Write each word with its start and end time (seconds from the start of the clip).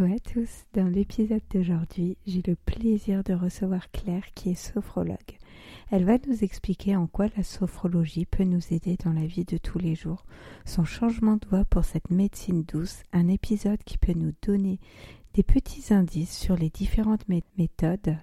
Coucou 0.00 0.14
à 0.14 0.18
tous, 0.18 0.64
dans 0.72 0.88
l'épisode 0.88 1.42
d'aujourd'hui, 1.52 2.16
j'ai 2.26 2.40
le 2.46 2.56
plaisir 2.56 3.22
de 3.22 3.34
recevoir 3.34 3.90
Claire 3.90 4.24
qui 4.34 4.48
est 4.48 4.54
sophrologue. 4.54 5.36
Elle 5.90 6.06
va 6.06 6.16
nous 6.26 6.42
expliquer 6.42 6.96
en 6.96 7.06
quoi 7.06 7.26
la 7.36 7.42
sophrologie 7.42 8.24
peut 8.24 8.44
nous 8.44 8.62
aider 8.70 8.96
dans 9.04 9.12
la 9.12 9.26
vie 9.26 9.44
de 9.44 9.58
tous 9.58 9.78
les 9.78 9.94
jours, 9.94 10.24
son 10.64 10.84
changement 10.84 11.36
de 11.36 11.46
voix 11.46 11.66
pour 11.66 11.84
cette 11.84 12.10
médecine 12.10 12.62
douce, 12.62 13.02
un 13.12 13.28
épisode 13.28 13.82
qui 13.84 13.98
peut 13.98 14.14
nous 14.14 14.32
donner 14.40 14.80
des 15.34 15.42
petits 15.42 15.92
indices 15.92 16.34
sur 16.34 16.56
les 16.56 16.70
différentes 16.70 17.28
méthodes 17.58 18.16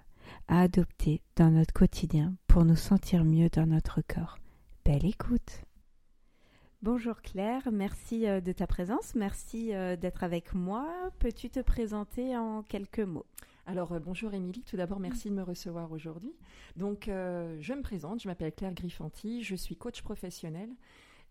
à 0.47 0.61
adopter 0.61 1.21
dans 1.35 1.51
notre 1.51 1.73
quotidien 1.73 2.33
pour 2.47 2.65
nous 2.65 2.75
sentir 2.75 3.23
mieux 3.23 3.49
dans 3.49 3.67
notre 3.67 4.01
corps. 4.01 4.39
Belle 4.83 5.05
écoute 5.05 5.66
Bonjour 6.83 7.23
Claire, 7.23 7.71
merci 7.71 8.27
euh, 8.27 8.39
de 8.39 8.51
ta 8.51 8.67
présence, 8.67 9.15
merci 9.15 9.73
euh, 9.73 9.95
d'être 9.95 10.23
avec 10.23 10.53
moi. 10.53 10.87
Peux-tu 11.17 11.49
te 11.49 11.59
présenter 11.59 12.37
en 12.37 12.61
quelques 12.61 12.99
mots? 12.99 13.25
Alors 13.65 13.93
euh, 13.93 13.99
bonjour 13.99 14.35
Émilie, 14.35 14.61
tout 14.61 14.77
d'abord 14.77 14.99
merci 14.99 15.31
de 15.31 15.33
me 15.33 15.41
recevoir 15.41 15.91
aujourd'hui. 15.91 16.35
Donc 16.75 17.05
je 17.07 17.73
me 17.73 17.81
présente, 17.81 18.21
je 18.21 18.27
m'appelle 18.27 18.53
Claire 18.53 18.75
Griffanti, 18.75 19.41
je 19.41 19.55
suis 19.55 19.75
coach 19.75 20.03
professionnel. 20.03 20.69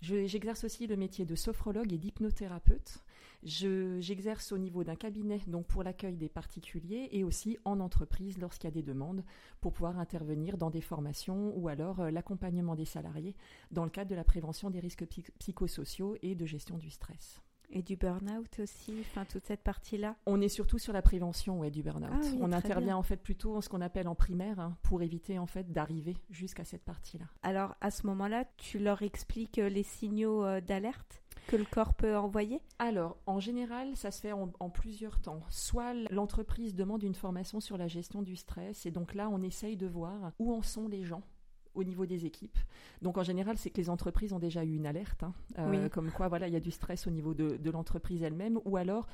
J'exerce 0.03 0.65
aussi 0.65 0.89
le 0.89 0.97
métier 0.97 1.25
de 1.25 1.37
sophrologue 1.37 1.93
et 1.93 1.99
d'hypnothérapeute. 1.99 2.99
J'exerce 3.47 4.51
au 4.51 4.59
niveau 4.59 4.83
d'un 4.83 4.97
cabinet 4.97 5.41
donc 5.47 5.67
pour 5.67 5.85
l'accueil 5.85 6.17
des 6.17 6.29
particuliers 6.29 7.09
et 7.13 7.23
aussi 7.23 7.59
en 7.65 7.79
entreprise 7.79 8.39
lorsqu'il 8.39 8.67
y 8.67 8.73
a 8.73 8.75
des 8.75 8.83
demandes 8.83 9.23
pour 9.61 9.73
pouvoir 9.73 10.01
intervenir 10.01 10.59
dans 10.59 10.71
des 10.71 10.81
formations 10.81 11.57
ou 11.57 11.69
alors 11.69 12.01
euh, 12.01 12.11
l'accompagnement 12.11 12.75
des 12.75 12.85
salariés 12.85 13.37
dans 13.71 13.85
le 13.85 13.91
cadre 13.91 14.11
de 14.11 14.17
la 14.17 14.25
prévention 14.25 14.69
des 14.69 14.81
risques 14.81 15.07
psychosociaux 15.39 16.17
et 16.23 16.35
de 16.35 16.45
gestion 16.45 16.77
du 16.77 16.91
stress. 16.91 17.41
Et 17.71 17.83
du 17.83 17.97
burn-out 17.97 18.61
aussi, 18.61 18.95
enfin 19.01 19.25
toute 19.25 19.45
cette 19.47 19.63
partie-là? 19.63 20.17
On 20.27 20.41
est 20.41 20.49
surtout 20.49 20.79
sur 20.79 20.93
la 20.93 21.03
prévention 21.03 21.61
ouais, 21.61 21.71
du 21.71 21.83
burn-out. 21.83 22.11
Ah 22.13 22.37
on 22.41 22.53
intervient 22.53 22.97
en 22.97 23.03
fait 23.03 23.17
plutôt 23.17 23.57
en 23.57 23.61
ce 23.61 23.69
qu'on 23.69 23.81
appelle 23.81 24.09
en 24.09 24.15
primaire 24.15 24.59
hein, 24.59 24.77
pour 24.83 25.03
éviter 25.03 25.39
en 25.39 25.47
fait 25.47 25.73
d'arriver 25.73 26.17
jusqu'à 26.31 26.65
cette 26.65 26.85
partie-là. 26.85 27.27
Alors 27.43 27.77
à 27.81 27.91
ce 27.91 28.07
moment-là, 28.07 28.45
tu 28.57 28.79
leur 28.79 29.03
expliques 29.03 29.59
euh, 29.59 29.69
les 29.69 29.83
signaux 29.83 30.45
euh, 30.45 30.61
d'alerte? 30.61 31.23
Que 31.47 31.57
le 31.57 31.65
corps 31.65 31.95
peut 31.95 32.17
envoyer 32.17 32.61
Alors, 32.79 33.17
en 33.27 33.41
général, 33.41 33.97
ça 33.97 34.11
se 34.11 34.21
fait 34.21 34.33
en, 34.33 34.71
plusieurs 34.71 35.21
temps. 35.21 35.41
Soit 35.49 35.95
l'entreprise 36.11 36.75
demande 36.75 37.03
une 37.03 37.15
formation 37.15 37.61
sur 37.61 37.77
la 37.77 37.89
gestion 37.89 38.23
du 38.23 38.37
stress, 38.37 38.87
et 38.87 38.91
donc 38.91 39.15
là, 39.15 39.29
on 39.31 39.43
essaye 39.43 39.77
de 39.77 39.87
voir 39.87 40.33
où 40.39 40.53
en 40.53 40.63
sont 40.63 40.89
les 40.89 41.05
gens 41.05 41.23
au 41.75 41.85
niveau 41.85 42.07
des 42.07 42.25
équipes. 42.25 42.59
Donc 43.03 43.19
en 43.19 43.23
général, 43.23 43.59
c'est 43.59 43.71
que 43.71 43.77
les 43.77 43.91
entreprises 43.91 44.33
ont 44.33 44.39
déjà 44.39 44.65
eu 44.65 44.75
une 44.75 44.87
alerte, 44.87 45.23
hein, 45.23 45.35
euh, 45.59 45.89
comme 45.91 46.11
quoi 46.11 46.29
voilà, 46.29 46.49
il 46.49 46.55
y 46.55 46.57
a 46.57 46.61
du 46.61 46.71
stress 46.71 47.07
au 47.07 47.11
niveau 47.11 47.35
de, 47.35 47.59
de 47.59 47.71
l'entreprise 47.71 48.23
elle-même, 48.23 48.59
ou 48.65 48.77
alors 48.79 49.07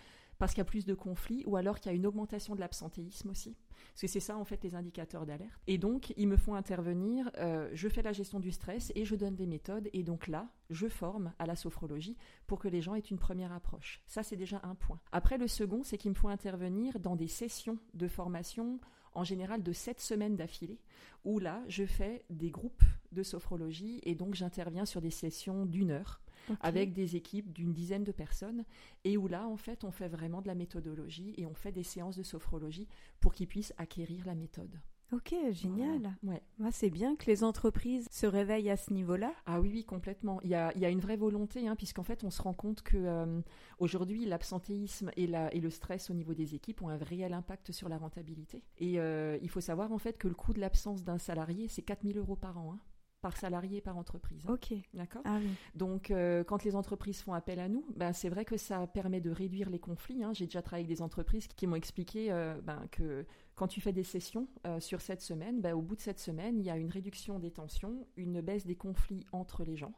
parce 0.42 0.54
qu'il 0.54 0.58
y 0.58 0.62
a 0.62 0.64
plus 0.64 0.86
de 0.86 0.94
conflits, 0.94 1.44
ou 1.46 1.54
alors 1.54 1.78
qu'il 1.78 1.92
y 1.92 1.94
a 1.94 1.96
une 1.96 2.04
augmentation 2.04 2.56
de 2.56 2.60
l'absentéisme 2.60 3.30
aussi. 3.30 3.56
Parce 3.92 4.00
que 4.00 4.06
c'est 4.08 4.18
ça, 4.18 4.36
en 4.36 4.44
fait, 4.44 4.64
les 4.64 4.74
indicateurs 4.74 5.24
d'alerte. 5.24 5.62
Et 5.68 5.78
donc, 5.78 6.12
ils 6.16 6.26
me 6.26 6.36
font 6.36 6.56
intervenir, 6.56 7.30
euh, 7.38 7.70
je 7.74 7.88
fais 7.88 8.02
la 8.02 8.12
gestion 8.12 8.40
du 8.40 8.50
stress 8.50 8.90
et 8.96 9.04
je 9.04 9.14
donne 9.14 9.36
des 9.36 9.46
méthodes. 9.46 9.88
Et 9.92 10.02
donc 10.02 10.26
là, 10.26 10.48
je 10.68 10.88
forme 10.88 11.32
à 11.38 11.46
la 11.46 11.54
sophrologie 11.54 12.16
pour 12.48 12.58
que 12.58 12.66
les 12.66 12.82
gens 12.82 12.96
aient 12.96 12.98
une 12.98 13.20
première 13.20 13.52
approche. 13.52 14.02
Ça, 14.08 14.24
c'est 14.24 14.34
déjà 14.34 14.60
un 14.64 14.74
point. 14.74 14.98
Après, 15.12 15.38
le 15.38 15.46
second, 15.46 15.84
c'est 15.84 15.96
qu'ils 15.96 16.10
me 16.10 16.16
font 16.16 16.26
intervenir 16.26 16.98
dans 16.98 17.14
des 17.14 17.28
sessions 17.28 17.78
de 17.94 18.08
formation 18.08 18.80
en 19.14 19.22
général 19.22 19.62
de 19.62 19.72
sept 19.72 20.00
semaines 20.00 20.34
d'affilée, 20.34 20.80
où 21.24 21.38
là, 21.38 21.62
je 21.68 21.86
fais 21.86 22.24
des 22.30 22.50
groupes 22.50 22.82
de 23.12 23.22
sophrologie 23.22 24.00
et 24.02 24.16
donc 24.16 24.34
j'interviens 24.34 24.86
sur 24.86 25.00
des 25.00 25.12
sessions 25.12 25.66
d'une 25.66 25.92
heure 25.92 26.20
avec 26.60 26.92
des 26.92 27.16
équipes 27.16 27.52
d'une 27.52 27.72
dizaine 27.72 28.04
de 28.04 28.12
personnes 28.12 28.64
et 29.04 29.16
où 29.16 29.28
là, 29.28 29.46
en 29.46 29.56
fait, 29.56 29.84
on 29.84 29.90
fait 29.90 30.08
vraiment 30.08 30.42
de 30.42 30.48
la 30.48 30.54
méthodologie 30.54 31.34
et 31.36 31.46
on 31.46 31.54
fait 31.54 31.72
des 31.72 31.82
séances 31.82 32.16
de 32.16 32.22
sophrologie 32.22 32.88
pour 33.20 33.34
qu'ils 33.34 33.48
puissent 33.48 33.74
acquérir 33.78 34.26
la 34.26 34.34
méthode. 34.34 34.80
Ok, 35.12 35.34
génial. 35.50 36.16
Ouais. 36.22 36.40
Moi, 36.58 36.72
c'est 36.72 36.88
bien 36.88 37.16
que 37.16 37.26
les 37.26 37.44
entreprises 37.44 38.08
se 38.10 38.24
réveillent 38.26 38.70
à 38.70 38.78
ce 38.78 38.94
niveau-là. 38.94 39.34
Ah 39.44 39.60
oui, 39.60 39.70
oui, 39.70 39.84
complètement. 39.84 40.40
Il 40.42 40.48
y 40.48 40.54
a, 40.54 40.72
il 40.74 40.80
y 40.80 40.86
a 40.86 40.88
une 40.88 41.00
vraie 41.00 41.18
volonté, 41.18 41.68
hein, 41.68 41.76
puisqu'en 41.76 42.02
fait, 42.02 42.24
on 42.24 42.30
se 42.30 42.40
rend 42.40 42.54
compte 42.54 42.80
que 42.80 42.96
euh, 42.96 43.42
aujourd'hui, 43.78 44.24
l'absentéisme 44.24 45.10
et, 45.18 45.26
la, 45.26 45.52
et 45.54 45.60
le 45.60 45.68
stress 45.68 46.08
au 46.08 46.14
niveau 46.14 46.32
des 46.32 46.54
équipes 46.54 46.80
ont 46.80 46.88
un 46.88 46.96
réel 46.96 47.34
impact 47.34 47.72
sur 47.72 47.90
la 47.90 47.98
rentabilité. 47.98 48.62
Et 48.78 48.98
euh, 48.98 49.36
il 49.42 49.50
faut 49.50 49.60
savoir 49.60 49.92
en 49.92 49.98
fait 49.98 50.16
que 50.16 50.28
le 50.28 50.34
coût 50.34 50.54
de 50.54 50.60
l'absence 50.60 51.04
d'un 51.04 51.18
salarié, 51.18 51.68
c'est 51.68 51.82
4000 51.82 52.16
euros 52.16 52.36
par 52.36 52.56
an. 52.56 52.72
Hein 52.72 52.80
par 53.22 53.36
salarié 53.36 53.78
et 53.78 53.80
par 53.80 53.96
entreprise. 53.96 54.44
Ok. 54.48 54.74
D'accord. 54.92 55.22
Ah 55.24 55.38
Donc, 55.74 56.10
euh, 56.10 56.42
quand 56.44 56.64
les 56.64 56.74
entreprises 56.74 57.22
font 57.22 57.32
appel 57.32 57.60
à 57.60 57.68
nous, 57.68 57.86
ben, 57.96 58.12
c'est 58.12 58.28
vrai 58.28 58.44
que 58.44 58.56
ça 58.56 58.86
permet 58.88 59.20
de 59.20 59.30
réduire 59.30 59.70
les 59.70 59.78
conflits. 59.78 60.24
Hein. 60.24 60.32
J'ai 60.34 60.44
déjà 60.46 60.60
travaillé 60.60 60.84
avec 60.84 60.94
des 60.94 61.02
entreprises 61.02 61.46
qui 61.46 61.66
m'ont 61.66 61.76
expliqué 61.76 62.32
euh, 62.32 62.60
ben, 62.62 62.84
que 62.90 63.24
quand 63.54 63.68
tu 63.68 63.80
fais 63.80 63.92
des 63.92 64.02
sessions 64.02 64.48
euh, 64.66 64.80
sur 64.80 65.00
cette 65.00 65.22
semaine, 65.22 65.60
ben, 65.60 65.72
au 65.72 65.80
bout 65.80 65.94
de 65.94 66.00
cette 66.00 66.18
semaine, 66.18 66.58
il 66.58 66.66
y 66.66 66.70
a 66.70 66.76
une 66.76 66.90
réduction 66.90 67.38
des 67.38 67.52
tensions, 67.52 68.06
une 68.16 68.40
baisse 68.40 68.66
des 68.66 68.76
conflits 68.76 69.24
entre 69.32 69.64
les 69.64 69.76
gens 69.76 69.94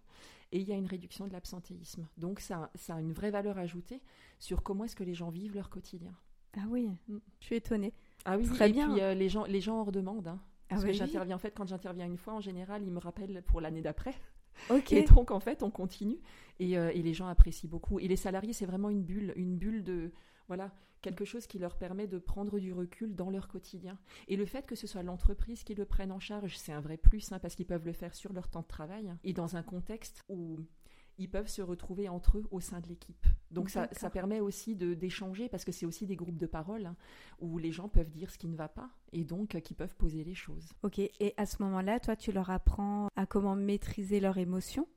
et 0.53 0.61
il 0.61 0.69
y 0.69 0.73
a 0.73 0.77
une 0.77 0.87
réduction 0.87 1.27
de 1.27 1.33
l'absentéisme. 1.33 2.07
Donc, 2.19 2.41
ça, 2.41 2.71
ça, 2.75 2.97
a 2.97 3.01
une 3.01 3.13
vraie 3.13 3.31
valeur 3.31 3.59
ajoutée 3.59 4.03
sur 4.39 4.63
comment 4.63 4.85
est-ce 4.85 4.95
que 4.95 5.03
les 5.03 5.15
gens 5.15 5.31
vivent 5.31 5.55
leur 5.55 5.71
quotidien. 5.71 6.15
Ah 6.57 6.67
oui, 6.69 6.91
mm. 7.09 7.17
je 7.41 7.47
suis 7.47 7.57
étonnée. 7.57 7.95
Ah 8.27 8.37
oui, 8.37 8.47
Très 8.47 8.69
et 8.69 8.73
bien. 8.73 8.91
puis 8.91 9.01
les, 9.19 9.29
gens, 9.29 9.45
les 9.47 9.61
gens 9.61 9.81
en 9.81 9.85
redemandent. 9.85 10.29
Hein. 10.29 10.41
Ah 10.83 10.87
que 10.87 10.93
j'interviens, 10.93 11.37
en 11.37 11.39
fait, 11.39 11.53
quand 11.53 11.67
j'interviens 11.67 12.07
une 12.07 12.17
fois, 12.17 12.35
en 12.35 12.41
général, 12.41 12.83
ils 12.83 12.91
me 12.91 12.99
rappellent 12.99 13.43
pour 13.47 13.61
l'année 13.61 13.83
d'après. 13.83 14.15
Et 14.91 15.03
donc, 15.03 15.31
en 15.31 15.41
fait, 15.41 15.63
on 15.63 15.71
continue 15.71 16.19
et, 16.61 16.79
euh, 16.79 16.93
et, 16.95 17.03
les 17.03 17.13
gens 17.13 17.27
apprécient 17.27 17.69
beaucoup. 17.69 17.99
Et 17.99 18.09
les 18.09 18.17
salariés, 18.17 18.53
c'est 18.53 18.67
vraiment 18.67 18.89
une 18.89 19.03
bulle, 19.03 19.33
une 19.37 19.57
bulle 19.57 19.83
de, 19.83 20.13
voilà, 20.47 20.71
quelque 21.05 21.27
chose 21.27 21.47
qui 21.47 21.59
leur 21.59 21.77
permet 21.77 22.07
de 22.07 22.19
prendre 22.19 22.59
du 22.59 22.73
recul 22.73 23.15
dans 23.15 23.31
leur 23.31 23.47
quotidien. 23.47 23.99
Et 24.29 24.37
le 24.37 24.47
fait 24.47 24.67
que 24.67 24.75
ce 24.75 24.87
soit 24.87 25.03
l'entreprise 25.03 25.63
qui 25.63 25.75
le 25.75 25.85
prenne 25.85 26.11
en 26.11 26.19
charge, 26.19 26.57
c'est 26.57 26.73
un 26.73 26.81
vrai 26.81 26.97
plus, 26.97 27.31
hein, 27.31 27.39
parce 27.39 27.55
qu'ils 27.55 27.67
peuvent 27.67 27.85
le 27.85 27.93
faire 27.93 28.15
sur 28.15 28.33
leur 28.33 28.49
temps 28.49 28.63
de 28.63 28.67
travail 28.67 29.13
et 29.23 29.35
dans 29.35 29.57
un 29.57 29.63
contexte 29.63 30.23
où 30.31 30.59
ils 31.19 31.29
peuvent 31.29 31.49
se 31.49 31.63
retrouver 31.63 32.09
entre 32.09 32.39
eux 32.39 32.45
au 32.51 32.61
sein 32.61 32.81
de 32.81 32.89
l'équipe. 32.89 33.27
Donc 33.51 33.71
ça, 33.71 33.89
ça, 33.93 34.11
permet 34.11 34.41
aussi 34.41 34.75
d'échanger 34.75 35.49
parce 35.49 35.65
que 35.65 35.73
c'est 35.73 35.87
aussi 35.87 36.07
des 36.07 36.17
groupes 36.17 36.39
de 36.39 36.47
parole 36.47 36.87
hein, 36.87 36.97
où 37.41 37.59
les 37.59 37.71
gens 37.71 37.89
peuvent 37.89 38.11
dire 38.11 38.31
ce 38.31 38.39
qui 38.39 38.49
ne 38.49 38.57
va 38.57 38.69
pas 38.69 38.91
et 39.13 39.25
donc 39.25 39.55
euh, 39.55 39.61
qui 39.61 39.75
peuvent 39.75 39.95
poser 39.95 40.25
les 40.25 40.35
choses. 40.35 40.73
Ok, 40.83 40.99
et 40.99 41.35
à 41.37 41.47
ce 41.47 41.63
moment-là, 41.63 42.01
toi, 42.01 42.17
tu 42.17 42.33
leur 42.33 42.51
apprends 42.51 43.09
à 43.15 43.27
comment 43.27 43.55
maîtriser 43.55 44.19
leurs 44.19 44.39
émotions? 44.39 44.89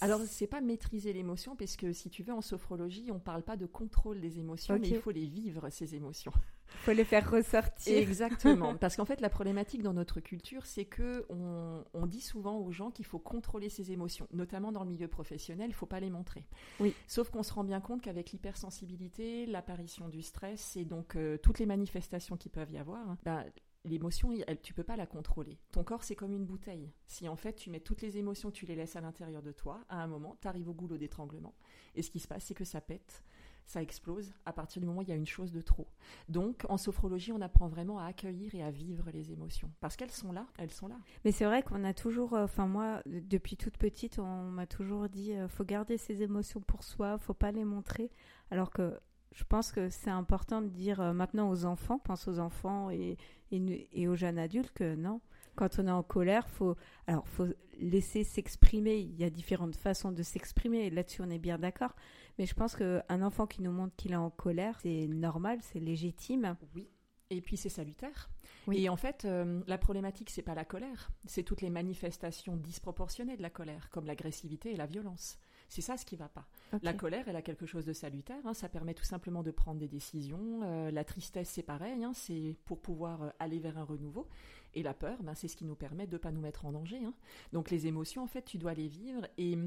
Alors, 0.00 0.20
c'est 0.26 0.46
pas 0.46 0.60
maîtriser 0.60 1.12
l'émotion, 1.12 1.56
parce 1.56 1.76
que 1.76 1.92
si 1.92 2.08
tu 2.08 2.22
veux, 2.22 2.32
en 2.32 2.40
sophrologie, 2.40 3.10
on 3.10 3.18
parle 3.18 3.42
pas 3.42 3.56
de 3.56 3.66
contrôle 3.66 4.20
des 4.20 4.38
émotions, 4.38 4.78
mais 4.78 4.88
il 4.88 5.00
faut 5.00 5.10
les 5.10 5.26
vivre, 5.26 5.68
ces 5.70 5.94
émotions. 5.94 6.32
Il 6.74 6.78
faut 6.80 6.92
les 6.92 7.04
faire 7.04 7.28
ressortir. 7.30 7.96
Exactement. 7.96 8.74
Parce 8.80 8.96
qu'en 8.96 9.04
fait, 9.04 9.20
la 9.20 9.30
problématique 9.30 9.82
dans 9.82 9.94
notre 9.94 10.20
culture, 10.20 10.66
c'est 10.66 10.84
que 10.84 11.26
on, 11.30 12.06
dit 12.06 12.20
souvent 12.20 12.58
aux 12.58 12.72
gens 12.72 12.90
qu'il 12.90 13.04
faut 13.04 13.18
contrôler 13.18 13.68
ses 13.68 13.90
émotions, 13.92 14.28
notamment 14.32 14.72
dans 14.72 14.82
le 14.82 14.88
milieu 14.88 15.08
professionnel, 15.08 15.66
il 15.66 15.70
ne 15.70 15.74
faut 15.74 15.86
pas 15.86 16.00
les 16.00 16.10
montrer. 16.10 16.46
Oui. 16.80 16.94
Sauf 17.06 17.30
qu'on 17.30 17.42
se 17.42 17.52
rend 17.52 17.64
bien 17.64 17.80
compte 17.80 18.02
qu'avec 18.02 18.32
l'hypersensibilité, 18.32 19.46
l'apparition 19.46 20.08
du 20.08 20.22
stress 20.22 20.76
et 20.76 20.84
donc 20.84 21.16
euh, 21.16 21.36
toutes 21.38 21.58
les 21.58 21.66
manifestations 21.66 22.36
qui 22.36 22.48
peuvent 22.48 22.70
y 22.70 22.78
avoir, 22.78 23.16
ben, 23.24 23.44
l'émotion, 23.84 24.30
tu 24.62 24.74
peux 24.74 24.82
pas 24.82 24.96
la 24.96 25.06
contrôler. 25.06 25.58
Ton 25.72 25.84
corps, 25.84 26.04
c'est 26.04 26.14
comme 26.14 26.32
une 26.32 26.44
bouteille. 26.44 26.90
Si 27.06 27.28
en 27.28 27.36
fait 27.36 27.54
tu 27.54 27.70
mets 27.70 27.80
toutes 27.80 28.02
les 28.02 28.18
émotions, 28.18 28.50
tu 28.50 28.66
les 28.66 28.74
laisses 28.74 28.96
à 28.96 29.00
l'intérieur 29.00 29.42
de 29.42 29.52
toi, 29.52 29.80
à 29.88 30.02
un 30.02 30.06
moment, 30.06 30.36
tu 30.40 30.48
arrives 30.48 30.68
au 30.68 30.74
goulot 30.74 30.98
d'étranglement. 30.98 31.54
Et 31.94 32.02
ce 32.02 32.10
qui 32.10 32.20
se 32.20 32.28
passe, 32.28 32.44
c'est 32.44 32.54
que 32.54 32.64
ça 32.64 32.80
pète, 32.80 33.22
ça 33.68 33.82
explose 33.82 34.32
à 34.46 34.52
partir 34.52 34.80
du 34.80 34.86
moment 34.86 35.00
où 35.00 35.02
il 35.02 35.10
y 35.10 35.12
a 35.12 35.16
une 35.16 35.26
chose 35.26 35.52
de 35.52 35.60
trop. 35.60 35.86
Donc, 36.28 36.64
en 36.70 36.78
sophrologie, 36.78 37.32
on 37.32 37.40
apprend 37.42 37.68
vraiment 37.68 37.98
à 37.98 38.06
accueillir 38.06 38.54
et 38.54 38.62
à 38.62 38.70
vivre 38.70 39.10
les 39.12 39.30
émotions. 39.30 39.70
Parce 39.80 39.94
qu'elles 39.94 40.10
sont 40.10 40.32
là, 40.32 40.46
elles 40.56 40.70
sont 40.70 40.88
là. 40.88 40.96
Mais 41.24 41.32
c'est 41.32 41.44
vrai 41.44 41.62
qu'on 41.62 41.84
a 41.84 41.92
toujours, 41.92 42.32
euh, 42.32 42.44
enfin 42.44 42.66
moi, 42.66 43.02
depuis 43.04 43.56
toute 43.56 43.76
petite, 43.76 44.18
on 44.18 44.50
m'a 44.50 44.66
toujours 44.66 45.08
dit, 45.10 45.34
euh, 45.34 45.48
faut 45.48 45.64
garder 45.64 45.98
ses 45.98 46.22
émotions 46.22 46.60
pour 46.60 46.82
soi, 46.82 47.18
faut 47.18 47.34
pas 47.34 47.52
les 47.52 47.64
montrer. 47.64 48.10
Alors 48.50 48.70
que 48.70 48.98
je 49.32 49.44
pense 49.44 49.72
que 49.72 49.88
c'est 49.88 50.10
important 50.10 50.62
de 50.62 50.68
dire 50.68 51.00
euh, 51.00 51.12
maintenant 51.12 51.50
aux 51.50 51.64
enfants, 51.64 51.98
pense 51.98 52.28
aux 52.28 52.38
enfants 52.38 52.90
et, 52.90 53.16
et, 53.50 54.08
aux 54.08 54.16
jeunes 54.16 54.38
adultes 54.38 54.72
que 54.72 54.94
non, 54.94 55.20
quand 55.54 55.78
on 55.78 55.86
est 55.86 55.92
en 55.92 56.02
colère, 56.02 56.48
faut 56.48 56.76
alors 57.06 57.26
faut 57.26 57.48
laisser 57.78 58.24
s'exprimer. 58.24 58.98
Il 58.98 59.16
y 59.16 59.24
a 59.24 59.30
différentes 59.30 59.76
façons 59.76 60.12
de 60.12 60.22
s'exprimer. 60.22 60.90
Là-dessus, 60.90 61.22
on 61.22 61.30
est 61.30 61.38
bien 61.38 61.58
d'accord. 61.58 61.94
Mais 62.38 62.46
je 62.46 62.54
pense 62.54 62.76
qu'un 62.76 63.22
enfant 63.22 63.46
qui 63.46 63.62
nous 63.62 63.72
montre 63.72 63.96
qu'il 63.96 64.12
est 64.12 64.16
en 64.16 64.30
colère, 64.30 64.78
c'est 64.80 65.08
normal, 65.08 65.58
c'est 65.62 65.80
légitime. 65.80 66.56
Oui. 66.74 66.88
Et 67.30 67.40
puis 67.42 67.56
c'est 67.56 67.68
salutaire. 67.68 68.30
Oui. 68.66 68.82
Et 68.82 68.88
en 68.88 68.96
fait, 68.96 69.24
euh, 69.24 69.60
la 69.66 69.76
problématique, 69.76 70.30
c'est 70.30 70.42
pas 70.42 70.54
la 70.54 70.64
colère, 70.64 71.10
c'est 71.26 71.42
toutes 71.42 71.60
les 71.60 71.70
manifestations 71.70 72.56
disproportionnées 72.56 73.36
de 73.36 73.42
la 73.42 73.50
colère, 73.50 73.90
comme 73.90 74.06
l'agressivité 74.06 74.72
et 74.72 74.76
la 74.76 74.86
violence. 74.86 75.38
C'est 75.68 75.82
ça 75.82 75.96
ce 75.96 76.06
qui 76.06 76.16
va 76.16 76.28
pas. 76.28 76.46
La 76.82 76.94
colère, 76.94 77.24
elle 77.28 77.36
a 77.36 77.42
quelque 77.42 77.66
chose 77.66 77.84
de 77.84 77.92
salutaire. 77.92 78.40
Hein. 78.44 78.54
ça 78.54 78.68
permet 78.68 78.94
tout 78.94 79.04
simplement 79.04 79.42
de 79.42 79.50
prendre 79.50 79.78
des 79.78 79.88
décisions. 79.88 80.60
Euh, 80.64 80.90
la 80.90 81.04
tristesse, 81.04 81.50
c'est 81.50 81.62
pareil. 81.62 82.04
Hein. 82.04 82.12
c'est 82.14 82.56
pour 82.64 82.80
pouvoir 82.80 83.22
euh, 83.22 83.30
aller 83.38 83.58
vers 83.58 83.78
un 83.78 83.84
renouveau. 83.84 84.26
Et 84.74 84.82
la 84.82 84.94
peur, 84.94 85.16
ben, 85.22 85.34
c'est 85.34 85.48
ce 85.48 85.56
qui 85.56 85.64
nous 85.64 85.74
permet 85.74 86.06
de 86.06 86.12
ne 86.12 86.18
pas 86.18 86.30
nous 86.30 86.40
mettre 86.40 86.66
en 86.66 86.72
danger. 86.72 87.00
Hein. 87.04 87.14
Donc 87.52 87.70
les 87.70 87.86
émotions, 87.86 88.22
en 88.22 88.26
fait, 88.26 88.42
tu 88.42 88.58
dois 88.58 88.74
les 88.74 88.88
vivre. 88.88 89.26
Et 89.38 89.58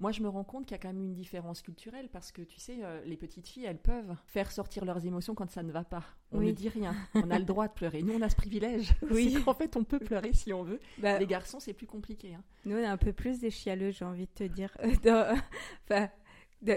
moi, 0.00 0.12
je 0.12 0.22
me 0.22 0.28
rends 0.28 0.44
compte 0.44 0.64
qu'il 0.66 0.72
y 0.72 0.74
a 0.74 0.78
quand 0.78 0.88
même 0.88 1.02
une 1.02 1.14
différence 1.14 1.62
culturelle 1.62 2.08
parce 2.10 2.32
que, 2.32 2.42
tu 2.42 2.58
sais, 2.58 2.78
euh, 2.82 3.02
les 3.04 3.16
petites 3.16 3.48
filles, 3.48 3.66
elles 3.66 3.80
peuvent 3.80 4.14
faire 4.26 4.50
sortir 4.50 4.84
leurs 4.84 5.04
émotions 5.04 5.34
quand 5.34 5.50
ça 5.50 5.62
ne 5.62 5.72
va 5.72 5.84
pas. 5.84 6.04
On 6.32 6.40
ne 6.40 6.50
dit 6.50 6.68
rien. 6.68 6.94
On 7.14 7.30
a 7.30 7.38
le 7.38 7.44
droit 7.44 7.68
de 7.68 7.72
pleurer. 7.72 8.02
Nous, 8.02 8.14
on 8.14 8.22
a 8.22 8.28
ce 8.28 8.36
privilège. 8.36 8.92
Oui. 9.10 9.38
en 9.46 9.54
fait, 9.54 9.76
on 9.76 9.84
peut 9.84 10.00
pleurer 10.00 10.32
si 10.32 10.52
on 10.52 10.62
veut. 10.62 10.80
Bah, 10.98 11.18
les 11.18 11.26
garçons, 11.26 11.60
c'est 11.60 11.72
plus 11.72 11.86
compliqué. 11.86 12.34
Hein. 12.34 12.42
Nous, 12.64 12.76
on 12.76 12.84
a 12.84 12.90
un 12.90 12.96
peu 12.96 13.12
plus 13.12 13.38
des 13.38 13.50
chialeux, 13.50 13.90
j'ai 13.90 14.04
envie 14.04 14.26
de 14.26 14.32
te 14.34 14.44
dire. 14.44 14.76
enfin, 15.84 16.10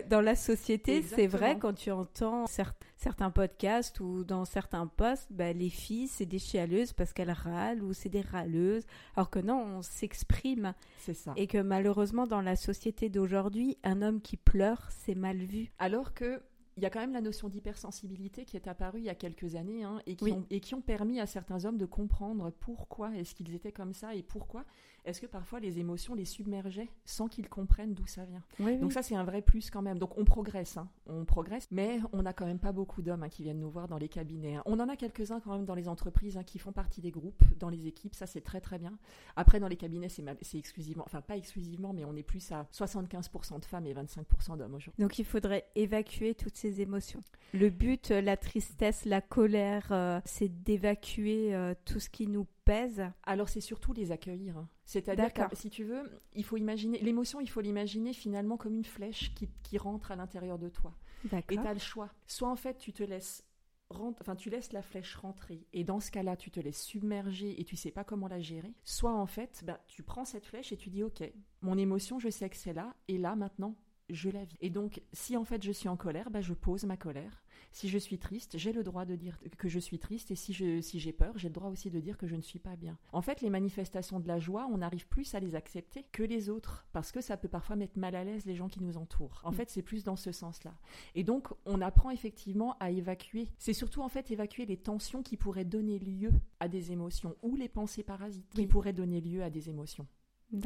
dans 0.10 0.22
la 0.22 0.36
société, 0.36 1.02
c'est 1.02 1.28
vrai 1.28 1.58
quand 1.60 1.74
tu 1.74 1.92
entends 1.92 2.46
certains 2.48 3.30
podcasts 3.30 4.00
ou 4.00 4.24
dans 4.24 4.46
certains 4.46 4.88
posts, 4.88 5.32
bah, 5.32 5.54
les 5.54 5.70
filles, 5.70 6.08
c'est 6.08 6.26
des 6.26 6.40
chialeuses 6.40 6.94
parce 6.94 7.14
qu'elles 7.14 7.32
râlent 7.32 7.84
ou 7.84 7.94
c'est 7.94 8.10
des 8.10 8.22
râleuses. 8.22 8.86
Alors 9.16 9.30
que 9.30 9.40
non, 9.40 9.62
on 9.62 9.82
s'exprime. 9.82 10.74
C'est 11.00 11.14
ça. 11.14 11.34
Et 11.36 11.48
que 11.48 11.58
malheureusement, 11.58 12.28
dans 12.28 12.42
la 12.42 12.56
société 12.56 13.10
d'aujourd'hui, 13.10 13.78
un 13.84 14.02
homme 14.02 14.22
qui 14.22 14.38
pleure, 14.38 14.88
c'est 14.92 15.16
mal 15.16 15.38
vu. 15.38 15.72
Alors 15.80 16.14
que 16.14 16.42
il 16.78 16.84
y 16.84 16.86
a 16.86 16.90
quand 16.90 17.02
même 17.02 17.12
la 17.12 17.20
notion 17.20 17.50
d'hypersensibilité 17.50 18.46
qui 18.46 18.56
est 18.56 18.70
apparue 18.70 19.00
il 19.00 19.06
y 19.06 19.10
a 19.10 19.16
quelques 19.16 19.56
années 19.56 19.84
hein, 19.84 20.02
et, 20.06 20.16
qui 20.16 20.32
ont, 20.32 20.46
et 20.50 20.62
qui 20.62 20.76
ont 20.76 20.82
permis 20.82 21.20
à 21.20 21.26
certains 21.26 21.66
hommes 21.66 21.78
de 21.78 21.86
comprendre 21.86 22.54
pourquoi 22.62 23.14
est-ce 23.18 23.36
qu'ils 23.36 23.54
étaient 23.54 23.74
comme 23.74 23.94
ça 23.94 24.16
et 24.16 24.24
pourquoi 24.24 24.64
est-ce 25.06 25.22
que 25.22 25.26
parfois 25.26 25.60
les 25.60 25.80
émotions 25.80 26.16
les 26.16 26.26
submergeaient 26.26 26.90
sans 27.06 27.28
qu'ils 27.28 27.50
comprennent 27.50 27.94
d'où 27.94 28.08
ça 28.08 28.26
vient? 28.26 28.44
Donc 28.80 28.94
ça 28.94 29.02
c'est 29.02 29.16
un 29.16 29.24
vrai 29.24 29.42
plus 29.42 29.70
quand 29.70 29.82
même. 29.82 30.00
Donc 30.00 30.18
on 30.18 30.26
progresse, 30.26 30.78
hein. 30.78 30.88
on 31.08 31.26
progresse, 31.26 31.68
mais 31.72 32.00
on 32.14 32.24
n'a 32.24 32.34
quand 32.34 32.46
même 32.46 32.60
pas 32.60 32.72
beaucoup 32.72 33.02
d'hommes 33.02 33.24
hein, 33.24 33.30
qui 33.30 33.44
viennent 33.44 33.60
nous 33.60 33.70
voir 33.70 33.88
dans 33.88 33.98
les 33.98 34.10
cabinets. 34.10 34.56
Hein. 34.56 34.64
On 34.66 34.80
en 34.80 34.90
a 34.90 34.96
quelques-uns 34.96 35.40
quand 35.40 35.54
même 35.54 35.66
dans 35.66 35.76
les 35.76 35.88
entreprises 35.88 36.40
qui 36.46 36.60
font 36.60 36.72
partie 36.72 37.02
des 37.02 37.12
groupes, 37.12 37.44
dans 37.58 37.70
les 37.70 37.88
équipes, 37.88 38.16
ça 38.16 38.26
c'est 38.26 38.42
très 38.42 38.62
très 38.62 38.80
bien. 38.80 38.98
Après 39.36 39.60
dans 39.60 39.68
les 39.68 39.78
cabinets 39.78 40.10
c'est 40.10 40.58
exclusivement, 40.58 41.04
enfin 41.06 41.22
pas 41.22 41.38
exclusivement, 41.38 41.94
mais 41.94 42.06
on 42.06 42.16
est 42.16 42.24
plus 42.24 42.52
à 42.52 42.68
75% 42.74 43.60
de 43.60 43.66
femmes 43.66 43.88
et 43.88 43.94
25% 43.94 44.58
d'hommes 44.58 44.76
aujourd'hui. 44.76 45.02
Donc 45.02 45.20
il 45.20 45.26
faudrait 45.26 45.66
évacuer 45.76 46.36
toutes 46.36 46.58
ces 46.58 46.82
émotions. 46.82 47.24
Le 47.54 47.70
but, 47.70 48.10
la 48.10 48.38
tristesse, 48.38 49.06
la 49.06 49.22
colère, 49.22 49.88
euh, 49.92 50.20
c'est 50.26 50.50
d'évacuer 50.64 51.54
euh, 51.56 51.74
tout 51.86 52.00
ce 52.00 52.10
qui 52.10 52.28
nous 52.28 52.46
pèse. 52.70 53.04
Alors 53.24 53.50
c'est 53.50 53.62
surtout 53.62 53.94
les 53.94 54.12
accueillir. 54.12 54.66
C'est-à-dire 54.86 55.34
que 55.34 55.42
si 55.54 55.70
tu 55.70 55.84
veux, 55.84 56.04
il 56.34 56.44
faut 56.44 56.58
imaginer 56.58 57.00
l'émotion, 57.00 57.40
il 57.42 57.50
faut 57.50 57.62
l'imaginer 57.62 58.14
finalement 58.14 58.58
comme 58.58 58.76
une 58.76 58.86
flèche 58.86 59.34
qui, 59.34 59.50
qui 59.64 59.78
rentre 59.78 60.12
à 60.12 60.16
l'intérieur 60.16 60.60
de 60.60 60.70
toi. 60.70 60.94
Et 61.34 61.56
tu 61.56 61.60
as 61.60 61.74
le 61.74 61.80
choix. 61.80 62.10
Soit 62.28 62.50
en 62.50 62.56
fait 62.56 62.78
tu 62.78 62.94
te 62.94 63.04
laisses 63.04 63.44
enfin 63.92 64.36
tu 64.36 64.52
laisses 64.52 64.72
la 64.72 64.84
flèche 64.84 65.16
rentrer 65.16 65.66
et 65.74 65.84
dans 65.84 66.00
ce 66.00 66.12
cas-là 66.12 66.38
tu 66.38 66.52
te 66.52 66.60
laisses 66.60 66.84
submerger 66.84 67.60
et 67.60 67.64
tu 67.64 67.76
sais 67.76 67.92
pas 67.92 68.04
comment 68.04 68.28
la 68.28 68.40
gérer. 68.40 68.74
Soit 68.84 69.14
en 69.14 69.26
fait, 69.26 69.64
bah, 69.66 69.80
tu 69.88 70.04
prends 70.04 70.26
cette 70.26 70.46
flèche 70.46 70.72
et 70.72 70.78
tu 70.78 70.90
dis 70.90 71.04
ok, 71.04 71.24
mon 71.62 71.78
émotion 71.78 72.20
je 72.20 72.30
sais 72.30 72.50
que 72.50 72.56
c'est 72.56 72.74
là 72.74 72.96
et 73.08 73.18
là 73.18 73.36
maintenant 73.36 73.76
je 74.10 74.30
la 74.30 74.44
vis. 74.44 74.58
Et 74.62 74.70
donc, 74.70 75.02
si 75.14 75.38
en 75.38 75.46
fait 75.46 75.64
je 75.64 75.72
suis 75.72 75.90
en 75.90 75.98
colère, 75.98 76.30
bah, 76.30 76.42
je 76.42 76.54
pose 76.54 76.84
ma 76.84 76.98
colère. 76.98 77.44
Si 77.72 77.90
je 77.90 77.98
suis 77.98 78.18
triste, 78.18 78.58
j'ai 78.58 78.74
le 78.74 78.84
droit 78.84 79.06
de 79.06 79.16
dire 79.16 79.38
que 79.58 79.70
je 79.70 79.80
suis 79.80 80.00
triste. 80.00 80.32
Et 80.32 80.36
si 80.36 80.54
j'ai 80.54 80.82
si 80.82 81.12
peur, 81.12 81.38
j'ai 81.38 81.50
le 81.50 81.54
droit 81.54 81.70
aussi 81.70 81.90
de 81.90 82.00
dire 82.00 82.18
que 82.18 82.28
je 82.28 82.36
ne 82.36 82.42
suis 82.42 82.60
pas 82.60 82.76
bien. 82.76 82.98
En 83.14 83.22
fait, 83.22 83.42
les 83.42 83.50
manifestations 83.50 84.20
de 84.20 84.28
la 84.28 84.40
joie, 84.40 84.68
on 84.72 84.82
arrive 84.82 85.08
plus 85.08 85.34
à 85.36 85.40
les 85.40 85.56
accepter 85.56 86.06
que 86.12 86.24
les 86.24 86.50
autres. 86.50 86.86
Parce 86.94 87.12
que 87.12 87.22
ça 87.22 87.38
peut 87.38 87.48
parfois 87.48 87.76
mettre 87.76 87.98
mal 87.98 88.16
à 88.16 88.24
l'aise 88.24 88.46
les 88.46 88.56
gens 88.56 88.70
qui 88.70 88.82
nous 88.82 88.98
entourent. 88.98 89.42
En 89.44 89.52
mm. 89.52 89.56
fait, 89.56 89.70
c'est 89.70 89.82
plus 89.82 90.04
dans 90.04 90.16
ce 90.16 90.32
sens-là. 90.32 90.74
Et 91.16 91.24
donc, 91.24 91.48
on 91.66 91.82
apprend 91.82 92.10
effectivement 92.10 92.76
à 92.80 92.92
évacuer. 92.92 93.50
C'est 93.58 93.74
surtout 93.74 94.02
en 94.02 94.10
fait 94.10 94.32
évacuer 94.32 94.66
les 94.66 94.78
tensions 94.78 95.24
qui 95.24 95.38
pourraient 95.38 95.66
donner 95.66 96.00
lieu 96.00 96.32
à 96.60 96.68
des 96.68 96.92
émotions 96.92 97.36
ou 97.42 97.56
les 97.56 97.70
pensées 97.70 98.04
parasites 98.04 98.50
qui 98.54 98.68
pourraient 98.68 98.94
donner 98.94 99.22
lieu 99.22 99.44
à 99.44 99.50
des 99.50 99.70
émotions. 99.70 100.08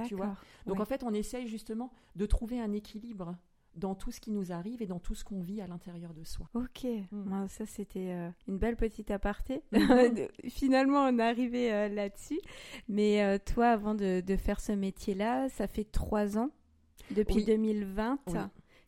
Tu 0.08 0.16
vois? 0.16 0.38
Donc 0.66 0.80
en 0.80 0.86
fait, 0.86 1.04
on 1.04 1.14
essaye 1.14 1.48
justement 1.48 1.92
de 2.16 2.26
trouver 2.26 2.60
un 2.60 2.72
équilibre 2.72 3.36
dans 3.76 3.96
tout 3.96 4.12
ce 4.12 4.20
qui 4.20 4.32
nous 4.32 4.52
arrive 4.52 4.82
et 4.82 4.88
dans 4.88 5.00
tout 5.00 5.16
ce 5.16 5.24
qu'on 5.24 5.42
vit 5.42 5.62
à 5.62 5.68
l'intérieur 5.68 6.14
de 6.14 6.24
soi. 6.24 6.48
Ok, 6.54 6.86
hmm. 7.12 7.48
ça 7.48 7.66
c'était 7.66 8.12
euh, 8.12 8.30
une 8.48 8.58
belle 8.58 8.76
petite 8.76 9.12
aparté. 9.12 9.62
Finalement, 10.50 11.06
on 11.06 11.20
est 11.20 11.24
arrivé 11.24 11.74
euh, 11.74 11.90
là-dessus. 11.90 12.40
Mais 12.88 13.24
euh, 13.24 13.38
toi, 13.38 13.70
avant 13.70 13.96
de, 13.96 14.24
faire 14.38 14.60
ce 14.60 14.72
métier-là, 14.72 15.50
ça 15.50 15.68
fait 15.68 15.86
trois 15.86 16.38
ans, 16.38 16.50
depuis 17.12 17.44
2020. 17.46 18.20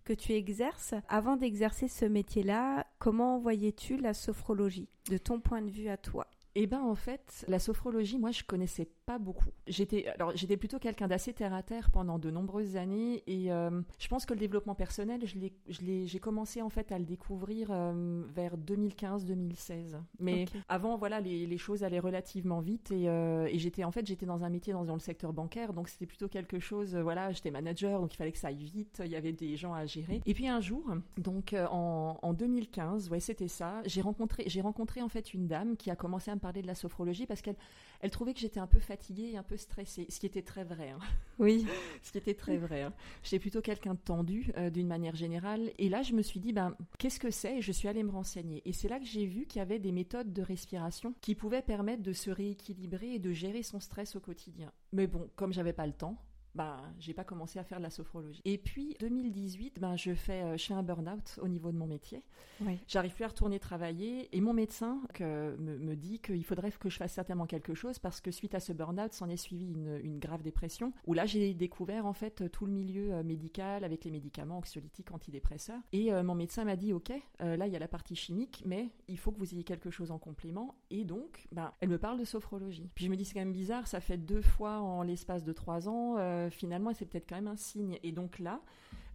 que 0.03 0.13
tu 0.13 0.33
exerces. 0.33 0.93
Avant 1.07 1.35
d'exercer 1.35 1.87
ce 1.87 2.05
métier-là, 2.05 2.85
comment 2.99 3.39
voyais-tu 3.39 3.97
la 3.97 4.13
sophrologie 4.13 4.87
de 5.09 5.17
ton 5.17 5.39
point 5.39 5.63
de 5.63 5.71
vue 5.71 5.87
à 5.87 5.97
toi? 5.97 6.27
Eh 6.53 6.67
ben 6.67 6.79
en 6.79 6.95
fait, 6.95 7.43
la 7.49 7.59
sophrologie, 7.59 8.17
moi 8.17 8.31
je 8.31 8.43
connaissais 8.43 8.87
pas 9.05 9.19
beaucoup. 9.19 9.49
J'étais 9.67 10.07
alors 10.07 10.35
j'étais 10.35 10.57
plutôt 10.57 10.79
quelqu'un 10.79 11.07
d'assez 11.07 11.31
terre 11.31 11.53
à 11.53 11.61
terre 11.61 11.91
pendant 11.91 12.17
de 12.17 12.31
nombreuses 12.31 12.75
années 12.75 13.23
et 13.27 13.51
euh, 13.51 13.81
je 13.99 14.07
pense 14.07 14.25
que 14.25 14.33
le 14.33 14.39
développement 14.39 14.73
personnel, 14.73 15.21
je 15.25 15.35
l'ai 15.37 16.07
j'ai 16.07 16.19
commencé 16.19 16.61
en 16.61 16.69
fait 16.69 16.91
à 16.91 16.97
le 16.97 17.05
découvrir 17.05 17.67
euh, 17.69 18.23
vers 18.33 18.57
2015-2016. 18.57 19.95
Mais 20.19 20.45
avant 20.69 20.97
voilà, 20.97 21.19
les, 21.19 21.45
les, 21.45 21.57
choses 21.57 21.83
allaient 21.83 21.99
relativement 21.99 22.61
vite 22.61 22.91
et, 22.91 23.07
euh, 23.07 23.47
et 23.51 23.59
j'étais 23.59 23.83
en 23.83 23.91
fait 23.91 24.05
j'étais 24.07 24.25
dans 24.25 24.43
un 24.43 24.49
métier 24.49 24.73
dans, 24.73 24.85
dans 24.85 24.95
le 24.95 24.99
secteur 24.99 25.33
bancaire, 25.33 25.73
donc 25.73 25.89
c'était 25.89 26.07
plutôt 26.07 26.27
quelque 26.27 26.59
chose 26.59 26.95
voilà, 26.95 27.31
j'étais 27.31 27.51
manager 27.51 28.01
donc 28.01 28.13
il 28.13 28.17
fallait 28.17 28.31
que 28.31 28.39
ça 28.39 28.47
aille 28.47 28.63
vite, 28.63 29.01
il 29.05 29.11
y 29.11 29.15
avait 29.15 29.33
des 29.33 29.55
gens 29.55 29.73
à 29.73 29.85
gérer. 29.85 30.21
Et 30.25 30.33
puis 30.33 30.47
un 30.47 30.61
jour, 30.61 30.83
donc 31.17 31.55
en, 31.71 32.17
en 32.21 32.33
2015, 32.33 33.09
ouais, 33.09 33.19
c'était 33.19 33.47
ça, 33.47 33.81
j'ai 33.85 34.01
rencontré 34.01 34.43
j'ai 34.47 34.61
rencontré 34.61 35.03
en 35.03 35.09
fait 35.09 35.33
une 35.33 35.47
dame 35.47 35.77
qui 35.77 35.91
a 35.91 35.95
commencé 35.95 36.31
à 36.31 36.35
me 36.35 36.39
parler 36.39 36.63
de 36.63 36.67
la 36.67 36.75
sophrologie 36.75 37.27
parce 37.27 37.43
qu'elle 37.43 37.57
elle 38.05 38.11
trouvait 38.11 38.35
que 38.35 38.39
j'étais 38.39 38.59
un 38.59 38.67
peu 38.67 38.77
fatiguée 38.77 39.31
et 39.33 39.37
un 39.37 39.41
peu 39.41 39.57
stressée, 39.57 40.05
ce 40.09 40.19
qui 40.19 40.27
était 40.27 40.43
très 40.43 40.63
vrai. 40.63 40.91
Hein. 40.91 40.99
Oui. 41.39 41.65
ce 42.03 42.11
qui 42.11 42.19
était 42.19 42.35
très 42.35 42.55
vrai. 42.55 42.83
Hein. 42.83 42.93
J'étais 43.23 43.39
plutôt 43.39 43.61
quelqu'un 43.61 43.95
de 43.95 43.99
tendu 43.99 44.51
euh, 44.57 44.69
d'une 44.69 44.85
manière 44.85 45.15
générale. 45.15 45.71
Et 45.79 45.89
là, 45.89 46.03
je 46.03 46.13
me 46.13 46.21
suis 46.21 46.39
dit, 46.39 46.53
ben, 46.53 46.75
qu'est-ce 46.99 47.19
que 47.19 47.31
c'est? 47.31 47.57
Et 47.57 47.61
je 47.63 47.71
suis 47.71 47.87
allée 47.87 48.03
me 48.03 48.11
renseigner. 48.11 48.61
Et 48.65 48.73
c'est 48.73 48.89
là 48.89 48.99
que 48.99 49.05
j'ai 49.07 49.25
vu 49.25 49.47
qu'il 49.47 49.57
y 49.57 49.61
avait 49.63 49.79
des 49.79 49.91
méthodes 49.91 50.33
de 50.33 50.43
respiration 50.43 51.15
qui 51.19 51.33
pouvaient 51.33 51.63
permettre 51.63 52.03
de 52.03 52.13
se 52.13 52.29
rééquilibrer 52.29 53.15
et 53.15 53.19
de 53.19 53.33
gérer 53.33 53.63
son 53.63 53.79
stress 53.79 54.15
au 54.15 54.19
quotidien. 54.19 54.71
Mais 54.93 55.07
bon, 55.07 55.27
comme 55.35 55.51
j'avais 55.51 55.73
pas 55.73 55.87
le 55.87 55.93
temps, 55.93 56.15
ben, 56.55 56.77
j'ai 56.99 57.13
pas 57.13 57.23
commencé 57.23 57.59
à 57.59 57.63
faire 57.63 57.77
de 57.79 57.83
la 57.83 57.89
sophrologie. 57.89 58.41
Et 58.45 58.57
puis 58.57 58.95
2018, 58.99 59.79
ben, 59.79 59.95
je 59.95 60.13
fais, 60.13 60.41
euh, 60.43 60.57
je 60.57 60.65
fais 60.65 60.73
un 60.73 60.83
burn-out 60.83 61.39
au 61.41 61.47
niveau 61.47 61.71
de 61.71 61.77
mon 61.77 61.87
métier. 61.87 62.23
Oui. 62.61 62.79
J'arrive 62.87 63.13
plus 63.13 63.25
à 63.25 63.27
retourner 63.27 63.59
travailler 63.59 64.29
et 64.35 64.39
mon 64.41 64.53
médecin 64.53 65.01
que, 65.13 65.55
me, 65.57 65.77
me 65.77 65.95
dit 65.95 66.19
qu'il 66.19 66.43
faudrait 66.45 66.71
que 66.71 66.89
je 66.89 66.97
fasse 66.97 67.13
certainement 67.13 67.45
quelque 67.45 67.73
chose 67.73 67.99
parce 67.99 68.21
que 68.21 68.31
suite 68.31 68.55
à 68.55 68.59
ce 68.59 68.71
burn-out, 68.73 69.13
s'en 69.13 69.29
est 69.29 69.37
suivi 69.37 69.65
une, 69.73 69.99
une 70.03 70.19
grave 70.19 70.41
dépression 70.41 70.93
où 71.05 71.13
là 71.13 71.25
j'ai 71.25 71.53
découvert 71.53 72.05
en 72.05 72.13
fait 72.13 72.49
tout 72.51 72.65
le 72.65 72.71
milieu 72.71 73.13
euh, 73.13 73.23
médical 73.23 73.83
avec 73.83 74.05
les 74.05 74.11
médicaments 74.11 74.57
anxiolytiques, 74.59 75.11
antidépresseurs. 75.11 75.79
Et 75.91 76.13
euh, 76.13 76.23
mon 76.23 76.35
médecin 76.35 76.63
m'a 76.63 76.75
dit 76.77 76.93
ok, 76.93 77.11
euh, 77.41 77.57
là 77.57 77.67
il 77.67 77.73
y 77.73 77.75
a 77.75 77.79
la 77.79 77.87
partie 77.87 78.15
chimique, 78.15 78.63
mais 78.65 78.89
il 79.07 79.17
faut 79.17 79.31
que 79.31 79.39
vous 79.39 79.53
ayez 79.53 79.63
quelque 79.63 79.89
chose 79.89 80.11
en 80.11 80.17
complément. 80.17 80.75
Et 80.91 81.03
donc, 81.03 81.47
ben, 81.51 81.71
elle 81.81 81.89
me 81.89 81.97
parle 81.97 82.19
de 82.19 82.25
sophrologie. 82.25 82.89
Puis 82.95 83.05
je 83.05 83.09
me 83.11 83.17
dis 83.17 83.25
c'est 83.25 83.33
quand 83.33 83.41
même 83.41 83.51
bizarre, 83.51 83.87
ça 83.87 83.99
fait 83.99 84.17
deux 84.17 84.41
fois 84.41 84.79
en 84.79 85.03
l'espace 85.03 85.43
de 85.43 85.51
trois 85.51 85.89
ans. 85.89 86.15
euh, 86.19 86.44
finalement, 86.49 86.93
c'est 86.93 87.05
peut-être 87.05 87.27
quand 87.27 87.35
même 87.35 87.47
un 87.47 87.55
signe. 87.55 87.99
Et 88.03 88.11
donc 88.11 88.39
là, 88.39 88.61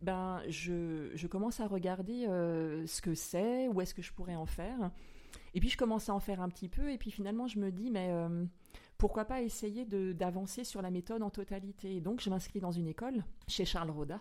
ben, 0.02 0.42
je, 0.49 1.10
je 1.14 1.26
commence 1.26 1.60
à 1.60 1.66
regarder 1.66 2.26
euh, 2.26 2.87
ce 2.87 3.02
que 3.02 3.14
c'est, 3.14 3.68
où 3.68 3.80
est-ce 3.80 3.94
que 3.94 4.02
je 4.02 4.12
pourrais 4.12 4.37
en 4.37 4.46
faire. 4.46 4.90
Et 5.54 5.60
puis 5.60 5.68
je 5.68 5.76
commence 5.76 6.08
à 6.08 6.14
en 6.14 6.20
faire 6.20 6.40
un 6.40 6.49
petit 6.49 6.68
peu, 6.68 6.90
et 6.90 6.99
puis 6.99 7.10
finalement 7.10 7.46
je 7.46 7.58
me 7.58 7.70
dis, 7.70 7.90
mais 7.90 8.08
euh, 8.10 8.44
pourquoi 8.99 9.25
pas 9.25 9.42
essayer 9.42 9.84
d'avancer 9.84 10.64
sur 10.64 10.82
la 10.82 10.90
méthode 10.90 11.22
en 11.22 11.30
totalité 11.30 11.96
Et 11.96 12.00
donc 12.00 12.20
je 12.20 12.30
m'inscris 12.30 12.60
dans 12.60 12.72
une 12.72 12.87
école 12.87 13.25
chez 13.49 13.64
Charles 13.64 13.90
Roda. 13.90 14.20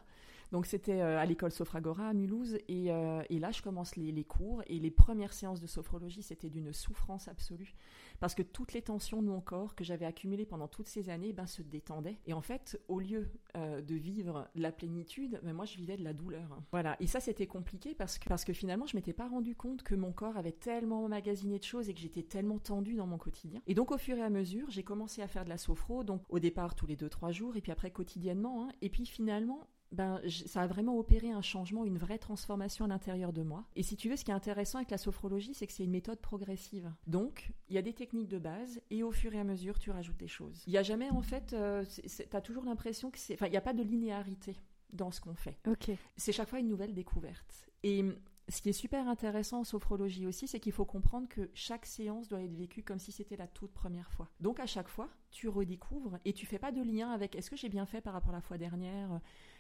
Donc 0.52 0.66
c'était 0.66 1.02
euh, 1.02 1.20
à 1.20 1.26
l'école 1.26 1.52
Sophragora 1.52 2.08
à 2.08 2.14
Mulhouse, 2.14 2.58
et, 2.68 2.92
euh, 2.92 3.22
et 3.30 3.40
là 3.40 3.52
je 3.52 3.62
commence 3.62 3.96
les, 3.96 4.24
cours, 4.24 4.64
et 4.68 4.80
les 4.80 4.92
premières 4.92 5.34
séances 5.34 5.62
de 5.62 5.68
sophrologie, 5.68 6.24
c'était 6.24 6.50
d'une 6.50 6.74
souffrance 6.74 7.28
absolue, 7.28 7.76
parce 8.20 8.34
que 8.34 8.42
toutes 8.42 8.74
les 8.74 8.82
tensions 8.82 9.22
de 9.22 9.28
mon 9.28 9.42
corps 9.42 9.76
que 9.76 9.84
j'avais 9.84 10.06
accumulées 10.06 10.46
pendant 10.46 10.68
toutes 10.68 10.88
ces 10.88 11.10
années 11.10 11.34
ben, 11.34 11.46
se 11.46 11.62
détendaient. 11.62 12.18
Et 12.26 12.34
en 12.34 12.42
fait, 12.42 12.82
au 12.88 13.00
lieu 13.00 13.30
euh, 13.56 13.82
de 13.82 13.96
vivre 13.96 14.48
la 14.56 14.72
plénitude, 14.72 15.40
ben, 15.44 15.54
moi 15.54 15.66
je 15.66 15.78
vivais 15.78 15.98
de 15.98 16.04
la 16.04 16.14
douleur. 16.14 16.60
Voilà, 16.72 16.96
et 17.00 17.08
ça 17.08 17.20
c'était 17.20 17.48
compliqué 17.48 17.94
parce 17.94 18.18
que, 18.18 18.28
parce 18.28 18.44
que 18.44 18.54
finalement 18.54 18.88
je 18.88 18.96
m'étais 18.96 19.14
pas 19.14 19.28
rendu 19.28 19.56
compte 19.56 19.84
que 19.84 19.96
mon 19.96 20.12
corps 20.12 20.38
avait 20.38 20.52
tellement 20.52 21.04
emmagasiné 21.04 21.60
de 21.60 21.64
choses 21.64 21.90
et 21.90 21.94
que 21.94 22.00
j'étais 22.00 22.24
tellement 22.24 22.58
tendue 22.58 22.96
dans 22.96 23.08
mon 23.08 23.18
quotidien. 23.18 23.62
Et 23.68 23.76
donc 23.76 23.92
au 23.92 23.98
fur 23.98 24.18
et 24.18 24.24
à 24.24 24.30
mesure, 24.30 24.70
j'ai 24.72 24.84
commencé 24.84 25.22
à 25.22 25.28
faire 25.28 25.44
de 25.44 25.50
la 25.50 25.58
sophro, 25.58 26.04
donc 26.04 26.24
au 26.30 26.40
départ 26.40 26.74
tous 26.74 26.88
les 26.88 26.96
2-3 26.96 27.32
jours, 27.32 27.56
et 27.56 27.62
puis 27.62 27.72
après 27.72 27.92
quotidiennement, 27.92 28.66
hein. 28.66 28.70
et 28.82 28.90
puis 28.90 29.06
finalement 29.06 29.68
ben, 29.92 30.22
ça 30.28 30.62
a 30.62 30.68
vraiment 30.68 30.98
opéré 30.98 31.32
un 31.32 31.42
changement, 31.42 31.86
une 31.86 31.98
vraie 31.98 32.20
transformation 32.20 32.86
à 32.86 32.88
l'intérieur 32.88 33.34
de 33.34 33.42
moi. 33.42 33.66
Et 33.76 33.84
si 33.84 33.96
tu 33.96 34.10
veux, 34.10 34.16
ce 34.16 34.24
qui 34.24 34.32
est 34.32 34.36
intéressant 34.36 34.78
avec 34.78 34.92
la 34.92 34.98
sophrologie, 34.98 35.54
c'est 35.54 35.68
que 35.68 35.74
c'est 35.74 35.84
une 35.84 35.92
méthode 35.92 36.20
progressive. 36.20 36.92
Donc, 37.08 37.52
il 37.70 37.76
y 37.76 37.78
a 37.78 37.82
des 37.82 37.94
techniques 37.94 38.28
de 38.28 38.40
base, 38.40 38.82
et 38.92 39.04
au 39.04 39.12
fur 39.12 39.34
et 39.34 39.40
à 39.40 39.44
mesure, 39.44 39.80
tu 39.80 39.92
rajoutes 39.92 40.18
des 40.18 40.28
choses. 40.28 40.64
Il 40.68 40.72
n'y 40.72 40.78
a 40.78 40.84
jamais, 40.84 41.10
en 41.10 41.22
fait, 41.22 41.54
euh, 41.54 41.84
tu 41.86 42.36
as 42.36 42.42
toujours 42.42 42.66
l'impression 42.66 43.10
que 43.12 43.18
c'est... 43.18 43.34
Enfin, 43.34 43.48
il 43.48 43.52
n'y 43.52 43.58
a 43.58 43.62
pas 43.62 43.74
de 43.74 43.84
linéarité 43.84 44.56
dans 44.92 45.12
ce 45.12 45.22
qu'on 45.22 45.36
fait. 45.36 45.58
Ok. 45.68 45.92
C'est 46.18 46.32
chaque 46.32 46.50
fois 46.50 46.60
une 46.60 46.68
nouvelle 46.68 46.94
découverte. 46.94 47.70
Et 47.84 48.02
hum, 48.02 48.16
ce 48.50 48.62
qui 48.62 48.70
est 48.70 48.74
super 48.74 49.08
intéressant 49.08 49.60
en 49.60 49.64
sophrologie 49.64 50.26
aussi, 50.26 50.48
c'est 50.48 50.60
qu'il 50.60 50.72
faut 50.72 50.86
comprendre 50.86 51.28
que 51.28 51.50
chaque 51.54 51.86
séance 51.86 52.28
doit 52.28 52.42
être 52.42 52.56
vécue 52.56 52.84
comme 52.84 53.00
si 53.00 53.12
c'était 53.12 53.38
la 53.38 53.48
toute 53.48 53.72
première 53.72 54.12
fois. 54.12 54.30
Donc 54.40 54.60
à 54.60 54.66
chaque 54.66 54.88
fois, 54.88 55.08
tu 55.30 55.48
redécouvres 55.48 56.18
et 56.26 56.34
tu 56.34 56.46
fais 56.46 56.60
pas 56.60 56.72
de 56.72 56.82
lien 56.82 57.12
avec 57.12 57.36
est-ce 57.36 57.50
que 57.50 57.56
j'ai 57.56 57.70
bien 57.70 57.86
fait 57.86 58.02
par 58.02 58.14
rapport 58.14 58.32
à 58.32 58.38
la 58.38 58.42
fois 58.42 58.58
dernière, 58.58 59.20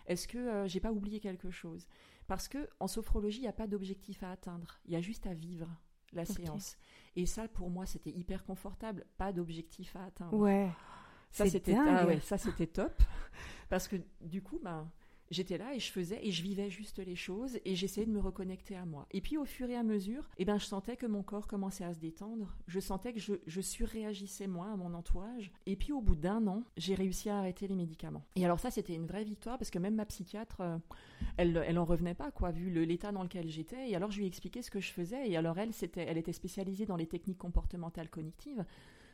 est-ce 0.10 0.28
que 0.28 0.38
euh, 0.38 0.68
j'ai 0.68 0.82
pas 0.82 0.92
oublié 0.92 1.20
quelque 1.20 1.51
chose? 1.51 1.88
Parce 2.28 2.48
que 2.48 2.70
en 2.80 2.88
sophrologie, 2.88 3.39
il 3.39 3.44
n'y 3.44 3.48
a 3.48 3.54
pas 3.54 3.68
d'objectif 3.68 4.22
à 4.24 4.32
atteindre, 4.32 4.80
il 4.86 4.92
y 4.92 4.96
a 4.98 5.01
juste 5.01 5.25
à 5.25 5.34
vivre 5.34 5.70
la 6.12 6.25
séance. 6.25 6.78
Et 7.16 7.25
ça, 7.25 7.48
pour 7.48 7.70
moi, 7.70 7.86
c'était 7.86 8.12
hyper 8.12 8.44
confortable, 8.44 9.06
pas 9.18 9.32
d'objectif 9.32 9.96
à 9.96 10.06
atteindre. 10.06 10.38
Ouais. 10.38 10.70
Ça 11.32 11.48
c'était 11.48 11.75
ah 11.75 12.08
ouais, 12.08 12.20
ça 12.22 12.39
c'était 12.39 12.68
top 12.68 13.04
parce 13.70 13.88
que 13.88 13.98
du 14.20 14.42
coup 14.42 14.60
ben 14.63 14.89
j'étais 15.32 15.58
là 15.58 15.74
et 15.74 15.80
je 15.80 15.92
faisais 15.92 16.20
et 16.24 16.32
je 16.32 16.44
vivais 16.44 16.70
juste 16.70 17.00
les 17.00 17.16
choses 17.16 17.60
et 17.66 17.76
j'essayais 17.76 18.06
de 18.06 18.12
me 18.12 18.20
reconnecter 18.20 18.76
à 18.76 18.86
moi. 18.86 19.08
Et 19.12 19.22
puis 19.22 19.38
au 19.38 19.46
fur 19.46 19.70
et 19.70 19.76
à 19.76 19.84
mesure, 19.84 20.28
eh 20.38 20.46
ben 20.46 20.58
je 20.58 20.66
sentais 20.66 20.96
que 20.96 21.06
mon 21.06 21.24
corps 21.24 21.48
commençait 21.48 21.84
à 21.84 21.94
se 21.94 22.00
détendre, 22.00 22.56
je 22.68 22.80
sentais 22.80 23.14
que 23.14 23.20
je, 23.20 23.62
surréagissais 23.62 24.48
moins 24.48 24.74
à 24.74 24.76
mon 24.76 24.94
entourage 24.94 25.52
et 25.66 25.76
puis 25.76 25.92
au 25.92 26.02
bout 26.02 26.16
d'un 26.16 26.48
an, 26.48 26.64
j'ai 26.78 26.96
réussi 26.96 27.30
à 27.30 27.38
arrêter 27.40 27.68
les 27.68 27.76
médicaments. 27.76 28.26
Et 28.36 28.46
alors 28.46 28.60
ça 28.60 28.72
c'était 28.72 28.96
une 28.96 29.06
vraie 29.06 29.24
victoire 29.24 29.58
parce 29.58 29.70
que 29.70 29.80
même 29.80 29.96
ma 29.96 30.06
psychiatre 30.06 30.62
euh, 30.62 30.78
elle 31.38 31.64
elle 31.68 31.78
en 31.78 31.86
revenait 31.86 32.16
pas 32.16 32.32
quoi 32.32 32.52
vu 32.52 32.70
l'état 32.86 33.12
dans 33.12 33.24
lequel 33.24 33.50
j'étais 33.50 33.90
et 33.90 33.96
alors 33.96 34.12
je 34.12 34.18
lui 34.18 34.26
ai 34.26 34.28
expliqué 34.28 34.62
ce 34.62 34.72
que 34.72 34.80
je 34.80 34.92
faisais 34.92 35.30
et 35.30 35.38
alors 35.38 35.58
elle 35.60 35.74
c'était 35.74 36.06
elle 36.08 36.18
était 36.18 36.34
spécialisée 36.34 36.86
dans 36.86 36.96
les 36.96 37.08
techniques 37.08 37.38
comportementales 37.38 38.10
cognitives. 38.10 38.66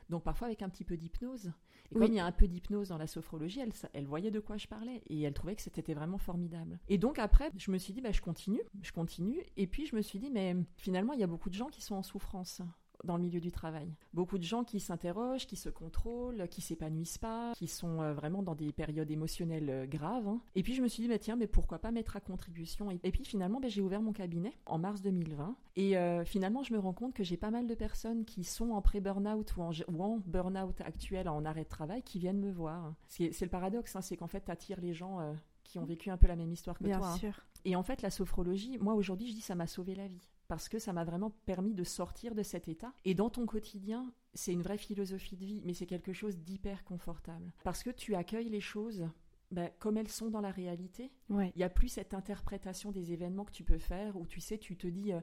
Donc 0.09 0.23
parfois 0.23 0.47
avec 0.47 0.61
un 0.61 0.69
petit 0.69 0.83
peu 0.83 0.97
d'hypnose. 0.97 1.47
Et 1.91 1.95
Oui. 1.95 2.01
comme 2.01 2.11
il 2.13 2.15
y 2.15 2.19
a 2.19 2.25
un 2.25 2.31
peu 2.31 2.47
d'hypnose 2.47 2.89
dans 2.89 2.97
la 2.97 3.07
sophrologie, 3.07 3.59
elle, 3.59 3.71
elle 3.93 4.05
voyait 4.07 4.31
de 4.31 4.39
quoi 4.39 4.57
je 4.57 4.67
parlais 4.67 5.01
et 5.07 5.21
elle 5.21 5.33
trouvait 5.33 5.55
que 5.55 5.61
c'était 5.61 5.93
vraiment 5.93 6.17
formidable. 6.17 6.79
Et 6.87 6.97
donc 6.97 7.19
après, 7.19 7.51
je 7.57 7.69
me 7.71 7.77
suis 7.77 7.93
dit, 7.93 8.01
bah, 8.01 8.11
je 8.11 8.21
continue, 8.21 8.61
je 8.81 8.91
continue. 8.91 9.41
Et 9.57 9.67
puis 9.67 9.85
je 9.85 9.95
me 9.95 10.01
suis 10.01 10.17
dit, 10.19 10.29
mais 10.31 10.55
finalement, 10.77 11.13
il 11.13 11.19
y 11.19 11.23
a 11.23 11.27
beaucoup 11.27 11.49
de 11.49 11.55
gens 11.55 11.67
qui 11.67 11.81
sont 11.81 11.95
en 11.95 12.03
souffrance 12.03 12.61
dans 13.05 13.17
le 13.17 13.23
milieu 13.23 13.39
du 13.39 13.51
travail. 13.51 13.87
Beaucoup 14.13 14.37
de 14.37 14.43
gens 14.43 14.63
qui 14.63 14.79
s'interrogent, 14.79 15.47
qui 15.47 15.55
se 15.55 15.69
contrôlent, 15.69 16.47
qui 16.49 16.61
s'épanouissent 16.61 17.17
pas, 17.17 17.53
qui 17.55 17.67
sont 17.67 18.01
euh, 18.01 18.13
vraiment 18.13 18.43
dans 18.43 18.55
des 18.55 18.71
périodes 18.73 19.09
émotionnelles 19.11 19.69
euh, 19.69 19.85
graves. 19.85 20.27
hein. 20.27 20.41
Et 20.55 20.63
puis 20.63 20.73
je 20.75 20.81
me 20.81 20.87
suis 20.87 21.01
dit, 21.03 21.09
bah, 21.09 21.19
tiens, 21.19 21.35
mais 21.35 21.47
pourquoi 21.47 21.79
pas 21.79 21.91
mettre 21.91 22.15
à 22.15 22.19
contribution 22.19 22.91
Et 22.91 23.11
puis 23.11 23.23
finalement, 23.25 23.59
bah, 23.59 23.67
j'ai 23.69 23.81
ouvert 23.81 24.01
mon 24.01 24.13
cabinet 24.13 24.53
en 24.65 24.77
mars 24.77 25.01
2020. 25.01 25.55
Et 25.77 25.97
euh, 25.97 26.25
finalement, 26.25 26.63
je 26.63 26.73
me 26.73 26.79
rends 26.79 26.93
compte 26.93 27.13
que 27.13 27.23
j'ai 27.23 27.37
pas 27.37 27.51
mal 27.51 27.67
de 27.67 27.75
personnes 27.75 28.25
qui 28.25 28.43
sont 28.43 28.71
en 28.71 28.81
pré-burnout 28.81 29.55
ou 29.57 29.61
en, 29.61 29.71
ou 29.87 30.03
en 30.03 30.19
burn-out 30.25 30.81
actuel, 30.81 31.29
en 31.29 31.45
arrêt 31.45 31.63
de 31.63 31.69
travail, 31.69 32.01
qui 32.03 32.19
viennent 32.19 32.39
me 32.39 32.51
voir. 32.51 32.93
C'est 33.07 33.31
c'est 33.31 33.45
le 33.45 33.51
paradoxe, 33.51 33.95
hein, 33.95 34.01
c'est 34.01 34.17
qu'en 34.17 34.27
fait, 34.27 34.45
tu 34.45 34.51
attires 34.51 34.79
les 34.81 34.93
gens 34.93 35.19
euh, 35.19 35.33
qui 35.63 35.79
ont 35.79 35.85
vécu 35.85 36.09
un 36.09 36.17
peu 36.17 36.27
la 36.27 36.35
même 36.35 36.51
histoire 36.51 36.77
que 36.77 36.83
Bien 36.85 36.99
toi. 36.99 37.09
hein. 37.09 37.17
sûr. 37.17 37.33
Et 37.65 37.75
en 37.75 37.83
fait, 37.83 38.01
la 38.01 38.09
sophrologie, 38.11 38.77
moi 38.79 38.93
aujourd'hui, 38.93 39.27
je 39.29 39.33
dis 39.33 39.41
ça 39.41 39.55
m'a 39.55 39.67
sauvé 39.67 39.95
la 39.95 40.07
vie. 40.07 40.27
Parce 40.47 40.69
que 40.69 40.79
ça 40.79 40.93
m'a 40.93 41.03
vraiment 41.03 41.31
permis 41.45 41.73
de 41.73 41.83
sortir 41.83 42.35
de 42.35 42.43
cet 42.43 42.67
état. 42.67 42.93
Et 43.03 43.13
dans 43.13 43.29
ton 43.29 43.45
quotidien, 43.45 44.13
c'est 44.33 44.53
une 44.53 44.61
vraie 44.61 44.77
philosophie 44.77 45.35
de 45.35 45.45
vie, 45.45 45.61
mais 45.65 45.73
c'est 45.73 45.87
quelque 45.87 46.13
chose 46.13 46.37
d'hyper 46.37 46.83
confortable. 46.83 47.51
Parce 47.63 47.83
que 47.83 47.89
tu 47.89 48.15
accueilles 48.15 48.49
les 48.49 48.61
choses 48.61 49.07
ben, 49.51 49.69
comme 49.79 49.97
elles 49.97 50.09
sont 50.09 50.29
dans 50.29 50.41
la 50.41 50.51
réalité. 50.51 51.11
Ouais. 51.29 51.51
Il 51.55 51.59
n'y 51.59 51.63
a 51.63 51.69
plus 51.69 51.87
cette 51.87 52.13
interprétation 52.13 52.91
des 52.91 53.11
événements 53.11 53.45
que 53.45 53.51
tu 53.51 53.63
peux 53.63 53.77
faire 53.77 54.17
où 54.17 54.25
tu 54.25 54.39
sais, 54.39 54.57
tu 54.57 54.75
te 54.77 54.87
dis. 54.87 55.13
euh, 55.13 55.21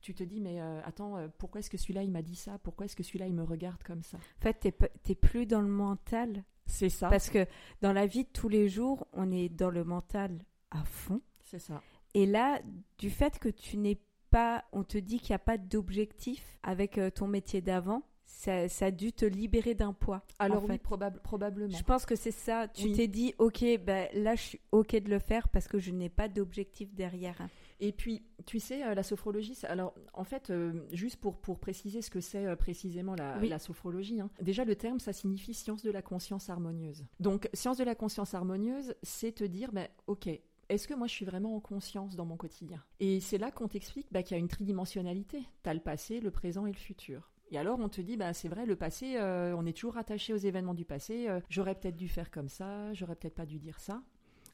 tu 0.00 0.14
te 0.14 0.24
dis, 0.24 0.40
mais 0.40 0.60
euh, 0.60 0.80
attends, 0.84 1.18
euh, 1.18 1.28
pourquoi 1.36 1.58
est-ce 1.58 1.68
que 1.68 1.76
celui-là 1.76 2.02
il 2.02 2.10
m'a 2.10 2.22
dit 2.22 2.34
ça? 2.34 2.58
Pourquoi 2.58 2.86
est-ce 2.86 2.96
que 2.96 3.02
celui-là 3.02 3.26
il 3.26 3.34
me 3.34 3.42
regarde 3.44 3.82
comme 3.82 4.02
ça? 4.02 4.16
En 4.16 4.40
fait, 4.40 4.54
t'es 4.54 4.72
t'es 5.02 5.14
plus 5.14 5.44
dans 5.44 5.60
le 5.60 5.68
mental. 5.68 6.42
C'est 6.64 6.88
ça. 6.88 7.08
Parce 7.08 7.28
que 7.28 7.46
dans 7.82 7.92
la 7.92 8.06
vie 8.06 8.24
de 8.24 8.30
tous 8.32 8.48
les 8.48 8.68
jours, 8.68 9.06
on 9.12 9.30
est 9.30 9.48
dans 9.50 9.70
le 9.70 9.84
mental 9.84 10.42
à 10.70 10.82
fond. 10.84 11.20
C'est 11.44 11.58
ça. 11.58 11.82
Et 12.14 12.26
là, 12.26 12.60
du 12.98 13.10
fait 13.10 13.38
que 13.38 13.48
tu 13.48 13.76
n'es 13.76 13.98
pas, 14.30 14.64
on 14.72 14.84
te 14.84 14.98
dit 14.98 15.18
qu'il 15.18 15.30
n'y 15.32 15.36
a 15.36 15.40
pas 15.40 15.58
d'objectif 15.58 16.58
avec 16.62 16.98
euh, 16.98 17.10
ton 17.10 17.26
métier 17.26 17.60
d'avant, 17.60 18.02
ça, 18.26 18.68
ça 18.68 18.86
a 18.86 18.90
dû 18.92 19.12
te 19.12 19.24
libérer 19.26 19.74
d'un 19.74 19.92
poids. 19.92 20.22
Alors 20.38 20.62
en 20.64 20.68
oui, 20.68 20.78
probable- 20.78 21.20
probablement. 21.20 21.76
Je 21.76 21.82
pense 21.82 22.06
que 22.06 22.14
c'est 22.14 22.30
ça. 22.30 22.68
Tu 22.68 22.84
Oui. 22.84 22.92
t'es 22.92 23.08
dit, 23.08 23.34
ok, 23.38 23.64
ben 23.84 24.08
là, 24.14 24.36
je 24.36 24.40
suis 24.42 24.60
ok 24.70 24.96
de 24.96 25.10
le 25.10 25.18
faire 25.18 25.48
parce 25.48 25.66
que 25.66 25.78
je 25.80 25.90
n'ai 25.90 26.08
pas 26.08 26.28
d'objectif 26.28 26.94
derrière. 26.94 27.36
Et 27.80 27.92
puis, 27.92 28.22
tu 28.46 28.60
sais, 28.60 28.84
euh, 28.84 28.94
la 28.94 29.02
sophrologie, 29.02 29.58
alors 29.64 29.94
en 30.12 30.22
fait, 30.24 30.50
euh, 30.50 30.86
juste 30.92 31.16
pour, 31.16 31.38
pour 31.40 31.58
préciser 31.58 32.02
ce 32.02 32.10
que 32.10 32.20
c'est 32.20 32.46
euh, 32.46 32.54
précisément 32.54 33.14
la, 33.16 33.38
Oui. 33.38 33.48
la 33.48 33.58
sophrologie, 33.58 34.20
hein, 34.20 34.30
déjà 34.40 34.64
le 34.64 34.76
terme, 34.76 35.00
ça 35.00 35.12
signifie 35.12 35.52
science 35.54 35.82
de 35.82 35.90
la 35.90 36.02
conscience 36.02 36.48
harmonieuse. 36.50 37.04
Donc, 37.18 37.48
science 37.52 37.78
de 37.78 37.84
la 37.84 37.94
conscience 37.94 38.32
harmonieuse, 38.34 38.94
c'est 39.02 39.32
te 39.32 39.44
dire, 39.44 39.72
ben, 39.72 39.88
ok, 40.06 40.28
est-ce 40.70 40.86
que 40.86 40.94
moi 40.94 41.06
je 41.06 41.12
suis 41.12 41.24
vraiment 41.24 41.56
en 41.56 41.60
conscience 41.60 42.14
dans 42.16 42.24
mon 42.24 42.36
quotidien? 42.36 42.82
Et 43.00 43.20
c'est 43.20 43.38
là 43.38 43.50
qu'on 43.50 43.68
t'explique 43.68 44.06
bah, 44.12 44.22
qu'il 44.22 44.36
y 44.36 44.38
a 44.38 44.40
une 44.40 44.48
tridimensionnalité. 44.48 45.42
Tu 45.62 45.68
as 45.68 45.74
le 45.74 45.80
passé, 45.80 46.20
le 46.20 46.30
présent 46.30 46.64
et 46.64 46.72
le 46.72 46.78
futur. 46.78 47.32
Et 47.50 47.58
alors 47.58 47.80
on 47.80 47.88
te 47.88 48.00
dit, 48.00 48.16
bah, 48.16 48.32
c'est 48.32 48.48
vrai, 48.48 48.64
le 48.64 48.76
passé, 48.76 49.16
euh, 49.16 49.54
on 49.56 49.66
est 49.66 49.76
toujours 49.76 49.96
attaché 49.96 50.32
aux 50.32 50.38
événements 50.38 50.74
du 50.74 50.84
passé, 50.84 51.28
euh, 51.28 51.40
j'aurais 51.48 51.74
peut-être 51.74 51.96
dû 51.96 52.08
faire 52.08 52.30
comme 52.30 52.48
ça, 52.48 52.92
j'aurais 52.94 53.16
peut-être 53.16 53.34
pas 53.34 53.46
dû 53.46 53.58
dire 53.58 53.80
ça. 53.80 54.02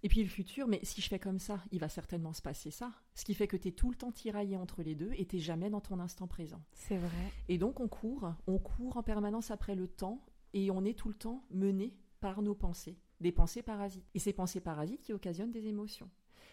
Et 0.03 0.09
puis 0.09 0.23
le 0.23 0.29
futur, 0.29 0.67
mais 0.69 0.81
si 0.83 1.03
je 1.03 1.09
fais 1.09 1.19
comme 1.19 1.39
ça, 1.39 1.63
il 1.73 1.81
va 1.81 1.89
certainement 1.89 2.33
se 2.33 2.41
passer 2.41 2.71
ça. 2.71 2.93
Ce 3.15 3.25
qui 3.25 3.35
fait 3.35 3.49
que 3.49 3.57
tu 3.57 3.69
es 3.69 3.73
tout 3.73 3.91
le 3.91 3.97
temps 3.97 4.13
tiraillé 4.13 4.57
entre 4.57 4.83
les 4.83 4.95
deux 4.95 5.11
et 5.17 5.27
tu 5.27 5.39
jamais 5.39 5.69
dans 5.69 5.81
ton 5.81 6.01
instant 6.01 6.27
présent. 6.27 6.63
C'est 6.73 6.97
vrai. 6.97 7.33
Et 7.49 7.59
donc 7.59 7.81
on 7.81 7.89
court, 7.89 8.33
on 8.47 8.59
court 8.59 8.97
en 8.97 9.03
permanence 9.03 9.51
après 9.51 9.75
le 9.75 9.89
temps 9.89 10.25
et 10.55 10.71
on 10.71 10.85
est 10.85 10.97
tout 10.97 11.09
le 11.09 11.15
temps 11.15 11.45
mené 11.51 11.95
par 12.21 12.41
nos 12.41 12.55
pensées, 12.55 12.97
des 13.21 13.33
pensées 13.33 13.63
parasites. 13.63 14.07
Et 14.15 14.19
ces 14.19 14.33
pensées 14.33 14.61
parasites 14.61 15.03
qui 15.03 15.13
occasionnent 15.13 15.53
des 15.53 15.67
émotions. 15.67 16.11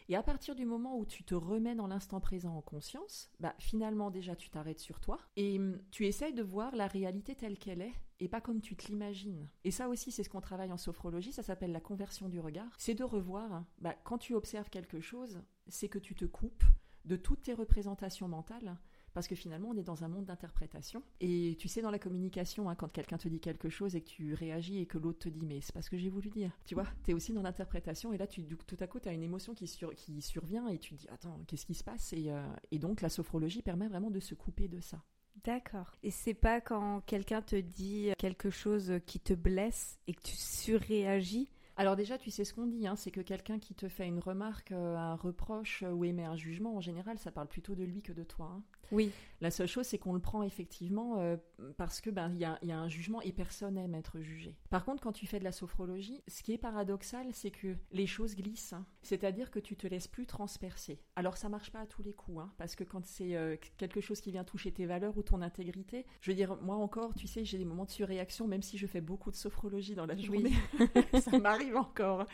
Et 0.09 0.15
à 0.15 0.23
partir 0.23 0.55
du 0.55 0.65
moment 0.65 0.97
où 0.97 1.05
tu 1.05 1.23
te 1.23 1.35
remets 1.35 1.75
dans 1.75 1.87
l'instant 1.87 2.19
présent 2.19 2.57
en 2.57 2.61
conscience, 2.61 3.31
bah 3.39 3.55
finalement 3.57 4.11
déjà 4.11 4.35
tu 4.35 4.49
t'arrêtes 4.49 4.79
sur 4.79 4.99
toi 4.99 5.17
et 5.37 5.57
hum, 5.57 5.79
tu 5.91 6.05
essayes 6.05 6.33
de 6.33 6.43
voir 6.43 6.75
la 6.75 6.87
réalité 6.87 7.35
telle 7.35 7.57
qu'elle 7.57 7.81
est 7.81 7.93
et 8.19 8.27
pas 8.27 8.41
comme 8.41 8.61
tu 8.61 8.75
te 8.75 8.87
l'imagines. 8.87 9.47
Et 9.63 9.71
ça 9.71 9.87
aussi 9.87 10.11
c'est 10.11 10.23
ce 10.23 10.29
qu'on 10.29 10.41
travaille 10.41 10.71
en 10.71 10.77
sophrologie, 10.77 11.31
ça 11.31 11.43
s'appelle 11.43 11.71
la 11.71 11.79
conversion 11.79 12.27
du 12.27 12.39
regard. 12.39 12.71
C'est 12.77 12.95
de 12.95 13.03
revoir, 13.03 13.63
bah, 13.79 13.95
quand 14.03 14.17
tu 14.17 14.33
observes 14.33 14.69
quelque 14.69 14.99
chose, 14.99 15.41
c'est 15.67 15.89
que 15.89 15.99
tu 15.99 16.15
te 16.15 16.25
coupes 16.25 16.65
de 17.05 17.15
toutes 17.15 17.43
tes 17.43 17.53
représentations 17.53 18.27
mentales 18.27 18.77
Parce 19.13 19.27
que 19.27 19.35
finalement, 19.35 19.69
on 19.69 19.77
est 19.77 19.83
dans 19.83 20.03
un 20.03 20.07
monde 20.07 20.25
d'interprétation. 20.25 21.03
Et 21.21 21.55
tu 21.59 21.67
sais, 21.67 21.81
dans 21.81 21.91
la 21.91 21.99
communication, 21.99 22.69
hein, 22.69 22.75
quand 22.75 22.91
quelqu'un 22.91 23.17
te 23.17 23.27
dit 23.27 23.39
quelque 23.39 23.69
chose 23.69 23.95
et 23.95 24.01
que 24.01 24.09
tu 24.09 24.33
réagis 24.33 24.79
et 24.79 24.85
que 24.85 24.97
l'autre 24.97 25.19
te 25.19 25.29
dit, 25.29 25.45
mais 25.45 25.61
c'est 25.61 25.73
pas 25.73 25.81
ce 25.81 25.89
que 25.89 25.97
j'ai 25.97 26.09
voulu 26.09 26.29
dire. 26.29 26.51
Tu 26.65 26.75
vois, 26.75 26.87
tu 27.03 27.11
es 27.11 27.13
aussi 27.13 27.33
dans 27.33 27.43
l'interprétation 27.43 28.13
et 28.13 28.17
là, 28.17 28.27
tu, 28.27 28.43
tout 28.43 28.77
à 28.79 28.87
coup, 28.87 28.99
tu 28.99 29.09
as 29.09 29.13
une 29.13 29.23
émotion 29.23 29.53
qui, 29.53 29.65
qui 29.95 30.21
survient 30.21 30.67
et 30.67 30.79
tu 30.79 30.95
te 30.95 31.01
dis, 31.01 31.07
attends, 31.09 31.39
qu'est-ce 31.47 31.65
qui 31.65 31.75
se 31.75 31.83
passe 31.83 32.13
et, 32.13 32.31
euh, 32.31 32.41
et 32.71 32.79
donc, 32.79 33.01
la 33.01 33.09
sophrologie 33.09 33.61
permet 33.61 33.87
vraiment 33.87 34.11
de 34.11 34.19
se 34.19 34.33
couper 34.33 34.67
de 34.67 34.79
ça. 34.79 35.03
D'accord. 35.43 35.91
Et 36.03 36.11
c'est 36.11 36.33
pas 36.33 36.61
quand 36.61 37.01
quelqu'un 37.01 37.41
te 37.41 37.55
dit 37.55 38.11
quelque 38.17 38.49
chose 38.49 38.93
qui 39.05 39.19
te 39.19 39.33
blesse 39.33 39.99
et 40.07 40.13
que 40.13 40.21
tu 40.21 40.35
surréagis? 40.35 41.49
Alors 41.75 41.95
déjà, 41.95 42.19
tu 42.19 42.29
sais 42.29 42.45
ce 42.45 42.53
qu'on 42.53 42.67
dit, 42.67 42.85
hein, 42.85 42.95
c'est 42.95 43.09
que 43.09 43.21
quelqu'un 43.21 43.57
qui 43.57 43.73
te 43.73 43.89
fait 43.89 44.07
une 44.07 44.19
remarque, 44.19 44.71
euh, 44.71 44.95
un 44.95 45.15
reproche 45.15 45.83
ou 45.91 46.05
émet 46.05 46.23
un 46.23 46.35
jugement, 46.35 46.75
en 46.75 46.81
général, 46.81 47.17
ça 47.17 47.31
parle 47.31 47.47
plutôt 47.47 47.73
de 47.73 47.83
lui 47.83 48.03
que 48.03 48.13
de 48.13 48.23
toi. 48.23 48.51
Hein. 48.53 48.63
Oui. 48.93 49.11
La 49.41 49.51
seule 49.51 49.67
chose, 49.67 49.85
c'est 49.85 49.97
qu'on 49.97 50.13
le 50.13 50.21
prend 50.21 50.41
effectivement 50.41 51.19
euh, 51.19 51.35
parce 51.75 51.99
que 51.99 52.09
ben 52.09 52.31
il 52.33 52.39
y 52.39 52.45
a, 52.45 52.57
y 52.61 52.71
a, 52.71 52.79
un 52.79 52.87
jugement 52.87 53.19
et 53.21 53.33
personne 53.33 53.73
n'aime 53.73 53.93
être 53.93 54.21
jugé. 54.21 54.55
Par 54.69 54.85
contre, 54.85 55.03
quand 55.03 55.11
tu 55.11 55.27
fais 55.27 55.39
de 55.39 55.43
la 55.43 55.51
sophrologie, 55.51 56.23
ce 56.29 56.43
qui 56.43 56.53
est 56.53 56.57
paradoxal, 56.57 57.27
c'est 57.33 57.51
que 57.51 57.75
les 57.91 58.07
choses 58.07 58.35
glissent. 58.35 58.71
Hein. 58.71 58.85
C'est-à-dire 59.01 59.51
que 59.51 59.59
tu 59.59 59.75
te 59.75 59.85
laisses 59.85 60.07
plus 60.07 60.27
transpercer. 60.27 61.01
Alors 61.17 61.35
ça 61.35 61.49
marche 61.49 61.71
pas 61.71 61.81
à 61.81 61.85
tous 61.85 62.01
les 62.03 62.13
coups, 62.13 62.39
hein, 62.39 62.53
parce 62.57 62.75
que 62.75 62.85
quand 62.85 63.05
c'est 63.05 63.35
euh, 63.35 63.57
quelque 63.75 63.99
chose 63.99 64.21
qui 64.21 64.31
vient 64.31 64.45
toucher 64.45 64.71
tes 64.71 64.85
valeurs 64.85 65.17
ou 65.17 65.23
ton 65.23 65.41
intégrité, 65.41 66.05
je 66.21 66.31
veux 66.31 66.37
dire, 66.37 66.55
moi 66.61 66.75
encore, 66.75 67.13
tu 67.13 67.27
sais, 67.27 67.43
j'ai 67.43 67.57
des 67.57 67.65
moments 67.65 67.85
de 67.85 67.91
surréaction, 67.91 68.47
même 68.47 68.61
si 68.61 68.77
je 68.77 68.87
fais 68.87 69.01
beaucoup 69.01 69.29
de 69.29 69.35
sophrologie 69.35 69.95
dans 69.95 70.05
la 70.05 70.15
journée, 70.15 70.53
ça 71.19 71.37
m'arrive 71.37 71.75
encore. 71.75 72.27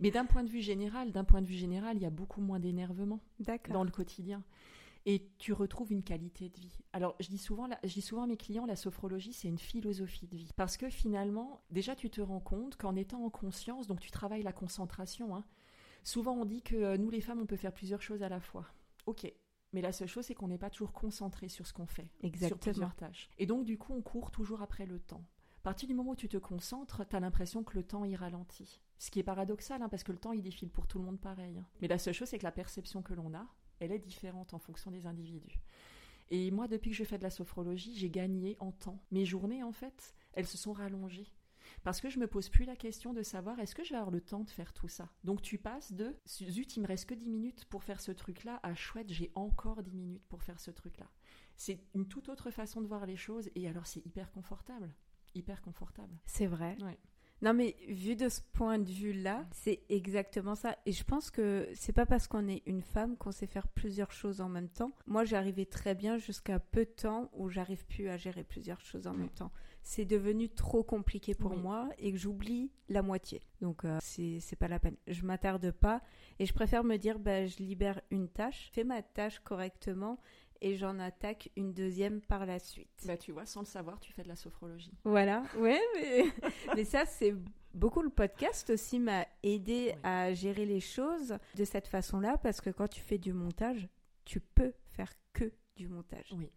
Mais 0.00 0.10
d'un 0.10 0.26
point 0.26 0.44
de 0.44 0.50
vue 0.50 0.60
général, 0.60 1.10
d'un 1.10 1.24
point 1.24 1.40
de 1.40 1.46
vue 1.46 1.54
général, 1.54 1.96
il 1.96 2.02
y 2.02 2.06
a 2.06 2.10
beaucoup 2.10 2.42
moins 2.42 2.58
d'énervement 2.58 3.20
dans 3.70 3.84
le 3.84 3.90
quotidien 3.90 4.42
et 5.06 5.30
tu 5.38 5.52
retrouves 5.52 5.92
une 5.92 6.02
qualité 6.02 6.48
de 6.48 6.58
vie. 6.58 6.78
Alors, 6.92 7.16
je 7.20 7.28
dis 7.28 7.38
souvent, 7.38 7.68
je 7.82 7.92
dis 7.92 8.02
souvent 8.02 8.22
à 8.22 8.26
mes 8.26 8.36
clients, 8.36 8.66
la 8.66 8.76
sophrologie, 8.76 9.32
c'est 9.32 9.48
une 9.48 9.58
philosophie 9.58 10.26
de 10.26 10.36
vie. 10.36 10.50
Parce 10.56 10.76
que 10.76 10.90
finalement, 10.90 11.62
déjà, 11.70 11.96
tu 11.96 12.10
te 12.10 12.20
rends 12.20 12.40
compte 12.40 12.76
qu'en 12.76 12.96
étant 12.96 13.24
en 13.24 13.30
conscience, 13.30 13.86
donc 13.86 14.00
tu 14.00 14.10
travailles 14.10 14.42
la 14.42 14.52
concentration. 14.52 15.34
Hein. 15.34 15.44
souvent, 16.04 16.34
on 16.34 16.44
dit 16.44 16.62
que 16.62 16.76
euh, 16.76 16.96
nous, 16.96 17.10
les 17.10 17.20
femmes, 17.20 17.40
on 17.40 17.46
peut 17.46 17.56
faire 17.56 17.72
plusieurs 17.72 18.02
choses 18.02 18.22
à 18.22 18.28
la 18.28 18.40
fois. 18.40 18.66
Ok. 19.06 19.32
Mais 19.72 19.80
la 19.80 19.92
seule 19.92 20.08
chose, 20.08 20.26
c'est 20.26 20.34
qu'on 20.34 20.48
n'est 20.48 20.58
pas 20.58 20.70
toujours 20.70 20.92
concentré 20.92 21.48
sur 21.48 21.66
ce 21.66 21.72
qu'on 21.72 21.86
fait, 21.86 22.10
Exactement. 22.22 22.48
sur 22.48 22.58
plusieurs 22.58 22.96
tâches. 22.96 23.30
Et 23.38 23.46
donc, 23.46 23.64
du 23.64 23.78
coup, 23.78 23.94
on 23.94 24.02
court 24.02 24.30
toujours 24.32 24.62
après 24.62 24.84
le 24.84 24.98
temps. 24.98 25.24
À 25.58 25.62
partir 25.62 25.86
du 25.88 25.94
moment 25.94 26.12
où 26.12 26.16
tu 26.16 26.28
te 26.28 26.38
concentres, 26.38 27.06
tu 27.06 27.14
as 27.14 27.20
l'impression 27.20 27.62
que 27.62 27.76
le 27.76 27.84
temps 27.84 28.04
y 28.04 28.16
ralentit. 28.16 28.80
Ce 28.98 29.10
qui 29.10 29.20
est 29.20 29.22
paradoxal, 29.22 29.82
hein, 29.82 29.88
parce 29.88 30.02
que 30.02 30.12
le 30.12 30.18
temps, 30.18 30.32
il 30.32 30.42
défile 30.42 30.70
pour 30.70 30.86
tout 30.86 30.98
le 30.98 31.04
monde 31.04 31.20
pareil. 31.20 31.58
Hein. 31.58 31.66
Mais 31.80 31.88
la 31.88 31.98
seule 31.98 32.14
chose, 32.14 32.28
c'est 32.28 32.38
que 32.38 32.44
la 32.44 32.52
perception 32.52 33.02
que 33.02 33.14
l'on 33.14 33.34
a, 33.34 33.46
elle 33.80 33.92
est 33.92 33.98
différente 33.98 34.54
en 34.54 34.58
fonction 34.58 34.90
des 34.90 35.06
individus. 35.06 35.58
Et 36.30 36.50
moi, 36.52 36.68
depuis 36.68 36.90
que 36.90 36.96
je 36.96 37.04
fais 37.04 37.18
de 37.18 37.24
la 37.24 37.30
sophrologie, 37.30 37.96
j'ai 37.96 38.10
gagné 38.10 38.56
en 38.60 38.70
temps. 38.70 39.02
Mes 39.10 39.24
journées, 39.24 39.64
en 39.64 39.72
fait, 39.72 40.14
elles 40.32 40.46
se 40.46 40.56
sont 40.56 40.72
rallongées. 40.72 41.32
Parce 41.82 42.00
que 42.00 42.10
je 42.10 42.18
me 42.18 42.26
pose 42.26 42.48
plus 42.48 42.64
la 42.64 42.76
question 42.76 43.12
de 43.12 43.22
savoir 43.22 43.58
est-ce 43.58 43.74
que 43.74 43.84
je 43.84 43.90
vais 43.90 43.96
avoir 43.96 44.10
le 44.10 44.20
temps 44.20 44.44
de 44.44 44.50
faire 44.50 44.72
tout 44.72 44.88
ça? 44.88 45.08
Donc 45.24 45.40
tu 45.42 45.58
passes 45.58 45.92
de 45.92 46.16
zut, 46.26 46.76
il 46.76 46.82
me 46.82 46.86
reste 46.86 47.06
que 47.06 47.14
10 47.14 47.28
minutes 47.28 47.64
pour 47.66 47.84
faire 47.84 48.00
ce 48.00 48.12
truc-là 48.12 48.60
à 48.62 48.74
chouette, 48.74 49.10
j'ai 49.10 49.30
encore 49.34 49.82
10 49.82 49.96
minutes 49.96 50.26
pour 50.28 50.42
faire 50.42 50.60
ce 50.60 50.70
truc-là. 50.70 51.08
C'est 51.56 51.80
une 51.94 52.06
toute 52.06 52.28
autre 52.28 52.50
façon 52.50 52.80
de 52.80 52.86
voir 52.86 53.06
les 53.06 53.16
choses 53.16 53.50
et 53.54 53.68
alors 53.68 53.86
c'est 53.86 54.04
hyper 54.04 54.30
confortable. 54.30 54.94
Hyper 55.34 55.62
confortable. 55.62 56.18
C'est 56.26 56.46
vrai. 56.46 56.76
Non, 57.42 57.54
mais 57.54 57.74
vu 57.88 58.16
de 58.16 58.28
ce 58.28 58.40
point 58.52 58.78
de 58.78 58.90
vue-là, 58.90 59.46
c'est 59.52 59.80
exactement 59.88 60.54
ça. 60.54 60.76
Et 60.84 60.92
je 60.92 61.04
pense 61.04 61.30
que 61.30 61.68
c'est 61.74 61.92
pas 61.92 62.04
parce 62.04 62.28
qu'on 62.28 62.48
est 62.48 62.62
une 62.66 62.82
femme 62.82 63.16
qu'on 63.16 63.32
sait 63.32 63.46
faire 63.46 63.66
plusieurs 63.68 64.12
choses 64.12 64.40
en 64.40 64.48
même 64.48 64.68
temps. 64.68 64.92
Moi, 65.06 65.24
j'arrivais 65.24 65.64
très 65.64 65.94
bien 65.94 66.18
jusqu'à 66.18 66.58
peu 66.58 66.84
de 66.84 66.90
temps 66.90 67.30
où 67.32 67.48
j'arrive 67.48 67.86
plus 67.86 68.08
à 68.08 68.18
gérer 68.18 68.44
plusieurs 68.44 68.80
choses 68.80 69.06
en 69.06 69.14
même 69.14 69.30
temps. 69.30 69.50
C'est 69.82 70.04
devenu 70.04 70.50
trop 70.50 70.82
compliqué 70.82 71.34
pour 71.34 71.56
moi 71.56 71.88
et 71.98 72.12
que 72.12 72.18
j'oublie 72.18 72.70
la 72.90 73.00
moitié. 73.00 73.40
Donc, 73.62 73.86
euh, 73.86 73.98
c'est 74.02 74.56
pas 74.58 74.68
la 74.68 74.78
peine. 74.78 74.96
Je 75.06 75.24
m'attarde 75.24 75.70
pas 75.70 76.02
et 76.38 76.44
je 76.44 76.52
préfère 76.52 76.84
me 76.84 76.96
dire, 76.96 77.18
bah, 77.18 77.46
je 77.46 77.56
libère 77.56 78.00
une 78.10 78.28
tâche, 78.28 78.68
fais 78.72 78.84
ma 78.84 79.00
tâche 79.02 79.38
correctement 79.40 80.18
et 80.60 80.76
j'en 80.76 80.98
attaque 80.98 81.50
une 81.56 81.72
deuxième 81.72 82.20
par 82.20 82.46
la 82.46 82.58
suite. 82.58 83.04
Bah 83.06 83.16
tu 83.16 83.32
vois, 83.32 83.46
sans 83.46 83.60
le 83.60 83.66
savoir, 83.66 84.00
tu 84.00 84.12
fais 84.12 84.22
de 84.22 84.28
la 84.28 84.36
sophrologie. 84.36 84.92
Voilà, 85.04 85.42
ouais, 85.58 85.80
mais, 85.94 86.24
mais 86.76 86.84
ça 86.84 87.04
c'est 87.06 87.34
beaucoup 87.74 88.02
le 88.02 88.10
podcast 88.10 88.70
aussi 88.70 88.98
m'a 88.98 89.26
aidé 89.42 89.94
à 90.02 90.32
gérer 90.32 90.66
les 90.66 90.80
choses 90.80 91.36
de 91.56 91.64
cette 91.64 91.86
façon-là 91.86 92.38
parce 92.38 92.60
que 92.60 92.70
quand 92.70 92.88
tu 92.88 93.00
fais 93.00 93.18
du 93.18 93.32
montage, 93.32 93.88
tu 94.24 94.40
peux 94.40 94.72
faire 94.90 95.12
que 95.32 95.52
du 95.76 95.88
montage. 95.88 96.32
Oui. 96.32 96.50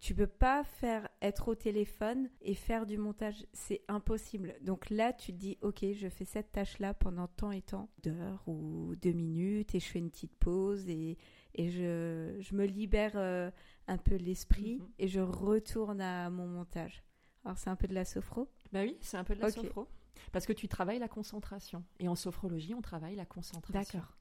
Tu 0.00 0.14
peux 0.14 0.26
pas 0.26 0.64
faire 0.64 1.06
être 1.20 1.48
au 1.48 1.54
téléphone 1.54 2.30
et 2.40 2.54
faire 2.54 2.86
du 2.86 2.96
montage, 2.96 3.46
c'est 3.52 3.82
impossible. 3.86 4.54
Donc 4.62 4.88
là, 4.88 5.12
tu 5.12 5.30
te 5.32 5.36
dis, 5.36 5.58
ok, 5.60 5.84
je 5.92 6.08
fais 6.08 6.24
cette 6.24 6.52
tâche-là 6.52 6.94
pendant 6.94 7.28
tant 7.28 7.52
et 7.52 7.60
tant 7.60 7.90
d'heures 8.02 8.42
ou 8.46 8.94
deux 8.96 9.12
minutes 9.12 9.74
et 9.74 9.80
je 9.80 9.86
fais 9.86 9.98
une 9.98 10.10
petite 10.10 10.34
pause 10.36 10.88
et 10.88 11.18
et 11.54 11.70
je, 11.70 12.36
je 12.40 12.54
me 12.54 12.64
libère 12.64 13.12
euh, 13.14 13.50
un 13.86 13.98
peu 13.98 14.16
l'esprit 14.16 14.76
mhm. 14.76 14.88
et 14.98 15.08
je 15.08 15.20
retourne 15.20 16.00
à 16.00 16.30
mon 16.30 16.46
montage. 16.46 17.02
Alors 17.44 17.58
c'est 17.58 17.70
un 17.70 17.76
peu 17.76 17.88
de 17.88 17.94
la 17.94 18.04
sophro 18.04 18.48
Bah 18.72 18.82
oui, 18.82 18.96
c'est 19.00 19.16
un 19.16 19.24
peu 19.24 19.34
de 19.34 19.40
la 19.40 19.50
sophro. 19.50 19.88
Parce 20.32 20.46
que 20.46 20.52
tu 20.52 20.68
travailles 20.68 20.98
la 20.98 21.08
concentration. 21.08 21.82
Et 21.98 22.08
en 22.08 22.14
sophrologie, 22.14 22.74
on 22.74 22.82
travaille 22.82 23.16
la 23.16 23.24
concentration. 23.24 23.98
D'accord. 23.98 24.16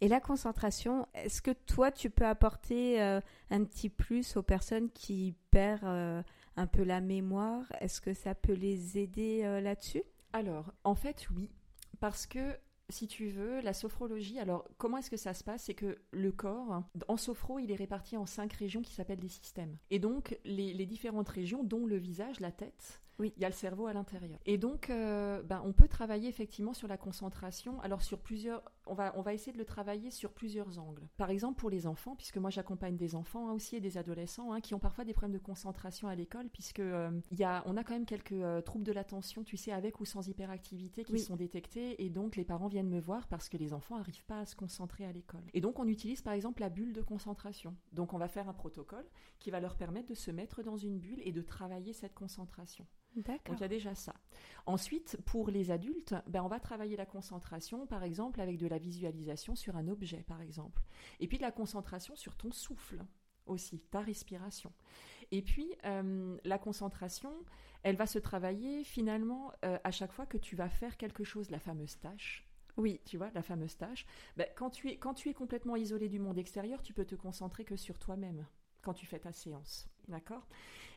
Et 0.00 0.06
la 0.06 0.20
concentration, 0.20 1.08
est-ce 1.14 1.42
que 1.42 1.50
toi, 1.50 1.90
tu 1.90 2.08
peux 2.08 2.26
apporter 2.26 3.02
euh, 3.02 3.20
un 3.50 3.64
petit 3.64 3.88
plus 3.88 4.36
aux 4.36 4.42
personnes 4.42 4.90
qui 4.90 5.34
perdent 5.50 5.84
euh, 5.84 6.22
un 6.56 6.66
peu 6.68 6.84
la 6.84 7.00
mémoire? 7.00 7.64
Est-ce 7.80 8.00
que 8.00 8.14
ça 8.14 8.36
peut 8.36 8.52
les 8.52 8.98
aider 8.98 9.42
là-dessus? 9.60 10.04
Alors, 10.32 10.72
en 10.84 10.94
fait, 10.94 11.26
oui. 11.34 11.50
Parce 11.98 12.26
que 12.26 12.56
si 12.88 13.08
tu 13.08 13.28
veux, 13.28 13.60
la 13.60 13.72
sophrologie, 13.72 14.38
alors 14.38 14.68
comment 14.78 14.98
est-ce 14.98 15.10
que 15.10 15.16
ça 15.16 15.34
se 15.34 15.44
passe? 15.44 15.64
C'est 15.64 15.74
que 15.74 15.98
le 16.10 16.32
corps, 16.32 16.82
en 17.08 17.16
sophro, 17.16 17.58
il 17.58 17.70
est 17.70 17.76
réparti 17.76 18.16
en 18.16 18.26
cinq 18.26 18.52
régions 18.52 18.82
qui 18.82 18.92
s'appellent 18.92 19.20
des 19.20 19.28
systèmes. 19.28 19.76
Et 19.90 19.98
donc, 19.98 20.38
les, 20.44 20.72
les 20.74 20.86
différentes 20.86 21.28
régions, 21.28 21.64
dont 21.64 21.86
le 21.86 21.96
visage, 21.96 22.40
la 22.40 22.52
tête, 22.52 23.02
oui. 23.18 23.32
Il 23.36 23.42
y 23.42 23.44
a 23.44 23.48
le 23.48 23.54
cerveau 23.54 23.86
à 23.86 23.92
l'intérieur. 23.92 24.38
Et 24.46 24.58
donc, 24.58 24.90
euh, 24.90 25.42
ben, 25.42 25.62
on 25.64 25.72
peut 25.72 25.88
travailler 25.88 26.28
effectivement 26.28 26.74
sur 26.74 26.88
la 26.88 26.96
concentration. 26.96 27.80
Alors, 27.80 28.02
sur 28.02 28.18
plusieurs, 28.18 28.62
on 28.86 28.94
va, 28.94 29.12
on 29.16 29.22
va 29.22 29.34
essayer 29.34 29.52
de 29.52 29.58
le 29.58 29.64
travailler 29.64 30.10
sur 30.10 30.32
plusieurs 30.32 30.78
angles. 30.78 31.08
Par 31.16 31.30
exemple, 31.30 31.58
pour 31.58 31.70
les 31.70 31.86
enfants, 31.86 32.16
puisque 32.16 32.38
moi 32.38 32.50
j'accompagne 32.50 32.96
des 32.96 33.14
enfants 33.14 33.48
hein, 33.48 33.52
aussi 33.52 33.76
et 33.76 33.80
des 33.80 33.98
adolescents 33.98 34.52
hein, 34.52 34.60
qui 34.60 34.74
ont 34.74 34.78
parfois 34.78 35.04
des 35.04 35.12
problèmes 35.12 35.38
de 35.38 35.42
concentration 35.42 36.08
à 36.08 36.14
l'école, 36.14 36.48
puisque 36.48 36.80
euh, 36.80 37.10
y 37.30 37.44
a, 37.44 37.62
on 37.66 37.76
a 37.76 37.84
quand 37.84 37.94
même 37.94 38.06
quelques 38.06 38.32
euh, 38.32 38.60
troubles 38.60 38.84
de 38.84 38.92
l'attention, 38.92 39.44
tu 39.44 39.56
sais, 39.56 39.72
avec 39.72 40.00
ou 40.00 40.04
sans 40.04 40.26
hyperactivité 40.28 41.04
qui 41.04 41.18
sont 41.18 41.36
détectés. 41.36 42.02
Et 42.04 42.10
donc, 42.10 42.36
les 42.36 42.44
parents 42.44 42.68
viennent 42.68 42.88
me 42.88 43.00
voir 43.00 43.28
parce 43.28 43.48
que 43.48 43.56
les 43.56 43.72
enfants 43.72 43.96
n'arrivent 43.96 44.24
pas 44.24 44.40
à 44.40 44.46
se 44.46 44.56
concentrer 44.56 45.04
à 45.04 45.12
l'école. 45.12 45.44
Et 45.54 45.60
donc, 45.60 45.78
on 45.78 45.86
utilise 45.86 46.22
par 46.22 46.32
exemple 46.32 46.60
la 46.60 46.68
bulle 46.68 46.92
de 46.92 47.02
concentration. 47.02 47.76
Donc, 47.92 48.12
on 48.12 48.18
va 48.18 48.28
faire 48.28 48.48
un 48.48 48.54
protocole 48.54 49.06
qui 49.38 49.50
va 49.50 49.60
leur 49.60 49.76
permettre 49.76 50.08
de 50.08 50.14
se 50.14 50.30
mettre 50.30 50.62
dans 50.62 50.76
une 50.76 50.98
bulle 50.98 51.20
et 51.24 51.32
de 51.32 51.42
travailler 51.42 51.92
cette 51.92 52.14
concentration. 52.14 52.86
Donc 53.16 53.58
il 53.58 53.60
y 53.60 53.64
a 53.64 53.68
déjà 53.68 53.94
ça. 53.94 54.14
Ensuite, 54.66 55.18
pour 55.24 55.50
les 55.50 55.70
adultes, 55.70 56.14
ben, 56.28 56.42
on 56.42 56.48
va 56.48 56.60
travailler 56.60 56.96
la 56.96 57.06
concentration, 57.06 57.86
par 57.86 58.04
exemple, 58.04 58.40
avec 58.40 58.56
de 58.56 58.66
la 58.72 58.78
visualisation 58.78 59.54
sur 59.54 59.76
un 59.76 59.86
objet, 59.88 60.24
par 60.26 60.40
exemple. 60.40 60.82
Et 61.20 61.28
puis 61.28 61.36
de 61.36 61.42
la 61.42 61.52
concentration 61.52 62.16
sur 62.16 62.36
ton 62.36 62.50
souffle 62.50 63.04
aussi, 63.46 63.80
ta 63.90 64.00
respiration. 64.00 64.72
Et 65.30 65.42
puis, 65.42 65.74
euh, 65.84 66.36
la 66.44 66.58
concentration, 66.58 67.32
elle 67.82 67.96
va 67.96 68.06
se 68.06 68.18
travailler 68.18 68.84
finalement 68.84 69.52
euh, 69.64 69.78
à 69.84 69.90
chaque 69.90 70.12
fois 70.12 70.26
que 70.26 70.38
tu 70.38 70.56
vas 70.56 70.68
faire 70.68 70.96
quelque 70.96 71.24
chose, 71.24 71.50
la 71.50 71.58
fameuse 71.58 71.98
tâche. 71.98 72.46
Oui. 72.76 73.00
Tu 73.04 73.16
vois, 73.18 73.30
la 73.34 73.42
fameuse 73.42 73.76
tâche. 73.76 74.06
Ben, 74.36 74.46
quand, 74.56 74.70
tu 74.70 74.90
es, 74.90 74.96
quand 74.96 75.14
tu 75.14 75.28
es 75.28 75.34
complètement 75.34 75.76
isolé 75.76 76.08
du 76.08 76.18
monde 76.18 76.38
extérieur, 76.38 76.82
tu 76.82 76.94
peux 76.94 77.04
te 77.04 77.14
concentrer 77.14 77.64
que 77.64 77.76
sur 77.76 77.98
toi-même 77.98 78.46
quand 78.80 78.94
tu 78.94 79.06
fais 79.06 79.18
ta 79.18 79.32
séance. 79.32 79.88
D'accord? 80.08 80.46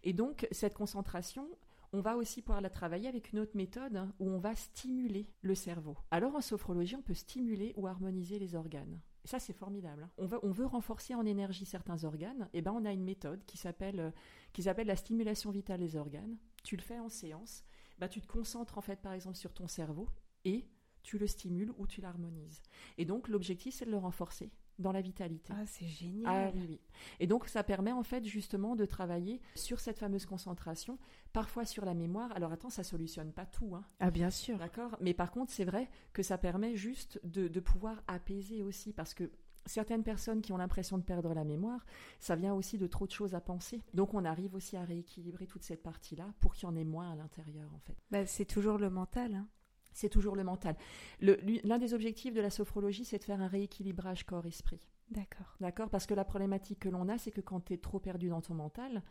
Et 0.04 0.14
donc, 0.14 0.48
cette 0.52 0.74
concentration, 0.74 1.48
on 1.96 2.02
va 2.02 2.18
aussi 2.18 2.42
pouvoir 2.42 2.60
la 2.60 2.70
travailler 2.70 3.08
avec 3.08 3.32
une 3.32 3.40
autre 3.40 3.56
méthode 3.56 3.96
hein, 3.96 4.14
où 4.20 4.30
on 4.30 4.38
va 4.38 4.54
stimuler 4.54 5.30
le 5.42 5.56
cerveau. 5.56 5.96
Alors 6.12 6.36
en 6.36 6.42
sophrologie, 6.42 6.98
on 6.98 7.02
peut 7.02 7.14
stimuler 7.14 7.74
ou 7.78 7.88
harmoniser 7.88 8.38
les 8.38 8.54
organes. 8.54 9.00
Ça, 9.24 9.40
c'est 9.40 9.54
formidable. 9.54 10.04
Hein. 10.04 10.28
On, 10.44 10.52
veut, 10.52 10.66
renforcer 10.66 11.16
en 11.16 11.26
énergie 11.26 11.66
certains 11.66 12.04
organes. 12.04 12.50
Et 12.54 12.58
eh 12.58 12.62
ben, 12.62 12.74
on 12.74 12.84
a 12.84 12.92
une 12.92 13.06
méthode 13.06 13.46
qui 13.46 13.58
s'appelle, 13.58 14.00
euh, 14.00 14.12
qui 14.52 14.64
s'appelle 14.64 14.88
la 14.88 14.98
stimulation 14.98 15.52
vitale 15.52 15.80
des 15.80 15.96
organes. 15.96 16.38
Tu 16.64 16.76
le 16.76 16.82
fais 16.82 17.00
en 17.00 17.08
séance. 17.08 17.64
Bah, 17.98 18.10
tu 18.10 18.20
te 18.20 18.28
concentres 18.28 18.78
en 18.78 18.82
fait, 18.82 19.02
par 19.02 19.14
exemple, 19.14 19.38
sur 19.38 19.54
ton 19.54 19.68
cerveau 19.68 20.10
et 20.44 20.68
tu 21.02 21.18
le 21.18 21.28
stimules 21.28 21.72
ou 21.78 21.88
tu 21.88 22.02
l'harmonises. 22.02 22.62
Et 22.98 23.06
donc, 23.06 23.30
l'objectif, 23.30 23.74
c'est 23.74 23.86
de 23.86 23.92
le 23.92 23.98
renforcer 23.98 24.52
dans 24.80 24.92
la 24.92 25.02
vitalité. 25.02 25.54
Ah, 25.56 25.66
c'est 25.66 25.88
génial. 25.88 26.26
Ah 26.28 26.52
oui, 26.54 26.66
oui. 26.68 26.80
Et 27.20 27.28
donc, 27.28 27.48
ça 27.48 27.64
permet 27.64 27.92
en 27.92 28.04
fait 28.04 28.26
justement 28.26 28.76
de 28.76 28.86
travailler 28.86 29.42
sur 29.56 29.80
cette 29.80 30.00
fameuse 30.00 30.26
concentration, 30.26 30.98
parfois 31.34 31.66
sur 31.66 31.86
la 31.86 31.94
mémoire. 31.94 32.32
Alors, 32.34 32.52
attends, 32.52 32.70
ça 32.70 32.84
solutionne 32.84 33.32
pas 33.32 33.46
tout. 33.46 33.76
Hein. 33.76 33.84
Ah, 34.00 34.12
bien 34.12 34.30
sûr. 34.30 34.58
D'accord 34.58 34.98
Mais 35.02 35.14
par 35.14 35.32
contre, 35.32 35.52
c'est 35.52 35.66
vrai 35.66 35.90
que 36.14 36.24
ça 36.24 36.38
permet 36.38 36.76
juste 36.76 37.20
de, 37.24 37.48
pouvoir 37.60 38.04
apaiser 38.08 38.62
aussi, 38.64 38.94
parce 38.94 39.14
que 39.14 39.32
certaines 39.66 40.04
personnes 40.04 40.42
qui 40.42 40.52
ont 40.52 40.58
l'impression 40.58 40.98
de 40.98 41.04
perdre 41.04 41.34
la 41.34 41.44
mémoire, 41.44 41.86
ça 42.20 42.36
vient 42.36 42.54
aussi 42.54 42.78
de 42.78 42.88
trop 42.88 43.08
de 43.08 43.12
choses 43.12 43.34
à 43.34 43.42
penser. 43.42 43.82
Donc 43.94 44.14
on 44.14 44.24
arrive 44.26 44.54
aussi 44.56 44.78
à 44.78 44.84
rééquilibrer 44.84 45.48
toute 45.48 45.64
cette 45.64 45.82
partie-là 45.82 46.26
pour 46.40 46.54
qu'il 46.54 46.68
y 46.68 46.72
en 46.72 46.76
ait 46.76 46.84
moins 46.84 47.12
à 47.12 47.16
l'intérieur 47.16 47.74
en 47.74 47.80
fait. 47.80 47.98
Bah, 48.12 48.26
c'est 48.26 48.46
toujours 48.46 48.78
le 48.78 48.90
mental. 48.90 49.34
Hein. 49.34 49.48
C'est 49.96 50.10
toujours 50.10 50.36
le 50.36 50.44
mental. 50.44 50.76
L'un 51.22 51.78
des 51.78 51.94
objectifs 51.94 52.34
de 52.34 52.42
la 52.42 52.50
sophrologie, 52.50 53.06
c'est 53.06 53.18
de 53.18 53.24
faire 53.24 53.42
un 53.42 53.48
rééquilibrage 53.48 54.26
corps-esprit. 54.26 54.86
D'accord. 55.10 55.56
D'accord? 55.62 55.90
Parce 55.90 56.06
que 56.06 56.14
la 56.14 56.26
problématique 56.26 56.80
que 56.80 56.90
l'on 56.90 57.08
a, 57.08 57.18
c'est 57.18 57.32
que 57.32 57.42
quand 57.42 57.62
tu 57.62 57.74
es 57.74 57.78
trop 57.78 58.00
perdu 58.00 58.28
dans 58.28 58.42
ton 58.42 58.56
mental, 58.56 59.02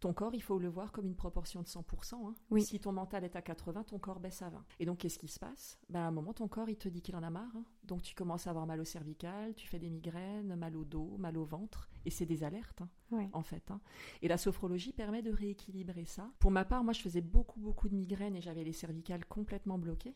ton 0.00 0.12
corps, 0.12 0.34
il 0.34 0.42
faut 0.42 0.58
le 0.58 0.68
voir 0.68 0.92
comme 0.92 1.06
une 1.06 1.14
proportion 1.16 1.60
de 1.62 1.66
100%. 1.66 2.14
Hein. 2.28 2.34
Oui. 2.50 2.62
Si 2.62 2.78
ton 2.80 2.92
mental 2.92 3.24
est 3.24 3.34
à 3.36 3.42
80, 3.42 3.84
ton 3.84 3.98
corps 3.98 4.20
baisse 4.20 4.42
à 4.42 4.50
20. 4.50 4.64
Et 4.80 4.86
donc, 4.86 4.98
qu'est-ce 4.98 5.18
qui 5.18 5.28
se 5.28 5.38
passe? 5.38 5.78
Ben, 5.88 6.00
À 6.00 6.06
un 6.06 6.10
moment, 6.10 6.32
ton 6.32 6.46
corps, 6.48 6.68
il 6.70 6.76
te 6.76 6.88
dit 6.88 7.02
qu'il 7.02 7.16
en 7.16 7.22
a 7.22 7.30
marre. 7.30 7.50
hein. 7.56 7.64
Donc, 7.84 8.02
tu 8.02 8.14
commences 8.14 8.46
à 8.46 8.50
avoir 8.50 8.66
mal 8.66 8.80
au 8.80 8.84
cervical, 8.84 9.54
tu 9.54 9.66
fais 9.66 9.78
des 9.78 9.90
migraines, 9.90 10.54
mal 10.56 10.76
au 10.76 10.84
dos, 10.84 11.16
mal 11.18 11.36
au 11.36 11.44
ventre. 11.44 11.88
Et 12.04 12.10
c'est 12.10 12.26
des 12.26 12.44
alertes, 12.44 12.80
hein, 12.82 12.88
Ouais. 13.10 13.28
en 13.32 13.42
fait. 13.42 13.70
Et 14.22 14.28
la 14.28 14.38
sophrologie 14.38 14.92
permet 14.92 15.22
de 15.22 15.30
rééquilibrer 15.32 16.04
ça. 16.04 16.30
Pour 16.38 16.50
ma 16.50 16.64
part, 16.64 16.84
moi, 16.84 16.92
je 16.92 17.00
faisais 17.00 17.20
beaucoup, 17.20 17.60
beaucoup 17.60 17.88
de 17.88 17.94
migraines 17.94 18.36
et 18.36 18.40
j'avais 18.40 18.64
les 18.64 18.72
cervicales 18.72 19.24
complètement 19.26 19.78
bloquées. 19.78 20.14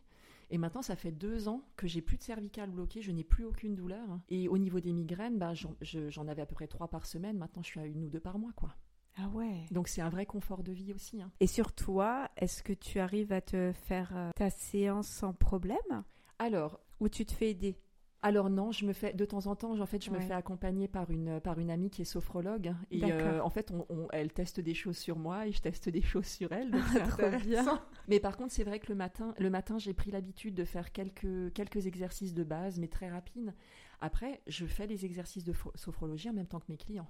Et 0.51 0.59
maintenant, 0.59 0.83
ça 0.83 0.97
fait 0.97 1.13
deux 1.13 1.49
ans 1.49 1.63
que 1.77 1.87
j'ai 1.87 2.03
plus 2.03 2.19
de 2.19 2.23
cervicales 2.23 2.71
bloquées, 2.71 3.01
je 3.01 3.11
n'ai 3.11 3.25
plus 3.25 3.45
aucune 3.45 3.75
douleur. 3.75 4.07
Et 4.29 4.49
au 4.49 4.59
niveau 4.59 4.81
des 4.81 4.93
migraines, 4.93 5.39
ben, 5.39 5.55
j'en 5.55 5.75
je- 5.81 6.11
j'en 6.11 6.29
avais 6.29 6.43
à 6.43 6.47
peu 6.47 6.55
près 6.55 6.67
trois 6.69 6.89
par 6.89 7.07
semaine. 7.07 7.39
Maintenant, 7.39 7.63
je 7.63 7.69
suis 7.69 7.81
à 7.81 7.87
une 7.87 8.05
ou 8.05 8.11
deux 8.11 8.21
par 8.21 8.39
mois, 8.39 8.53
quoi. 8.55 8.75
Ah 9.17 9.29
ouais. 9.35 9.67
Donc, 9.71 9.89
c'est 9.89 10.01
un 10.01 10.09
vrai 10.09 10.27
confort 10.27 10.63
de 10.63 10.73
vie 10.73 10.93
aussi. 10.93 11.21
hein. 11.21 11.31
Et 11.41 11.47
sur 11.47 11.73
toi, 11.73 12.29
est-ce 12.37 12.63
que 12.63 12.73
tu 12.73 12.99
arrives 12.99 13.33
à 13.33 13.41
te 13.41 13.73
faire 13.73 14.13
euh, 14.17 14.31
ta 14.37 14.51
séance 14.51 15.09
sans 15.09 15.33
problème? 15.35 16.05
Alors, 16.39 16.81
ou 17.01 17.09
tu 17.09 17.25
te 17.27 17.33
fais 17.33 17.51
aider? 17.51 17.79
alors 18.25 18.51
non, 18.51 18.71
je 18.71 18.87
me 18.87 18.93
fais 18.93 19.13
de 19.13 19.25
temps 19.25 19.49
en 19.49 19.57
temps, 19.57 19.81
en 19.81 19.85
fait, 19.87 20.05
je 20.05 20.13
me 20.13 20.21
fais 20.21 20.33
accompagner 20.33 20.87
par 20.87 21.11
une 21.11 21.41
par 21.41 21.59
une 21.59 21.73
amie 21.73 21.91
qui 21.91 22.03
est 22.03 22.05
sophrologue 22.05 22.73
et 22.93 23.13
euh, 23.13 23.43
en 23.43 23.51
fait, 23.51 23.73
on, 23.73 23.85
on- 23.91 24.07
elle 24.13 24.33
teste 24.33 24.61
des 24.61 24.75
choses 24.75 24.97
sur 24.97 25.19
moi 25.19 25.49
et 25.49 25.51
je 25.51 25.61
teste 25.61 25.89
des 25.89 26.03
choses 26.13 26.27
sur 26.29 26.53
elle. 26.53 26.71
Donc 26.71 26.85
c'est 26.93 27.03
Trop 27.03 27.29
bien. 27.45 27.83
Mais 28.07 28.21
par 28.21 28.37
contre, 28.37 28.53
c'est 28.53 28.63
vrai 28.63 28.79
que 28.79 28.87
le 28.91 28.95
matin, 28.95 29.35
le 29.41 29.51
matin, 29.51 29.77
j'ai 29.79 29.93
pris 29.93 30.13
l'habitude 30.13 30.55
de 30.55 30.65
faire 30.65 30.93
quelques 30.93 31.53
quelques 31.53 31.89
exercices 31.89 32.33
de 32.33 32.45
base, 32.45 32.79
mais 32.79 32.87
très 32.87 33.11
rapides. 33.11 33.53
Après, 34.01 34.41
je 34.47 34.67
fais 34.67 34.87
les 34.87 35.05
exercices 35.05 35.43
de 35.43 35.53
sophrologie 35.75 36.31
en 36.31 36.35
même 36.35 36.47
temps 36.47 36.61
que 36.61 36.67
mes 36.71 36.77
clients. 36.79 37.09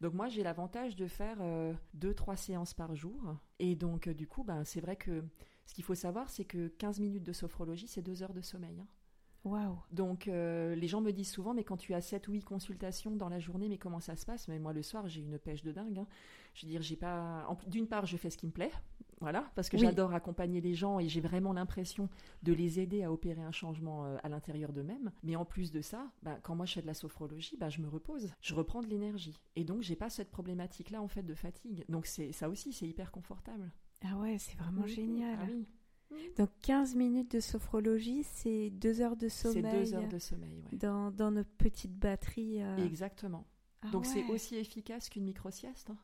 Donc 0.00 0.14
moi, 0.14 0.28
j'ai 0.28 0.42
l'avantage 0.42 0.96
de 0.96 1.06
faire 1.06 1.36
euh, 1.40 1.72
deux, 1.94 2.14
trois 2.14 2.36
séances 2.36 2.74
par 2.74 2.94
jour. 2.94 3.36
Et 3.58 3.74
donc, 3.76 4.08
euh, 4.08 4.14
du 4.14 4.26
coup, 4.26 4.44
ben, 4.44 4.64
c'est 4.64 4.80
vrai 4.80 4.96
que 4.96 5.24
ce 5.66 5.74
qu'il 5.74 5.84
faut 5.84 5.94
savoir, 5.94 6.30
c'est 6.30 6.44
que 6.44 6.68
15 6.68 7.00
minutes 7.00 7.24
de 7.24 7.32
sophrologie, 7.32 7.88
c'est 7.88 8.02
deux 8.02 8.22
heures 8.22 8.34
de 8.34 8.42
sommeil. 8.42 8.80
hein. 8.80 8.86
Donc 9.92 10.28
euh, 10.28 10.74
les 10.74 10.88
gens 10.88 11.00
me 11.00 11.12
disent 11.12 11.30
souvent, 11.30 11.54
mais 11.54 11.64
quand 11.64 11.76
tu 11.76 11.94
as 11.94 12.00
7 12.00 12.28
ou 12.28 12.32
8 12.32 12.42
consultations 12.44 13.14
dans 13.16 13.28
la 13.28 13.38
journée, 13.38 13.68
mais 13.68 13.78
comment 13.78 14.00
ça 14.00 14.16
se 14.16 14.26
passe? 14.26 14.48
Mais 14.48 14.58
moi 14.58 14.72
le 14.72 14.82
soir, 14.82 15.06
j'ai 15.08 15.20
une 15.20 15.38
pêche 15.38 15.62
de 15.62 15.72
dingue. 15.72 15.98
hein. 15.98 16.06
Je 16.54 16.66
veux 16.66 16.70
dire, 16.72 16.82
j'ai 16.82 16.96
pas. 16.96 17.46
D'une 17.66 17.86
part, 17.86 18.06
je 18.06 18.16
fais 18.16 18.30
ce 18.30 18.38
qui 18.38 18.46
me 18.46 18.50
plaît, 18.52 18.72
voilà, 19.20 19.50
parce 19.54 19.68
que 19.68 19.76
Oui. 19.76 19.82
j'adore 19.82 20.14
accompagner 20.14 20.60
les 20.62 20.74
gens 20.74 20.98
et 20.98 21.08
j'ai 21.08 21.20
vraiment 21.20 21.52
l'impression 21.52 22.08
de 22.42 22.52
les 22.54 22.80
aider 22.80 23.02
à 23.02 23.12
opérer 23.12 23.42
un 23.42 23.52
changement 23.52 24.06
euh, 24.06 24.16
à 24.22 24.28
l'intérieur 24.30 24.72
d'eux-mêmes. 24.72 25.12
Mais 25.22 25.36
en 25.36 25.44
plus 25.44 25.70
de 25.70 25.82
ça, 25.82 26.10
bah, 26.22 26.38
quand 26.42 26.54
moi 26.56 26.64
je 26.66 26.72
fais 26.74 26.82
de 26.82 26.86
la 26.86 26.94
sophrologie, 26.94 27.56
bah, 27.58 27.68
je 27.68 27.80
me 27.82 27.88
repose, 27.88 28.30
je 28.40 28.54
reprends 28.54 28.80
de 28.80 28.86
l'énergie, 28.88 29.38
et 29.54 29.64
donc 29.64 29.82
j'ai 29.82 29.96
pas 29.96 30.08
cette 30.10 30.30
problématique-là 30.30 31.02
en 31.02 31.08
fait 31.08 31.22
de 31.22 31.34
fatigue. 31.34 31.84
Donc 31.90 32.06
c'est 32.06 32.32
ça 32.32 32.48
aussi, 32.48 32.72
c'est 32.72 32.88
hyper 32.88 33.10
confortable. 33.12 33.70
Ah 34.04 34.16
ouais, 34.16 34.38
c'est 34.38 34.56
vraiment 34.58 34.86
génial. 34.86 35.38
Ah 35.40 35.46
oui, 35.50 35.66
Donc 36.36 36.50
15 36.62 36.94
minutes 36.94 37.30
de 37.32 37.40
sophrologie, 37.40 38.22
c'est 38.24 38.70
2 38.70 39.00
heures 39.00 39.16
de 39.16 39.28
c'est 39.28 39.52
sommeil 39.52 39.72
deux 39.84 39.94
heures 39.94 40.08
de 40.08 40.18
sommeil. 40.18 40.62
ouais. 40.70 40.78
dans, 40.78 41.10
dans 41.10 41.30
notre 41.30 41.50
petite 41.50 41.94
batterie. 41.96 42.62
euh. 42.62 42.76
Exactement. 42.84 43.46
Ah 43.82 43.90
Donc 43.90 44.06
c'est 44.06 44.24
aussi 44.28 44.56
efficace 44.56 45.08
qu'une 45.08 45.24
micro-sieste. 45.24 45.90
hein. 45.90 45.96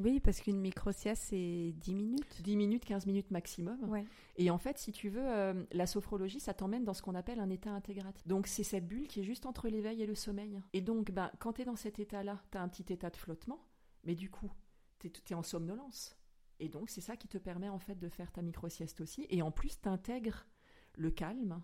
Oui, 0.00 0.20
parce 0.20 0.40
qu'une 0.40 0.60
micro-sieste, 0.60 1.24
c'est 1.30 1.72
10 1.76 1.94
minutes. 1.94 2.40
10 2.42 2.56
minutes, 2.56 2.84
15 2.84 3.06
minutes 3.06 3.32
maximum. 3.32 3.82
Ouais. 3.90 4.04
Et 4.36 4.48
en 4.48 4.58
fait, 4.58 4.78
si 4.78 4.92
tu 4.92 5.08
veux, 5.08 5.26
euh, 5.26 5.64
la 5.72 5.86
sophrologie, 5.88 6.38
ça 6.38 6.54
t'emmène 6.54 6.84
dans 6.84 6.94
ce 6.94 7.02
qu'on 7.02 7.16
appelle 7.16 7.40
un 7.40 7.50
état 7.50 7.72
intégratif. 7.72 8.24
Donc 8.28 8.46
c'est 8.46 8.62
cette 8.62 8.86
bulle 8.86 9.08
qui 9.08 9.20
est 9.20 9.24
juste 9.24 9.44
entre 9.44 9.68
l'éveil 9.68 10.00
et 10.02 10.06
le 10.06 10.14
sommeil. 10.14 10.62
Et 10.72 10.80
donc, 10.82 11.10
ben, 11.10 11.32
quand 11.40 11.54
tu 11.54 11.62
es 11.62 11.64
dans 11.64 11.74
cet 11.74 11.98
état-là, 11.98 12.40
tu 12.52 12.58
as 12.58 12.62
un 12.62 12.68
petit 12.68 12.92
état 12.92 13.10
de 13.10 13.16
flottement, 13.16 13.58
mais 14.04 14.14
du 14.14 14.30
coup, 14.30 14.52
tu 15.00 15.08
es, 15.30 15.34
en 15.34 15.42
somnolence. 15.42 16.16
Et 16.60 16.68
donc, 16.68 16.90
c'est 16.90 17.00
ça 17.00 17.16
qui 17.16 17.28
te 17.28 17.38
permet 17.38 17.68
en 17.68 17.78
fait 17.78 17.98
de 17.98 18.08
faire 18.08 18.32
ta 18.32 18.42
micro-sieste 18.42 19.00
aussi. 19.00 19.26
Et 19.30 19.42
en 19.42 19.50
plus, 19.50 19.80
tu 19.80 19.88
intègres 19.88 20.46
le 20.96 21.10
calme 21.10 21.62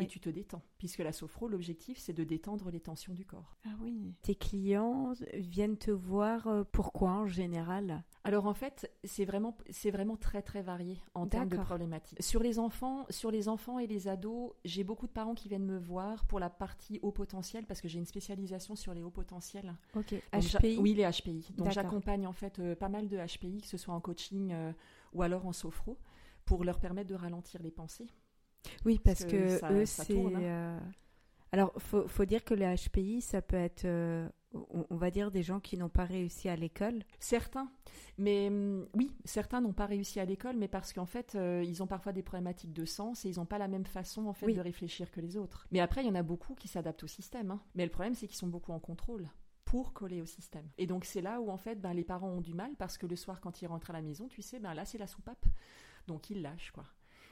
et 0.00 0.06
tu 0.06 0.20
te 0.20 0.28
détends. 0.28 0.62
Puisque 0.78 0.98
la 0.98 1.12
sophro, 1.12 1.48
l'objectif, 1.48 1.98
c'est 1.98 2.12
de 2.12 2.24
détendre 2.24 2.70
les 2.70 2.80
tensions 2.80 3.14
du 3.14 3.24
corps. 3.24 3.56
Ah 3.64 3.76
oui. 3.80 4.14
Tes 4.22 4.34
clients 4.34 5.12
viennent 5.34 5.78
te 5.78 5.90
voir 5.90 6.46
euh, 6.48 6.64
pourquoi 6.64 7.12
en 7.12 7.26
général? 7.26 8.04
Alors 8.26 8.46
en 8.46 8.54
fait, 8.54 8.90
c'est 9.04 9.24
vraiment, 9.24 9.56
c'est 9.70 9.90
vraiment 9.90 10.16
très 10.16 10.42
très 10.42 10.62
varié 10.62 10.98
en 11.14 11.26
termes 11.26 11.48
de 11.48 11.56
problématiques. 11.56 12.22
Sur 12.22 12.42
les 12.42 12.58
enfants, 12.58 13.06
sur 13.10 13.30
les 13.30 13.48
enfants 13.48 13.78
et 13.78 13.86
les 13.86 14.08
ados, 14.08 14.52
j'ai 14.64 14.84
beaucoup 14.84 15.06
de 15.06 15.12
parents 15.12 15.34
qui 15.34 15.48
viennent 15.48 15.64
me 15.64 15.78
voir 15.78 16.24
pour 16.26 16.40
la 16.40 16.50
partie 16.50 16.98
haut 17.02 17.12
potentiel 17.12 17.64
parce 17.66 17.80
que 17.80 17.88
j'ai 17.88 17.98
une 17.98 18.06
spécialisation 18.06 18.74
sur 18.76 18.94
les 18.94 19.02
hauts 19.02 19.10
potentiels. 19.10 19.74
Ok. 19.94 20.12
Donc, 20.12 20.42
HPI 20.42 20.78
Oui, 20.78 20.94
les 20.94 21.04
HPI. 21.10 21.52
Donc 21.56 21.70
j'accompagne 21.70 22.26
en 22.26 22.32
fait 22.32 22.58
euh, 22.58 22.74
pas 22.74 22.88
mal 22.88 23.08
de 23.08 23.16
HPI, 23.16 23.60
que 23.62 23.66
ce 23.68 23.76
soit 23.76 23.94
en 23.94 24.00
coaching 24.00 24.52
euh, 24.52 24.72
ou 25.12 25.22
alors 25.22 25.46
en 25.46 25.52
sophro, 25.52 25.96
pour 26.44 26.64
leur 26.64 26.78
permettre 26.80 27.08
de 27.08 27.14
ralentir 27.14 27.62
les 27.62 27.70
pensées. 27.70 28.08
Oui, 28.84 28.98
parce 28.98 29.20
Parce 29.20 29.32
que, 29.32 29.36
que 29.36 29.58
ça- 29.58 29.72
eux, 29.72 29.86
c'est. 29.86 30.16
hein. 30.34 30.42
euh, 30.42 30.80
Alors, 31.52 31.72
faut, 31.78 32.08
faut 32.08 32.24
dire 32.24 32.44
que 32.44 32.54
le 32.54 32.64
HPI, 32.74 33.20
ça 33.20 33.40
peut 33.40 33.56
être, 33.56 33.84
on, 34.90 34.96
va 34.96 35.10
dire, 35.10 35.30
des 35.30 35.42
gens 35.42 35.60
qui 35.60 35.76
n'ont 35.76 35.88
pas 35.88 36.04
réussi 36.04 36.48
à 36.48 36.56
l'école. 36.56 37.02
Certains, 37.20 37.70
mais 38.18 38.48
hum, 38.48 38.86
oui, 38.94 39.12
certains 39.24 39.60
n'ont 39.60 39.72
pas 39.72 39.86
réussi 39.86 40.20
à 40.20 40.24
l'école, 40.24 40.56
mais 40.56 40.68
parce 40.68 40.92
qu'en 40.92 41.06
fait, 41.06 41.34
euh, 41.34 41.62
ils 41.64 41.82
ont 41.82 41.86
parfois 41.86 42.12
des 42.12 42.22
problématiques 42.22 42.72
de 42.72 42.84
sens 42.84 43.24
et 43.24 43.30
ils 43.30 43.36
n'ont 43.38 43.46
pas 43.46 43.58
la 43.58 43.68
même 43.68 43.86
façon 43.86 44.26
en 44.26 44.32
fait 44.32 44.46
Oui. 44.46 44.54
de 44.54 44.60
réfléchir 44.60 45.10
que 45.10 45.20
les 45.20 45.36
autres. 45.36 45.66
Mais 45.70 45.80
après, 45.80 46.02
il 46.02 46.06
y 46.06 46.10
en 46.10 46.14
a 46.14 46.22
beaucoup 46.22 46.54
qui 46.54 46.68
s'adaptent 46.68 47.04
au 47.04 47.08
système. 47.08 47.50
hein. 47.50 47.60
Mais 47.74 47.84
le 47.84 47.90
problème, 47.90 48.14
c'est 48.14 48.26
qu'ils 48.26 48.36
sont 48.38 48.46
beaucoup 48.48 48.72
en 48.72 48.80
contrôle 48.80 49.28
pour 49.64 49.92
coller 49.92 50.22
au 50.22 50.26
système. 50.26 50.68
Et 50.78 50.86
donc 50.86 51.04
c'est 51.04 51.20
là 51.20 51.40
où 51.40 51.50
en 51.50 51.56
fait, 51.56 51.80
ben, 51.80 51.92
les 51.92 52.04
parents 52.04 52.28
ont 52.30 52.40
du 52.40 52.54
mal 52.54 52.70
parce 52.78 52.98
que 52.98 53.06
le 53.06 53.16
soir, 53.16 53.40
quand 53.40 53.62
ils 53.62 53.66
rentrent 53.66 53.90
à 53.90 53.94
la 53.94 54.00
maison, 54.02 54.28
tu 54.28 54.40
sais, 54.40 54.60
ben 54.60 54.74
là, 54.74 54.84
c'est 54.84 54.96
la 54.98 55.08
soupape, 55.08 55.44
donc 56.06 56.30
ils 56.30 56.40
lâchent 56.40 56.70
quoi. 56.70 56.84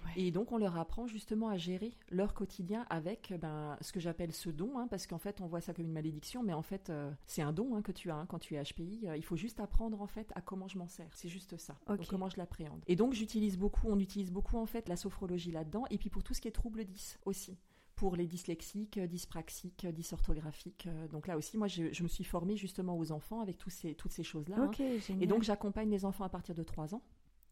Ouais. 0.05 0.11
Et 0.23 0.31
donc 0.31 0.53
on 0.53 0.59
leur 0.59 0.77
apprend 0.79 1.07
justement 1.07 1.49
à 1.49 1.57
gérer 1.57 1.93
leur 2.11 2.35
quotidien 2.35 2.87
avec 2.91 3.33
ben, 3.41 3.77
ce 3.81 3.93
que 3.93 4.01
j'appelle 4.01 4.33
ce 4.33 4.51
don, 4.51 4.79
hein, 4.79 4.87
parce 4.89 5.07
qu'en 5.07 5.19
fait 5.19 5.41
on 5.41 5.47
voit 5.47 5.61
ça 5.61 5.73
comme 5.73 5.87
une 5.87 5.93
malédiction, 5.93 6.43
mais 6.43 6.53
en 6.53 6.63
fait 6.63 6.91
euh, 6.91 7.11
c'est 7.27 7.43
un 7.43 7.53
don 7.53 7.75
hein, 7.75 7.83
que 7.83 7.93
tu 7.93 8.11
as 8.11 8.17
hein, 8.17 8.27
quand 8.27 8.39
tu 8.39 8.55
es 8.57 8.63
HPI. 8.63 9.09
Euh, 9.09 9.17
il 9.17 9.25
faut 9.25 9.37
juste 9.37 9.61
apprendre 9.61 10.01
en 10.03 10.07
fait 10.07 10.31
à 10.35 10.41
comment 10.41 10.69
je 10.69 10.79
m'en 10.79 10.89
sers. 10.89 11.09
C'est 11.15 11.29
juste 11.29 11.57
ça. 11.57 11.75
Donc, 11.97 12.07
comment 12.09 12.29
je 12.29 12.37
l'appréhende. 12.37 12.83
Et 12.87 12.97
donc 12.97 13.13
j'utilise 13.15 13.57
beaucoup, 13.59 13.87
on 13.89 13.99
utilise 13.99 14.31
beaucoup 14.31 14.57
en 14.59 14.67
fait 14.67 14.89
la 14.89 14.97
sophrologie 14.97 15.51
là-dedans, 15.53 15.85
et 15.91 15.99
puis 15.99 16.11
pour 16.11 16.23
tout 16.23 16.35
ce 16.35 16.41
qui 16.41 16.49
est 16.49 16.53
troubles 16.53 16.85
10 16.85 17.19
aussi. 17.25 17.57
Pour 17.97 18.17
les 18.17 18.27
dyslexiques, 18.27 18.99
euh, 18.99 19.07
dyspraxiques, 19.07 19.85
euh, 19.85 19.93
dysorthographiques. 19.93 20.89
euh, 20.89 21.07
Donc 21.09 21.29
là 21.29 21.37
aussi, 21.37 21.57
moi, 21.57 21.69
je, 21.69 21.93
je 21.93 22.03
me 22.03 22.09
suis 22.09 22.25
formée 22.25 22.57
justement 22.57 22.99
aux 22.99 23.13
enfants 23.13 23.41
avec 23.41 23.57
tous 23.57 23.71
ces, 23.71 23.95
toutes 23.95 24.11
ces 24.13 24.25
choses-là. 24.25 24.57
hein. 24.59 24.67
Et 25.21 25.27
donc, 25.29 25.45
j'accompagne 25.45 25.91
les 25.91 26.05
enfants 26.05 26.25
à 26.25 26.29
partir 26.29 26.57
de 26.57 26.63
3 26.65 26.95
ans, 26.97 27.03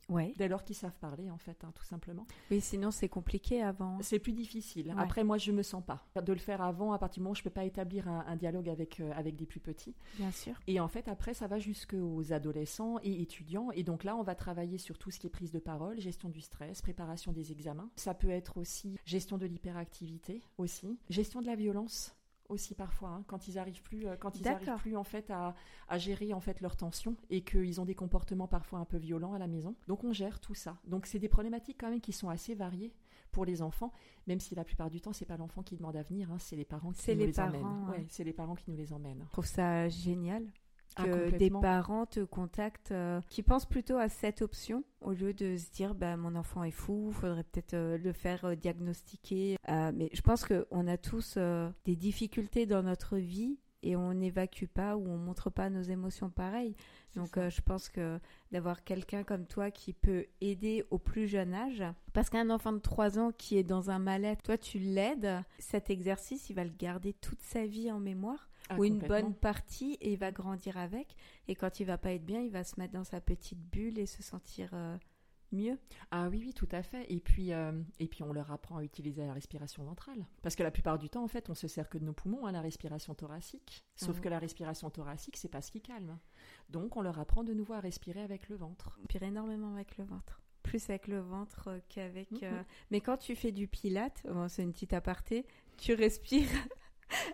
ouais. 0.08 0.32
dès 0.36 0.48
lors 0.48 0.64
qu'ils 0.64 0.76
savent 0.76 0.96
parler, 1.00 1.30
en 1.30 1.38
fait, 1.38 1.64
hein, 1.64 1.72
tout 1.74 1.84
simplement. 1.84 2.26
Oui, 2.50 2.60
sinon 2.60 2.90
c'est 2.90 3.08
compliqué 3.08 3.62
avant. 3.62 3.98
C'est 4.00 4.18
plus 4.18 4.32
difficile. 4.32 4.88
Ouais. 4.88 4.94
Après, 4.98 5.24
moi, 5.24 5.38
je 5.38 5.52
me 5.52 5.62
sens 5.62 5.82
pas 5.84 6.04
de 6.20 6.32
le 6.32 6.38
faire 6.38 6.62
avant, 6.62 6.92
à 6.92 6.98
partir 6.98 7.20
du 7.20 7.24
moment 7.24 7.32
où 7.32 7.36
je 7.36 7.42
peux 7.42 7.50
pas 7.50 7.64
établir 7.64 8.08
un, 8.08 8.24
un 8.26 8.36
dialogue 8.36 8.68
avec, 8.68 9.00
euh, 9.00 9.12
avec 9.14 9.36
des 9.36 9.46
plus 9.46 9.60
petits. 9.60 9.94
Bien 10.16 10.30
sûr. 10.30 10.54
Et 10.66 10.80
en 10.80 10.88
fait, 10.88 11.08
après, 11.08 11.34
ça 11.34 11.46
va 11.46 11.58
jusqu'aux 11.58 12.32
adolescents 12.32 12.98
et 13.02 13.20
étudiants. 13.22 13.70
Et 13.72 13.82
donc 13.82 14.04
là, 14.04 14.16
on 14.16 14.22
va 14.22 14.34
travailler 14.34 14.78
sur 14.78 14.98
tout 14.98 15.10
ce 15.10 15.18
qui 15.18 15.26
est 15.26 15.30
prise 15.30 15.52
de 15.52 15.58
parole, 15.58 16.00
gestion 16.00 16.28
du 16.28 16.40
stress, 16.40 16.82
préparation 16.82 17.32
des 17.32 17.52
examens. 17.52 17.90
Ça 17.96 18.14
peut 18.14 18.30
être 18.30 18.56
aussi 18.58 18.96
gestion 19.04 19.38
de 19.38 19.46
l'hyperactivité 19.46 20.42
aussi, 20.58 20.98
gestion 21.08 21.40
de 21.40 21.46
la 21.46 21.56
violence 21.56 22.14
aussi 22.52 22.74
parfois 22.74 23.08
hein, 23.10 23.24
quand 23.26 23.48
ils 23.48 23.58
arrivent 23.58 23.82
plus 23.82 24.06
euh, 24.06 24.16
quand 24.16 24.38
ils 24.38 24.46
arrivent 24.48 24.76
plus 24.78 24.96
en 24.96 25.04
fait 25.04 25.30
à, 25.30 25.54
à 25.88 25.98
gérer 25.98 26.32
en 26.32 26.40
fait 26.40 26.60
leur 26.60 26.76
tension 26.76 27.16
et 27.30 27.42
qu'ils 27.42 27.80
ont 27.80 27.84
des 27.84 27.94
comportements 27.94 28.48
parfois 28.48 28.78
un 28.78 28.84
peu 28.84 28.96
violents 28.96 29.34
à 29.34 29.38
la 29.38 29.46
maison. 29.46 29.74
Donc 29.88 30.04
on 30.04 30.12
gère 30.12 30.40
tout 30.40 30.54
ça. 30.54 30.76
Donc 30.86 31.06
c'est 31.06 31.18
des 31.18 31.28
problématiques 31.28 31.78
quand 31.80 31.90
même 31.90 32.00
qui 32.00 32.12
sont 32.12 32.28
assez 32.28 32.54
variées 32.54 32.92
pour 33.30 33.44
les 33.44 33.62
enfants 33.62 33.90
même 34.26 34.40
si 34.40 34.54
la 34.54 34.62
plupart 34.62 34.90
du 34.90 35.00
temps 35.00 35.12
c'est 35.12 35.24
pas 35.24 35.38
l'enfant 35.38 35.62
qui 35.62 35.76
demande 35.76 35.96
à 35.96 36.02
venir 36.02 36.30
hein, 36.30 36.36
c'est 36.38 36.54
les 36.54 36.66
parents 36.66 36.92
qui 36.92 37.10
nous 37.10 37.18
les 37.18 37.26
les, 37.26 37.32
parents, 37.32 37.58
emmènent 37.58 37.90
ouais, 37.90 38.06
c'est 38.08 38.24
les 38.24 38.32
parents 38.32 38.54
qui 38.54 38.70
nous 38.70 38.76
les 38.76 38.92
emmènent. 38.92 39.24
Je 39.26 39.32
trouve 39.32 39.46
ça 39.46 39.88
génial 39.88 40.46
Ah, 40.96 41.04
que 41.04 41.36
des 41.36 41.50
parents 41.50 42.06
te 42.06 42.20
contactent, 42.20 42.92
euh, 42.92 43.20
qui 43.28 43.42
pensent 43.42 43.66
plutôt 43.66 43.96
à 43.96 44.08
cette 44.08 44.42
option 44.42 44.84
au 45.00 45.12
lieu 45.12 45.32
de 45.32 45.56
se 45.56 45.70
dire 45.70 45.94
bah, 45.94 46.16
mon 46.16 46.34
enfant 46.36 46.64
est 46.64 46.70
fou, 46.70 47.10
faudrait 47.12 47.44
peut-être 47.44 47.74
euh, 47.74 47.98
le 47.98 48.12
faire 48.12 48.44
euh, 48.44 48.54
diagnostiquer. 48.54 49.56
Mais 49.68 50.10
je 50.12 50.20
pense 50.20 50.44
qu'on 50.44 50.86
a 50.86 50.96
tous 50.96 51.38
des 51.84 51.96
difficultés 51.96 52.66
dans 52.66 52.82
notre 52.82 53.16
vie 53.16 53.58
et 53.82 53.96
on 53.96 54.14
n'évacue 54.14 54.66
pas 54.66 54.96
ou 54.96 55.08
on 55.08 55.16
montre 55.16 55.50
pas 55.50 55.70
nos 55.70 55.82
émotions 55.82 56.30
pareilles. 56.30 56.76
Donc 57.16 57.36
je 57.36 57.60
pense 57.60 57.88
que 57.88 58.18
d'avoir 58.52 58.84
quelqu'un 58.84 59.24
comme 59.24 59.46
toi 59.46 59.70
qui 59.70 59.92
peut 59.92 60.26
aider 60.40 60.84
au 60.90 60.98
plus 60.98 61.26
jeune 61.26 61.52
âge, 61.52 61.82
parce 62.12 62.30
qu'un 62.30 62.50
enfant 62.50 62.72
de 62.72 62.78
3 62.78 63.18
ans 63.18 63.32
qui 63.36 63.56
est 63.56 63.64
dans 63.64 63.90
un 63.90 63.98
mal-être, 63.98 64.42
toi 64.42 64.56
tu 64.56 64.78
l'aides, 64.78 65.42
cet 65.58 65.90
exercice 65.90 66.48
il 66.48 66.54
va 66.54 66.64
le 66.64 66.72
garder 66.78 67.12
toute 67.14 67.42
sa 67.42 67.66
vie 67.66 67.90
en 67.90 67.98
mémoire. 67.98 68.48
Ah, 68.68 68.76
ou 68.78 68.84
une 68.84 68.98
bonne 68.98 69.34
partie 69.34 69.94
et 70.00 70.12
il 70.12 70.18
va 70.18 70.30
grandir 70.32 70.76
avec 70.76 71.16
et 71.48 71.54
quand 71.54 71.80
il 71.80 71.84
va 71.84 71.98
pas 71.98 72.12
être 72.12 72.24
bien 72.24 72.40
il 72.40 72.50
va 72.50 72.64
se 72.64 72.78
mettre 72.78 72.92
dans 72.94 73.04
sa 73.04 73.20
petite 73.20 73.58
bulle 73.58 73.98
et 73.98 74.06
se 74.06 74.22
sentir 74.22 74.70
euh, 74.72 74.96
mieux 75.50 75.78
Ah 76.10 76.28
oui, 76.30 76.42
oui, 76.46 76.54
tout 76.54 76.68
à 76.72 76.82
fait. 76.82 77.04
Et 77.12 77.20
puis, 77.20 77.52
euh, 77.52 77.72
et 77.98 78.08
puis 78.08 78.22
on 78.22 78.32
leur 78.32 78.50
apprend 78.50 78.78
à 78.78 78.84
utiliser 78.84 79.26
la 79.26 79.34
respiration 79.34 79.84
ventrale. 79.84 80.24
Parce 80.40 80.56
que 80.56 80.62
la 80.62 80.70
plupart 80.70 80.96
du 80.98 81.10
temps, 81.10 81.22
en 81.22 81.28
fait, 81.28 81.50
on 81.50 81.54
se 81.54 81.68
sert 81.68 81.90
que 81.90 81.98
de 81.98 82.04
nos 82.04 82.14
poumons 82.14 82.46
à 82.46 82.52
la 82.52 82.62
respiration 82.62 83.14
thoracique. 83.14 83.84
Sauf 83.96 84.16
Mhm. 84.16 84.22
que 84.22 84.28
la 84.30 84.38
respiration 84.38 84.88
thoracique, 84.88 85.36
c'est 85.36 85.48
pas 85.50 85.60
ce 85.60 85.70
qui 85.70 85.82
calme. 85.82 86.18
Donc, 86.70 86.96
on 86.96 87.02
leur 87.02 87.18
apprend 87.20 87.44
de 87.44 87.52
nouveau 87.52 87.74
à 87.74 87.80
respirer 87.80 88.22
avec 88.22 88.48
le 88.48 88.56
ventre. 88.56 88.98
pire 89.10 89.22
énormément 89.24 89.74
avec 89.74 89.98
le 89.98 90.04
ventre 90.04 90.40
plus 90.62 90.88
avec 90.88 91.08
le 91.08 91.18
ventre 91.20 91.68
euh, 91.68 91.78
qu'avec 91.88 92.30
Mhm. 92.30 92.38
euh, 92.44 92.62
mais 92.92 93.00
quand 93.00 93.16
tu 93.18 93.34
fais 93.34 93.50
du 93.50 93.66
pilate 93.66 94.22
bon, 94.24 94.46
c'est 94.48 94.62
une 94.62 94.72
petite 94.72 94.92
aparté 94.92 95.44
tu 95.76 95.92
respires 95.92 96.48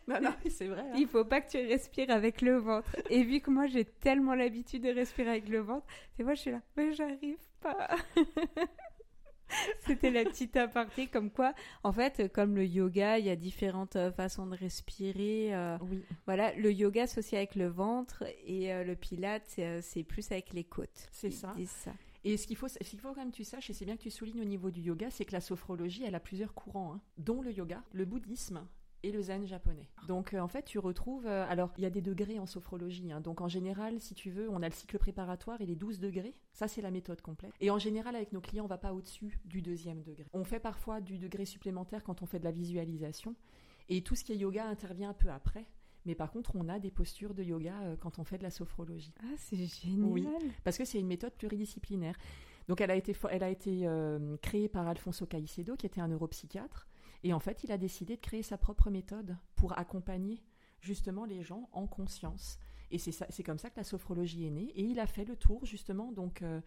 Non, 0.06 0.20
non, 0.20 0.32
c'est 0.48 0.66
vrai. 0.68 0.80
hein. 0.80 0.92
il 0.96 1.06
faut 1.06 1.24
pas 1.24 1.40
que 1.40 1.50
tu 1.50 1.58
respires 1.58 2.10
avec 2.10 2.40
le 2.42 2.56
ventre 2.56 2.96
et 3.10 3.22
vu 3.22 3.40
que 3.40 3.50
moi 3.50 3.66
j'ai 3.66 3.84
tellement 3.84 4.34
l'habitude 4.34 4.82
de 4.82 4.90
respirer 4.90 5.30
avec 5.30 5.48
le 5.48 5.58
ventre 5.60 5.86
c'est 6.16 6.24
moi 6.24 6.34
je 6.34 6.40
suis 6.40 6.50
là 6.50 6.60
mais 6.76 6.92
j'arrive 6.92 7.38
pas 7.60 7.88
C'était 9.80 10.10
la 10.10 10.24
petite 10.24 10.56
aparté, 10.58 11.06
comme 11.06 11.30
quoi, 11.30 11.54
en 11.82 11.90
fait, 11.90 12.30
comme 12.34 12.54
le 12.54 12.66
yoga, 12.66 13.18
il 13.18 13.24
y 13.24 13.30
a 13.30 13.36
différentes 13.36 13.96
euh, 13.96 14.12
façons 14.12 14.46
de 14.46 14.54
respirer. 14.54 15.54
euh, 15.54 15.78
Oui. 15.90 16.02
voilà, 16.26 16.52
le 16.54 16.70
yoga 16.70 17.06
c'est 17.06 17.20
aussi 17.20 17.34
avec 17.34 17.54
le 17.54 17.66
ventre 17.66 18.24
et 18.46 18.74
euh, 18.74 18.84
le 18.84 18.94
pilate 18.94 19.58
c'est 19.80 20.02
plus 20.02 20.30
avec 20.32 20.52
les 20.52 20.64
côtes. 20.64 21.08
C'est 21.12 21.30
ça. 21.30 21.54
Et 22.24 22.36
ce 22.36 22.46
qu'il 22.46 22.56
faut, 22.56 22.68
ce 22.68 22.78
qu'il 22.80 22.98
faut 23.00 23.08
quand 23.08 23.20
même 23.20 23.30
que 23.30 23.36
tu 23.36 23.44
saches, 23.44 23.70
et 23.70 23.72
c'est 23.72 23.86
bien 23.86 23.96
que 23.96 24.02
tu 24.02 24.10
soulignes 24.10 24.42
au 24.42 24.44
niveau 24.44 24.70
du 24.70 24.82
yoga, 24.82 25.08
c'est 25.10 25.24
que 25.24 25.32
la 25.32 25.40
sophrologie, 25.40 26.04
elle 26.04 26.14
a 26.16 26.20
plusieurs 26.20 26.52
courants, 26.52 26.92
hein, 26.96 27.00
dont 27.16 27.40
le 27.40 27.50
yoga, 27.52 27.82
le 27.92 28.04
bouddhisme 28.04 28.66
et 29.02 29.12
le 29.12 29.22
zen 29.22 29.46
japonais. 29.46 29.88
Donc 30.08 30.34
euh, 30.34 30.40
en 30.40 30.48
fait, 30.48 30.64
tu 30.64 30.78
retrouves... 30.78 31.26
euh, 31.26 31.46
alors, 31.48 31.72
il 31.76 31.82
y 31.82 31.86
a 31.86 31.90
des 31.90 32.00
degrés 32.02 32.38
en 32.38 32.46
sophrologie. 32.46 33.12
hein. 33.12 33.20
donc 33.20 33.40
en 33.40 33.48
général, 33.48 34.00
si 34.00 34.14
tu 34.14 34.30
veux, 34.30 34.48
on 34.50 34.62
a 34.62 34.68
le 34.68 34.74
cycle 34.74 34.98
préparatoire 34.98 35.60
et 35.60 35.66
les 35.66 35.76
12 35.76 36.00
degrés. 36.00 36.34
Ça, 36.52 36.66
c'est 36.68 36.82
la 36.82 36.90
méthode 36.90 37.20
complète. 37.20 37.52
Et 37.60 37.70
en 37.70 37.78
général, 37.78 38.16
avec 38.16 38.32
nos 38.32 38.40
clients, 38.40 38.64
on 38.64 38.68
va 38.68 38.78
pas 38.78 38.92
au-dessus 38.92 39.38
du 39.44 39.62
deuxième 39.62 40.02
degré. 40.02 40.26
On 40.32 40.44
fait 40.44 40.58
parfois 40.60 41.00
du 41.00 41.18
degré 41.18 41.44
supplémentaire 41.44 42.02
quand 42.02 42.22
on 42.22 42.26
fait 42.26 42.38
de 42.40 42.44
la 42.44 42.50
visualisation. 42.52 43.34
Et 43.88 44.02
tout 44.02 44.14
ce 44.16 44.24
qui 44.24 44.32
est 44.32 44.36
yoga 44.36 44.66
intervient 44.66 45.10
un 45.10 45.14
peu 45.14 45.28
après. 45.30 45.66
Mais 46.04 46.14
par 46.14 46.30
contre, 46.30 46.52
on 46.56 46.68
a 46.68 46.78
des 46.78 46.90
postures 46.90 47.34
de 47.34 47.42
yoga 47.42 47.74
euh, 47.82 47.96
quand 47.96 48.18
on 48.18 48.24
fait 48.24 48.38
de 48.38 48.42
la 48.42 48.50
sophrologie 48.50 49.12
Ah, 49.22 49.34
c'est 49.36 49.56
génial. 49.56 50.08
Oui. 50.10 50.26
parce 50.64 50.78
que 50.78 50.84
c'est 50.84 50.98
une 50.98 51.06
méthode 51.06 51.32
pluridisciplinaire. 51.34 52.16
Donc 52.68 52.80
elle 52.80 52.90
a 52.90 52.96
été, 52.96 53.14
elle 53.30 53.42
a 53.42 53.48
été 53.50 53.88
créée 54.42 54.68
par 54.68 54.86
Alfonso 54.88 55.24
Caicedo, 55.24 55.74
qui 55.76 55.86
était 55.86 56.02
un 56.02 56.08
neuropsychiatre, 56.08 56.86
et 57.24 57.32
en 57.32 57.40
fait 57.40 57.64
il 57.64 57.72
a 57.72 57.78
décidé 57.78 58.16
de 58.16 58.20
créer 58.20 58.42
sa 58.42 58.58
propre 58.58 58.90
méthode 58.90 59.36
pour 59.56 59.78
accompagner 59.78 60.42
justement 60.80 61.24
les 61.24 61.42
gens 61.42 61.68
en 61.72 61.86
conscience. 61.86 62.58
Et 62.90 62.98
c'est 62.98 63.42
comme 63.42 63.58
ça 63.58 63.68
que 63.70 63.76
la 63.76 63.84
sophrologie 63.84 64.46
est 64.46 64.50
née, 64.50 64.70
et 64.74 64.82
il 64.82 64.98
a 64.98 65.06
fait 65.06 65.24
le 65.26 65.36
tour 65.36 65.66
justement 65.66 66.10
donc 66.12 66.40
euh, 66.42 66.60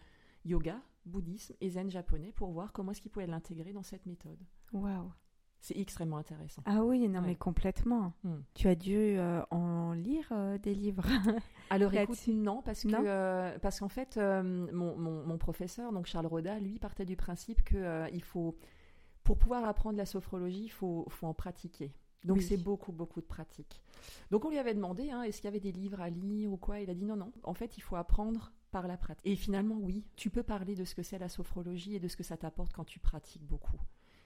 yoga, 0.45 0.79
bouddhisme 1.05 1.55
et 1.61 1.69
zen 1.69 1.89
japonais 1.89 2.31
pour 2.31 2.51
voir 2.51 2.73
comment 2.73 2.91
est-ce 2.91 3.01
qu'il 3.01 3.09
pouvait 3.11 3.25
l'intégrer 3.27 3.73
dans 3.73 3.81
cette 3.83 4.05
méthode. 4.05 4.37
Waouh. 4.71 5.11
C'est 5.63 5.77
extrêmement 5.77 6.17
intéressant. 6.17 6.63
Ah 6.65 6.83
oui, 6.83 7.07
non, 7.07 7.21
Ouais. 7.21 7.27
mais 7.27 7.35
complètement. 7.35 8.13
Hmm. 8.23 8.39
Tu 8.55 8.67
as 8.67 8.73
dû 8.75 8.95
euh, 8.97 9.43
en 9.51 9.93
lire 9.93 10.27
euh, 10.31 10.57
des 10.57 10.73
livres. 10.73 11.05
Alors 11.69 11.93
écoute, 11.93 12.17
non, 12.27 12.61
parce 12.63 12.81
que 12.83 13.57
parce 13.59 13.79
qu'en 13.79 13.87
fait, 13.89 14.17
mon, 14.17 14.97
mon- 14.97 15.23
mon 15.25 15.37
professeur, 15.37 15.91
donc 15.91 16.07
Charles 16.07 16.25
Roda, 16.25 16.59
lui 16.59 16.79
partait 16.79 17.05
du 17.05 17.15
principe 17.15 17.63
que 17.63 18.11
il 18.11 18.23
faut, 18.23 18.55
pour 19.23 19.37
pouvoir 19.37 19.65
apprendre 19.65 19.97
la 19.97 20.05
sophrologie, 20.05 20.63
il 20.65 20.71
faut, 20.71 21.05
faut 21.09 21.27
en 21.27 21.33
pratiquer. 21.33 21.93
Donc 22.23 22.37
Oui. 22.37 22.43
c'est 22.43 22.57
beaucoup, 22.57 22.91
beaucoup 22.91 23.19
de 23.21 23.25
pratique. 23.25 23.81
Donc 24.29 24.45
on 24.45 24.49
lui 24.49 24.59
avait 24.59 24.75
demandé, 24.75 25.09
hein, 25.09 25.23
est-ce 25.23 25.37
qu'il 25.37 25.45
y 25.45 25.47
avait 25.47 25.59
des 25.59 25.71
livres 25.71 26.01
à 26.01 26.09
lire 26.09 26.51
ou 26.51 26.57
quoi? 26.57 26.79
Il 26.79 26.89
a 26.89 26.93
dit 26.93 27.05
non, 27.05 27.15
non. 27.15 27.31
En 27.43 27.53
fait, 27.53 27.77
il 27.77 27.81
faut 27.81 27.95
apprendre 27.95 28.51
par 28.71 28.87
la 28.87 28.97
pratique. 28.97 29.25
Et 29.25 29.35
finalement, 29.35 29.75
oui, 29.75 30.05
tu 30.15 30.29
peux 30.29 30.43
parler 30.43 30.75
de 30.75 30.85
ce 30.85 30.95
que 30.95 31.03
c'est 31.03 31.17
la 31.17 31.29
sophrologie 31.29 31.95
et 31.95 31.99
de 31.99 32.07
ce 32.07 32.15
que 32.15 32.23
ça 32.23 32.37
t'apporte 32.37 32.73
quand 32.73 32.85
tu 32.85 32.99
pratiques 32.99 33.43
beaucoup. 33.45 33.79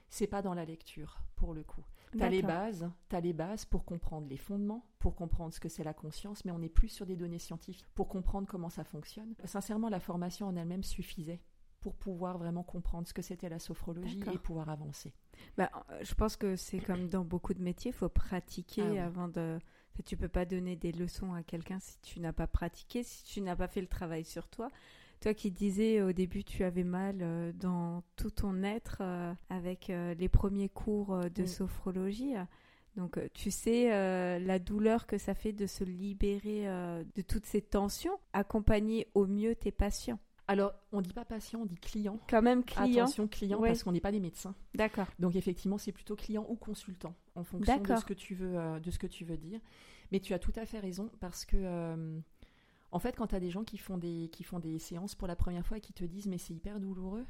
C'est 0.08 0.28
pas 0.28 0.40
dans 0.42 0.54
la 0.54 0.64
lecture, 0.64 1.18
pour 1.34 1.52
le 1.52 1.64
coup. 1.64 1.84
T'as 2.16 2.28
les 2.28 2.42
bases, 2.42 2.88
t'as 3.08 3.20
les 3.20 3.32
bases 3.32 3.64
pour 3.64 3.84
comprendre 3.84 4.28
les 4.28 4.36
fondements, 4.36 4.86
pour 5.00 5.16
comprendre 5.16 5.52
ce 5.52 5.58
que 5.58 5.68
c'est 5.68 5.82
la 5.82 5.92
conscience, 5.94 6.44
mais 6.44 6.52
on 6.52 6.62
est 6.62 6.68
plus 6.68 6.88
sur 6.88 7.06
des 7.06 7.16
données 7.16 7.40
scientifiques 7.40 7.84
pour 7.94 8.08
comprendre 8.08 8.46
comment 8.46 8.70
ça 8.70 8.84
fonctionne. 8.84 9.34
Sincèrement, 9.44 9.88
la 9.88 10.00
formation 10.00 10.46
en 10.46 10.54
elle-même 10.56 10.84
suffisait 10.84 11.40
pour 11.86 11.94
pouvoir 11.94 12.36
vraiment 12.36 12.64
comprendre 12.64 13.06
ce 13.06 13.14
que 13.14 13.22
c'était 13.22 13.48
la 13.48 13.60
sophrologie 13.60 14.18
et 14.34 14.38
pouvoir 14.38 14.68
avancer. 14.70 15.12
Bah, 15.56 15.70
euh, 15.92 16.00
je 16.02 16.14
pense 16.14 16.36
que 16.36 16.56
c'est 16.56 16.80
comme 16.80 17.08
dans 17.08 17.24
beaucoup 17.24 17.54
de 17.54 17.62
métiers, 17.62 17.92
il 17.92 17.94
faut 17.94 18.08
pratiquer 18.08 18.98
Ah 18.98 19.04
avant 19.06 19.28
de. 19.28 19.60
Tu 20.04 20.16
peux 20.16 20.26
pas 20.28 20.44
donner 20.44 20.74
des 20.74 20.90
leçons 20.90 21.32
à 21.32 21.44
quelqu'un 21.44 21.78
si 21.78 21.96
tu 22.00 22.18
n'as 22.18 22.32
pas 22.32 22.48
pratiqué, 22.48 23.04
si 23.04 23.22
tu 23.22 23.40
n'as 23.40 23.54
pas 23.54 23.68
fait 23.68 23.80
le 23.80 23.86
travail 23.86 24.24
sur 24.24 24.48
toi. 24.48 24.68
Toi 25.20 25.32
qui 25.32 25.52
disais 25.52 26.02
au 26.02 26.10
début 26.12 26.42
tu 26.42 26.64
avais 26.64 26.82
mal 26.82 27.18
euh, 27.22 27.52
dans 27.52 28.02
tout 28.16 28.30
ton 28.32 28.64
être 28.64 28.98
euh, 29.00 29.32
avec 29.48 29.86
les 30.18 30.28
premiers 30.28 30.68
cours 30.68 31.16
de 31.30 31.42
Oui. 31.42 31.48
sophrologie. 31.48 32.34
Donc 32.96 33.20
tu 33.34 33.50
sais 33.50 33.92
euh, 33.92 34.38
la 34.38 34.58
douleur 34.58 35.06
que 35.06 35.18
ça 35.18 35.34
fait 35.34 35.52
de 35.52 35.66
se 35.66 35.84
libérer 35.84 36.66
euh, 36.66 37.04
de 37.14 37.22
toutes 37.22 37.44
ces 37.46 37.60
tensions, 37.62 38.18
accompagner 38.32 39.06
au 39.14 39.26
mieux 39.26 39.54
tes 39.54 39.70
patients. 39.70 40.18
Alors, 40.48 40.72
on 40.92 41.00
dit 41.00 41.12
pas 41.12 41.24
patient, 41.24 41.60
on 41.62 41.66
dit 41.66 41.74
client. 41.76 42.20
Quand 42.28 42.42
même 42.42 42.62
client. 42.64 43.04
Attention, 43.04 43.26
client, 43.26 43.58
Ouais. 43.58 43.70
parce 43.70 43.82
qu'on 43.82 43.92
n'est 43.92 44.00
pas 44.00 44.12
des 44.12 44.20
médecins. 44.20 44.54
D'accord. 44.74 45.06
Donc 45.18 45.34
effectivement, 45.34 45.78
c'est 45.78 45.92
plutôt 45.92 46.14
client 46.14 46.46
ou 46.48 46.54
consultant 46.54 47.14
en 47.34 47.42
fonction 47.42 47.78
de 47.80 47.96
ce 47.96 48.04
que 48.04 48.14
tu 48.14 48.34
veux, 48.34 48.56
euh, 48.56 48.78
de 48.78 48.90
ce 48.90 48.98
que 48.98 49.06
tu 49.08 49.24
veux 49.24 49.36
dire. 49.36 49.60
Mais 50.12 50.20
tu 50.20 50.34
as 50.34 50.38
tout 50.38 50.52
à 50.56 50.64
fait 50.64 50.78
raison 50.78 51.10
parce 51.20 51.44
que 51.44 51.56
euh, 51.56 52.18
en 52.92 52.98
fait, 53.00 53.16
quand 53.16 53.26
tu 53.26 53.34
as 53.34 53.40
des 53.40 53.50
gens 53.50 53.64
qui 53.64 53.76
font 53.76 53.98
des 53.98 54.28
qui 54.32 54.44
font 54.44 54.60
des 54.60 54.78
séances 54.78 55.16
pour 55.16 55.26
la 55.26 55.34
première 55.34 55.66
fois 55.66 55.78
et 55.78 55.80
qui 55.80 55.92
te 55.92 56.04
disent 56.04 56.28
mais 56.28 56.38
c'est 56.38 56.54
hyper 56.54 56.78
douloureux, 56.78 57.24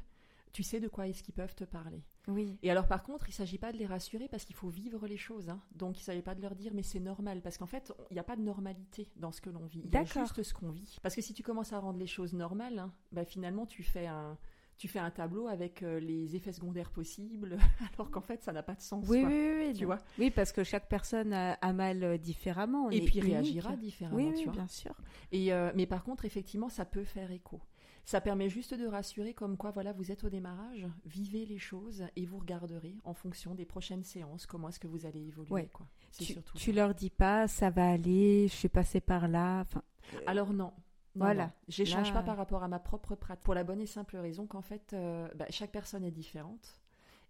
tu 0.53 0.63
sais 0.63 0.79
de 0.79 0.87
quoi 0.87 1.07
est-ce 1.07 1.23
qu'ils 1.23 1.33
peuvent 1.33 1.55
te 1.55 1.63
parler. 1.63 2.03
Oui. 2.27 2.57
Et 2.63 2.71
alors 2.71 2.87
par 2.87 3.03
contre, 3.03 3.29
il 3.29 3.31
s'agit 3.31 3.57
pas 3.57 3.71
de 3.71 3.77
les 3.77 3.85
rassurer 3.85 4.27
parce 4.27 4.43
qu'il 4.45 4.55
faut 4.55 4.69
vivre 4.69 5.07
les 5.07 5.17
choses. 5.17 5.49
hein. 5.49 5.61
Donc 5.73 5.99
il 5.99 6.03
s'agit 6.03 6.21
pas 6.21 6.35
de 6.35 6.41
leur 6.41 6.55
dire 6.55 6.73
mais 6.73 6.83
c'est 6.83 6.99
normal 6.99 7.41
parce 7.41 7.57
qu'en 7.57 7.67
fait, 7.67 7.93
il 8.09 8.13
n'y 8.15 8.19
a 8.19 8.23
pas 8.23 8.35
de 8.35 8.41
normalité 8.41 9.09
dans 9.15 9.31
ce 9.31 9.39
que 9.41 9.49
l'on 9.49 9.65
vit. 9.65 9.81
Il 9.85 9.93
y 9.93 9.97
a 9.97 10.03
juste 10.03 10.43
ce 10.43 10.53
qu'on 10.53 10.71
vit. 10.71 10.97
Parce 11.01 11.15
que 11.15 11.21
si 11.21 11.33
tu 11.33 11.43
commences 11.43 11.73
à 11.73 11.79
rendre 11.79 11.99
les 11.99 12.07
choses 12.07 12.33
normales, 12.33 12.79
hein, 12.79 12.91
bah, 13.11 13.23
finalement 13.25 13.65
tu 13.65 13.83
fais 13.83 14.07
un 14.07 14.37
tu 14.77 14.87
fais 14.87 14.99
un 14.99 15.09
tableau 15.09 15.47
avec 15.47 15.81
euh, 15.81 15.99
les 15.99 16.35
effets 16.35 16.51
secondaires 16.53 16.91
possibles, 16.91 17.57
alors 17.97 18.11
qu'en 18.11 18.21
fait 18.21 18.43
ça 18.43 18.53
n'a 18.53 18.61
pas 18.61 18.75
de 18.75 18.81
sens. 18.81 19.07
Oui, 19.09 19.21
quoi. 19.21 19.29
oui, 19.29 19.49
oui, 19.57 19.73
Tu 19.73 19.81
non. 19.81 19.87
vois? 19.87 19.97
Oui, 20.19 20.29
parce 20.29 20.51
que 20.51 20.63
chaque 20.63 20.87
personne 20.87 21.33
a, 21.33 21.53
a 21.53 21.73
mal 21.73 22.03
euh, 22.03 22.17
différemment. 22.19 22.85
on 22.85 22.89
Et 22.91 23.01
puis 23.01 23.17
unique. 23.17 23.31
réagira 23.31 23.75
différemment, 23.75 24.17
Oui, 24.17 24.29
tu 24.33 24.37
oui, 24.39 24.43
vois. 24.43 24.53
bien 24.53 24.67
sûr. 24.67 24.93
Et 25.31 25.51
euh, 25.51 25.71
mais 25.75 25.87
par 25.87 26.03
contre, 26.03 26.25
effectivement, 26.25 26.69
ça 26.69 26.85
peut 26.85 27.05
faire 27.05 27.31
écho. 27.31 27.59
Ça 28.07 28.21
permet 28.21 28.47
juste 28.47 28.73
de 28.73 28.87
rassurer 28.87 29.33
comme 29.33 29.57
quoi, 29.57 29.71
voilà, 29.71 29.91
vous 29.91 30.13
êtes 30.13 30.23
au 30.23 30.29
démarrage, 30.29 30.87
vivez 31.05 31.45
les 31.45 31.57
choses 31.57 32.05
et 32.15 32.25
vous 32.25 32.37
regarderez 32.37 32.95
en 33.03 33.13
fonction 33.13 33.53
des 33.53 33.65
prochaines 33.65 34.05
séances 34.05 34.45
comment 34.45 34.69
est-ce 34.69 34.79
que 34.79 34.87
vous 34.87 35.05
allez 35.05 35.19
évoluer. 35.27 35.51
Ouais. 35.51 35.69
Quoi. 35.73 35.85
Tu, 36.17 36.23
surtout 36.23 36.57
tu 36.57 36.71
leur 36.71 36.95
dis 36.95 37.09
pas, 37.09 37.49
ça 37.49 37.69
va 37.69 37.89
aller, 37.91 38.47
je 38.47 38.53
suis 38.55 38.69
passée 38.69 39.01
par 39.01 39.27
là. 39.27 39.59
Enfin, 39.59 39.83
euh, 40.13 40.19
Alors 40.25 40.53
non. 40.53 40.71
Non, 41.17 41.25
Voilà. 41.25 41.51
J'échange 41.67 42.07
Là- 42.07 42.13
pas 42.13 42.23
par 42.23 42.37
rapport 42.37 42.63
à 42.63 42.69
ma 42.69 42.79
propre 42.79 43.15
pratique. 43.15 43.43
Pour 43.43 43.53
la 43.55 43.65
bonne 43.65 43.81
et 43.81 43.85
simple 43.85 44.15
raison 44.15 44.47
qu'en 44.47 44.61
fait, 44.61 44.93
euh, 44.93 45.27
bah, 45.35 45.47
chaque 45.49 45.73
personne 45.73 46.05
est 46.05 46.11
différente 46.11 46.79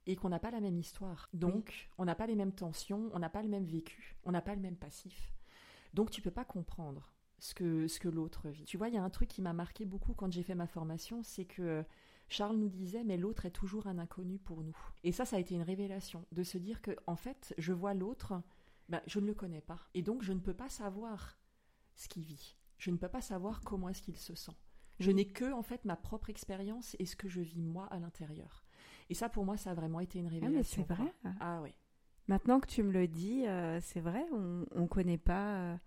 et 0.05 0.15
qu'on 0.15 0.29
n'a 0.29 0.37
pas 0.39 0.51
la 0.51 0.59
même 0.61 0.77
histoire. 0.77 1.27
Donc, 1.33 1.89
on 1.97 2.05
n'a 2.05 2.13
pas 2.13 2.27
les 2.27 2.35
mêmes 2.35 2.53
tensions, 2.53 3.09
on 3.13 3.19
n'a 3.19 3.29
pas 3.29 3.41
le 3.41 3.49
même 3.49 3.65
vécu, 3.65 4.15
on 4.25 4.31
n'a 4.31 4.41
pas 4.43 4.53
le 4.53 4.61
même 4.61 4.75
passif. 4.77 5.33
Donc, 5.95 6.11
tu 6.11 6.21
peux 6.21 6.29
pas 6.29 6.45
comprendre 6.45 7.09
ce 7.39 7.53
que, 7.53 7.87
ce 7.87 7.99
que 7.99 8.09
l'autre 8.09 8.49
vit. 8.49 8.65
Tu 8.65 8.77
vois, 8.77 8.89
il 8.89 8.95
y 8.95 8.97
a 8.97 9.03
un 9.03 9.09
truc 9.09 9.29
qui 9.29 9.41
m'a 9.41 9.53
marqué 9.53 9.85
beaucoup 9.85 10.13
quand 10.13 10.31
j'ai 10.31 10.43
fait 10.43 10.55
ma 10.55 10.67
formation, 10.67 11.21
c'est 11.23 11.45
que 11.45 11.83
Charles 12.29 12.57
nous 12.57 12.69
disait, 12.69 13.03
mais 13.03 13.17
l'autre 13.17 13.45
est 13.45 13.51
toujours 13.51 13.87
un 13.87 13.99
inconnu 13.99 14.37
pour 14.37 14.63
nous. 14.63 14.75
Et 15.03 15.11
ça, 15.11 15.25
ça 15.25 15.37
a 15.37 15.39
été 15.39 15.55
une 15.55 15.61
révélation, 15.61 16.25
de 16.31 16.43
se 16.43 16.57
dire 16.57 16.81
que, 16.81 16.91
en 17.05 17.15
fait, 17.15 17.53
je 17.57 17.73
vois 17.73 17.93
l'autre, 17.93 18.41
ben, 18.89 19.01
je 19.07 19.19
ne 19.19 19.27
le 19.27 19.33
connais 19.33 19.61
pas. 19.61 19.79
Et 19.93 20.01
donc, 20.01 20.23
je 20.23 20.33
ne 20.33 20.39
peux 20.39 20.53
pas 20.53 20.69
savoir 20.69 21.37
ce 21.95 22.07
qu'il 22.07 22.23
vit. 22.23 22.55
Je 22.77 22.91
ne 22.91 22.97
peux 22.97 23.07
pas 23.07 23.21
savoir 23.21 23.61
comment 23.61 23.89
est-ce 23.89 24.01
qu'il 24.01 24.17
se 24.17 24.35
sent. 24.35 24.55
Je 24.99 25.11
n'ai 25.11 25.27
que, 25.27 25.51
en 25.53 25.61
fait, 25.61 25.85
ma 25.85 25.95
propre 25.95 26.29
expérience 26.29 26.95
et 26.99 27.05
ce 27.05 27.15
que 27.15 27.29
je 27.29 27.41
vis 27.41 27.61
moi 27.61 27.85
à 27.85 27.99
l'intérieur. 27.99 28.65
Et 29.09 29.13
ça, 29.13 29.29
pour 29.29 29.45
moi, 29.45 29.57
ça 29.57 29.71
a 29.71 29.73
vraiment 29.73 29.99
été 29.99 30.19
une 30.19 30.27
ah, 30.27 30.31
révélation. 30.31 30.85
mais 30.89 30.95
c'est 30.95 31.01
vrai. 31.01 31.13
Ah 31.39 31.61
oui. 31.61 31.73
Maintenant 32.27 32.59
que 32.59 32.67
tu 32.67 32.83
me 32.83 32.91
le 32.91 33.07
dis, 33.07 33.47
euh, 33.47 33.79
c'est 33.79 34.01
vrai, 34.01 34.25
on 34.33 34.81
ne 34.81 34.87
connaît 34.87 35.17
pas, 35.17 35.55
euh, 35.59 35.77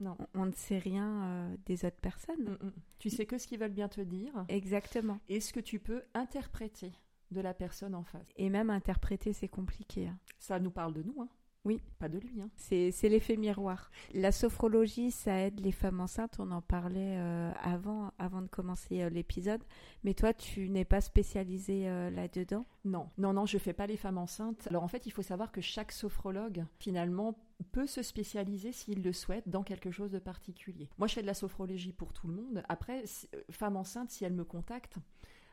Non. 0.00 0.16
on, 0.34 0.42
on 0.42 0.46
ne 0.46 0.52
sait 0.52 0.78
rien 0.78 1.22
euh, 1.24 1.56
des 1.66 1.84
autres 1.84 2.00
personnes. 2.00 2.42
Mm, 2.60 2.66
mm. 2.66 2.72
Tu 2.98 3.10
sais 3.10 3.26
que 3.26 3.38
ce 3.38 3.46
qu'ils 3.46 3.58
veulent 3.60 3.70
bien 3.70 3.88
te 3.88 4.00
dire 4.00 4.32
Exactement. 4.48 5.18
et 5.28 5.40
ce 5.40 5.52
que 5.52 5.60
tu 5.60 5.78
peux 5.78 6.02
interpréter 6.14 6.92
de 7.30 7.40
la 7.40 7.54
personne 7.54 7.94
en 7.94 8.02
face. 8.02 8.26
Et 8.36 8.48
même 8.50 8.70
interpréter, 8.70 9.32
c'est 9.32 9.48
compliqué. 9.48 10.08
hein. 10.08 10.18
Ça 10.38 10.58
nous 10.58 10.70
parle 10.70 10.94
de 10.94 11.02
nous, 11.02 11.20
hein. 11.22 11.28
Oui, 11.66 11.82
pas 11.98 12.08
de 12.08 12.18
lui. 12.18 12.40
Hein. 12.40 12.48
C'est 12.56 12.90
l'effet 13.02 13.36
miroir. 13.36 13.90
La 14.14 14.32
sophrologie, 14.32 15.10
ça 15.10 15.40
aide 15.40 15.60
les 15.60 15.72
femmes 15.72 16.00
enceintes. 16.00 16.36
On 16.40 16.50
en 16.52 16.62
parlait 16.62 17.18
euh, 17.18 17.52
avant, 17.62 18.12
avant 18.18 18.40
de 18.40 18.46
commencer 18.48 19.02
euh, 19.02 19.10
l'épisode. 19.10 19.62
Mais 20.02 20.14
toi, 20.14 20.32
tu 20.32 20.70
n'es 20.70 20.86
pas 20.86 21.02
spécialisée 21.02 21.86
euh, 21.86 22.08
là-dedans? 22.08 22.64
Non, 22.86 23.10
non, 23.18 23.34
non, 23.34 23.44
je 23.44 23.58
fais 23.58 23.74
pas 23.74 23.86
les 23.86 23.98
femmes 23.98 24.16
enceintes. 24.16 24.68
Alors 24.68 24.82
en 24.82 24.88
fait, 24.88 25.04
il 25.04 25.10
faut 25.10 25.20
savoir 25.20 25.52
que 25.52 25.60
chaque 25.60 25.92
sophrologue, 25.92 26.64
finalement, 26.78 27.36
peut 27.64 27.86
se 27.86 28.02
spécialiser 28.02 28.72
s'il 28.72 29.02
le 29.02 29.12
souhaite 29.12 29.48
dans 29.48 29.62
quelque 29.62 29.90
chose 29.90 30.10
de 30.10 30.18
particulier. 30.18 30.88
Moi, 30.98 31.08
je 31.08 31.14
fais 31.14 31.22
de 31.22 31.26
la 31.26 31.34
sophrologie 31.34 31.92
pour 31.92 32.12
tout 32.12 32.28
le 32.28 32.34
monde. 32.34 32.62
Après, 32.68 33.04
femme 33.50 33.76
enceinte, 33.76 34.10
si 34.10 34.24
elle 34.24 34.34
me 34.34 34.44
contacte, 34.44 34.98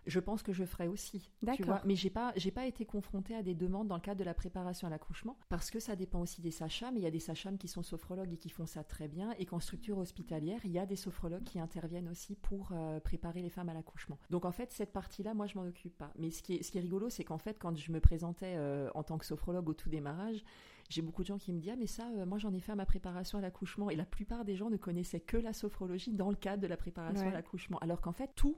je 0.08 0.20
pense 0.20 0.42
que 0.42 0.54
je 0.54 0.64
ferai 0.64 0.88
aussi. 0.88 1.30
D'accord. 1.44 1.82
Mais 1.86 1.96
j'ai 1.96 2.10
pas, 2.10 2.32
j'ai 2.38 2.52
pas 2.52 2.66
été 2.66 2.86
confrontée 2.86 3.36
à 3.36 3.44
des 3.44 3.54
demandes 3.54 3.88
dans 3.88 3.96
le 3.96 4.02
cadre 4.02 4.20
de 4.20 4.24
la 4.24 4.34
préparation 4.34 4.88
à 4.88 4.90
l'accouchement 4.90 5.38
parce 5.50 5.70
que 5.70 5.80
ça 5.80 5.96
dépend 5.96 6.22
aussi 6.22 6.42
des 6.42 6.52
sages 6.52 6.84
Mais 6.94 7.02
il 7.02 7.04
y 7.04 7.08
a 7.08 7.12
des 7.12 7.20
sages 7.20 7.48
qui 7.60 7.68
sont 7.68 7.84
sophrologues 7.84 8.32
et 8.32 8.38
qui 8.38 8.50
font 8.50 8.66
ça 8.66 8.84
très 8.84 9.08
bien. 9.08 9.36
Et 9.38 9.46
qu'en 9.46 9.60
structure 9.60 9.98
hospitalière, 9.98 10.62
il 10.64 10.72
y 10.72 10.80
a 10.80 10.86
des 10.86 10.96
sophrologues 10.96 11.44
qui 11.44 11.60
interviennent 11.60 12.08
aussi 12.08 12.36
pour 12.36 12.70
euh, 12.72 13.00
préparer 13.00 13.42
les 13.42 13.50
femmes 13.50 13.70
à 13.70 13.74
l'accouchement. 13.74 14.18
Donc 14.30 14.46
en 14.46 14.52
fait, 14.52 14.72
cette 14.72 14.94
partie-là, 14.94 15.34
moi, 15.34 15.46
je 15.46 15.58
m'en 15.58 15.66
occupe 15.66 15.98
pas. 15.98 16.12
Mais 16.18 16.32
ce 16.32 16.42
qui 16.42 16.56
est, 16.56 16.64
ce 16.64 16.72
qui 16.72 16.78
est 16.78 16.82
rigolo, 16.82 17.10
c'est 17.10 17.26
qu'en 17.26 17.38
fait, 17.38 17.60
quand 17.60 17.78
je 17.78 17.92
me 17.92 18.00
présentais 18.00 18.56
euh, 18.56 18.90
en 18.96 19.04
tant 19.04 19.18
que 19.18 19.26
sophrologue 19.26 19.68
au 19.70 19.74
tout 19.74 19.90
démarrage, 19.90 20.44
j'ai 20.90 21.02
beaucoup 21.02 21.22
de 21.22 21.28
gens 21.28 21.38
qui 21.38 21.52
me 21.52 21.60
disent 21.60 21.72
ah 21.74 21.76
mais 21.78 21.88
ça, 21.88 22.10
euh, 22.18 22.26
moi 22.26 22.38
j'en 22.38 22.54
ai 22.54 22.60
fait 22.60 22.72
à 22.72 22.76
ma 22.76 22.86
préparation 22.86 23.38
à 23.38 23.42
l'accouchement. 23.42 23.90
Et 23.90 23.96
la 23.96 24.06
plupart 24.06 24.46
des 24.46 24.56
gens 24.56 24.70
ne 24.70 24.78
connaissaient 24.78 25.20
que 25.20 25.38
la 25.38 25.54
sophrologie 25.54 26.14
dans 26.14 26.30
le 26.30 26.36
cadre 26.36 26.62
de 26.62 26.68
la 26.68 26.78
préparation 26.78 27.28
à 27.28 27.32
l'accouchement. 27.32 27.78
Alors 27.80 28.02
qu'en 28.02 28.14
fait, 28.14 28.32
tout 28.36 28.58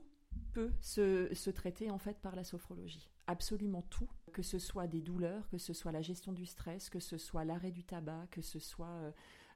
peut 0.52 0.72
se, 0.80 1.50
traiter 1.50 1.90
en 1.90 1.98
fait 1.98 2.18
par 2.18 2.36
la 2.36 2.44
sophrologie. 2.44 3.10
Absolument 3.26 3.82
tout, 3.82 4.08
que 4.32 4.42
ce 4.42 4.58
soit 4.58 4.86
des 4.86 5.00
douleurs, 5.00 5.48
que 5.48 5.58
ce 5.58 5.72
soit 5.72 5.92
la 5.92 6.02
gestion 6.02 6.32
du 6.32 6.46
stress, 6.46 6.90
que 6.90 7.00
ce 7.00 7.18
soit 7.18 7.44
l'arrêt 7.44 7.70
du 7.70 7.84
tabac, 7.84 8.26
que 8.30 8.42
ce 8.42 8.58
soit 8.58 8.86
euh, 8.86 9.12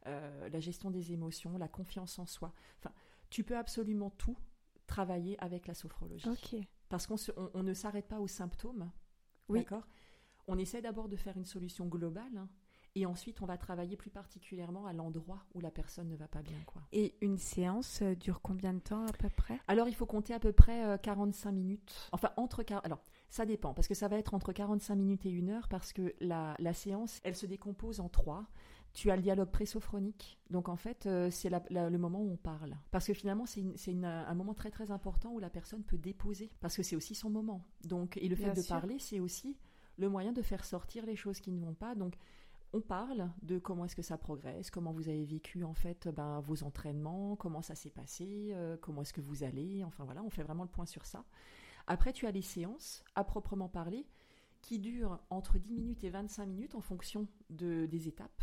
euh, 0.06 0.48
la 0.48 0.60
gestion 0.60 0.90
des 0.90 1.12
émotions, 1.12 1.58
la 1.58 1.68
confiance 1.68 2.18
en 2.18 2.26
soi. 2.26 2.52
Enfin, 2.78 2.92
tu 3.30 3.44
peux 3.44 3.56
absolument 3.56 4.10
tout 4.10 4.37
travailler 4.87 5.38
avec 5.40 5.66
la 5.66 5.74
sophrologie. 5.74 6.28
Parce 6.88 7.06
qu'on 7.06 7.16
on, 7.54 7.62
ne 7.62 7.74
s'arrête 7.74 8.06
pas 8.06 8.20
aux 8.20 8.28
symptômes. 8.28 8.90
Oui. 9.48 9.60
D'accord? 9.60 9.87
On 10.46 10.58
essaie 10.58 10.82
d'abord 10.82 11.08
de 11.08 11.16
faire 11.16 11.37
une 11.37 11.46
solution 11.46 11.87
globale. 11.87 12.37
Hein, 12.37 12.48
et 12.96 13.07
ensuite, 13.07 13.42
on 13.42 13.46
va 13.46 13.59
travailler 13.59 13.96
plus 13.96 14.11
particulièrement 14.11 14.87
à 14.87 14.92
l'endroit 14.92 15.44
où 15.54 15.61
la 15.61 15.70
personne 15.70 16.09
ne 16.09 16.16
va 16.16 16.28
pas 16.28 16.42
bien. 16.42 16.59
Quoi. 16.64 16.83
Et 16.92 17.14
une 17.20 17.38
séance 17.38 18.02
euh, 18.02 18.14
dure 18.14 18.40
combien 18.40 18.72
de 18.72 18.78
temps 18.78 19.04
à 19.07 19.12
peu 19.12 19.28
près? 19.28 19.59
Alors, 19.66 19.88
il 19.88 19.94
faut 19.94 20.07
compter 20.07 20.33
à 20.33 20.38
peu 20.38 20.52
près 20.52 20.98
45 21.02 21.48
euh, 21.48 21.52
minutes. 21.52 22.09
Enfin, 22.12 22.30
entre... 22.37 22.64
Alors, 22.85 23.02
ça 23.28 23.46
dépend, 23.46 23.74
parce 23.74 23.88
que 23.88 23.94
ça 23.94 24.07
va 24.07 24.16
être 24.16 24.33
entre 24.33 24.52
45 24.52 24.94
minutes 24.94 25.26
et 25.26 25.30
une 25.30 25.50
heure, 25.50 25.66
parce 25.68 25.92
que 25.92 26.14
la, 26.20 26.57
séance, 26.72 27.20
elle 27.24 27.35
se 27.35 27.46
décompose 27.46 27.98
en 27.98 28.09
trois. 28.09 28.46
Tu 28.92 29.11
as 29.11 29.16
le 29.16 29.22
dialogue 29.22 29.50
présophronique, 29.50 30.38
donc 30.50 30.68
en 30.68 30.76
fait, 30.76 31.07
euh, 31.07 31.28
c'est 31.28 31.50
le 31.50 31.98
moment 31.98 32.20
où 32.20 32.30
on 32.30 32.37
parle. 32.37 32.76
Parce 32.92 33.09
que 33.09 33.12
finalement, 33.12 33.44
c'est 33.44 34.04
un 34.04 34.35
moment 34.35 34.54
très 34.54 34.70
très 34.70 34.92
important 34.92 35.33
où 35.33 35.40
la 35.40 35.50
personne 35.50 35.83
peut 35.83 35.98
déposer, 35.98 36.52
parce 36.61 36.76
que 36.76 36.85
c'est 36.85 36.94
aussi 36.94 37.16
son 37.16 37.28
moment. 37.28 37.66
Donc, 37.83 38.16
et 38.18 38.28
le 38.28 38.37
fait 38.37 38.52
de 38.52 38.62
parler, 38.62 39.00
c'est 39.00 39.18
aussi 39.18 39.57
le 39.96 40.09
moyen 40.09 40.33
de 40.33 40.42
faire 40.42 40.64
sortir 40.64 41.07
les 41.07 41.16
choses 41.16 41.40
qui 41.40 41.50
ne 41.50 41.59
vont 41.59 41.74
pas. 41.74 41.96
Donc, 41.96 42.14
on 42.74 42.80
parle 42.80 43.30
de 43.42 43.60
comment 43.60 43.84
est-ce 43.84 43.94
que 43.94 44.02
ça 44.02 44.18
progresse, 44.18 44.68
comment 44.68 44.92
vous 44.92 45.08
avez 45.08 45.24
vécu 45.24 45.62
en 45.62 45.74
fait 45.74 46.08
ben, 46.08 46.40
vos 46.40 46.64
entraînements, 46.64 47.37
comment 47.37 47.62
ça 47.62 47.76
s'est 47.76 47.90
passé, 47.90 48.50
euh, 48.52 48.76
comment 48.80 49.02
est-ce 49.02 49.12
que 49.12 49.20
vous 49.20 49.44
allez, 49.44 49.84
enfin 49.84 50.04
voilà, 50.04 50.24
on 50.24 50.30
fait 50.30 50.42
vraiment 50.42 50.64
le 50.64 50.68
point 50.68 50.84
sur 50.84 51.06
ça. 51.06 51.24
Après, 51.87 52.12
tu 52.12 52.26
as 52.26 52.32
les 52.32 52.42
séances, 52.42 53.04
à 53.14 53.22
proprement 53.22 53.68
parler, 53.68 54.08
qui 54.60 54.80
durent 54.80 55.20
entre 55.30 55.58
10 55.58 55.72
minutes 55.72 56.02
et 56.02 56.10
25 56.10 56.46
minutes 56.46 56.74
en 56.74 56.80
fonction 56.80 57.28
de, 57.48 57.87
des 57.87 58.08
étapes. 58.08 58.42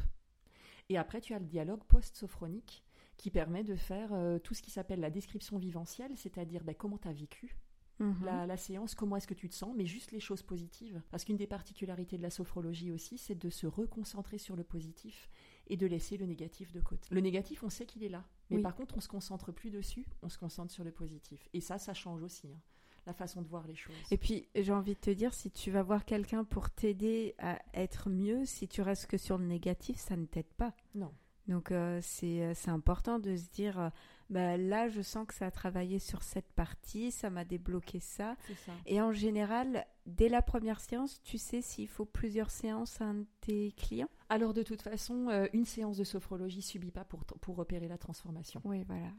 Et 0.88 0.98
après, 0.98 1.20
tu 1.20 1.34
as 1.34 1.40
le 1.40 1.46
dialogue 1.46 1.84
post-sophronique 1.84 2.86
qui 3.18 3.32
permet 3.32 3.66
de 3.66 3.76
faire 3.76 4.14
euh, 4.14 4.40
tout 4.40 4.54
ce 4.54 4.62
qui 4.62 4.72
s'appelle 4.72 5.02
la 5.02 5.10
description 5.10 5.58
vivencielle, 5.58 6.16
c'est-à-dire 6.16 6.64
ben, 6.64 6.74
comment 6.74 6.98
tu 6.98 7.10
as 7.10 7.14
vécu, 7.14 7.58
Mhm. 8.02 8.26
La, 8.26 8.58
séance, 8.58 8.96
comment 8.96 9.16
est-ce 9.16 9.28
que 9.28 9.34
tu 9.34 9.48
te 9.48 9.54
sens, 9.54 9.74
mais 9.76 9.86
juste 9.86 10.12
les 10.12 10.20
choses 10.20 10.42
positives. 10.42 11.02
Parce 11.12 11.24
qu'une 11.24 11.38
des 11.38 11.48
particularités 11.48 12.18
de 12.18 12.24
la 12.24 12.30
sophrologie 12.30 12.92
aussi, 12.92 13.18
c'est 13.18 13.36
de 13.36 13.50
se 13.50 13.68
reconcentrer 13.68 14.38
sur 14.38 14.56
le 14.56 14.64
positif 14.64 15.30
et 15.68 15.78
de 15.78 15.86
laisser 15.86 16.18
le 16.18 16.26
négatif 16.26 16.72
de 16.72 16.82
côté. 16.82 17.08
Le 17.14 17.22
négatif, 17.22 17.64
on 17.64 17.70
sait 17.70 17.86
qu'il 17.86 18.04
est 18.04 18.10
là, 18.10 18.26
mais 18.50 18.60
par 18.60 18.76
contre, 18.76 18.98
on 18.98 19.02
se 19.02 19.08
concentre 19.08 19.52
plus 19.52 19.70
dessus, 19.70 20.06
on 20.24 20.30
se 20.30 20.38
concentre 20.38 20.72
sur 20.72 20.84
le 20.84 20.92
positif. 20.92 21.48
Et 21.54 21.62
ça, 21.62 21.78
ça 21.78 21.94
change 21.94 22.24
aussi. 22.24 22.48
Hein, 22.48 22.60
la 23.08 23.14
façon 23.14 23.42
de 23.42 23.48
voir 23.48 23.66
les 23.66 23.76
choses. 23.76 23.96
Et 24.12 24.18
puis, 24.18 24.48
j'ai 24.56 24.72
envie 24.72 24.94
de 24.94 25.00
te 25.00 25.10
dire, 25.10 25.34
si 25.34 25.50
tu 25.50 25.72
vas 25.72 25.82
voir 25.82 26.06
quelqu'un 26.06 26.44
pour 26.44 26.70
t'aider 26.70 27.34
à 27.40 27.60
être 27.74 28.10
mieux, 28.10 28.46
si 28.46 28.68
tu 28.68 28.82
restes 28.82 29.08
que 29.08 29.18
sur 29.18 29.38
le 29.38 29.46
négatif, 29.46 29.98
ça 29.98 30.16
ne 30.16 30.26
t'aide 30.26 30.54
pas. 30.58 30.76
Non. 30.94 31.12
Donc, 31.48 31.72
euh, 31.72 32.00
euh, 32.24 32.54
c'est 32.56 32.70
important 32.70 33.20
de 33.20 33.36
se 33.36 33.50
dire, 33.50 33.80
euh, 33.80 33.90
bah, 34.32 34.56
là, 34.56 34.88
je 34.88 35.02
sens 35.02 35.28
que 35.28 35.34
ça 35.34 35.48
a 35.48 35.52
travaillé 35.52 36.00
sur 36.00 36.24
cette 36.24 36.52
partie, 36.54 37.12
ça 37.12 37.30
m'a 37.30 37.44
débloqué 37.44 38.00
ça. 38.00 38.38
Et 38.86 39.02
en 39.02 39.12
général, 39.12 39.86
dès 40.06 40.30
la 40.30 40.42
première 40.42 40.80
séance, 40.80 41.22
tu 41.22 41.38
sais 41.38 41.62
s'il 41.62 41.90
faut 41.90 42.06
plusieurs 42.06 42.50
séances 42.50 43.02
à 43.02 43.06
un 43.06 43.14
de 43.16 43.26
tes 43.42 43.74
clients? 43.74 44.10
Alors, 44.30 44.54
de 44.54 44.64
toute 44.64 44.82
façon, 44.82 45.28
euh, 45.28 45.48
une 45.52 45.66
séance 45.66 45.98
de 45.98 46.06
sophrologie 46.06 46.62
subit 46.62 46.92
pas 46.92 47.04
pour, 47.04 47.26
pour 47.26 47.58
repérer 47.58 47.90
la 47.90 47.98
transformation. 47.98 48.62
Oui, 48.64 48.86
voilà. 48.88 49.12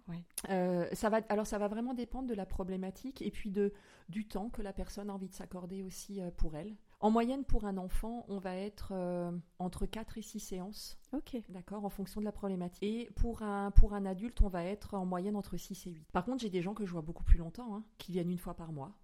Euh, 0.48 0.88
ça 0.94 1.10
va, 1.10 1.20
alors, 1.28 1.46
ça 1.46 1.58
va 1.58 1.68
vraiment 1.68 1.92
dépendre 1.92 2.26
de 2.26 2.34
la 2.34 2.46
problématique 2.46 3.20
et 3.20 3.30
puis 3.30 3.50
de, 3.50 3.74
du 4.08 4.26
temps 4.26 4.48
que 4.48 4.62
la 4.62 4.72
personne 4.72 5.10
a 5.10 5.12
envie 5.12 5.28
de 5.28 5.34
s'accorder 5.34 5.82
aussi 5.82 6.22
euh, 6.22 6.30
pour 6.30 6.56
elle. 6.56 6.74
En 7.02 7.10
moyenne, 7.10 7.44
pour 7.44 7.64
un 7.64 7.78
enfant, 7.78 8.24
on 8.28 8.38
va 8.38 8.54
être 8.54 8.92
euh, 8.92 9.32
entre 9.58 9.86
4 9.86 10.18
et 10.18 10.22
6 10.22 10.38
séances. 10.38 10.96
Ok. 11.12 11.36
D'accord, 11.48 11.84
en 11.84 11.90
fonction 11.90 12.20
de 12.20 12.24
la 12.24 12.30
problématique. 12.30 12.80
Et 12.80 13.10
pour 13.16 13.42
un, 13.42 13.72
pour 13.72 13.94
un 13.94 14.06
adulte, 14.06 14.40
on 14.40 14.48
va 14.48 14.64
être 14.64 14.94
en 14.94 15.04
moyenne 15.04 15.34
entre 15.34 15.56
6 15.56 15.88
et 15.88 15.90
8. 15.90 16.12
Par 16.12 16.24
contre, 16.24 16.42
j'ai 16.42 16.48
des 16.48 16.62
gens 16.62 16.74
que 16.74 16.86
je 16.86 16.92
vois 16.92 17.02
beaucoup 17.02 17.24
plus 17.24 17.38
longtemps, 17.38 17.74
hein, 17.74 17.84
qui 17.98 18.12
viennent 18.12 18.30
une 18.30 18.38
fois 18.38 18.54
par 18.54 18.70
mois. 18.70 18.96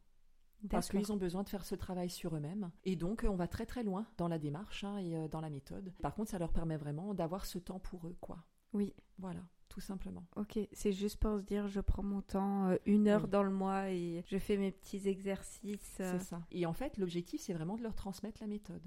Parce 0.70 0.88
qu'ils 0.88 1.12
ont 1.12 1.16
besoin 1.16 1.42
de 1.42 1.48
faire 1.48 1.64
ce 1.64 1.74
travail 1.74 2.08
sur 2.08 2.36
eux-mêmes. 2.36 2.70
Et 2.84 2.94
donc, 2.94 3.26
on 3.28 3.34
va 3.34 3.48
très 3.48 3.66
très 3.66 3.82
loin 3.82 4.06
dans 4.16 4.28
la 4.28 4.38
démarche 4.38 4.84
hein, 4.84 4.98
et 4.98 5.16
euh, 5.16 5.28
dans 5.28 5.40
la 5.40 5.50
méthode. 5.50 5.92
Par 6.00 6.14
contre, 6.14 6.30
ça 6.30 6.38
leur 6.38 6.52
permet 6.52 6.76
vraiment 6.76 7.14
d'avoir 7.14 7.46
ce 7.46 7.58
temps 7.58 7.80
pour 7.80 8.06
eux, 8.06 8.16
quoi. 8.20 8.44
Oui. 8.72 8.94
Voilà 9.18 9.40
tout 9.78 9.86
simplement. 9.86 10.26
Ok, 10.34 10.58
c'est 10.72 10.90
juste 10.90 11.18
pour 11.18 11.38
se 11.38 11.44
dire 11.44 11.68
je 11.68 11.80
prends 11.80 12.02
mon 12.02 12.20
temps, 12.20 12.66
euh, 12.66 12.76
une 12.84 13.06
heure 13.06 13.28
dans 13.28 13.44
le 13.44 13.52
mois 13.52 13.90
et 13.92 14.24
je 14.26 14.36
fais 14.36 14.56
mes 14.56 14.72
petits 14.72 15.08
exercices. 15.08 15.98
Euh. 16.00 16.18
C'est 16.18 16.24
ça. 16.24 16.42
Et 16.50 16.66
en 16.66 16.72
fait, 16.72 16.98
l'objectif, 16.98 17.40
c'est 17.40 17.52
vraiment 17.52 17.76
de 17.76 17.84
leur 17.84 17.94
transmettre 17.94 18.40
la 18.40 18.48
méthode. 18.48 18.82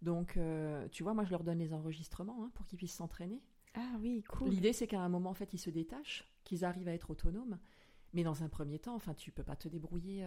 Donc, 0.00 0.38
euh, 0.38 0.88
tu 0.88 1.02
vois, 1.02 1.12
moi, 1.12 1.24
je 1.24 1.30
leur 1.32 1.44
donne 1.44 1.58
les 1.58 1.74
enregistrements 1.74 2.44
hein, 2.44 2.50
pour 2.54 2.64
qu'ils 2.64 2.78
puissent 2.78 2.94
s'entraîner. 2.94 3.42
Ah 3.74 3.98
oui, 4.00 4.24
cool. 4.26 4.48
L'idée, 4.48 4.72
c'est 4.72 4.86
qu'à 4.86 5.02
un 5.02 5.10
moment, 5.10 5.28
en 5.28 5.34
fait, 5.34 5.52
ils 5.52 5.58
se 5.58 5.68
détachent, 5.68 6.26
qu'ils 6.44 6.64
arrivent 6.64 6.88
à 6.88 6.94
être 6.94 7.10
autonomes. 7.10 7.58
Mais 8.14 8.22
dans 8.22 8.42
un 8.42 8.48
premier 8.48 8.78
temps, 8.78 8.94
enfin, 8.94 9.12
tu 9.12 9.32
peux 9.32 9.44
pas 9.44 9.56
te 9.56 9.68
débrouiller 9.68 10.24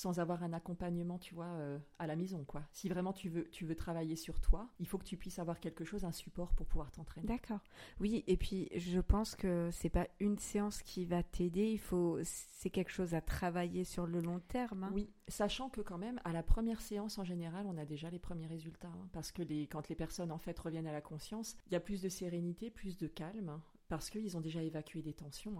sans 0.00 0.18
avoir 0.18 0.42
un 0.42 0.54
accompagnement, 0.54 1.18
tu 1.18 1.34
vois, 1.34 1.44
euh, 1.44 1.78
à 1.98 2.06
la 2.06 2.16
maison, 2.16 2.42
quoi. 2.44 2.62
Si 2.72 2.88
vraiment 2.88 3.12
tu 3.12 3.28
veux, 3.28 3.48
tu 3.50 3.66
veux 3.66 3.76
travailler 3.76 4.16
sur 4.16 4.40
toi, 4.40 4.70
il 4.78 4.86
faut 4.86 4.96
que 4.96 5.04
tu 5.04 5.18
puisses 5.18 5.38
avoir 5.38 5.60
quelque 5.60 5.84
chose, 5.84 6.06
un 6.06 6.12
support 6.12 6.54
pour 6.54 6.66
pouvoir 6.66 6.90
t'entraîner. 6.90 7.26
D'accord. 7.26 7.60
Oui, 8.00 8.24
et 8.26 8.38
puis 8.38 8.70
je 8.74 8.98
pense 9.00 9.36
que 9.36 9.68
c'est 9.70 9.90
pas 9.90 10.08
une 10.18 10.38
séance 10.38 10.82
qui 10.82 11.04
va 11.04 11.22
t'aider, 11.22 11.70
il 11.70 11.78
faut, 11.78 12.18
c'est 12.22 12.70
quelque 12.70 12.90
chose 12.90 13.12
à 13.12 13.20
travailler 13.20 13.84
sur 13.84 14.06
le 14.06 14.20
long 14.20 14.40
terme. 14.40 14.84
Hein. 14.84 14.90
Oui, 14.94 15.10
sachant 15.28 15.68
que 15.68 15.82
quand 15.82 15.98
même, 15.98 16.18
à 16.24 16.32
la 16.32 16.42
première 16.42 16.80
séance 16.80 17.18
en 17.18 17.24
général, 17.24 17.66
on 17.66 17.76
a 17.76 17.84
déjà 17.84 18.08
les 18.08 18.18
premiers 18.18 18.46
résultats, 18.46 18.88
hein, 18.88 19.08
parce 19.12 19.32
que 19.32 19.42
les, 19.42 19.66
quand 19.66 19.88
les 19.90 19.96
personnes 19.96 20.32
en 20.32 20.38
fait 20.38 20.58
reviennent 20.58 20.86
à 20.86 20.92
la 20.92 21.02
conscience, 21.02 21.58
il 21.66 21.74
y 21.74 21.76
a 21.76 21.80
plus 21.80 22.00
de 22.00 22.08
sérénité, 22.08 22.70
plus 22.70 22.96
de 22.96 23.06
calme, 23.06 23.60
parce 23.88 24.08
qu'ils 24.08 24.36
ont 24.38 24.40
déjà 24.40 24.62
évacué 24.62 25.02
des 25.02 25.12
tensions. 25.12 25.58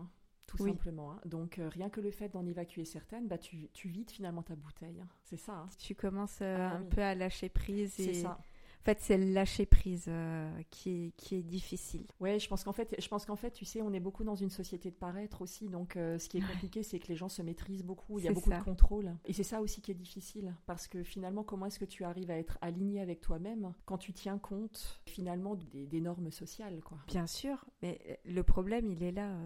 Tout 0.57 0.67
simplement. 0.67 1.13
Hein. 1.13 1.21
Donc 1.25 1.59
euh, 1.59 1.69
rien 1.69 1.89
que 1.91 2.01
le 2.01 2.11
fait 2.11 2.29
d'en 2.29 2.45
évacuer 2.47 2.85
certaines, 2.85 3.29
bah, 3.29 3.39
tu, 3.39 3.69
tu 3.73 3.89
vides 3.89 4.11
finalement 4.11 4.43
ta 4.43 4.57
bouteille. 4.57 5.01
Hein. 5.01 5.09
C'est 5.25 5.37
ça. 5.37 5.53
Hein. 5.53 5.69
Tu 5.79 5.95
commences 5.95 6.39
euh, 6.43 6.57
ah 6.59 6.77
un 6.77 6.83
peu 6.83 7.03
à 7.03 7.15
lâcher 7.15 7.49
prise. 7.49 7.93
C'est 7.95 8.15
ça. 8.15 8.39
En 8.81 8.85
fait, 8.85 8.99
c'est 9.01 9.19
le 9.19 9.31
lâcher 9.31 9.67
prise 9.67 10.07
euh, 10.09 10.51
qui, 10.71 10.91
est, 10.91 11.17
qui 11.19 11.35
est 11.35 11.43
difficile. 11.43 12.07
Ouais, 12.19 12.39
je 12.39 12.49
pense 12.49 12.65
qu'en 12.65 12.73
fait, 12.73 12.95
je 12.99 13.09
pense 13.09 13.27
qu'en 13.27 13.37
fait, 13.37 13.51
tu 13.51 13.67
sais, 13.67 13.83
on 13.83 13.93
est 13.93 14.01
beaucoup 14.01 14.25
dans 14.25 14.37
une 14.37 14.49
société 14.49 14.91
de 14.91 14.97
paraître 14.97 15.43
aussi. 15.43 15.69
Donc, 15.69 15.97
euh, 15.97 16.19
ce 16.19 16.31
qui 16.31 16.39
est 16.39 16.41
compliqué, 16.41 16.83
c'est 16.83 16.99
que 16.99 17.09
les 17.09 17.17
gens 17.17 17.29
se 17.29 17.43
maîtrisent 17.43 17.85
beaucoup. 17.85 18.19
Il 18.19 18.25
y 18.25 18.29
a 18.29 18.33
beaucoup 18.33 18.49
de 18.49 18.63
contrôle. 18.63 19.15
Et 19.27 19.35
c'est 19.35 19.43
ça 19.43 19.61
aussi 19.61 19.83
qui 19.83 19.91
est 19.91 19.95
difficile. 19.95 20.55
Parce 20.65 20.89
que 20.89 21.03
finalement, 21.03 21.43
comment 21.43 21.67
est-ce 21.67 21.79
que 21.79 21.85
tu 21.85 22.05
arrives 22.05 22.31
à 22.31 22.39
être 22.39 22.57
aligné 22.63 23.03
avec 23.03 23.21
toi-même 23.21 23.75
quand 23.85 23.99
tu 23.99 24.15
tiens 24.15 24.39
compte 24.39 25.03
finalement 25.05 25.57
des, 25.57 26.01
normes 26.01 26.31
sociales, 26.31 26.81
quoi? 26.83 26.97
Bien 27.07 27.27
sûr. 27.27 27.67
Mais 27.83 28.01
euh, 28.09 28.15
le 28.25 28.43
problème, 28.43 28.89
il 28.89 29.03
est 29.03 29.13
là. 29.13 29.37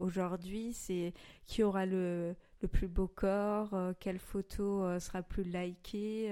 Aujourd'hui, 0.00 0.74
c'est 0.74 1.14
qui 1.46 1.62
aura 1.62 1.86
le, 1.86 2.36
le 2.60 2.68
plus 2.68 2.88
beau 2.88 3.08
corps, 3.08 3.74
quelle 4.00 4.18
photo 4.18 4.98
sera 5.00 5.22
plus 5.22 5.44
likée 5.44 6.30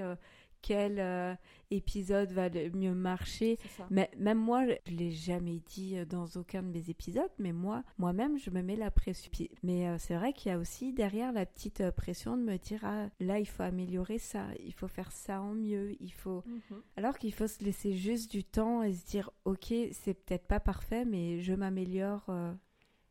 quel 0.65 0.99
euh, 0.99 1.35
épisode 1.69 2.31
va 2.31 2.49
le 2.49 2.71
mieux 2.71 2.95
marcher. 2.95 3.59
Mais 3.91 4.09
même 4.17 4.39
moi, 4.39 4.65
je 4.87 4.95
l'ai 4.95 5.11
jamais 5.11 5.61
dit 5.67 5.95
euh, 5.95 6.05
dans 6.05 6.25
aucun 6.37 6.63
de 6.63 6.69
mes 6.69 6.89
épisodes, 6.89 7.29
mais 7.37 7.51
moi, 7.51 7.83
moi-même, 7.99 8.39
je 8.39 8.49
me 8.49 8.63
mets 8.63 8.75
la 8.75 8.89
pression. 8.89 9.31
Mais 9.61 9.87
euh, 9.87 9.97
c'est 9.99 10.15
vrai 10.15 10.33
qu'il 10.33 10.51
y 10.51 10.55
a 10.55 10.57
aussi 10.57 10.91
derrière 10.91 11.31
la 11.31 11.45
petite 11.45 11.91
pression 11.91 12.35
de 12.35 12.41
me 12.41 12.57
dire 12.57 12.79
ah 12.83 13.09
là, 13.19 13.37
il 13.37 13.45
faut 13.45 13.61
améliorer 13.61 14.17
ça, 14.17 14.47
il 14.65 14.73
faut 14.73 14.87
faire 14.87 15.11
ça 15.11 15.39
en 15.39 15.53
mieux, 15.53 15.95
il 16.01 16.11
faut. 16.11 16.43
Mhm. 16.47 16.81
Alors 16.97 17.19
qu'il 17.19 17.33
faut 17.33 17.47
se 17.47 17.63
laisser 17.63 17.93
juste 17.93 18.31
du 18.31 18.43
temps 18.43 18.81
et 18.81 18.93
se 18.93 19.05
dire 19.05 19.29
ok, 19.45 19.71
c'est 19.91 20.15
peut-être 20.15 20.47
pas 20.47 20.59
parfait, 20.59 21.05
mais 21.05 21.41
je 21.41 21.53
m'améliore 21.53 22.27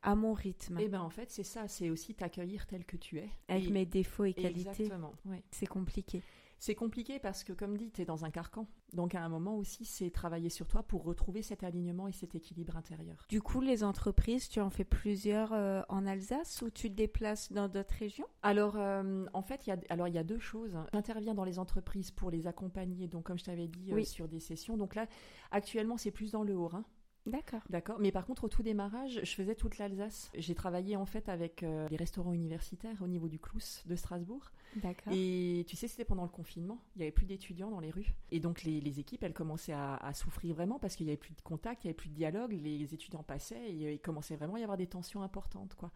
à 0.03 0.15
mon 0.17 0.33
rythme. 0.33 0.79
Et 0.81 0.85
eh 0.85 0.89
ben 0.89 1.01
en 1.01 1.11
fait, 1.11 1.31
c'est 1.31 1.45
ça, 1.45 1.69
c'est 1.69 1.89
aussi 1.91 2.15
t'accueillir 2.15 2.67
tel 2.67 2.85
que 2.85 2.97
tu 2.97 3.19
es. 3.19 3.31
Avec 3.47 3.71
mes 3.71 3.87
défauts 3.87 4.25
et 4.25 4.35
qualités. 4.35 4.71
Exactement. 4.71 5.13
C'est 5.53 5.67
compliqué. 5.67 6.21
C'est 6.67 6.75
compliqué 6.75 7.19
parce 7.19 7.45
que, 7.45 7.53
comme 7.53 7.77
dit, 7.77 7.91
tu 7.91 8.01
es 8.01 8.05
dans 8.07 8.25
un 8.25 8.31
carcan. 8.31 8.67
Donc, 8.95 9.15
à 9.15 9.23
un 9.23 9.29
moment 9.29 9.55
aussi, 9.59 9.85
c'est 9.85 10.09
travailler 10.09 10.49
sur 10.49 10.67
toi 10.67 10.83
pour 10.83 11.05
retrouver 11.05 11.43
cet 11.43 11.63
alignement 11.63 12.09
et 12.09 12.13
cet 12.13 12.35
équilibre 12.35 12.75
intérieur. 12.79 13.27
Du 13.29 13.43
coup, 13.43 13.61
les 13.61 13.85
entreprises, 13.85 14.49
tu 14.49 14.63
en 14.63 14.71
fais 14.71 14.85
plusieurs 14.85 15.53
euh, 15.53 15.83
en 15.91 16.07
Alsace 16.07 16.63
ou 16.63 16.71
tu 16.71 16.89
te 16.89 16.95
déplaces 16.95 17.53
dans 17.53 17.69
d'autres 17.69 17.97
régions? 17.99 18.25
Alors, 18.43 18.79
euh, 18.79 19.27
en 19.35 19.43
fait, 19.43 19.67
il 19.67 19.77
y 19.77 20.19
a, 20.19 20.25
deux 20.25 20.39
choses. 20.39 20.75
J'interviens 20.95 21.35
dans 21.35 21.45
les 21.45 21.59
entreprises 21.59 22.11
pour 22.11 22.31
les 22.31 22.47
accompagner, 22.47 23.09
donc 23.09 23.25
comme 23.25 23.39
je 23.39 23.45
t'avais 23.45 23.69
dit, 23.69 23.93
euh, 23.93 24.03
sur 24.03 24.27
des 24.27 24.41
sessions. 24.41 24.79
Donc 24.79 24.95
là, 24.95 25.07
actuellement, 25.51 25.99
c'est 25.99 26.13
plus 26.13 26.33
dans 26.33 26.45
le 26.45 26.57
Haut-Rhin. 26.57 26.87
D'accord. 27.27 27.63
D'accord. 27.71 27.99
Mais 28.01 28.13
par 28.13 28.27
contre, 28.27 28.45
au 28.45 28.49
tout 28.49 28.63
démarrage, 28.63 29.21
je 29.23 29.35
faisais 29.35 29.55
toute 29.55 29.79
l'Alsace. 29.79 30.31
J'ai 30.35 30.55
travaillé 30.55 30.97
en 30.97 31.07
fait 31.07 31.29
avec 31.29 31.63
euh, 31.63 31.89
les 31.89 31.97
restaurants 31.97 32.35
universitaires 32.35 33.01
au 33.01 33.07
niveau 33.07 33.29
du 33.29 33.39
Clous 33.39 33.83
de 33.87 33.97
Strasbourg. 33.97 34.53
D'accord. 34.77 35.13
Et 35.13 35.65
tu 35.67 35.75
sais, 35.77 35.89
c'était 35.89 36.05
pendant 36.05 36.25
le 36.25 36.29
confinement. 36.29 36.79
Il 36.95 36.99
n'y 36.99 37.05
avait 37.05 37.13
plus 37.13 37.25
d'étudiants 37.25 37.71
dans 37.71 37.81
les 37.81 37.91
rues. 37.91 38.15
Et 38.31 38.41
donc, 38.41 38.63
les, 38.63 39.01
équipes, 39.01 39.23
elles 39.23 39.33
commençaient 39.33 39.73
à, 39.73 40.13
souffrir 40.13 40.55
vraiment 40.55 40.79
parce 40.79 40.97
qu'il 40.97 41.07
n'y 41.07 41.13
avait 41.13 41.17
plus 41.17 41.35
de 41.35 41.41
contact, 41.41 41.85
il 41.85 41.87
n'y 41.87 41.91
avait 41.91 41.97
plus 41.97 42.11
de 42.11 42.15
dialogue. 42.15 42.53
Les 42.53 42.93
étudiants 42.93 43.23
passaient 43.23 43.73
et 43.73 43.87
euh, 43.87 43.93
il 43.93 44.01
commençait 44.01 44.37
vraiment 44.37 44.57
à 44.57 44.61
y 44.61 44.63
avoir 44.63 44.77
des 44.77 44.87
tensions 44.87 45.23
importantes, 45.23 45.75
quoi. 45.75 45.91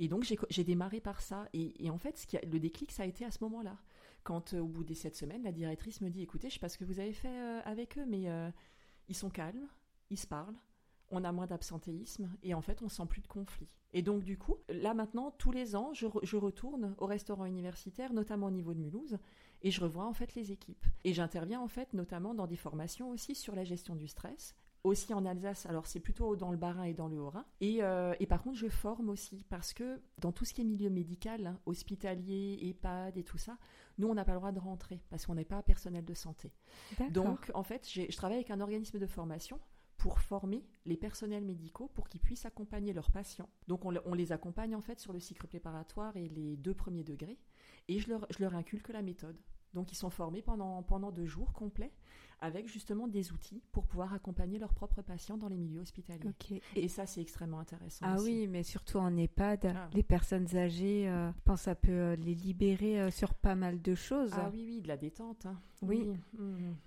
Et 0.00 0.08
donc, 0.08 0.24
j'ai 0.50 0.64
démarré 0.64 0.98
par 0.98 1.20
ça. 1.20 1.48
Et, 1.52 1.88
en 1.88 1.98
fait, 1.98 2.18
ce 2.18 2.26
qui 2.26 2.36
a, 2.36 2.40
le 2.40 2.58
déclic, 2.58 2.90
ça 2.90 3.04
a 3.04 3.06
été 3.06 3.24
à 3.24 3.30
ce 3.30 3.38
moment-là. 3.44 3.78
Quand, 4.24 4.54
euh, 4.54 4.58
au 4.58 4.66
bout 4.66 4.82
des 4.82 4.96
sept 4.96 5.14
semaines, 5.14 5.44
la 5.44 5.52
directrice 5.52 6.00
me 6.00 6.10
dit 6.10 6.20
Écoutez, 6.22 6.48
je 6.48 6.54
ne 6.54 6.58
sais 6.58 6.60
pas 6.60 6.68
ce 6.68 6.78
que 6.78 6.84
vous 6.84 6.98
avez 6.98 7.12
fait 7.12 7.38
avec 7.64 7.96
eux, 7.96 8.06
mais 8.08 8.26
ils 9.08 9.14
sont 9.14 9.30
calmes 9.30 9.68
ils 10.14 10.18
se 10.18 10.26
parlent, 10.28 10.54
on 11.10 11.24
a 11.24 11.32
moins 11.32 11.46
d'absentéisme 11.46 12.30
et 12.42 12.54
en 12.54 12.62
fait 12.62 12.82
on 12.82 12.88
sent 12.88 13.06
plus 13.08 13.20
de 13.20 13.26
conflit. 13.26 13.68
Et 13.92 14.02
donc 14.02 14.22
du 14.22 14.38
coup, 14.38 14.56
là 14.68 14.94
maintenant, 14.94 15.32
tous 15.38 15.52
les 15.52 15.76
ans, 15.76 15.92
je, 15.92 16.36
retourne 16.36 16.94
au 16.98 17.06
restaurant 17.06 17.44
universitaire, 17.44 18.12
notamment 18.12 18.46
au 18.46 18.50
niveau 18.50 18.74
de 18.74 18.80
Mulhouse, 18.80 19.18
et 19.62 19.70
je 19.70 19.80
revois 19.80 20.06
en 20.06 20.12
fait 20.12 20.34
les 20.34 20.52
équipes. 20.52 20.84
Et 21.04 21.12
j'interviens 21.12 21.60
en 21.60 21.68
fait 21.68 21.92
notamment 21.94 22.34
dans 22.34 22.46
des 22.46 22.56
formations 22.56 23.10
aussi 23.10 23.34
sur 23.34 23.54
la 23.54 23.64
gestion 23.64 23.96
du 23.96 24.08
stress, 24.08 24.54
aussi 24.84 25.14
en 25.14 25.24
Alsace, 25.24 25.64
alors 25.66 25.86
c'est 25.86 26.00
plutôt 26.00 26.36
dans 26.36 26.50
le 26.50 26.58
Bas-Rhin 26.58 26.84
et 26.84 26.92
dans 26.92 27.08
le 27.08 27.18
Haut-Rhin. 27.18 27.46
Et, 27.60 27.82
euh, 27.82 28.14
et, 28.20 28.26
par 28.26 28.42
contre, 28.42 28.58
je 28.58 28.68
forme 28.68 29.08
aussi 29.08 29.42
parce 29.48 29.72
que 29.72 30.00
dans 30.20 30.30
tout 30.30 30.44
ce 30.44 30.52
qui 30.52 30.60
est 30.60 30.64
milieu 30.64 30.90
médical, 30.90 31.46
hein, 31.46 31.58
hospitalier, 31.64 32.58
EHPAD 32.60 33.16
et 33.16 33.24
tout 33.24 33.38
ça, 33.38 33.56
nous, 33.96 34.08
on 34.08 34.14
n'a 34.14 34.26
pas 34.26 34.32
le 34.32 34.38
droit 34.38 34.52
de 34.52 34.60
rentrer 34.60 35.00
parce 35.08 35.24
qu'on 35.24 35.36
n'est 35.36 35.46
pas 35.46 35.62
personnel 35.62 36.04
de 36.04 36.14
santé. 36.14 36.52
Donc, 37.10 37.50
en 37.54 37.62
fait, 37.62 37.88
je 37.90 38.14
travaille 38.14 38.36
avec 38.36 38.50
un 38.50 38.60
organisme 38.60 38.98
de 38.98 39.06
formation 39.06 39.58
pour 40.04 40.20
former 40.20 40.62
les 40.84 40.98
personnels 40.98 41.46
médicaux 41.46 41.90
pour 41.94 42.10
qu'ils 42.10 42.20
puissent 42.20 42.44
accompagner 42.44 42.92
leurs 42.92 43.10
patients. 43.10 43.48
Donc 43.68 43.86
on, 43.86 44.12
les 44.12 44.32
accompagne 44.32 44.76
en 44.76 44.82
fait 44.82 45.00
sur 45.00 45.14
le 45.14 45.18
cycle 45.18 45.46
préparatoire 45.46 46.14
et 46.18 46.28
les 46.28 46.58
deux 46.58 46.74
premiers 46.74 47.04
degrés 47.04 47.38
et 47.88 47.98
je 47.98 48.10
leur, 48.10 48.26
je 48.28 48.36
leur 48.40 48.54
inculque 48.54 48.90
la 48.90 49.00
méthode. 49.00 49.40
Donc 49.72 49.92
ils 49.92 49.96
sont 49.96 50.10
formés 50.10 50.42
pendant, 50.42 50.82
pendant 50.82 51.10
deux 51.10 51.24
jours 51.24 51.54
complets 51.54 51.90
avec 52.42 52.68
justement 52.68 53.08
des 53.08 53.32
outils 53.32 53.62
pour 53.72 53.86
pouvoir 53.86 54.12
accompagner 54.12 54.58
leurs 54.58 54.74
propres 54.74 55.00
patients 55.00 55.38
dans 55.38 55.48
les 55.48 55.56
milieux 55.56 55.80
hospitaliers. 55.80 56.34
Et 56.76 56.88
ça, 56.88 57.06
c'est 57.06 57.22
extrêmement 57.22 57.60
intéressant. 57.60 58.04
Ah 58.06 58.16
oui, 58.20 58.46
mais 58.46 58.62
surtout 58.62 58.98
en 58.98 59.16
EHPAD, 59.16 59.72
ah. 59.74 59.88
les 59.94 60.02
personnes 60.02 60.54
âgées, 60.54 61.08
euh, 61.08 61.32
je 61.32 61.40
pense 61.44 61.60
que 61.60 61.64
ça 61.64 61.74
peut 61.74 61.90
euh, 61.90 62.16
les 62.16 62.34
libérer 62.34 63.00
euh, 63.00 63.10
sur 63.10 63.32
pas 63.32 63.54
mal 63.54 63.80
de 63.80 63.94
choses. 63.94 64.32
Ah 64.34 64.50
oui, 64.52 64.64
oui, 64.66 64.80
de 64.82 64.88
la 64.88 64.98
détente. 64.98 65.46
Hein. 65.46 65.58
Oui. 65.88 66.08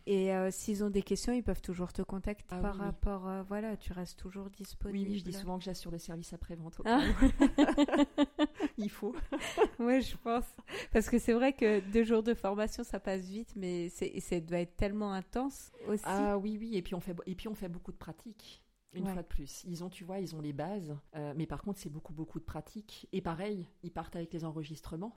Et 0.05 0.31
s'ils 0.51 0.83
ont 0.83 0.89
des 0.89 1.01
questions, 1.01 1.33
ils 1.33 1.43
peuvent 1.43 1.61
toujours 1.61 1.93
te 1.93 2.01
contacter 2.01 2.45
ah 2.49 2.59
par 2.59 2.75
rapport, 2.77 3.29
voilà, 3.47 3.77
tu 3.77 3.93
restes 3.93 4.19
toujours 4.19 4.49
disponible. 4.49 5.09
Oui, 5.09 5.19
je 5.19 5.23
dis 5.23 5.33
souvent 5.33 5.57
que 5.57 5.63
j'assure 5.63 5.91
le 5.91 5.97
service 5.97 6.33
après-vente. 6.33 6.81
Ah. 6.85 7.01
Il 8.77 8.89
faut. 8.89 9.15
oui, 9.79 10.01
je 10.01 10.15
pense. 10.17 10.45
Parce 10.91 11.09
que 11.09 11.19
c'est 11.19 11.33
vrai 11.33 11.53
que 11.53 11.79
deux 11.91 12.03
jours 12.03 12.23
de 12.23 12.33
formation, 12.33 12.83
ça 12.83 12.99
passe 12.99 13.25
vite, 13.25 13.53
mais 13.55 13.89
ça 13.89 14.39
doit 14.39 14.59
être 14.59 14.75
tellement 14.75 15.13
intense 15.13 15.71
aussi. 15.87 16.03
Ah 16.05 16.37
oui, 16.37 16.57
oui, 16.59 16.75
et 16.75 16.81
puis 16.81 16.95
on 16.95 16.99
fait, 16.99 17.15
et 17.25 17.35
puis 17.35 17.47
on 17.47 17.55
fait 17.55 17.69
beaucoup 17.69 17.91
de 17.91 17.97
pratiques. 17.97 18.63
Une 18.93 19.05
fois 19.05 19.21
de 19.21 19.27
plus, 19.27 19.63
ils 19.65 19.83
ont, 19.83 19.89
tu 19.89 20.03
vois, 20.03 20.19
ils 20.19 20.35
ont 20.35 20.41
les 20.41 20.53
bases, 20.53 20.97
euh, 21.15 21.33
mais 21.35 21.45
par 21.45 21.61
contre, 21.61 21.79
c'est 21.79 21.89
beaucoup, 21.89 22.13
beaucoup 22.13 22.39
de 22.39 22.45
pratiques. 22.45 23.07
Et 23.11 23.21
pareil, 23.21 23.67
ils 23.83 23.91
partent 23.91 24.15
avec 24.15 24.33
les 24.33 24.43
enregistrements. 24.43 25.15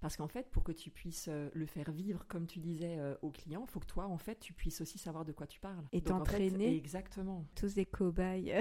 Parce 0.00 0.16
qu'en 0.16 0.28
fait, 0.28 0.50
pour 0.50 0.64
que 0.64 0.72
tu 0.72 0.90
puisses 0.90 1.28
euh, 1.28 1.50
le 1.52 1.66
faire 1.66 1.90
vivre, 1.90 2.24
comme 2.26 2.46
tu 2.46 2.58
disais, 2.58 2.96
euh, 2.98 3.14
aux 3.20 3.30
clients, 3.30 3.64
il 3.68 3.70
faut 3.70 3.80
que 3.80 3.86
toi, 3.86 4.06
en 4.06 4.16
fait, 4.16 4.40
tu 4.40 4.54
puisses 4.54 4.80
aussi 4.80 4.98
savoir 4.98 5.24
de 5.24 5.32
quoi 5.32 5.46
tu 5.46 5.60
parles. 5.60 5.84
Et 5.92 6.00
t'entraîner. 6.00 6.74
exactement. 6.74 7.44
Tous 7.54 7.74
des 7.74 7.84
cobayes. 7.84 8.54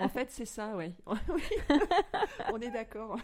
en 0.00 0.08
fait, 0.08 0.30
c'est 0.30 0.44
ça, 0.44 0.76
ouais. 0.76 0.94
On 2.52 2.60
est 2.60 2.70
d'accord. 2.70 3.18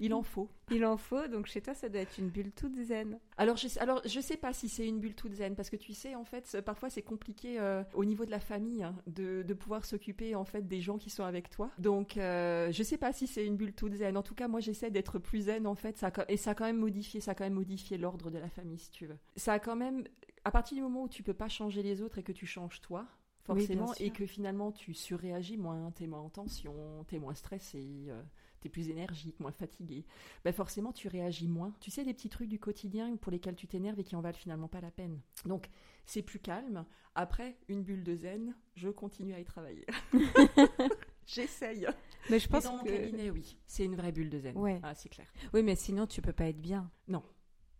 Il 0.00 0.14
en 0.14 0.22
faut. 0.22 0.48
Il 0.70 0.84
en 0.84 0.96
faut, 0.96 1.28
donc 1.28 1.46
chez 1.46 1.60
toi, 1.60 1.74
ça 1.74 1.88
doit 1.88 2.00
être 2.00 2.18
une 2.18 2.28
bulle 2.28 2.52
toute 2.52 2.74
zen. 2.76 3.18
Alors, 3.36 3.56
je, 3.56 3.68
alors, 3.78 4.02
je 4.04 4.20
sais 4.20 4.36
pas 4.36 4.52
si 4.52 4.68
c'est 4.68 4.86
une 4.86 4.98
bulle 4.98 5.14
toute 5.14 5.34
zen, 5.34 5.54
parce 5.54 5.70
que 5.70 5.76
tu 5.76 5.92
sais, 5.92 6.14
en 6.14 6.24
fait, 6.24 6.60
parfois 6.64 6.90
c'est 6.90 7.02
compliqué 7.02 7.60
euh, 7.60 7.84
au 7.94 8.04
niveau 8.04 8.24
de 8.24 8.30
la 8.30 8.40
famille 8.40 8.82
hein, 8.82 8.96
de, 9.06 9.42
de, 9.42 9.54
pouvoir 9.54 9.84
s'occuper 9.84 10.34
en 10.34 10.44
fait 10.44 10.66
des 10.66 10.80
gens 10.80 10.98
qui 10.98 11.10
sont 11.10 11.24
avec 11.24 11.50
toi. 11.50 11.70
Donc, 11.78 12.16
euh, 12.16 12.72
je 12.72 12.82
sais 12.82 12.98
pas 12.98 13.12
si 13.12 13.26
c'est 13.26 13.46
une 13.46 13.56
bulle 13.56 13.74
toute 13.74 13.94
zen. 13.94 14.16
En 14.16 14.22
tout 14.22 14.34
cas, 14.34 14.48
moi, 14.48 14.60
j'essaie 14.60 14.90
d'être 14.90 15.18
plus 15.18 15.42
zen 15.42 15.66
en 15.66 15.74
fait, 15.74 15.96
ça, 15.96 16.12
et 16.28 16.36
ça 16.36 16.50
a 16.50 16.54
quand 16.54 16.64
même 16.64 16.78
modifié, 16.78 17.20
ça 17.20 17.32
a 17.32 17.34
quand 17.34 17.44
même 17.44 17.54
modifié 17.54 17.98
l'ordre 17.98 18.30
de 18.30 18.38
la 18.38 18.48
famille, 18.48 18.78
si 18.78 18.90
tu 18.90 19.06
veux. 19.06 19.18
Ça 19.36 19.54
a 19.54 19.58
quand 19.58 19.76
même, 19.76 20.04
à 20.44 20.50
partir 20.50 20.76
du 20.76 20.82
moment 20.82 21.04
où 21.04 21.08
tu 21.08 21.22
peux 21.22 21.34
pas 21.34 21.48
changer 21.48 21.82
les 21.82 22.02
autres 22.02 22.18
et 22.18 22.22
que 22.22 22.32
tu 22.32 22.46
changes 22.46 22.80
toi, 22.80 23.06
forcément, 23.46 23.94
et 24.00 24.10
que 24.10 24.26
finalement 24.26 24.72
tu 24.72 24.92
surréagis 24.94 25.56
moins, 25.56 25.90
t'es 25.92 26.06
moins 26.06 26.20
en 26.20 26.30
tension, 26.30 27.04
t'es 27.08 27.18
moins 27.18 27.34
stressé. 27.34 28.06
Euh, 28.08 28.22
t'es 28.66 28.70
plus 28.70 28.88
énergique, 28.88 29.38
moins 29.38 29.52
fatigué, 29.52 30.04
ben 30.44 30.52
forcément 30.52 30.92
tu 30.92 31.06
réagis 31.08 31.46
moins. 31.46 31.72
Tu 31.80 31.90
sais, 31.90 32.04
des 32.04 32.12
petits 32.12 32.28
trucs 32.28 32.48
du 32.48 32.58
quotidien 32.58 33.16
pour 33.16 33.30
lesquels 33.30 33.54
tu 33.54 33.68
t'énerves 33.68 34.00
et 34.00 34.04
qui 34.04 34.16
en 34.16 34.20
valent 34.20 34.36
finalement 34.36 34.68
pas 34.68 34.80
la 34.80 34.90
peine. 34.90 35.20
Donc, 35.44 35.68
c'est 36.04 36.22
plus 36.22 36.40
calme. 36.40 36.84
Après, 37.14 37.56
une 37.68 37.82
bulle 37.82 38.02
de 38.02 38.16
zen, 38.16 38.54
je 38.74 38.88
continue 38.88 39.34
à 39.34 39.40
y 39.40 39.44
travailler. 39.44 39.86
J'essaye. 41.26 41.86
Mais 42.28 42.38
je 42.38 42.48
pense 42.48 42.64
dans 42.64 42.76
mon 42.76 42.84
cabinet, 42.84 43.30
oui, 43.30 43.56
c'est 43.66 43.84
une 43.84 43.94
vraie 43.94 44.12
bulle 44.12 44.30
de 44.30 44.38
zen. 44.38 44.56
Ouais. 44.56 44.80
Ah, 44.82 44.94
c'est 44.94 45.08
clair. 45.08 45.32
Oui, 45.54 45.62
mais 45.62 45.76
sinon, 45.76 46.06
tu 46.06 46.20
peux 46.20 46.32
pas 46.32 46.46
être 46.46 46.60
bien. 46.60 46.90
Non. 47.08 47.22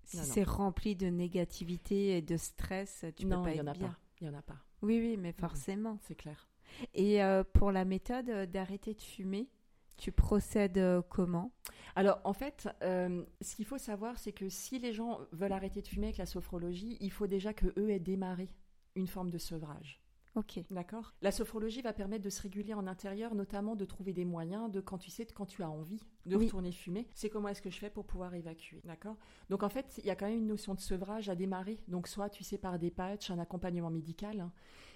Si 0.05 0.18
c'est 0.18 0.45
rempli 0.45 0.95
de 0.95 1.09
négativité 1.09 2.16
et 2.16 2.22
de 2.22 2.37
stress, 2.37 3.05
tu 3.16 3.26
peux 3.26 3.43
pas 3.43 3.53
être 3.53 3.72
bien. 3.72 3.97
Il 4.20 4.28
y 4.28 4.30
en 4.30 4.34
a 4.34 4.43
pas. 4.43 4.57
Oui, 4.82 5.01
oui, 5.01 5.16
mais 5.16 5.32
forcément. 5.32 5.99
C'est 6.03 6.14
clair. 6.14 6.49
Et 6.95 7.22
euh, 7.22 7.43
pour 7.45 7.72
la 7.72 7.84
méthode 7.84 8.51
d'arrêter 8.51 8.95
de 8.95 9.03
fumer, 9.03 9.49
tu 9.97 10.13
procèdes 10.13 10.79
euh, 10.79 11.03
comment? 11.09 11.53
Alors, 11.95 12.21
en 12.25 12.33
fait, 12.33 12.69
euh, 12.83 13.25
ce 13.41 13.57
qu'il 13.57 13.65
faut 13.65 13.79
savoir, 13.79 14.19
c'est 14.19 14.33
que 14.33 14.49
si 14.49 14.79
les 14.79 14.93
gens 14.93 15.21
veulent 15.33 15.53
arrêter 15.53 15.81
de 15.83 15.89
fumer 15.89 16.07
avec 16.09 16.19
la 16.19 16.27
sophrologie, 16.27 16.97
il 17.01 17.11
faut 17.11 17.27
déjà 17.27 17.55
que 17.55 17.67
eux 17.79 17.91
aient 17.91 18.01
démarré 18.01 18.49
une 18.95 19.07
forme 19.07 19.31
de 19.31 19.39
sevrage. 19.39 20.01
Ok. 20.37 20.61
D'accord? 20.71 21.15
La 21.23 21.33
sophrologie 21.33 21.81
va 21.81 21.95
permettre 21.95 22.23
de 22.23 22.29
se 22.29 22.43
réguler 22.43 22.75
en 22.75 22.87
intérieur, 22.87 23.35
notamment 23.35 23.75
de 23.75 23.87
trouver 23.87 24.13
des 24.13 24.27
moyens 24.27 24.71
de 24.71 24.83
quand 24.83 24.99
tu 24.99 25.11
sais, 25.11 25.25
quand 25.25 25.47
tu 25.47 25.63
as 25.63 25.71
envie 25.71 26.03
de 26.27 26.37
retourner 26.37 26.73
fumer, 26.73 27.09
c'est 27.15 27.31
comment 27.31 27.49
est-ce 27.49 27.63
que 27.63 27.71
je 27.71 27.79
fais 27.79 27.89
pour 27.89 28.05
pouvoir 28.05 28.35
évacuer. 28.35 28.83
D'accord? 28.85 29.17
Donc 29.49 29.63
en 29.63 29.71
fait, 29.71 29.99
il 29.99 30.05
y 30.05 30.11
a 30.11 30.17
quand 30.17 30.27
même 30.27 30.39
une 30.39 30.47
notion 30.47 30.75
de 30.75 30.81
sevrage 30.81 31.31
à 31.31 31.35
démarrer. 31.35 31.81
Donc 31.89 32.07
soit 32.07 32.29
tu 32.29 32.45
sais 32.45 32.59
par 32.59 32.79
des 32.79 32.91
patchs, 32.91 33.31
un 33.31 33.39
accompagnement 33.39 33.91
médical, 33.91 34.41
hein. 34.41 34.53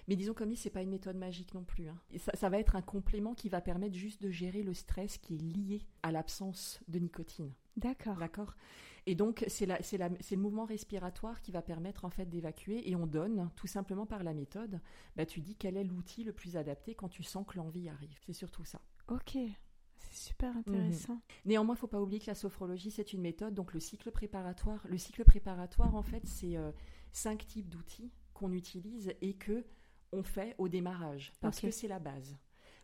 Mais 0.07 0.15
disons 0.15 0.33
comme 0.33 0.49
dit, 0.49 0.55
c'est 0.55 0.69
pas 0.69 0.81
une 0.81 0.89
méthode 0.89 1.17
magique 1.17 1.53
non 1.53 1.63
plus. 1.63 1.87
Hein. 1.87 1.99
Ça, 2.17 2.31
ça 2.35 2.49
va 2.49 2.59
être 2.59 2.75
un 2.75 2.81
complément 2.81 3.33
qui 3.33 3.49
va 3.49 3.61
permettre 3.61 3.95
juste 3.95 4.21
de 4.21 4.29
gérer 4.29 4.63
le 4.63 4.73
stress 4.73 5.17
qui 5.17 5.35
est 5.35 5.41
lié 5.41 5.81
à 6.03 6.11
l'absence 6.11 6.79
de 6.87 6.99
nicotine. 6.99 7.51
D'accord. 7.77 8.17
D'accord? 8.17 8.55
Et 9.07 9.15
donc, 9.15 9.43
c'est 9.47 9.65
le 9.65 10.37
mouvement 10.37 10.65
respiratoire 10.65 11.41
qui 11.41 11.51
va 11.51 11.61
permettre 11.61 12.05
en 12.05 12.09
fait 12.09 12.27
d'évacuer 12.27 12.87
et 12.89 12.95
on 12.95 13.07
donne, 13.07 13.49
tout 13.55 13.67
simplement 13.67 14.05
par 14.05 14.23
la 14.23 14.33
méthode, 14.33 14.79
bah, 15.15 15.25
tu 15.25 15.41
dis 15.41 15.55
quel 15.55 15.75
est 15.75 15.83
l'outil 15.83 16.23
le 16.23 16.33
plus 16.33 16.55
adapté 16.55 16.93
quand 16.93 17.09
tu 17.09 17.23
sens 17.23 17.45
que 17.47 17.57
l'envie 17.57 17.89
arrive. 17.89 18.19
C'est 18.25 18.33
surtout 18.33 18.63
ça. 18.63 18.79
Ok. 19.07 19.37
C'est 19.97 20.29
super 20.29 20.55
intéressant. 20.55 21.13
Mhm. 21.13 21.21
Néanmoins, 21.45 21.75
il 21.75 21.77
ne 21.77 21.81
faut 21.81 21.87
pas 21.87 22.01
oublier 22.01 22.19
que 22.19 22.27
la 22.27 22.35
sophrologie, 22.35 22.91
c'est 22.91 23.13
une 23.13 23.21
méthode. 23.21 23.53
Donc, 23.53 23.73
le 23.73 23.79
cycle 23.79 24.11
préparatoire, 24.11 24.85
le 24.87 24.97
cycle 24.97 25.23
préparatoire, 25.23 25.95
en 25.95 26.03
fait, 26.03 26.25
c'est 26.25 26.57
euh, 26.57 26.71
cinq 27.11 27.45
types 27.47 27.69
d'outils 27.69 28.11
qu'on 28.33 28.51
utilise 28.51 29.13
et 29.21 29.33
que 29.33 29.65
on 30.11 30.23
fait 30.23 30.55
au 30.57 30.67
démarrage 30.67 31.33
parce 31.41 31.59
que 31.59 31.71
c'est 31.71 31.87
la 31.87 31.99
base. 31.99 32.37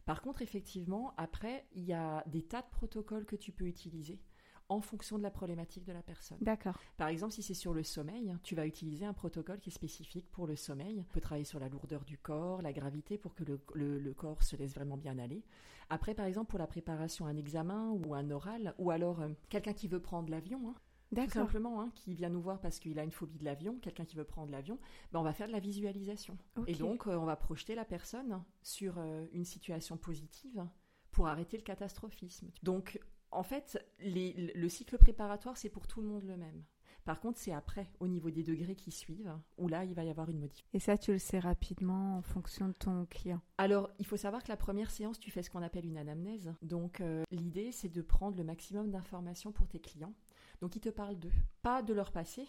Par 0.05 0.21
contre, 0.21 0.41
effectivement, 0.41 1.13
après, 1.17 1.67
il 1.73 1.83
y 1.83 1.93
a 1.93 2.23
des 2.27 2.41
tas 2.41 2.61
de 2.61 2.69
protocoles 2.71 3.25
que 3.25 3.35
tu 3.35 3.51
peux 3.51 3.65
utiliser 3.65 4.21
en 4.69 4.81
fonction 4.81 5.17
de 5.17 5.23
la 5.23 5.31
problématique 5.31 5.85
de 5.85 5.93
la 5.93 6.01
personne. 6.01 6.37
D'accord. 6.41 6.79
Par 6.97 7.07
exemple, 7.07 7.33
si 7.33 7.43
c'est 7.43 7.53
sur 7.53 7.73
le 7.73 7.83
sommeil, 7.83 8.35
tu 8.43 8.55
vas 8.55 8.65
utiliser 8.65 9.05
un 9.05 9.13
protocole 9.13 9.59
qui 9.59 9.69
est 9.69 9.73
spécifique 9.73 10.29
pour 10.31 10.47
le 10.47 10.55
sommeil. 10.55 11.03
Tu 11.07 11.13
peux 11.13 11.21
travailler 11.21 11.45
sur 11.45 11.59
la 11.59 11.69
lourdeur 11.69 12.03
du 12.03 12.17
corps, 12.17 12.61
la 12.61 12.73
gravité 12.73 13.17
pour 13.17 13.33
que 13.33 13.43
le, 13.43 14.13
corps 14.13 14.43
se 14.43 14.55
laisse 14.55 14.73
vraiment 14.73 14.97
bien 14.97 15.17
aller. 15.19 15.43
Après, 15.89 16.13
par 16.13 16.25
exemple, 16.25 16.49
pour 16.49 16.59
la 16.59 16.67
préparation 16.67 17.25
à 17.25 17.29
un 17.29 17.37
examen 17.37 17.91
ou 17.91 18.13
un 18.13 18.29
oral, 18.29 18.73
ou 18.77 18.91
alors 18.91 19.21
euh, 19.21 19.29
quelqu'un 19.49 19.73
qui 19.73 19.87
veut 19.87 20.01
prendre 20.01 20.29
l'avion, 20.29 20.69
hein, 20.69 20.75
tout 21.15 21.29
simplement, 21.29 21.81
hein, 21.81 21.91
qui 21.95 22.13
vient 22.13 22.29
nous 22.29 22.41
voir 22.41 22.59
parce 22.59 22.79
qu'il 22.79 22.99
a 22.99 23.03
une 23.03 23.11
phobie 23.11 23.37
de 23.37 23.45
l'avion, 23.45 23.77
quelqu'un 23.79 24.05
qui 24.05 24.15
veut 24.15 24.23
prendre 24.23 24.51
l'avion, 24.51 24.79
ben 25.11 25.19
on 25.19 25.23
va 25.23 25.33
faire 25.33 25.47
de 25.47 25.53
la 25.53 25.59
visualisation. 25.59 26.37
Et 26.67 26.75
donc, 26.75 27.07
euh, 27.07 27.15
on 27.15 27.25
va 27.25 27.35
projeter 27.35 27.75
la 27.75 27.85
personne 27.85 28.43
sur 28.61 28.97
euh, 28.97 29.25
une 29.33 29.45
situation 29.45 29.97
positive 29.97 30.65
pour 31.11 31.27
arrêter 31.27 31.57
le 31.57 31.63
catastrophisme. 31.63 32.51
Donc, 32.63 32.99
en 33.31 33.43
fait, 33.43 33.83
le 33.99 34.69
cycle 34.69 34.97
préparatoire, 34.97 35.57
c'est 35.57 35.69
pour 35.69 35.87
tout 35.87 36.01
le 36.01 36.07
monde 36.07 36.23
le 36.23 36.37
même. 36.37 36.63
Par 37.07 37.21
contre, 37.21 37.39
c'est 37.39 37.53
après, 37.53 37.89
au 38.01 38.07
niveau 38.09 38.29
des 38.29 38.43
degrés 38.43 38.75
qui 38.75 38.91
suivent, 38.91 39.31
où 39.57 39.69
là, 39.69 39.85
il 39.85 39.93
va 39.93 40.03
y 40.03 40.09
avoir 40.09 40.29
une 40.29 40.39
modification. 40.39 40.69
Et 40.73 40.79
ça, 40.79 40.97
tu 40.97 41.13
le 41.13 41.19
sais 41.19 41.39
rapidement 41.39 42.17
en 42.17 42.21
fonction 42.21 42.67
de 42.67 42.73
ton 42.73 43.05
client 43.05 43.39
Alors, 43.57 43.89
il 43.97 44.05
faut 44.05 44.17
savoir 44.17 44.43
que 44.43 44.49
la 44.49 44.57
première 44.57 44.91
séance, 44.91 45.17
tu 45.17 45.31
fais 45.31 45.41
ce 45.41 45.49
qu'on 45.49 45.61
appelle 45.61 45.85
une 45.85 45.97
anamnèse. 45.97 46.53
Donc, 46.61 46.99
euh, 46.99 47.23
l'idée, 47.31 47.71
c'est 47.71 47.87
de 47.87 48.01
prendre 48.01 48.35
le 48.35 48.43
maximum 48.43 48.91
d'informations 48.91 49.53
pour 49.53 49.69
tes 49.69 49.79
clients. 49.79 50.13
Donc, 50.61 50.75
ils 50.75 50.81
te 50.81 50.89
parlent 50.89 51.19
d'eux, 51.19 51.33
pas 51.61 51.81
de 51.81 51.93
leur 51.93 52.11
passé, 52.11 52.47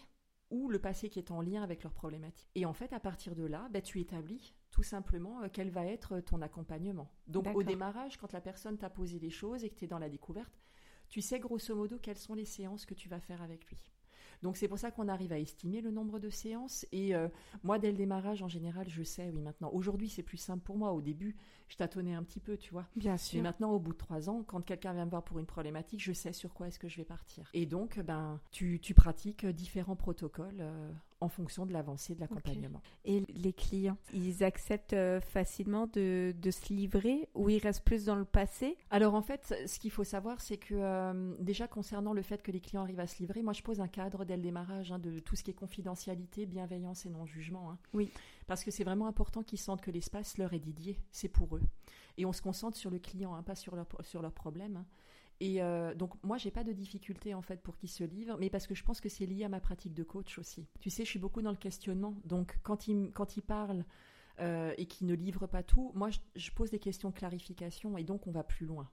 ou 0.49 0.69
le 0.69 0.79
passé 0.79 1.09
qui 1.09 1.19
est 1.19 1.31
en 1.31 1.41
lien 1.41 1.61
avec 1.61 1.83
leurs 1.83 1.93
problématiques. 1.93 2.49
Et 2.55 2.65
en 2.65 2.73
fait, 2.73 2.93
à 2.93 2.99
partir 2.99 3.35
de 3.35 3.45
là, 3.45 3.67
bah, 3.71 3.81
tu 3.81 3.99
établis 3.99 4.55
tout 4.71 4.83
simplement 4.83 5.41
euh, 5.41 5.47
quel 5.51 5.69
va 5.69 5.85
être 5.85 6.19
ton 6.21 6.41
accompagnement. 6.41 7.11
Donc 7.27 7.47
au 7.55 7.63
démarrage, 7.63 8.17
quand 8.17 8.33
la 8.33 8.41
personne 8.41 8.77
t'a 8.77 8.89
posé 8.89 9.19
les 9.19 9.29
choses 9.29 9.63
et 9.63 9.69
que 9.69 9.75
tu 9.75 9.85
es 9.85 9.87
dans 9.87 9.99
la 9.99 10.09
découverte, 10.09 10.59
tu 11.09 11.21
sais 11.21 11.39
grosso 11.39 11.75
modo 11.75 11.97
quelles 11.99 12.17
sont 12.17 12.35
les 12.35 12.45
séances 12.45 12.85
que 12.85 12.93
tu 12.93 13.09
vas 13.09 13.19
faire 13.19 13.41
avec 13.41 13.65
lui. 13.67 13.91
Donc 14.41 14.57
c'est 14.57 14.67
pour 14.67 14.79
ça 14.79 14.91
qu'on 14.91 15.07
arrive 15.07 15.31
à 15.31 15.39
estimer 15.39 15.81
le 15.81 15.91
nombre 15.91 16.19
de 16.19 16.29
séances. 16.29 16.85
Et 16.91 17.15
euh, 17.15 17.27
moi, 17.63 17.79
dès 17.79 17.91
le 17.91 17.97
démarrage, 17.97 18.41
en 18.41 18.47
général, 18.47 18.87
je 18.89 19.03
sais, 19.03 19.29
oui, 19.33 19.41
maintenant. 19.41 19.69
Aujourd'hui, 19.73 20.09
c'est 20.09 20.23
plus 20.23 20.37
simple 20.37 20.63
pour 20.63 20.77
moi. 20.77 20.93
Au 20.93 21.01
début, 21.01 21.35
je 21.67 21.75
tâtonnais 21.75 22.13
un 22.13 22.23
petit 22.23 22.39
peu, 22.39 22.57
tu 22.57 22.71
vois. 22.71 22.87
Bien 22.95 23.17
sûr. 23.17 23.37
Mais 23.37 23.43
maintenant, 23.43 23.71
au 23.71 23.79
bout 23.79 23.93
de 23.93 23.97
trois 23.97 24.29
ans, 24.29 24.43
quand 24.43 24.61
quelqu'un 24.61 24.93
vient 24.93 25.05
me 25.05 25.09
voir 25.09 25.23
pour 25.23 25.39
une 25.39 25.45
problématique, 25.45 26.01
je 26.01 26.13
sais 26.13 26.33
sur 26.33 26.53
quoi 26.53 26.67
est-ce 26.67 26.79
que 26.79 26.87
je 26.87 26.97
vais 26.97 27.05
partir. 27.05 27.49
Et 27.53 27.65
donc, 27.65 27.99
ben, 27.99 28.39
tu, 28.51 28.79
tu 28.79 28.93
pratiques 28.93 29.45
différents 29.45 29.95
protocoles. 29.95 30.59
Euh, 30.59 30.91
en 31.21 31.29
fonction 31.29 31.65
de 31.65 31.73
l'avancée 31.73 32.15
de 32.15 32.21
l'accompagnement. 32.21 32.81
Et 33.05 33.23
les 33.29 33.53
clients, 33.53 33.97
ils 34.13 34.43
acceptent 34.43 34.93
euh, 34.93 35.19
facilement 35.19 35.87
de, 35.87 36.33
se 36.49 36.73
livrer 36.73 37.29
ou 37.35 37.49
ils 37.49 37.59
restent 37.59 37.83
plus 37.83 38.05
dans 38.05 38.15
le 38.15 38.25
passé? 38.25 38.77
Alors 38.89 39.15
en 39.15 39.21
fait, 39.21 39.53
ce 39.67 39.79
qu'il 39.79 39.91
faut 39.91 40.03
savoir, 40.03 40.41
c'est 40.41 40.57
que 40.57 40.75
euh, 40.75 41.35
déjà 41.39 41.67
concernant 41.67 42.13
le 42.13 42.21
fait 42.21 42.41
que 42.41 42.51
les 42.51 42.59
clients 42.59 42.83
arrivent 42.83 42.99
à 42.99 43.07
se 43.07 43.19
livrer, 43.19 43.41
moi 43.41 43.53
je 43.53 43.61
pose 43.61 43.81
un 43.81 43.87
cadre 43.87 44.25
dès 44.25 44.35
le 44.35 44.41
démarrage 44.41 44.91
hein, 44.91 44.99
de 44.99 45.19
tout 45.19 45.35
ce 45.35 45.43
qui 45.43 45.51
est 45.51 45.55
confidentialité, 45.55 46.45
bienveillance 46.45 47.05
et 47.05 47.09
non-jugement. 47.09 47.71
Hein. 47.71 47.77
Oui. 47.93 48.11
Parce 48.47 48.63
que 48.63 48.71
c'est 48.71 48.83
vraiment 48.83 49.07
important 49.07 49.43
qu'ils 49.43 49.59
sentent 49.59 49.81
que 49.81 49.91
l'espace 49.91 50.37
leur 50.37 50.53
est 50.53 50.59
dédié, 50.59 50.99
c'est 51.11 51.29
pour 51.29 51.55
eux. 51.55 51.61
Et 52.17 52.25
on 52.25 52.33
se 52.33 52.41
concentre 52.41 52.77
sur 52.77 52.89
le 52.89 52.99
client, 52.99 53.35
hein, 53.35 53.43
pas 53.43 53.55
sur 53.55 53.75
leur, 53.75 53.87
sur 54.01 54.21
leurs 54.21 54.33
problèmes. 54.33 54.83
Et 55.39 55.61
euh, 55.61 55.95
donc 55.95 56.21
moi 56.23 56.37
j'ai 56.37 56.51
pas 56.51 56.63
de 56.63 56.73
difficulté 56.73 57.33
en 57.33 57.41
fait 57.41 57.61
pour 57.61 57.77
qu'ils 57.77 57.89
se 57.89 58.03
livrent, 58.03 58.37
mais 58.39 58.49
parce 58.49 58.67
que 58.67 58.75
je 58.75 58.83
pense 58.83 58.99
que 58.99 59.09
c'est 59.09 59.25
lié 59.25 59.45
à 59.45 59.49
ma 59.49 59.59
pratique 59.59 59.93
de 59.93 60.03
coach 60.03 60.37
aussi. 60.37 60.67
Tu 60.79 60.89
sais, 60.89 61.05
je 61.05 61.09
suis 61.09 61.19
beaucoup 61.19 61.41
dans 61.41 61.51
le 61.51 61.57
questionnement, 61.57 62.15
donc 62.25 62.59
quand 62.63 62.87
ils 62.87 63.11
quand 63.13 63.37
il 63.37 63.41
parlent 63.41 63.85
euh, 64.41 64.73
et 64.77 64.85
qu'ils 64.85 65.07
ne 65.07 65.13
livrent 65.13 65.47
pas 65.47 65.63
tout, 65.63 65.91
moi 65.95 66.09
je, 66.35 66.51
pose 66.51 66.71
des 66.71 66.79
questions 66.79 67.09
de 67.09 67.13
clarification 67.15 67.97
et 67.97 68.03
donc 68.03 68.27
on 68.27 68.31
va 68.31 68.43
plus 68.43 68.65
loin. 68.65 68.89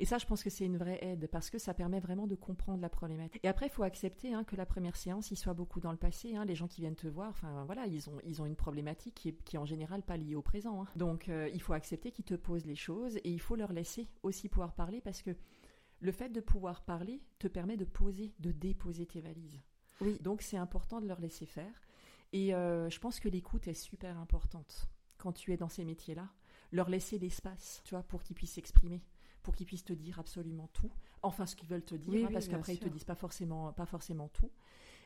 Et 0.00 0.04
ça, 0.04 0.18
je 0.18 0.26
pense 0.26 0.42
que 0.42 0.50
c'est 0.50 0.66
une 0.66 0.76
vraie 0.76 0.98
aide 1.02 1.28
parce 1.30 1.50
que 1.50 1.58
ça 1.58 1.72
permet 1.72 2.00
vraiment 2.00 2.26
de 2.26 2.34
comprendre 2.34 2.82
la 2.82 2.88
problématique. 2.88 3.40
Et 3.44 3.48
après, 3.48 3.66
il 3.66 3.70
faut 3.70 3.84
accepter 3.84 4.34
hein, 4.34 4.44
que 4.44 4.56
la 4.56 4.66
première 4.66 4.96
séance, 4.96 5.30
il 5.30 5.36
soit 5.36 5.54
beaucoup 5.54 5.80
dans 5.80 5.92
le 5.92 5.96
passé. 5.96 6.34
Hein. 6.34 6.44
les 6.44 6.56
gens 6.56 6.66
qui 6.66 6.80
viennent 6.80 6.96
te 6.96 7.06
voir, 7.06 7.30
enfin 7.30 7.64
voilà, 7.64 7.86
ils 7.86 8.10
ont, 8.10 8.18
ils 8.26 8.42
ont 8.42 8.46
une 8.46 8.56
problématique 8.56 9.14
qui 9.14 9.28
est, 9.28 9.42
qui 9.44 9.56
en 9.56 9.64
général 9.64 10.02
pas 10.02 10.16
liée 10.16 10.34
au 10.34 10.42
présent. 10.42 10.82
Hein. 10.82 10.88
Donc, 10.96 11.28
euh, 11.28 11.48
il 11.54 11.62
faut 11.62 11.72
accepter 11.72 12.10
qu'ils 12.10 12.24
te 12.24 12.34
posent 12.34 12.66
les 12.66 12.74
choses 12.74 13.16
et 13.18 13.30
il 13.30 13.40
faut 13.40 13.56
leur 13.56 13.72
laisser 13.72 14.08
aussi 14.22 14.48
pouvoir 14.48 14.74
parler 14.74 15.00
parce 15.00 15.22
que 15.22 15.30
le 16.00 16.12
fait 16.12 16.28
de 16.28 16.40
pouvoir 16.40 16.82
parler 16.82 17.22
te 17.38 17.48
permet 17.48 17.76
de 17.76 17.84
poser, 17.84 18.34
de 18.38 18.52
déposer 18.52 19.06
tes 19.06 19.20
valises. 19.20 19.60
Oui. 20.00 20.18
Donc 20.20 20.42
c'est 20.42 20.56
important 20.56 21.00
de 21.00 21.06
leur 21.06 21.20
laisser 21.20 21.46
faire. 21.46 21.82
Et 22.32 22.54
euh, 22.54 22.90
je 22.90 22.98
pense 23.00 23.20
que 23.20 23.28
l'écoute 23.28 23.68
est 23.68 23.74
super 23.74 24.18
importante 24.18 24.88
quand 25.16 25.32
tu 25.32 25.52
es 25.52 25.56
dans 25.56 25.68
ces 25.68 25.84
métiers-là. 25.84 26.28
Leur 26.70 26.90
laisser 26.90 27.18
l'espace, 27.18 27.80
tu 27.84 27.94
vois, 27.94 28.02
pour 28.02 28.22
qu'ils 28.22 28.36
puissent 28.36 28.52
s'exprimer, 28.52 29.02
pour 29.42 29.56
qu'ils 29.56 29.66
puissent 29.66 29.84
te 29.84 29.94
dire 29.94 30.18
absolument 30.18 30.68
tout. 30.74 30.92
Enfin, 31.22 31.46
ce 31.46 31.56
qu'ils 31.56 31.68
veulent 31.68 31.84
te 31.84 31.94
dire, 31.94 32.28
hein, 32.28 32.30
parce 32.32 32.46
qu'après 32.46 32.74
ils 32.74 32.78
te 32.78 32.88
disent 32.88 33.04
pas 33.04 33.14
forcément, 33.14 33.72
pas 33.72 33.86
forcément 33.86 34.28
tout. 34.28 34.50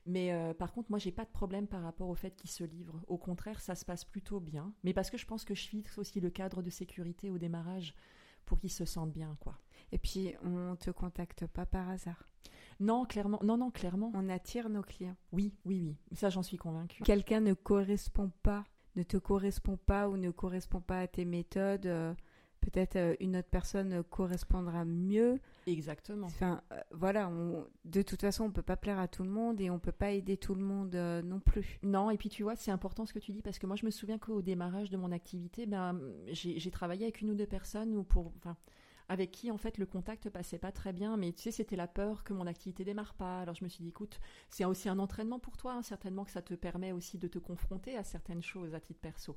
Mais 0.04 0.32
euh, 0.32 0.52
par 0.52 0.72
contre, 0.72 0.90
moi, 0.90 0.98
j'ai 0.98 1.12
pas 1.12 1.24
de 1.24 1.30
problème 1.30 1.68
par 1.68 1.82
rapport 1.82 2.08
au 2.08 2.14
fait 2.14 2.34
qu'ils 2.34 2.50
se 2.50 2.64
livrent. 2.64 3.00
Au 3.06 3.18
contraire, 3.18 3.60
ça 3.60 3.76
se 3.76 3.84
passe 3.84 4.04
plutôt 4.04 4.40
bien. 4.40 4.74
Mais 4.82 4.92
parce 4.92 5.10
que 5.10 5.16
je 5.16 5.26
pense 5.26 5.44
que 5.44 5.54
je 5.54 5.68
fixe 5.68 5.96
aussi 5.96 6.20
le 6.20 6.30
cadre 6.30 6.60
de 6.60 6.70
sécurité 6.70 7.30
au 7.30 7.38
démarrage 7.38 7.94
pour 8.44 8.58
qu'ils 8.58 8.70
se 8.70 8.84
sentent 8.84 9.12
bien, 9.12 9.36
quoi. 9.40 9.58
Et 9.92 9.98
puis, 9.98 10.34
on 10.42 10.76
te 10.76 10.90
contacte 10.90 11.46
pas 11.46 11.66
par 11.66 11.88
hasard. 11.90 12.28
Non, 12.80 13.04
clairement. 13.04 13.38
Non, 13.42 13.56
non, 13.56 13.70
clairement. 13.70 14.10
On 14.14 14.28
attire 14.28 14.68
nos 14.68 14.82
clients. 14.82 15.16
Oui, 15.32 15.54
oui, 15.64 15.96
oui. 16.10 16.16
Ça, 16.16 16.30
j'en 16.30 16.42
suis 16.42 16.56
convaincue. 16.56 17.02
Quelqu'un 17.02 17.40
ne 17.40 17.54
correspond 17.54 18.30
pas, 18.42 18.64
ne 18.96 19.02
te 19.02 19.16
correspond 19.16 19.76
pas 19.76 20.08
ou 20.08 20.16
ne 20.16 20.30
correspond 20.30 20.80
pas 20.80 21.00
à 21.00 21.06
tes 21.06 21.24
méthodes. 21.24 21.86
Euh, 21.86 22.14
peut-être 22.60 22.96
euh, 22.96 23.14
une 23.20 23.36
autre 23.36 23.50
personne 23.50 24.02
correspondra 24.04 24.84
mieux. 24.84 25.40
Exactement. 25.66 26.26
Enfin, 26.26 26.60
euh, 26.72 26.80
voilà, 26.90 27.30
de 27.84 28.02
toute 28.02 28.20
façon, 28.20 28.44
on 28.44 28.50
peut 28.50 28.62
pas 28.62 28.76
plaire 28.76 28.98
à 28.98 29.08
tout 29.08 29.22
le 29.22 29.30
monde 29.30 29.60
et 29.60 29.70
on 29.70 29.78
peut 29.78 29.92
pas 29.92 30.10
aider 30.10 30.36
tout 30.36 30.54
le 30.54 30.62
monde 30.62 30.94
non 30.94 31.40
plus. 31.40 31.78
Non, 31.82 32.10
et 32.10 32.16
puis 32.16 32.28
tu 32.28 32.42
vois, 32.42 32.56
c'est 32.56 32.70
important 32.70 33.06
ce 33.06 33.12
que 33.12 33.18
tu 33.18 33.32
dis 33.32 33.42
parce 33.42 33.58
que 33.58 33.66
moi, 33.66 33.76
je 33.76 33.86
me 33.86 33.90
souviens 33.90 34.18
qu'au 34.18 34.42
démarrage 34.42 34.90
de 34.90 34.96
mon 34.96 35.12
activité, 35.12 35.66
ben, 35.66 36.00
j'ai 36.28 36.70
travaillé 36.70 37.04
avec 37.04 37.20
une 37.20 37.30
ou 37.30 37.34
deux 37.34 37.46
personnes 37.46 37.96
ou 37.96 38.02
pour, 38.02 38.32
enfin, 38.38 38.56
avec 39.12 39.30
qui 39.30 39.50
en 39.50 39.58
fait 39.58 39.76
le 39.76 39.84
contact 39.84 40.30
passait 40.30 40.56
pas 40.56 40.72
très 40.72 40.94
bien, 40.94 41.18
mais 41.18 41.32
tu 41.32 41.42
sais 41.42 41.50
c'était 41.50 41.76
la 41.76 41.86
peur 41.86 42.24
que 42.24 42.32
mon 42.32 42.46
activité 42.46 42.82
démarre 42.82 43.12
pas. 43.12 43.40
Alors 43.40 43.54
je 43.54 43.62
me 43.62 43.68
suis 43.68 43.82
dit 43.82 43.90
écoute, 43.90 44.20
c'est 44.48 44.64
aussi 44.64 44.88
un 44.88 44.98
entraînement 44.98 45.38
pour 45.38 45.58
toi, 45.58 45.74
hein, 45.74 45.82
certainement 45.82 46.24
que 46.24 46.30
ça 46.30 46.40
te 46.40 46.54
permet 46.54 46.92
aussi 46.92 47.18
de 47.18 47.28
te 47.28 47.38
confronter 47.38 47.94
à 47.94 48.04
certaines 48.04 48.42
choses 48.42 48.74
à 48.74 48.80
titre 48.80 49.00
perso. 49.00 49.36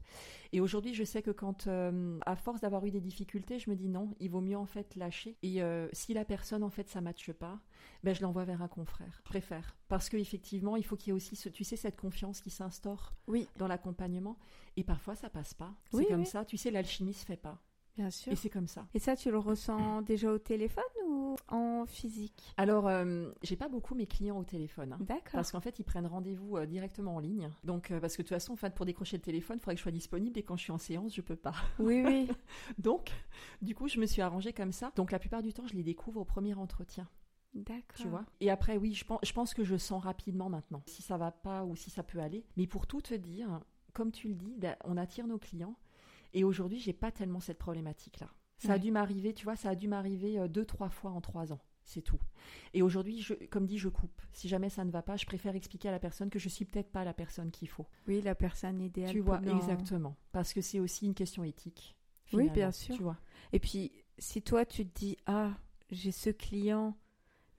Et 0.53 0.61
aujourd'hui 0.61 0.93
je 0.93 1.03
sais 1.03 1.21
que 1.21 1.31
quand 1.31 1.67
euh, 1.67 2.17
à 2.25 2.37
force 2.37 2.61
d'avoir 2.61 2.85
eu 2.85 2.91
des 2.91 3.01
difficultés, 3.01 3.59
je 3.59 3.69
me 3.69 3.75
dis 3.75 3.89
non, 3.89 4.15
il 4.21 4.29
vaut 4.29 4.39
mieux 4.39 4.57
en 4.57 4.65
fait 4.65 4.95
lâcher. 4.95 5.35
Et 5.43 5.61
euh, 5.61 5.89
si 5.91 6.13
la 6.13 6.23
personne 6.23 6.63
en 6.63 6.69
fait 6.69 6.87
ça 6.87 7.01
matche 7.01 7.33
pas, 7.33 7.59
ben 8.01 8.15
je 8.15 8.21
l'envoie 8.21 8.45
vers 8.45 8.61
un 8.61 8.69
confrère. 8.69 9.13
Je 9.17 9.23
préfère 9.23 9.75
parce 9.89 10.07
qu'effectivement 10.07 10.77
il 10.77 10.85
faut 10.85 10.95
qu'il 10.95 11.07
y 11.07 11.09
ait 11.09 11.13
aussi 11.13 11.35
ce, 11.35 11.49
tu 11.49 11.65
sais 11.65 11.75
cette 11.75 11.99
confiance 11.99 12.39
qui 12.39 12.49
s'instaure 12.49 13.13
oui. 13.27 13.45
dans 13.57 13.67
l'accompagnement. 13.67 14.37
Et 14.77 14.85
parfois 14.85 15.15
ça 15.15 15.29
passe 15.29 15.53
pas. 15.53 15.73
C'est 15.91 16.05
comme 16.05 16.23
ça. 16.23 16.45
Tu 16.45 16.55
sais 16.55 16.71
l'alchimie 16.71 17.13
se 17.13 17.25
fait 17.25 17.35
pas. 17.35 17.61
Bien 17.95 18.09
sûr. 18.09 18.31
Et 18.31 18.35
c'est 18.35 18.49
comme 18.49 18.67
ça. 18.67 18.85
Et 18.93 18.99
ça, 18.99 19.15
tu 19.15 19.31
le 19.31 19.37
ressens 19.37 20.01
déjà 20.01 20.31
au 20.31 20.37
téléphone 20.37 20.83
ou 21.07 21.35
en 21.47 21.85
physique? 21.85 22.53
Alors, 22.57 22.87
euh, 22.87 23.31
j'ai 23.41 23.55
pas 23.55 23.69
beaucoup 23.69 23.95
mes 23.95 24.05
clients 24.05 24.37
au 24.37 24.43
téléphone. 24.43 24.93
Hein. 24.93 24.97
D'accord. 25.01 25.33
Parce 25.33 25.51
qu'en 25.51 25.61
fait, 25.61 25.79
ils 25.79 25.83
prennent 25.83 26.07
rendez-vous 26.07 26.57
euh, 26.57 26.65
directement 26.65 27.15
en 27.15 27.19
ligne. 27.19 27.49
Donc, 27.63 27.91
euh, 27.91 27.99
parce 27.99 28.17
que 28.17 28.21
de 28.21 28.27
toute 28.27 28.35
façon, 28.35 28.53
en 28.53 28.57
fait, 28.57 28.73
pour 28.73 28.85
décrocher 28.85 29.17
le 29.17 29.23
téléphone, 29.23 29.57
il 29.57 29.59
faudrait 29.59 29.75
que 29.75 29.79
je 29.79 29.83
sois 29.83 29.91
disponible 29.91 30.37
et 30.37 30.43
quand 30.43 30.57
je 30.57 30.63
suis 30.63 30.71
en 30.71 30.77
séance, 30.77 31.15
je 31.15 31.21
peux 31.21 31.35
pas. 31.35 31.55
Oui, 31.79 32.03
oui. 32.05 32.27
Donc, 32.77 33.11
du 33.61 33.75
coup, 33.75 33.87
je 33.87 33.99
me 33.99 34.05
suis 34.05 34.21
arrangée 34.21 34.53
comme 34.53 34.71
ça. 34.71 34.91
Donc, 34.95 35.11
la 35.11 35.19
plupart 35.19 35.41
du 35.41 35.53
temps, 35.53 35.67
je 35.67 35.75
les 35.75 35.83
découvre 35.83 36.21
au 36.21 36.25
premier 36.25 36.53
entretien. 36.53 37.07
D'accord. 37.53 37.95
Tu 37.95 38.07
vois? 38.09 38.25
Et 38.41 38.49
après, 38.51 38.75
oui, 38.75 38.93
je 38.93 39.05
pense, 39.05 39.19
je 39.23 39.31
pense 39.31 39.53
que 39.53 39.63
je 39.63 39.77
sens 39.77 40.03
rapidement 40.03 40.49
maintenant 40.49 40.83
si 40.87 41.01
ça 41.01 41.15
va 41.17 41.31
pas 41.31 41.63
ou 41.63 41.77
si 41.77 41.89
ça 41.89 42.03
peut 42.03 42.19
aller. 42.19 42.43
Mais 42.57 42.67
pour 42.67 42.85
tout 42.85 42.99
te 42.99 43.13
dire, 43.13 43.61
comme 43.93 44.11
tu 44.11 44.27
le 44.27 44.35
dis, 44.35 44.55
ben, 44.57 44.75
on 44.83 44.97
attire 44.97 45.25
nos 45.25 45.37
clients 45.37 45.77
et 46.35 46.43
aujourd'hui, 46.43 46.79
j'ai 46.79 46.93
pas 46.93 47.11
tellement 47.11 47.39
cette 47.39 47.57
problématique-là. 47.57 48.29
Ça 48.57 48.73
a 48.73 48.79
dû 48.79 48.91
m'arriver, 48.91 49.33
tu 49.33 49.45
vois, 49.45 49.55
ça 49.55 49.69
a 49.69 49.75
dû 49.75 49.87
m'arriver 49.87 50.39
euh, 50.39 50.47
deux, 50.47 50.65
trois 50.65 50.89
fois 50.89 51.11
en 51.11 51.21
trois 51.21 51.51
ans. 51.51 51.61
C'est 51.83 52.01
tout. 52.01 52.19
Et 52.73 52.81
aujourd'hui, 52.81 53.25
comme 53.51 53.65
dit, 53.65 53.77
je 53.77 53.89
coupe. 53.89 54.21
Si 54.33 54.47
jamais 54.47 54.69
ça 54.69 54.83
ne 54.85 54.91
va 54.91 55.01
pas, 55.01 55.17
je 55.17 55.25
préfère 55.25 55.55
expliquer 55.55 55.89
à 55.89 55.91
la 55.91 55.99
personne 55.99 56.29
que 56.29 56.39
je 56.39 56.49
suis 56.49 56.65
peut-être 56.65 56.91
pas 56.91 57.03
la 57.03 57.13
personne 57.13 57.51
qu'il 57.51 57.69
faut. 57.69 57.85
Oui, 58.07 58.21
la 58.21 58.33
personne 58.33 58.81
idéale. 58.81 59.11
Tu 59.11 59.19
vois, 59.19 59.39
exactement. 59.41 60.15
Parce 60.31 60.53
que 60.53 60.61
c'est 60.61 60.79
aussi 60.79 61.05
une 61.05 61.13
question 61.13 61.43
éthique. 61.43 61.95
Oui, 62.33 62.49
bien 62.49 62.71
sûr. 62.71 62.95
Tu 62.95 63.03
vois. 63.03 63.17
Et 63.53 63.59
puis, 63.59 63.91
si 64.17 64.41
toi, 64.41 64.65
tu 64.65 64.85
te 64.85 64.99
dis, 64.99 65.17
ah, 65.27 65.51
j'ai 65.91 66.11
ce 66.11 66.31
client, 66.31 66.97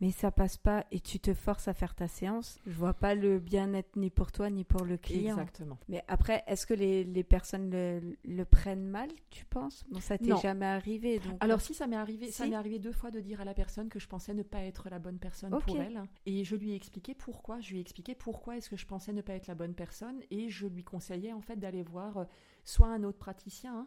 mais 0.01 0.11
ça 0.11 0.31
passe 0.31 0.57
pas 0.57 0.85
et 0.91 1.01
tu 1.01 1.21
te 1.21 1.33
forces 1.33 1.69
à 1.69 1.75
faire 1.75 1.95
ta 1.95 2.09
séance, 2.09 2.59
je 2.67 2.73
vois 2.73 2.95
pas 2.95 3.15
le 3.15 3.39
bien-être 3.39 3.97
ni 3.97 4.11
pour 4.11 4.31
toi 4.33 4.51
ni 4.51 4.65
pour 4.65 4.85
le 4.85 4.97
client. 4.97 5.37
Exactement. 5.37 5.79
Mais 5.89 6.05
après, 6.09 6.45
est-ce 6.47 6.67
que 6.67 6.75
les, 6.75 7.05
les 7.05 7.25
personnes 7.25 7.71
le, 7.71 8.45
prennent 8.45 8.87
mal, 8.87 9.09
tu 9.31 9.45
penses? 9.47 9.85
Bon, 9.91 10.01
ça 10.01 10.19
t'est 10.19 10.37
jamais 10.37 10.67
arrivé. 10.67 11.19
Donc... 11.19 11.37
Alors 11.41 11.61
si 11.61 11.75
ça 11.75 11.87
m'est 11.87 11.97
arrivé, 11.97 12.31
ça 12.31 12.47
m'est 12.47 12.57
arrivé 12.57 12.79
deux 12.79 12.93
fois 12.93 13.11
de 13.11 13.21
dire 13.21 13.41
à 13.41 13.45
la 13.45 13.55
personne 13.55 13.89
que 13.89 13.99
je 13.99 14.09
pensais 14.09 14.35
ne 14.35 14.43
pas 14.43 14.63
être 14.63 14.89
la 14.91 14.99
bonne 14.99 15.19
personne 15.19 15.51
pour 15.59 15.81
elle, 15.81 16.03
et 16.27 16.45
je 16.45 16.57
lui 16.57 16.73
ai 16.73 16.75
expliqué 16.75 17.15
pourquoi. 17.15 17.61
Je 17.61 17.71
lui 17.71 17.79
ai 17.79 17.81
expliqué 17.81 18.15
pourquoi 18.15 18.57
est-ce 18.57 18.69
que 18.69 18.77
je 18.77 18.87
pensais 18.87 19.13
ne 19.13 19.23
pas 19.23 19.35
être 19.35 19.47
la 19.47 19.55
bonne 19.55 19.75
personne, 19.75 20.21
et 20.31 20.49
je 20.49 20.67
lui 20.67 20.85
conseillais 20.85 21.33
en 21.33 21.41
fait 21.41 21.57
d'aller 21.57 21.83
voir 21.83 22.19
euh, 22.19 22.25
soit 22.65 22.89
un 22.89 23.03
autre 23.03 23.19
praticien, 23.19 23.75
hein, 23.75 23.87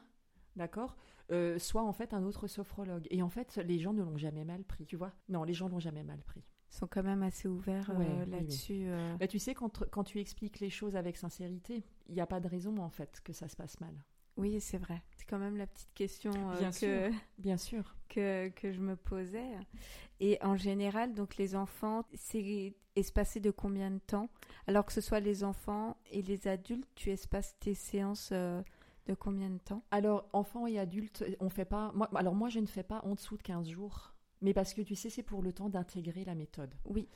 d'accord? 0.56 0.96
Euh, 1.32 1.60
soit 1.60 1.84
en 1.84 1.94
fait 1.94 2.14
un 2.14 2.24
autre 2.24 2.48
sophrologue. 2.48 3.08
Et 3.12 3.22
en 3.22 3.30
fait, 3.30 3.58
les 3.58 3.80
gens 3.80 3.94
ne 3.94 4.04
l'ont 4.04 4.18
jamais 4.18 4.46
mal 4.46 4.64
pris, 4.64 4.86
tu 4.86 4.96
vois 4.96 5.14
Non, 5.28 5.44
les 5.44 5.54
gens 5.54 5.70
l'ont 5.70 5.80
jamais 5.80 6.04
mal 6.04 6.22
pris. 6.22 6.44
sont 6.70 6.88
quand 6.88 7.04
même 7.04 7.24
assez 7.24 7.48
ouverts 7.48 7.92
euh, 7.92 8.26
là-dessus. 8.26 8.86
Euh. 8.88 9.16
Bah, 9.18 9.28
tu 9.28 9.40
sais, 9.40 9.54
quand, 9.54 9.86
quand 9.92 10.04
tu 10.04 10.20
expliques 10.20 10.60
les 10.60 10.70
choses 10.70 10.96
avec 10.96 11.18
sincérité, 11.18 11.84
il 12.08 12.16
n'y 12.16 12.22
a 12.22 12.28
pas 12.28 12.40
de 12.40 12.48
raison 12.48 12.78
en 12.78 12.90
fait 12.90 13.22
que 13.24 13.34
ça 13.34 13.48
se 13.48 13.56
passe 13.56 13.80
mal. 13.80 13.94
Oui, 14.38 14.62
c'est 14.62 14.78
vrai. 14.78 15.04
C'est 15.18 15.26
quand 15.26 15.38
même 15.38 15.58
la 15.58 15.68
petite 15.68 15.94
question 15.94 16.32
euh, 16.32 16.58
bien 16.58 16.72
que, 16.72 16.78
sûr. 16.78 17.20
bien 17.38 17.58
sûr. 17.58 17.96
Que, 18.08 18.48
que, 18.50 18.72
je 18.72 18.80
me 18.80 18.96
posais. 18.96 19.52
Et 20.22 20.38
en 20.42 20.56
général, 20.56 21.14
donc 21.14 21.36
les 21.36 21.56
enfants, 21.56 22.06
c'est 22.14 22.74
espacé 22.96 23.40
de 23.40 23.52
combien 23.52 23.92
de 23.92 24.00
temps? 24.00 24.30
Alors 24.66 24.86
que 24.86 24.94
ce 24.94 25.02
soit 25.02 25.20
les 25.20 25.44
enfants 25.44 25.98
et 26.10 26.22
les 26.22 26.48
adultes, 26.48 26.88
tu 26.96 27.12
espaces 27.12 27.56
tes 27.60 27.74
séances 27.74 28.34
de 29.06 29.14
combien 29.14 29.50
de 29.50 29.58
temps? 29.58 29.84
Alors, 29.92 30.30
enfants 30.34 30.68
et 30.68 30.80
adultes, 30.80 31.24
on 31.40 31.50
fait 31.50 31.66
pas. 31.66 31.92
Moi, 31.96 32.10
alors, 32.16 32.36
moi, 32.36 32.50
je 32.50 32.60
ne 32.60 32.68
fais 32.68 32.84
pas 32.84 33.02
en 33.04 33.16
dessous 33.16 33.38
de 33.38 33.44
15 33.44 33.68
jours. 33.70 34.14
Mais 34.42 34.54
parce 34.54 34.74
que 34.74 34.82
tu 34.82 34.96
sais, 34.96 35.10
c'est 35.10 35.24
pour 35.24 35.42
le 35.42 35.52
temps 35.52 35.70
d'intégrer 35.70 36.24
la 36.24 36.36
méthode. 36.36 36.74
Oui. 36.86 37.10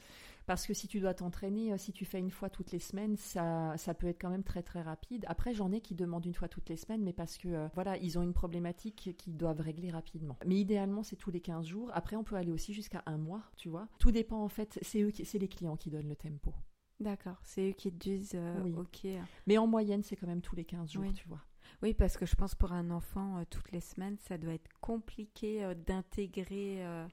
Parce 0.45 0.67
que 0.67 0.73
si 0.73 0.87
tu 0.87 0.99
dois 0.99 1.13
t'entraîner, 1.13 1.71
euh, 1.71 1.77
si 1.77 1.93
tu 1.93 2.03
fais 2.03 2.19
une 2.19 2.31
fois 2.31 2.49
toutes 2.49 2.71
les 2.71 2.79
semaines, 2.79 3.15
ça, 3.15 3.73
ça 3.77 3.93
peut 3.93 4.07
être 4.07 4.19
quand 4.19 4.29
même 4.29 4.43
très 4.43 4.61
très 4.61 4.81
rapide. 4.81 5.23
Après, 5.27 5.53
j'en 5.53 5.71
ai 5.71 5.79
qui 5.79 5.95
demandent 5.95 6.25
une 6.25 6.33
fois 6.33 6.49
toutes 6.49 6.67
les 6.67 6.75
semaines, 6.75 7.01
mais 7.01 7.13
parce 7.13 7.37
que 7.37 7.47
euh, 7.47 7.67
voilà, 7.75 7.97
ils 7.97 8.19
ont 8.19 8.23
une 8.23 8.33
problématique 8.33 9.15
qu'ils 9.17 9.37
doivent 9.37 9.61
régler 9.61 9.89
rapidement. 9.89 10.37
Mais 10.45 10.55
idéalement, 10.55 11.03
c'est 11.03 11.15
tous 11.15 11.31
les 11.31 11.39
15 11.39 11.65
jours. 11.65 11.91
Après, 11.93 12.17
on 12.17 12.25
peut 12.25 12.35
aller 12.35 12.51
aussi 12.51 12.73
jusqu'à 12.73 13.03
un 13.05 13.17
mois, 13.17 13.43
tu 13.55 13.69
vois. 13.69 13.87
Tout 13.99 14.11
dépend 14.11 14.43
en 14.43 14.49
fait, 14.49 14.77
c'est 14.81 15.01
eux, 15.01 15.11
c'est 15.23 15.39
les 15.39 15.47
clients 15.47 15.77
qui 15.77 15.89
donnent 15.89 16.09
le 16.09 16.15
tempo. 16.17 16.53
D'accord, 16.99 17.39
c'est 17.43 17.69
eux 17.69 17.73
qui 17.73 17.91
te 17.91 17.97
disent 17.97 18.33
euh, 18.35 18.61
oui. 18.63 18.73
ok. 18.77 19.07
Mais 19.47 19.57
en 19.57 19.67
moyenne, 19.67 20.03
c'est 20.03 20.15
quand 20.15 20.27
même 20.27 20.41
tous 20.41 20.55
les 20.55 20.65
15 20.65 20.91
jours, 20.91 21.05
tu 21.13 21.27
vois. 21.27 21.41
Oui, 21.81 21.93
parce 21.93 22.17
que 22.17 22.25
je 22.25 22.35
pense 22.35 22.55
pour 22.55 22.71
un 22.71 22.91
enfant, 22.91 23.37
euh, 23.37 23.43
toutes 23.49 23.71
les 23.71 23.81
semaines, 23.81 24.17
ça 24.19 24.37
doit 24.37 24.53
être 24.53 24.69
compliqué 24.81 25.63
euh, 25.63 25.73
d'intégrer 25.73 26.85
euh, 26.85 27.05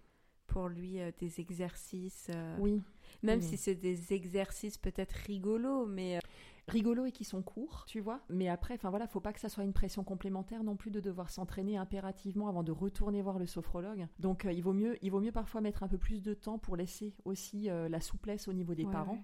pour 0.46 0.68
lui 0.68 0.98
des 1.18 1.40
exercices. 1.40 2.30
oui. 2.58 2.82
Même 3.22 3.42
si 3.42 3.56
c'est 3.56 3.74
des 3.74 4.12
exercices 4.12 4.78
peut-être 4.78 5.12
rigolos, 5.12 5.84
mais 5.84 6.20
rigolos 6.68 7.06
et 7.06 7.12
qui 7.12 7.24
sont 7.24 7.42
courts, 7.42 7.84
tu 7.86 8.00
vois. 8.00 8.20
Mais 8.28 8.48
après, 8.48 8.74
enfin 8.74 8.88
voilà, 8.88 9.06
faut 9.08 9.20
pas 9.20 9.32
que 9.32 9.40
ça 9.40 9.48
soit 9.48 9.64
une 9.64 9.72
pression 9.72 10.04
complémentaire 10.04 10.62
non 10.62 10.76
plus 10.76 10.90
de 10.90 11.00
devoir 11.00 11.28
s'entraîner 11.28 11.76
impérativement 11.76 12.48
avant 12.48 12.62
de 12.62 12.72
retourner 12.72 13.20
voir 13.20 13.38
le 13.38 13.46
sophrologue. 13.46 14.06
Donc 14.20 14.46
il 14.50 14.62
vaut 14.62 14.72
mieux, 14.72 14.96
il 15.02 15.10
vaut 15.10 15.20
mieux 15.20 15.32
parfois 15.32 15.60
mettre 15.60 15.82
un 15.82 15.88
peu 15.88 15.98
plus 15.98 16.22
de 16.22 16.34
temps 16.34 16.58
pour 16.58 16.76
laisser 16.76 17.14
aussi 17.24 17.64
la 17.64 18.00
souplesse 18.00 18.48
au 18.48 18.52
niveau 18.52 18.74
des 18.74 18.86
parents 18.86 19.22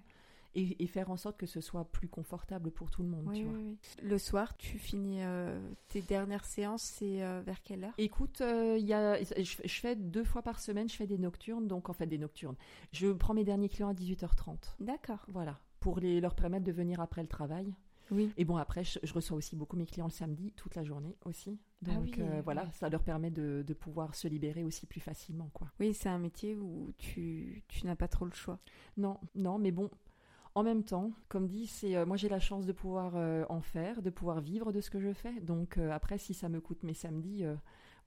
et, 0.57 0.87
faire 0.87 1.11
en 1.11 1.17
sorte 1.17 1.37
que 1.37 1.45
ce 1.45 1.61
soit 1.61 1.85
plus 1.85 2.07
confortable 2.07 2.71
pour 2.71 2.89
tout 2.89 3.03
le 3.03 3.09
monde. 3.09 3.31
tu 3.33 3.43
vois. 3.43 3.57
Le 4.01 4.17
soir, 4.17 4.57
tu 4.57 4.77
finis 4.79 5.21
euh, 5.21 5.59
tes 5.89 6.01
dernières 6.01 6.45
séances, 6.45 6.83
c'est 6.83 7.21
euh, 7.23 7.41
vers 7.45 7.61
quelle 7.61 7.83
heure? 7.83 7.93
Écoute, 7.97 8.41
euh, 8.41 8.77
y 8.77 8.93
a, 8.93 9.21
je, 9.21 9.79
fais 9.79 9.95
deux 9.95 10.23
fois 10.23 10.41
par 10.41 10.59
semaine, 10.59 10.89
je 10.89 10.95
fais 10.95 11.07
des 11.07 11.17
nocturnes, 11.17 11.67
donc 11.67 11.89
en 11.89 11.93
fait 11.93 12.07
des 12.07 12.17
nocturnes. 12.17 12.55
Je 12.91 13.11
prends 13.11 13.33
mes 13.33 13.43
derniers 13.43 13.69
clients 13.69 13.89
à 13.89 13.93
18h30. 13.93 14.75
D'accord. 14.79 15.25
Voilà, 15.27 15.59
pour 15.79 15.99
les, 15.99 16.19
leur 16.19 16.35
permettre 16.35 16.65
de 16.65 16.71
venir 16.71 16.99
après 16.99 17.21
le 17.21 17.27
travail. 17.27 17.73
Oui. 18.09 18.31
Et 18.37 18.45
bon, 18.45 18.55
après, 18.55 18.85
je, 18.85 19.13
reçois 19.13 19.35
aussi 19.35 19.57
beaucoup 19.57 19.75
mes 19.75 19.85
clients 19.85 20.05
le 20.05 20.11
samedi, 20.11 20.53
toute 20.55 20.75
la 20.75 20.85
journée 20.85 21.17
aussi. 21.25 21.59
Ah 21.85 21.91
donc 21.91 22.17
voilà, 22.45 22.71
ça 22.71 22.87
leur 22.87 23.03
permet 23.03 23.29
de, 23.29 23.65
de, 23.67 23.73
pouvoir 23.73 24.15
se 24.15 24.29
libérer 24.29 24.63
aussi 24.63 24.85
plus 24.85 25.01
facilement. 25.01 25.49
quoi. 25.53 25.67
Oui, 25.81 25.93
c'est 25.93 26.07
un 26.07 26.17
métier 26.17 26.55
où 26.55 26.93
tu, 26.97 27.63
tu 27.67 27.85
n'as 27.85 27.97
pas 27.97 28.07
trop 28.07 28.23
le 28.23 28.31
choix. 28.31 28.59
Non, 28.95 29.19
non, 29.35 29.59
mais 29.59 29.71
bon, 29.71 29.89
en 30.57 30.63
même 30.63 30.83
temps, 30.83 31.11
comme 31.29 31.47
dit, 31.47 31.67
c'est 31.67 31.95
euh, 31.95 32.07
moi 32.07 32.17
j'ai 32.17 32.29
la 32.29 32.39
chance 32.39 32.65
de 32.65 32.71
pouvoir 32.71 33.11
euh, 33.15 33.45
en 33.47 33.61
faire, 33.61 34.01
de 34.01 34.09
pouvoir 34.09 34.41
vivre 34.41 34.71
de 34.71 34.81
ce 34.81 34.89
que 34.89 34.99
je 34.99 35.13
fais. 35.13 35.39
Donc 35.41 35.77
euh, 35.77 35.91
après, 35.91 36.17
si 36.17 36.33
ça 36.33 36.49
me 36.49 36.59
coûte 36.59 36.81
mes 36.81 36.95
samedis, 36.95 37.45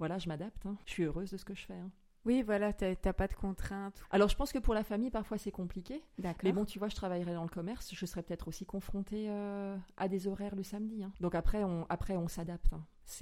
voilà, 0.00 0.18
je 0.18 0.26
m'adapte. 0.28 0.66
Hein. 0.66 0.76
Je 0.84 0.90
suis 0.90 1.04
heureuse 1.04 1.30
de 1.30 1.36
ce 1.36 1.44
que 1.44 1.54
je 1.54 1.64
fais. 1.64 1.74
Hein. 1.74 1.92
Oui, 2.24 2.42
voilà, 2.42 2.72
t'as 2.72 3.12
pas 3.12 3.26
de 3.26 3.34
contraintes. 3.34 4.02
Alors, 4.10 4.28
je 4.28 4.36
pense 4.36 4.52
que 4.52 4.58
pour 4.58 4.74
la 4.74 4.84
famille, 4.84 5.10
parfois, 5.10 5.38
c'est 5.38 5.50
compliqué. 5.50 6.02
D'accord. 6.18 6.40
Mais 6.44 6.52
bon, 6.52 6.64
tu 6.64 6.78
vois, 6.78 6.88
je 6.88 6.96
travaillerai 6.96 7.34
dans 7.34 7.44
le 7.44 7.48
commerce, 7.48 7.94
je 7.94 8.06
serais 8.06 8.22
peut-être 8.22 8.48
aussi 8.48 8.66
confrontée 8.66 9.28
à 9.96 10.08
des 10.08 10.26
horaires 10.26 10.54
le 10.54 10.62
samedi. 10.62 11.02
Hein. 11.02 11.12
Donc 11.20 11.34
après, 11.34 11.64
on, 11.64 11.86
après, 11.88 12.16
on 12.16 12.28
s'adapte. 12.28 12.70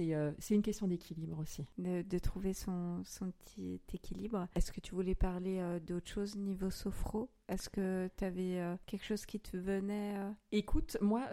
Euh, 0.01 0.33
c'est 0.39 0.55
une 0.55 0.63
question 0.63 0.87
d'équilibre 0.87 1.39
aussi. 1.39 1.65
De, 1.79 2.19
trouver 2.19 2.53
son, 2.53 3.03
son, 3.05 3.31
petit 3.31 3.81
équilibre. 3.93 4.47
Est-ce 4.55 4.73
que 4.73 4.81
tu 4.81 4.95
voulais 4.95 5.15
parler 5.15 5.59
euh, 5.59 5.81
d'autre 5.81 6.09
chose 6.09 6.37
niveau 6.37 6.71
sophro? 6.71 7.31
Est-ce 7.49 7.71
que 7.71 8.11
tu 8.17 8.25
avais 8.25 8.61
euh, 8.61 8.77
quelque 8.87 9.05
chose 9.05 9.25
qui 9.25 9.41
te 9.41 9.57
venait 9.57 10.15
Écoute, 10.53 10.97
moi, 11.01 11.27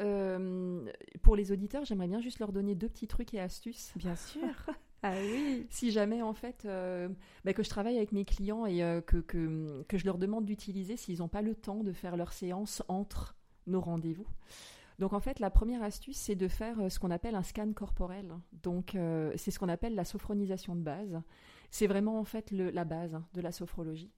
pour 1.21 1.35
les 1.35 1.51
auditeurs, 1.51 1.85
j'aimerais 1.85 2.07
bien 2.07 2.21
juste 2.21 2.39
leur 2.39 2.51
donner 2.51 2.75
deux 2.75 2.89
petits 2.89 3.07
trucs 3.07 3.33
et 3.33 3.39
astuces. 3.39 3.91
Bien 3.95 4.15
sûr. 4.15 4.41
ah 5.11 5.13
oui. 5.21 5.67
Si 5.69 5.91
jamais, 5.91 6.21
en 6.21 6.33
fait, 6.33 6.67
bah, 7.43 7.53
que 7.53 7.63
je 7.63 7.69
travaille 7.69 7.97
avec 7.97 8.11
mes 8.11 8.25
clients 8.25 8.65
et 8.65 8.79
que, 9.05 9.17
que, 9.17 9.83
que 9.87 9.97
je 9.97 10.05
leur 10.05 10.17
demande 10.17 10.45
d'utiliser 10.45 10.97
s'ils 10.97 11.19
n'ont 11.19 11.27
pas 11.27 11.41
le 11.41 11.55
temps 11.55 11.83
de 11.83 11.91
faire 11.91 12.17
leur 12.17 12.33
séance 12.33 12.83
entre 12.87 13.35
nos 13.67 13.81
rendez-vous. 13.81 14.27
Donc 14.99 15.13
en 15.13 15.19
fait, 15.19 15.39
la 15.39 15.49
première 15.49 15.83
astuce, 15.83 16.17
c'est 16.17 16.35
de 16.35 16.47
faire 16.47 16.79
euh, 16.79 16.89
ce 16.89 16.99
qu'on 16.99 17.11
appelle 17.11 17.35
un 17.35 17.43
scan 17.43 17.71
corporel. 17.73 18.31
Donc 18.63 18.95
euh, 18.95 19.33
c'est 19.35 19.51
ce 19.51 19.59
qu'on 19.59 19.69
appelle 19.69 19.95
la 19.95 20.05
sophronisation 20.05 20.75
de 20.75 20.81
base. 20.81 21.21
C'est 21.69 21.87
vraiment 21.87 22.19
en 22.19 22.23
fait 22.23 22.51
la 22.51 22.85
base 22.85 23.15
hein, 23.15 23.27
de 23.33 23.41
la 23.41 23.51
sophrologie. 23.51 24.13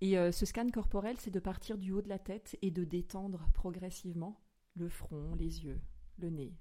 Et 0.00 0.18
euh, 0.18 0.30
ce 0.30 0.46
scan 0.46 0.68
corporel, 0.68 1.16
c'est 1.18 1.30
de 1.30 1.40
partir 1.40 1.78
du 1.78 1.92
haut 1.92 2.02
de 2.02 2.08
la 2.08 2.18
tête 2.18 2.56
et 2.62 2.70
de 2.70 2.84
détendre 2.84 3.48
progressivement 3.54 4.40
le 4.74 4.88
front, 4.88 5.34
les 5.34 5.64
yeux, 5.64 5.80
le 6.18 6.30
nez, 6.30 6.54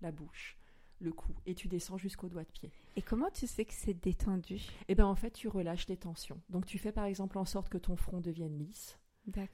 la 0.00 0.12
bouche, 0.12 0.57
le 1.00 1.12
cou, 1.12 1.32
et 1.46 1.54
tu 1.54 1.68
descends 1.68 1.98
jusqu'au 1.98 2.28
doigt 2.28 2.44
de 2.44 2.50
pied. 2.50 2.72
Et 2.96 3.02
comment 3.02 3.30
tu 3.30 3.46
sais 3.46 3.64
que 3.64 3.72
c'est 3.72 3.94
détendu? 3.94 4.60
Eh 4.88 4.94
bien 4.94 5.06
en 5.06 5.14
fait, 5.14 5.30
tu 5.30 5.48
relâches 5.48 5.88
les 5.88 5.96
tensions. 5.96 6.40
Donc 6.48 6.66
tu 6.66 6.78
fais 6.78 6.92
par 6.92 7.04
exemple 7.04 7.38
en 7.38 7.44
sorte 7.44 7.68
que 7.68 7.78
ton 7.78 7.96
front 7.96 8.20
devienne 8.20 8.58
lisse, 8.58 8.98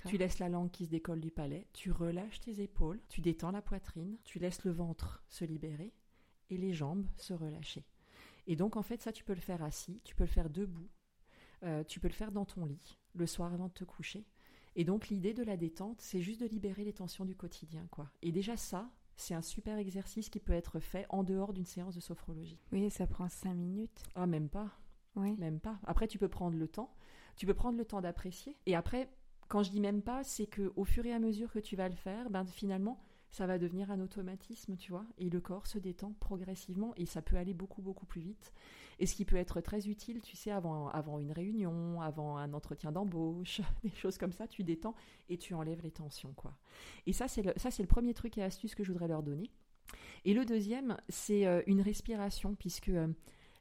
tu 0.07 0.17
laisses 0.17 0.39
la 0.39 0.49
langue 0.49 0.71
qui 0.71 0.85
se 0.85 0.91
décolle 0.91 1.21
du 1.21 1.31
palais, 1.31 1.67
tu 1.73 1.91
relâches 1.91 2.41
tes 2.41 2.63
épaules, 2.63 3.01
tu 3.09 3.21
détends 3.21 3.51
la 3.51 3.63
poitrine, 3.63 4.19
tu 4.25 4.39
laisses 4.39 4.65
le 4.65 4.71
ventre 4.71 5.25
se 5.29 5.45
libérer 5.45 5.93
et 6.51 6.57
les 6.57 6.73
jambes 6.73 7.07
se 7.17 7.35
relâcher. 7.35 7.85
Et 8.47 8.57
donc 8.57 8.77
en 8.77 8.83
fait 8.83 9.03
ça 9.03 9.13
tu 9.13 9.25
peux 9.25 9.35
le 9.35 9.41
faire 9.41 9.63
assis, 9.63 10.01
tu 10.05 10.15
peux 10.15 10.25
le 10.25 10.31
faire 10.31 10.51
debout, 10.51 10.89
euh, 11.65 11.83
tu 11.83 11.99
peux 11.99 12.09
le 12.09 12.15
faire 12.15 12.31
dans 12.31 12.45
ton 12.45 12.67
lit 12.67 12.99
le 13.15 13.27
soir 13.27 13.53
avant 13.53 13.69
de 13.69 13.73
te 13.73 13.85
coucher. 13.85 14.25
Et 14.77 14.85
donc 14.85 15.09
l'idée 15.09 15.35
de 15.35 15.43
la 15.43 15.57
détente, 15.57 16.01
c'est 16.01 16.21
juste 16.21 16.41
de 16.41 16.47
libérer 16.47 16.85
les 16.85 16.93
tensions 16.93 17.25
du 17.25 17.37
quotidien, 17.37 17.87
quoi. 17.91 18.11
Et 18.23 18.33
déjà 18.33 18.57
ça, 18.57 18.91
c'est 19.17 19.35
un 19.35 19.43
super 19.43 19.79
exercice 19.79 20.29
qui 20.29 20.41
peut 20.41 20.53
être 20.53 20.81
fait 20.81 21.07
en 21.09 21.23
dehors 21.23 21.53
d'une 21.53 21.67
séance 21.67 21.95
de 21.95 22.01
sophrologie. 22.01 22.59
Oui, 22.73 22.91
ça 22.91 23.07
prend 23.07 23.29
cinq 23.29 23.55
minutes. 23.55 24.03
Ah, 24.15 24.27
même 24.27 24.49
pas. 24.49 24.71
Oui. 25.17 25.37
Même 25.39 25.61
pas. 25.61 25.79
Après, 25.85 26.09
tu 26.09 26.19
peux 26.19 26.29
prendre 26.29 26.57
le 26.57 26.69
temps. 26.69 26.93
Tu 27.37 27.47
peux 27.47 27.55
prendre 27.55 27.79
le 27.79 27.85
temps 27.85 28.01
d'apprécier. 28.01 28.57
Et 28.67 28.75
après, 28.75 29.09
quand 29.49 29.63
je 29.63 29.71
dis 29.71 29.81
même 29.81 30.03
pas, 30.03 30.25
c'est 30.25 30.47
que 30.47 30.73
au 30.77 30.85
fur 30.85 31.07
et 31.07 31.13
à 31.13 31.19
mesure 31.19 31.53
que 31.53 31.59
tu 31.59 31.77
vas 31.77 31.89
le 31.89 31.95
faire, 31.95 32.31
ben 32.31 32.45
finalement, 32.45 33.01
ça 33.35 33.49
va 33.49 33.59
devenir 33.59 33.91
un 33.91 33.99
automatisme, 33.99 34.77
tu 34.77 34.93
vois, 34.93 35.05
et 35.19 35.29
le 35.29 35.41
corps 35.41 35.67
se 35.67 35.81
détend 35.81 36.13
progressivement 36.21 36.95
et 36.97 37.05
ça 37.05 37.21
peut 37.21 37.35
aller 37.35 37.53
beaucoup 37.53 37.83
beaucoup 37.83 38.07
plus 38.07 38.21
vite. 38.21 38.53
Et 39.01 39.07
ce 39.07 39.17
qui 39.17 39.25
peut 39.25 39.35
être 39.35 39.61
très 39.61 39.89
utile, 39.89 40.23
tu 40.23 40.37
sais, 40.37 40.53
avant, 40.53 40.87
avant 40.91 41.19
une 41.19 41.33
réunion, 41.33 42.01
avant 42.01 42.37
un 42.37 42.53
entretien 42.53 42.93
d'embauche, 42.93 43.61
des 43.83 43.91
choses 43.91 44.19
comme 44.19 44.31
ça, 44.31 44.47
tu 44.47 44.63
détends 44.63 44.95
et 45.29 45.37
tu 45.37 45.53
enlèves 45.53 45.83
les 45.83 45.91
tensions, 45.91 46.33
quoi. 46.35 46.57
Et 47.07 47.13
ça, 47.13 47.27
c'est 47.27 47.43
le, 47.43 47.53
ça, 47.57 47.73
c'est 47.73 47.83
le 47.83 47.89
premier 47.89 48.15
truc 48.15 48.39
et 48.39 48.43
astuce 48.45 48.77
que 48.77 48.85
je 48.85 48.93
voudrais 48.93 49.09
leur 49.09 49.25
donner. 49.25 49.51
Et 50.25 50.33
le 50.33 50.45
deuxième, 50.45 50.97
c'est 51.09 51.45
euh, 51.45 51.61
une 51.67 51.81
respiration, 51.81 52.55
puisque 52.55 52.91
euh, 52.91 53.09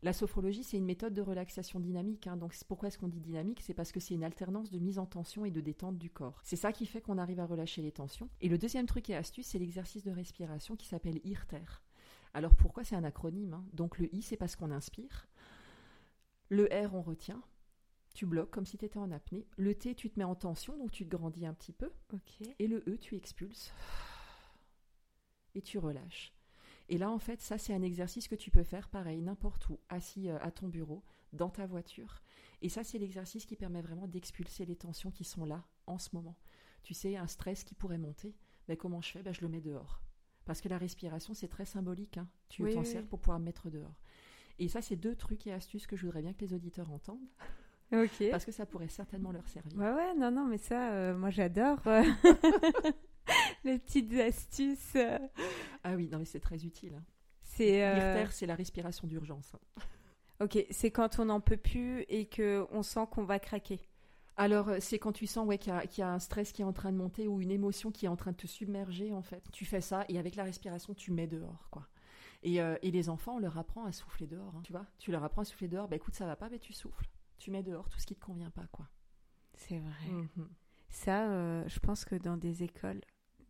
la 0.03 0.11
sophrologie, 0.11 0.63
c'est 0.63 0.77
une 0.77 0.85
méthode 0.85 1.13
de 1.13 1.21
relaxation 1.21 1.79
dynamique. 1.79 2.27
Hein. 2.27 2.35
donc 2.35 2.53
pourquoi 2.67 2.89
est-ce 2.89 2.97
qu'on 2.97 3.07
dit 3.07 3.21
dynamique? 3.21 3.61
C'est 3.61 3.73
parce 3.73 3.93
que 3.93 4.01
c'est 4.01 4.13
une 4.13 4.25
alternance 4.25 4.69
de 4.69 4.77
mise 4.77 4.99
en 4.99 5.05
tension 5.05 5.45
et 5.45 5.51
de 5.51 5.61
détente 5.61 5.97
du 5.97 6.09
corps. 6.09 6.41
C'est 6.43 6.57
ça 6.57 6.73
qui 6.73 6.85
fait 6.85 6.99
qu'on 6.99 7.17
arrive 7.17 7.39
à 7.39 7.45
relâcher 7.45 7.81
les 7.81 7.93
tensions. 7.93 8.29
Et 8.41 8.49
le 8.49 8.57
deuxième 8.57 8.85
truc 8.85 9.09
et 9.09 9.15
astuce, 9.15 9.47
c'est 9.47 9.59
l'exercice 9.59 10.03
de 10.03 10.11
respiration 10.11 10.75
qui 10.75 10.87
s'appelle 10.87 11.21
IRTER. 11.23 11.81
Alors 12.33 12.53
pourquoi 12.53 12.83
c'est 12.83 12.95
un 12.97 13.03
acronyme 13.05 13.53
hein? 13.53 13.65
Donc 13.71 13.97
le 13.97 14.13
I, 14.13 14.21
c'est 14.21 14.35
parce 14.35 14.57
qu'on 14.57 14.71
inspire. 14.71 15.27
Le 16.49 16.65
R, 16.65 16.93
on 16.93 17.01
retient. 17.01 17.41
Tu 18.13 18.25
bloques 18.25 18.51
comme 18.51 18.65
si 18.65 18.77
tu 18.77 18.85
étais 18.85 18.99
en 18.99 19.09
apnée. 19.09 19.47
Le 19.57 19.73
T, 19.73 19.95
tu 19.95 20.09
te 20.09 20.19
mets 20.19 20.25
en 20.25 20.35
tension, 20.35 20.77
donc 20.77 20.91
tu 20.91 21.05
te 21.05 21.15
grandis 21.15 21.45
un 21.45 21.53
petit 21.53 21.71
peu. 21.71 21.89
Et 22.59 22.67
le 22.67 22.83
E, 22.87 22.97
tu 22.97 23.15
expulses. 23.15 23.71
Et 25.55 25.61
tu 25.61 25.77
relâches. 25.77 26.32
Et 26.89 26.97
là, 26.97 27.09
en 27.09 27.19
fait, 27.19 27.41
ça, 27.41 27.57
c'est 27.57 27.73
un 27.73 27.81
exercice 27.81 28.27
que 28.27 28.35
tu 28.35 28.51
peux 28.51 28.63
faire 28.63 28.89
pareil, 28.89 29.21
n'importe 29.21 29.69
où, 29.69 29.79
assis 29.89 30.29
euh, 30.29 30.37
à 30.41 30.51
ton 30.51 30.67
bureau, 30.67 31.03
dans 31.31 31.49
ta 31.49 31.65
voiture. 31.65 32.21
Et 32.61 32.69
ça, 32.69 32.83
c'est 32.83 32.97
l'exercice 32.97 33.45
qui 33.45 33.55
permet 33.55 33.81
vraiment 33.81 34.07
d'expulser 34.07 34.65
les 34.65 34.75
tensions 34.75 35.11
qui 35.11 35.23
sont 35.23 35.45
là, 35.45 35.63
en 35.87 35.97
ce 35.97 36.09
moment. 36.13 36.35
Tu 36.83 36.93
sais, 36.93 37.15
un 37.15 37.27
stress 37.27 37.63
qui 37.63 37.75
pourrait 37.75 37.97
monter, 37.97 38.35
ben, 38.67 38.77
comment 38.77 39.01
je 39.01 39.11
fais? 39.11 39.23
Ben, 39.23 39.33
Je 39.33 39.41
le 39.41 39.47
mets 39.47 39.61
dehors. 39.61 40.01
Parce 40.45 40.59
que 40.59 40.67
la 40.67 40.77
respiration, 40.77 41.33
c'est 41.33 41.47
très 41.47 41.65
symbolique. 41.65 42.17
Hein. 42.17 42.27
Tu 42.49 42.63
t'en 42.73 42.83
sers 42.83 43.05
pour 43.07 43.19
pouvoir 43.19 43.39
mettre 43.39 43.69
dehors. 43.69 43.95
Et 44.59 44.67
ça, 44.67 44.81
c'est 44.81 44.97
deux 44.97 45.15
trucs 45.15 45.47
et 45.47 45.53
astuces 45.53 45.87
que 45.87 45.95
je 45.95 46.05
voudrais 46.05 46.21
bien 46.21 46.33
que 46.33 46.41
les 46.41 46.53
auditeurs 46.53 46.91
entendent. 46.91 47.27
Ok. 47.93 48.29
Parce 48.31 48.43
que 48.45 48.51
ça 48.51 48.65
pourrait 48.65 48.89
certainement 48.89 49.31
leur 49.31 49.47
servir. 49.47 49.77
Ouais, 49.77 49.91
ouais, 49.91 50.15
non, 50.15 50.31
non, 50.31 50.45
mais 50.45 50.57
ça, 50.57 50.91
euh, 50.93 51.15
moi 51.15 51.29
j'adore. 51.29 51.79
les 53.65 53.79
petites 53.79 54.13
astuces. 54.13 54.97
Ah 55.83 55.95
oui, 55.95 56.09
non 56.11 56.19
mais 56.19 56.25
c'est 56.25 56.39
très 56.39 56.65
utile. 56.65 56.95
Hein. 56.95 57.03
C'est 57.41 57.83
euh... 57.83 58.27
c'est 58.29 58.45
la 58.45 58.55
respiration 58.55 59.07
d'urgence. 59.07 59.55
Ok, 60.39 60.65
c'est 60.71 60.91
quand 60.91 61.19
on 61.19 61.25
n'en 61.25 61.39
peut 61.39 61.57
plus 61.57 62.01
et 62.09 62.25
que 62.25 62.65
on 62.71 62.83
sent 62.83 63.05
qu'on 63.11 63.23
va 63.23 63.39
craquer. 63.39 63.79
alors, 64.35 64.69
euh, 64.69 64.77
c'est 64.79 64.99
quand 64.99 65.11
tu 65.11 65.27
sens 65.27 65.47
ouais, 65.47 65.57
qu'il 65.57 65.71
y, 65.71 66.01
a 66.01 66.11
un 66.11 66.19
stress 66.19 66.51
qui 66.51 66.63
est 66.63 66.65
en 66.65 66.73
train 66.73 66.91
de 66.91 66.97
monter 66.97 67.27
ou 67.27 67.39
une 67.39 67.51
émotion 67.51 67.91
qui 67.91 68.05
est 68.05 68.09
en 68.09 68.15
train 68.15 68.31
de 68.31 68.37
te 68.37 68.47
submerger, 68.47 69.13
en 69.13 69.21
fait. 69.21 69.43
Tu 69.51 69.65
fais 69.65 69.81
ça 69.81 70.05
et 70.09 70.17
avec 70.17 70.35
la 70.35 70.43
respiration, 70.43 70.93
tu 70.93 71.11
mets 71.11 71.27
dehors, 71.27 71.67
quoi. 71.69 71.87
Et, 72.41 72.59
euh, 72.61 72.75
les 72.81 73.09
enfants, 73.09 73.35
on 73.35 73.39
leur 73.39 73.57
apprend 73.57 73.85
à 73.85 73.91
souffler 73.91 74.27
dehors, 74.27 74.53
hein, 74.55 74.61
tu 74.63 74.73
vois. 74.73 74.85
Tu 74.97 75.11
leur 75.11 75.23
apprends 75.23 75.43
à 75.43 75.45
souffler 75.45 75.67
dehors, 75.67 75.87
bah 75.87 75.95
écoute, 75.95 76.15
ça 76.15 76.25
va 76.25 76.35
pas, 76.35 76.49
mais 76.49 76.59
tu 76.59 76.73
souffles. 76.73 77.07
Tu 77.37 77.51
mets 77.51 77.63
dehors 77.63 77.87
tout 77.87 77.99
ce 77.99 78.05
qui 78.05 78.15
te 78.15 78.25
convient 78.25 78.49
pas, 78.49 78.67
quoi. 78.71 78.87
C'est 79.53 79.79
vrai. 79.79 80.09
Mhm. 80.09 80.49
Ça, 80.89 81.29
euh, 81.29 81.63
je 81.67 81.79
pense 81.79 82.05
que 82.05 82.15
dans 82.15 82.37
des 82.37 82.63
écoles, 82.63 83.01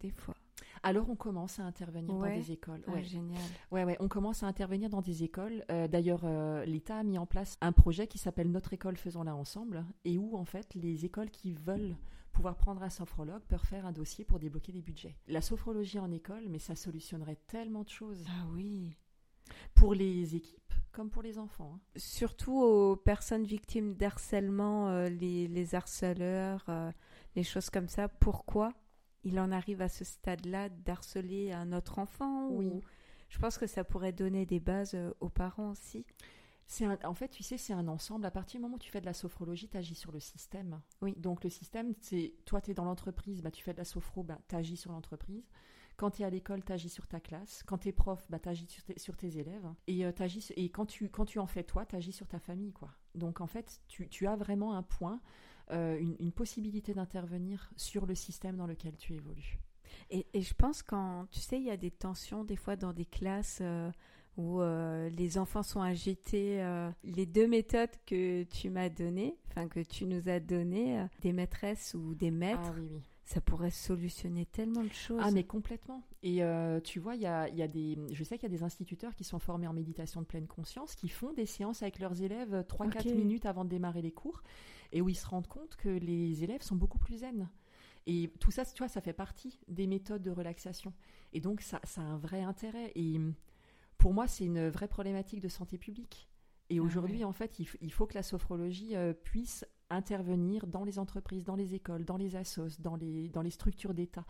des 0.03 0.11
fois, 0.11 0.35
alors 0.83 1.09
on 1.09 1.15
commence 1.15 1.59
à 1.59 1.63
intervenir 1.63 2.13
dans 2.13 2.27
des 2.27 2.51
écoles. 2.51 2.83
Ah, 2.87 3.01
génial. 3.01 3.41
Ouais, 3.71 3.85
ouais, 3.85 3.95
on 4.01 4.09
commence 4.09 4.43
à 4.43 4.47
intervenir 4.47 4.89
dans 4.89 5.01
des 5.01 5.23
écoles. 5.23 5.63
Euh, 5.71 5.87
d'ailleurs, 5.87 6.21
euh, 6.25 6.65
l'État 6.65 6.97
a 6.97 7.03
mis 7.03 7.17
en 7.17 7.25
place 7.25 7.57
un 7.61 7.71
projet 7.71 8.05
qui 8.05 8.17
s'appelle 8.17 8.51
Notre 8.51 8.73
école, 8.73 8.97
faisons-la 8.97 9.33
ensemble, 9.33 9.85
et 10.03 10.17
où 10.17 10.35
en 10.35 10.43
fait 10.43 10.75
les 10.75 11.05
écoles 11.05 11.29
qui 11.29 11.53
veulent 11.53 11.95
pouvoir 12.33 12.57
prendre 12.57 12.83
un 12.83 12.89
sophrologue 12.89 13.43
peuvent 13.47 13.63
faire 13.63 13.85
un 13.85 13.93
dossier 13.93 14.25
pour 14.25 14.39
débloquer 14.39 14.73
des 14.73 14.81
budgets. 14.81 15.15
La 15.27 15.41
sophrologie 15.41 15.99
en 15.99 16.11
école, 16.11 16.49
mais 16.49 16.59
ça 16.59 16.75
solutionnerait 16.75 17.39
tellement 17.47 17.83
de 17.83 17.89
choses. 17.89 18.25
Ah 18.27 18.45
oui. 18.53 18.97
Pour 19.73 19.93
les 19.93 20.35
équipes 20.35 20.59
comme 20.91 21.09
pour 21.09 21.23
les 21.23 21.39
enfants. 21.39 21.73
Hein. 21.75 21.79
Surtout 21.95 22.61
aux 22.61 22.95
personnes 22.95 23.45
victimes 23.45 23.95
d'harcèlement, 23.95 24.89
euh, 24.89 25.09
les, 25.09 25.47
les, 25.47 25.73
harceleurs, 25.73 26.63
les 27.35 27.41
choses 27.41 27.71
comme 27.71 27.87
ça. 27.87 28.07
Pourquoi? 28.09 28.73
Il 29.23 29.39
en 29.39 29.51
arrive 29.51 29.81
à 29.81 29.89
ce 29.89 30.03
stade-là 30.03 30.69
d'harceler 30.69 31.51
un 31.51 31.71
autre 31.73 31.99
enfant 31.99 32.49
Oui. 32.49 32.81
Je 33.29 33.39
pense 33.39 33.57
que 33.57 33.65
ça 33.65 33.83
pourrait 33.83 34.11
donner 34.11 34.45
des 34.45 34.59
bases 34.59 34.93
euh, 34.93 35.11
aux 35.19 35.29
parents 35.29 35.71
aussi. 35.71 36.05
C'est 36.67 36.87
en 37.05 37.13
fait, 37.13 37.29
tu 37.29 37.43
sais, 37.43 37.57
c'est 37.57 37.73
un 37.73 37.87
ensemble. 37.87 38.25
À 38.25 38.31
partir 38.31 38.59
du 38.59 38.63
moment 38.63 38.75
où 38.75 38.79
tu 38.79 38.91
fais 38.91 39.01
de 39.01 39.05
la 39.05 39.13
sophrologie, 39.13 39.67
tu 39.67 39.77
agis 39.77 39.95
sur 39.95 40.11
le 40.11 40.19
système. 40.19 40.81
Oui. 41.01 41.13
Donc 41.17 41.43
le 41.43 41.49
système, 41.49 41.93
c'est 41.99 42.35
toi, 42.45 42.61
tu 42.61 42.71
es 42.71 42.73
dans 42.73 42.85
l'entreprise, 42.85 43.41
bah, 43.41 43.51
tu 43.51 43.63
fais 43.63 43.73
de 43.73 43.79
la 43.79 43.85
sophro, 43.85 44.23
bah, 44.23 44.39
tu 44.47 44.55
agis 44.55 44.77
sur 44.77 44.91
l'entreprise. 44.91 45.49
Quand 45.97 46.11
tu 46.11 46.21
es 46.21 46.25
à 46.25 46.29
l'école, 46.29 46.63
tu 46.63 46.71
agis 46.71 46.89
sur 46.89 47.07
ta 47.07 47.19
classe. 47.19 47.63
Quand 47.63 47.79
tu 47.79 47.89
es 47.89 47.91
prof, 47.91 48.23
bah, 48.29 48.39
tu 48.39 48.49
agis 48.49 48.67
sur 48.97 49.17
tes, 49.17 49.37
élèves. 49.37 49.67
Et, 49.87 50.05
euh, 50.05 50.11
et 50.55 50.69
quand, 50.69 50.85
tu, 50.85 51.09
quand 51.09 51.25
tu 51.25 51.39
en 51.39 51.47
fais 51.47 51.63
toi, 51.63 51.85
tu 51.85 51.95
agis 51.95 52.13
sur 52.13 52.27
ta 52.27 52.39
famille. 52.39 52.73
quoi. 52.73 52.89
Donc 53.13 53.41
en 53.41 53.47
fait, 53.47 53.81
tu, 53.87 54.07
tu 54.09 54.25
as 54.27 54.35
vraiment 54.35 54.75
un 54.75 54.83
point 54.83 55.21
euh, 55.73 55.99
une, 56.19 56.31
possibilité 56.31 56.93
d'intervenir 56.93 57.69
sur 57.75 58.05
le 58.05 58.15
système 58.15 58.55
dans 58.57 58.67
lequel 58.67 58.95
tu 58.95 59.13
évolues. 59.13 59.59
Et, 60.09 60.25
je 60.33 60.53
pense 60.53 60.83
quand, 60.83 61.27
tu 61.31 61.39
sais, 61.39 61.57
il 61.57 61.63
y 61.63 61.71
a 61.71 61.77
des 61.77 61.91
tensions 61.91 62.43
des 62.43 62.55
fois 62.55 62.75
dans 62.75 62.93
des 62.93 63.05
classes 63.05 63.59
euh, 63.61 63.91
où 64.37 64.61
euh, 64.61 65.09
les 65.09 65.37
enfants 65.37 65.63
sont 65.63 65.81
agités, 65.81 66.63
les 67.03 67.25
deux 67.25 67.47
méthodes 67.47 67.95
que 68.05 68.43
tu 68.43 68.69
m'as 68.69 68.89
données, 68.89 69.35
enfin 69.49 69.67
que 69.67 69.79
tu 69.79 70.05
nous 70.05 70.29
as 70.29 70.39
données, 70.39 71.05
des 71.21 71.33
maîtresses 71.33 71.93
ou 71.93 72.15
des 72.15 72.31
maîtres, 72.31 72.59
ah, 72.65 72.75
oui, 72.77 72.89
oui 72.91 73.01
ça 73.25 73.39
pourrait 73.39 73.71
solutionner 73.71 74.45
tellement 74.45 74.83
de 74.83 74.91
choses. 74.91 75.21
Ah, 75.23 75.31
mais 75.31 75.45
complètement. 75.45 76.03
Et 76.23 76.41
tu 76.83 76.99
vois, 76.99 77.15
il 77.15 77.21
y 77.21 77.25
a, 77.25 77.47
y 77.49 77.61
a, 77.61 77.67
des, 77.67 77.97
je 78.11 78.23
sais 78.23 78.37
qu'il 78.37 78.51
y 78.51 78.53
a 78.53 78.57
des 78.57 78.63
instituteurs 78.63 79.15
qui 79.15 79.23
sont 79.23 79.39
formés 79.39 79.67
en 79.67 79.73
méditation 79.73 80.21
de 80.21 80.25
pleine 80.25 80.47
conscience, 80.47 80.93
qui 80.95 81.09
font 81.09 81.33
des 81.33 81.45
séances 81.45 81.81
avec 81.81 81.99
leurs 81.99 82.21
élèves 82.21 82.65
3-4 82.67 83.15
minutes 83.15 83.45
avant 83.45 83.63
de 83.63 83.69
démarrer 83.69 84.01
les 84.01 84.11
cours, 84.11 84.43
et 84.93 85.01
où 85.01 85.09
ils 85.09 85.15
se 85.15 85.27
rendent 85.27 85.47
compte 85.47 85.75
que 85.75 85.89
les 85.89 86.43
élèves 86.43 86.61
sont 86.61 86.75
beaucoup 86.75 86.99
plus 86.99 87.17
zen. 87.17 87.49
Et 88.05 88.31
tout 88.39 88.51
ça, 88.51 88.65
tu 88.65 88.77
vois, 88.77 88.87
ça 88.87 89.01
fait 89.01 89.13
partie 89.13 89.59
des 89.67 89.87
méthodes 89.87 90.23
de 90.23 90.31
relaxation. 90.31 90.93
Et 91.33 91.41
donc, 91.41 91.61
ça, 91.61 91.79
ça 91.83 92.01
a 92.01 92.05
un 92.05 92.17
vrai 92.17 92.41
intérêt. 92.41 92.91
Et 92.95 93.19
pour 93.97 94.13
moi, 94.13 94.27
c'est 94.27 94.45
une 94.45 94.69
vraie 94.69 94.87
problématique 94.87 95.39
de 95.39 95.47
santé 95.49 95.77
publique. 95.77 96.29
Et 96.69 96.79
ah 96.79 96.81
aujourd'hui, 96.81 97.23
en 97.23 97.33
fait, 97.33 97.59
il, 97.59 97.91
faut 97.91 98.05
que 98.05 98.15
la 98.15 98.23
sophrologie 98.23 98.95
euh, 98.95 99.13
puisse 99.13 99.65
intervenir 99.89 100.65
dans 100.67 100.83
les 100.83 100.97
entreprises, 100.97 101.43
dans 101.43 101.55
les 101.55 101.75
écoles, 101.75 102.05
dans 102.05 102.17
les 102.17 102.35
assos, 102.35 102.79
dans 102.79 102.95
les, 102.95 103.29
dans 103.29 103.41
les 103.41 103.49
structures 103.49 103.93
d'État. 103.93 104.25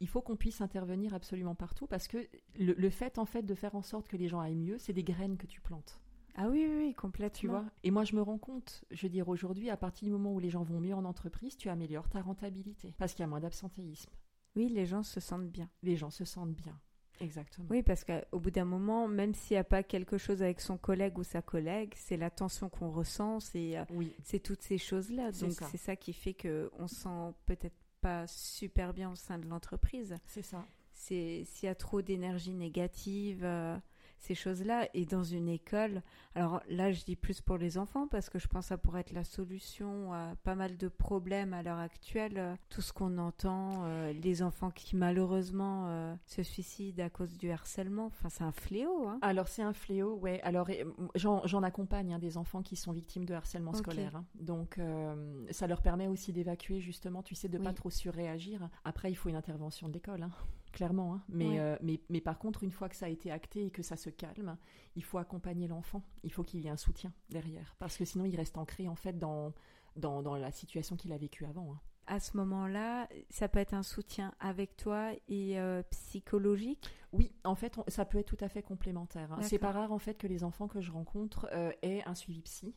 Il 0.00 0.08
faut 0.08 0.20
qu'on 0.20 0.36
puisse 0.36 0.60
intervenir 0.60 1.14
absolument 1.14 1.54
partout 1.54 1.86
parce 1.86 2.08
que 2.08 2.18
le, 2.58 2.90
fait 2.90 3.18
en 3.18 3.24
fait 3.24 3.42
de 3.42 3.54
faire 3.54 3.74
en 3.74 3.82
sorte 3.82 4.08
que 4.08 4.16
les 4.16 4.28
gens 4.28 4.40
aillent 4.40 4.54
mieux, 4.54 4.78
c'est 4.78 4.92
des 4.92 5.02
graines 5.02 5.36
que 5.36 5.46
tu 5.46 5.60
plantes. 5.60 6.00
Ah 6.40 6.48
oui, 6.48 6.68
oui, 6.72 6.94
complètement. 6.94 7.38
Tu 7.40 7.48
vois 7.48 7.64
Et 7.82 7.90
moi, 7.90 8.04
je 8.04 8.14
me 8.14 8.22
rends 8.22 8.38
compte, 8.38 8.84
je 8.92 9.02
veux 9.02 9.08
dire, 9.08 9.28
aujourd'hui, 9.28 9.70
à 9.70 9.76
partir 9.76 10.06
du 10.06 10.12
moment 10.12 10.32
où 10.32 10.38
les 10.38 10.50
gens 10.50 10.62
vont 10.62 10.78
mieux 10.78 10.94
en 10.94 11.04
entreprise, 11.04 11.56
tu 11.56 11.68
améliores 11.68 12.08
ta 12.08 12.22
rentabilité 12.22 12.94
parce 12.96 13.12
qu'il 13.12 13.22
y 13.22 13.24
a 13.24 13.26
moins 13.26 13.40
d'absentéisme. 13.40 14.10
Oui, 14.54 14.68
les 14.68 14.86
gens 14.86 15.02
se 15.02 15.18
sentent 15.18 15.50
bien. 15.50 15.68
Les 15.82 15.96
gens 15.96 16.10
se 16.10 16.24
sentent 16.24 16.54
bien. 16.54 16.78
Exactement. 17.20 17.66
Oui, 17.70 17.82
parce 17.82 18.04
qu'au 18.04 18.38
bout 18.38 18.52
d'un 18.52 18.64
moment, 18.64 19.08
même 19.08 19.34
s'il 19.34 19.56
n'y 19.56 19.58
a 19.58 19.64
pas 19.64 19.82
quelque 19.82 20.16
chose 20.16 20.40
avec 20.40 20.60
son 20.60 20.78
collègue 20.78 21.18
ou 21.18 21.24
sa 21.24 21.42
collègue, 21.42 21.92
c'est 21.96 22.16
la 22.16 22.30
tension 22.30 22.68
qu'on 22.68 22.90
ressent, 22.90 23.40
c'est 23.40 23.76
euh, 23.76 23.84
oui. 23.90 24.14
c'est 24.22 24.38
toutes 24.38 24.62
ces 24.62 24.78
choses-là. 24.78 25.32
Donc 25.32 25.54
c'est 25.70 25.76
ça 25.76 25.96
qui 25.96 26.12
fait 26.12 26.34
qu'on 26.34 26.86
sent 26.86 27.34
peut-être 27.46 27.76
pas 28.00 28.28
super 28.28 28.94
bien 28.94 29.10
au 29.10 29.16
sein 29.16 29.38
de 29.38 29.48
l'entreprise. 29.48 30.14
C'est 30.26 30.42
ça. 30.42 30.64
C'est 30.92 31.42
s'il 31.46 31.66
y 31.66 31.70
a 31.70 31.74
trop 31.74 32.00
d'énergie 32.00 32.54
négative. 32.54 33.44
Euh, 33.44 33.76
ces 34.18 34.34
choses-là. 34.34 34.88
Et 34.94 35.04
dans 35.04 35.24
une 35.24 35.48
école, 35.48 36.02
alors 36.34 36.60
là, 36.68 36.92
je 36.92 37.04
dis 37.04 37.16
plus 37.16 37.40
pour 37.40 37.56
les 37.56 37.78
enfants 37.78 38.06
parce 38.08 38.30
que 38.30 38.38
je 38.38 38.46
pense 38.48 38.66
que 38.66 38.68
ça 38.68 38.78
pourrait 38.78 39.00
être 39.00 39.12
la 39.12 39.24
solution 39.24 40.12
à 40.12 40.34
pas 40.44 40.54
mal 40.54 40.76
de 40.76 40.88
problèmes 40.88 41.54
à 41.54 41.62
l'heure 41.62 41.78
actuelle. 41.78 42.56
Tout 42.68 42.82
ce 42.82 42.92
qu'on 42.92 43.18
entend, 43.18 43.84
euh, 43.84 44.12
les 44.12 44.42
enfants 44.42 44.70
qui 44.70 44.96
malheureusement 44.96 45.86
euh, 45.88 46.14
se 46.26 46.42
suicident 46.42 47.04
à 47.04 47.10
cause 47.10 47.36
du 47.36 47.50
harcèlement, 47.50 48.06
enfin, 48.06 48.28
c'est 48.28 48.44
un 48.44 48.52
fléau. 48.52 49.08
Hein. 49.08 49.18
Alors, 49.22 49.48
c'est 49.48 49.62
un 49.62 49.72
fléau, 49.72 50.16
ouais. 50.16 50.40
Alors, 50.42 50.68
j'en 51.14 51.62
accompagne 51.62 52.14
hein, 52.14 52.18
des 52.18 52.36
enfants 52.36 52.62
qui 52.62 52.76
sont 52.76 52.92
victimes 52.92 53.24
de 53.24 53.34
harcèlement 53.34 53.72
scolaire. 53.72 54.16
Hein. 54.16 54.24
Donc, 54.34 54.78
euh, 54.78 55.46
ça 55.50 55.66
leur 55.66 55.82
permet 55.82 56.08
aussi 56.08 56.32
d'évacuer, 56.32 56.80
justement, 56.80 57.22
tu 57.22 57.34
sais, 57.34 57.48
de 57.48 57.58
pas 57.58 57.72
trop 57.72 57.90
surréagir. 57.90 58.68
Après, 58.84 59.10
il 59.10 59.14
faut 59.14 59.28
une 59.28 59.36
intervention 59.36 59.88
de 59.88 59.94
l'école 59.94 60.28
clairement. 60.72 61.14
Hein. 61.14 61.22
Mais, 61.28 61.60
euh, 61.60 61.76
mais, 61.82 62.00
mais, 62.08 62.20
par 62.20 62.38
contre, 62.38 62.64
une 62.64 62.70
fois 62.70 62.88
que 62.88 62.96
ça 62.96 63.06
a 63.06 63.08
été 63.08 63.30
acté 63.30 63.66
et 63.66 63.70
que 63.70 63.82
ça 63.82 63.96
se 63.96 64.10
calme, 64.10 64.56
il 64.96 65.04
faut 65.04 65.18
accompagner 65.18 65.68
l'enfant. 65.68 66.02
Il 66.22 66.32
faut 66.32 66.42
qu'il 66.42 66.60
y 66.60 66.66
ait 66.66 66.70
un 66.70 66.76
soutien 66.76 67.12
derrière. 67.30 67.76
Parce 67.78 67.96
que 67.96 68.04
sinon, 68.04 68.24
il 68.24 68.36
reste 68.36 68.58
ancré 68.58 68.88
en 68.88 68.94
fait 68.94 69.18
dans, 69.18 69.52
dans, 69.96 70.22
dans 70.22 70.36
la 70.36 70.50
situation 70.50 70.96
qu'il 70.96 71.12
a 71.12 71.18
vécue 71.18 71.44
avant. 71.44 71.72
Hein. 71.74 71.80
À 72.06 72.20
ce 72.20 72.36
moment-là, 72.38 73.06
ça 73.28 73.48
peut 73.48 73.58
être 73.58 73.74
un 73.74 73.82
soutien 73.82 74.32
avec 74.40 74.76
toi 74.76 75.12
et 75.28 75.58
euh, 75.60 75.82
psychologique? 75.90 76.90
Oui, 77.12 77.32
en 77.44 77.54
fait, 77.54 77.78
ça 77.88 78.06
peut 78.06 78.18
être 78.18 78.34
tout 78.34 78.42
à 78.42 78.48
fait 78.48 78.62
complémentaire. 78.62 79.30
Hein. 79.32 79.42
C'est 79.42 79.58
pas 79.58 79.72
rare 79.72 79.92
en 79.92 79.98
fait 79.98 80.14
que 80.14 80.26
les 80.26 80.42
enfants 80.42 80.68
que 80.68 80.80
je 80.80 80.90
rencontre 80.90 81.48
euh, 81.52 81.70
aient 81.82 82.02
un 82.06 82.14
suivi 82.14 82.40
psy 82.40 82.74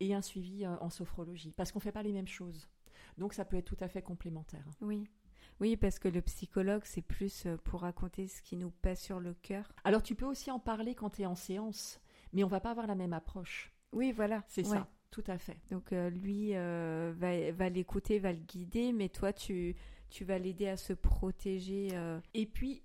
et 0.00 0.14
un 0.14 0.22
suivi 0.22 0.66
en 0.66 0.88
sophrologie. 0.88 1.52
Parce 1.52 1.72
qu'on 1.72 1.80
fait 1.80 1.92
pas 1.92 2.02
les 2.02 2.12
mêmes 2.12 2.26
choses. 2.26 2.70
Donc 3.18 3.34
ça 3.34 3.44
peut 3.44 3.56
être 3.58 3.66
tout 3.66 3.76
à 3.80 3.88
fait 3.88 4.00
complémentaire. 4.00 4.64
Oui. 4.80 5.04
Oui, 5.60 5.76
parce 5.76 5.98
que 5.98 6.08
le 6.08 6.22
psychologue, 6.22 6.82
c'est 6.84 7.02
plus 7.02 7.44
euh, 7.46 7.56
pour 7.58 7.82
raconter 7.82 8.26
ce 8.28 8.40
qui 8.40 8.56
nous 8.56 8.70
pèse 8.70 8.98
sur 8.98 9.20
le 9.20 9.34
cœur. 9.34 9.70
Alors 9.84 10.02
tu 10.02 10.14
peux 10.14 10.24
aussi 10.24 10.50
en 10.50 10.58
parler 10.58 10.94
quand 10.94 11.10
tu 11.10 11.22
es 11.22 11.26
en 11.26 11.34
séance, 11.34 12.00
mais 12.32 12.44
on 12.44 12.48
va 12.48 12.60
pas 12.60 12.70
avoir 12.70 12.86
la 12.86 12.94
même 12.94 13.12
approche. 13.12 13.72
Oui, 13.92 14.12
voilà. 14.12 14.42
C'est 14.48 14.64
ça, 14.64 14.88
tout 15.10 15.24
à 15.26 15.36
fait. 15.36 15.58
Donc 15.70 15.92
euh, 15.92 16.08
lui 16.08 16.54
euh, 16.54 17.12
va, 17.16 17.68
l'écouter, 17.68 18.18
va 18.18 18.32
le 18.32 18.38
guider, 18.38 18.92
mais 18.92 19.10
toi, 19.10 19.32
tu, 19.32 19.76
tu 20.08 20.24
vas 20.24 20.38
l'aider 20.38 20.68
à 20.68 20.76
se 20.76 20.94
protéger. 20.94 21.88
Et 22.32 22.46
puis, 22.46 22.82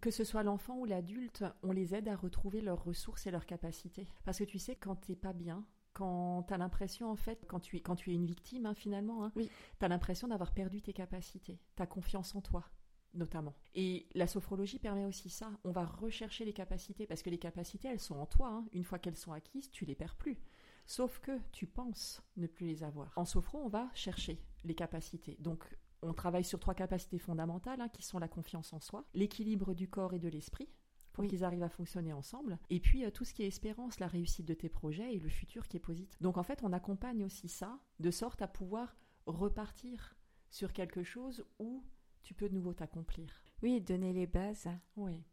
que 0.00 0.10
ce 0.10 0.24
soit 0.24 0.42
l'enfant 0.42 0.78
ou 0.78 0.84
l'adulte, 0.84 1.44
on 1.62 1.72
les 1.72 1.94
aide 1.94 2.08
à 2.08 2.16
retrouver 2.16 2.60
leurs 2.60 2.84
ressources 2.84 3.26
et 3.26 3.30
leurs 3.30 3.46
capacités. 3.46 4.08
Parce 4.24 4.38
que 4.38 4.44
tu 4.44 4.58
sais, 4.58 4.74
quand 4.76 4.96
tu 4.96 5.12
n'es 5.12 5.16
pas 5.16 5.32
bien, 5.32 5.64
quand 5.96 6.42
tu 6.42 6.52
as 6.52 6.58
l'impression, 6.58 7.10
en 7.10 7.16
fait, 7.16 7.46
quand 7.48 7.58
tu 7.58 7.78
es, 7.78 7.80
quand 7.80 7.96
tu 7.96 8.10
es 8.10 8.14
une 8.14 8.26
victime, 8.26 8.66
hein, 8.66 8.74
finalement, 8.74 9.24
hein, 9.24 9.32
tu 9.34 9.48
as 9.80 9.88
l'impression 9.88 10.28
d'avoir 10.28 10.52
perdu 10.52 10.82
tes 10.82 10.92
capacités, 10.92 11.58
ta 11.74 11.86
confiance 11.86 12.34
en 12.34 12.42
toi, 12.42 12.68
notamment. 13.14 13.54
Et 13.74 14.06
la 14.14 14.26
sophrologie 14.26 14.78
permet 14.78 15.06
aussi 15.06 15.30
ça. 15.30 15.50
On 15.64 15.70
va 15.70 15.86
rechercher 15.86 16.44
les 16.44 16.52
capacités, 16.52 17.06
parce 17.06 17.22
que 17.22 17.30
les 17.30 17.38
capacités, 17.38 17.88
elles 17.88 17.98
sont 17.98 18.16
en 18.16 18.26
toi. 18.26 18.48
Hein. 18.48 18.66
Une 18.74 18.84
fois 18.84 18.98
qu'elles 18.98 19.16
sont 19.16 19.32
acquises, 19.32 19.70
tu 19.70 19.86
les 19.86 19.94
perds 19.94 20.16
plus. 20.16 20.38
Sauf 20.86 21.18
que 21.20 21.40
tu 21.50 21.66
penses 21.66 22.22
ne 22.36 22.46
plus 22.46 22.66
les 22.66 22.82
avoir. 22.82 23.16
En 23.16 23.24
sophro, 23.24 23.58
on 23.64 23.68
va 23.70 23.88
chercher 23.94 24.38
les 24.64 24.74
capacités. 24.74 25.38
Donc, 25.40 25.64
on 26.02 26.12
travaille 26.12 26.44
sur 26.44 26.60
trois 26.60 26.74
capacités 26.74 27.18
fondamentales, 27.18 27.88
qui 27.94 28.02
sont 28.02 28.18
la 28.18 28.28
confiance 28.28 28.74
en 28.74 28.80
soi, 28.80 29.06
l'équilibre 29.14 29.72
du 29.72 29.88
corps 29.88 30.12
et 30.12 30.18
de 30.18 30.28
l'esprit, 30.28 30.68
pour 31.16 31.26
qu'ils 31.26 31.44
arrivent 31.44 31.62
à 31.62 31.70
fonctionner 31.70 32.12
ensemble. 32.12 32.58
Et 32.68 32.78
puis 32.78 33.04
euh, 33.04 33.10
tout 33.10 33.24
ce 33.24 33.32
qui 33.32 33.42
est 33.42 33.46
espérance, 33.46 33.98
la 33.98 34.06
réussite 34.06 34.44
de 34.44 34.52
tes 34.52 34.68
projets 34.68 35.14
et 35.14 35.18
le 35.18 35.30
futur 35.30 35.66
qui 35.66 35.78
est 35.78 35.80
positif. 35.80 36.20
Donc 36.20 36.36
en 36.36 36.42
fait, 36.42 36.62
on 36.62 36.74
accompagne 36.74 37.24
aussi 37.24 37.48
ça 37.48 37.80
de 38.00 38.10
sorte 38.10 38.42
à 38.42 38.46
pouvoir 38.46 38.94
repartir 39.24 40.14
sur 40.50 40.74
quelque 40.74 41.02
chose 41.02 41.44
où 41.58 41.82
tu 42.22 42.34
peux 42.34 42.50
de 42.50 42.54
nouveau 42.54 42.74
t'accomplir. 42.74 43.42
Oui, 43.62 43.80
donner 43.80 44.12
les 44.12 44.26
bases. 44.26 44.68
Oui. 44.96 45.24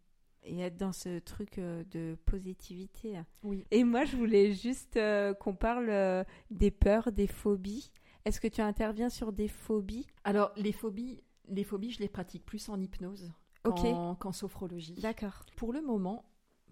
Et 0.43 0.59
être 0.59 0.77
dans 0.77 0.93
ce 0.93 1.19
truc 1.19 1.57
euh, 1.57 1.83
de 1.91 2.17
positivité. 2.25 3.19
Oui. 3.43 3.65
Et 3.71 3.83
moi, 3.83 4.05
je 4.05 4.15
voulais 4.15 4.53
juste 4.53 4.95
euh, 4.95 5.33
qu'on 5.33 5.55
parle 5.55 6.25
des 6.49 6.71
peurs, 6.71 7.11
des 7.11 7.27
phobies. 7.27 7.91
Est-ce 8.23 8.39
que 8.39 8.47
tu 8.47 8.61
interviens 8.61 9.09
sur 9.09 9.33
des 9.33 9.49
phobies? 9.49 10.07
Alors, 10.23 10.53
les 10.55 10.71
phobies, 10.71 11.21
les 11.49 11.65
phobies, 11.65 11.91
je 11.91 11.99
les 11.99 12.07
pratique 12.07 12.45
plus 12.45 12.69
en 12.69 12.79
hypnose 12.79 13.33
qu'en 13.71 14.31
sophrologie. 14.31 14.95
D'accord. 14.95 15.45
Pour 15.55 15.73
le 15.73 15.81
moment, 15.81 16.25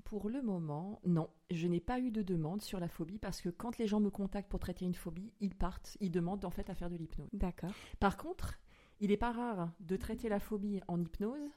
Pour 0.04 0.30
le 0.30 0.42
moment, 0.42 1.00
non. 1.06 1.30
Je 1.50 1.68
n'ai 1.68 1.80
pas 1.80 2.00
eu 2.00 2.12
de 2.12 2.22
demande 2.22 2.62
sur 2.62 2.80
la 2.80 2.88
phobie 2.88 3.20
parce 3.20 3.42
que 3.42 3.50
quand 3.50 3.78
les 3.78 3.88
gens 3.88 4.00
me 4.00 4.10
contactent 4.10 4.50
pour 4.50 4.60
traiter 4.60 4.86
une 4.86 4.94
phobie, 4.94 5.32
ils 5.40 5.56
partent, 5.56 5.96
ils 6.02 6.12
demandent 6.12 6.44
en 6.44 6.50
fait 6.50 6.70
à 6.70 6.76
faire 6.76 6.90
de 6.90 6.96
l'hypnose. 6.98 7.30
D'accord. 7.34 7.72
Par 8.00 8.18
contre, 8.18 8.60
il 9.00 9.10
n'est 9.10 9.18
pas 9.18 9.32
rare 9.32 9.72
de 9.80 9.96
traiter 9.96 10.28
la 10.28 10.40
phobie 10.40 10.82
en 10.88 11.00
hypnose 11.00 11.50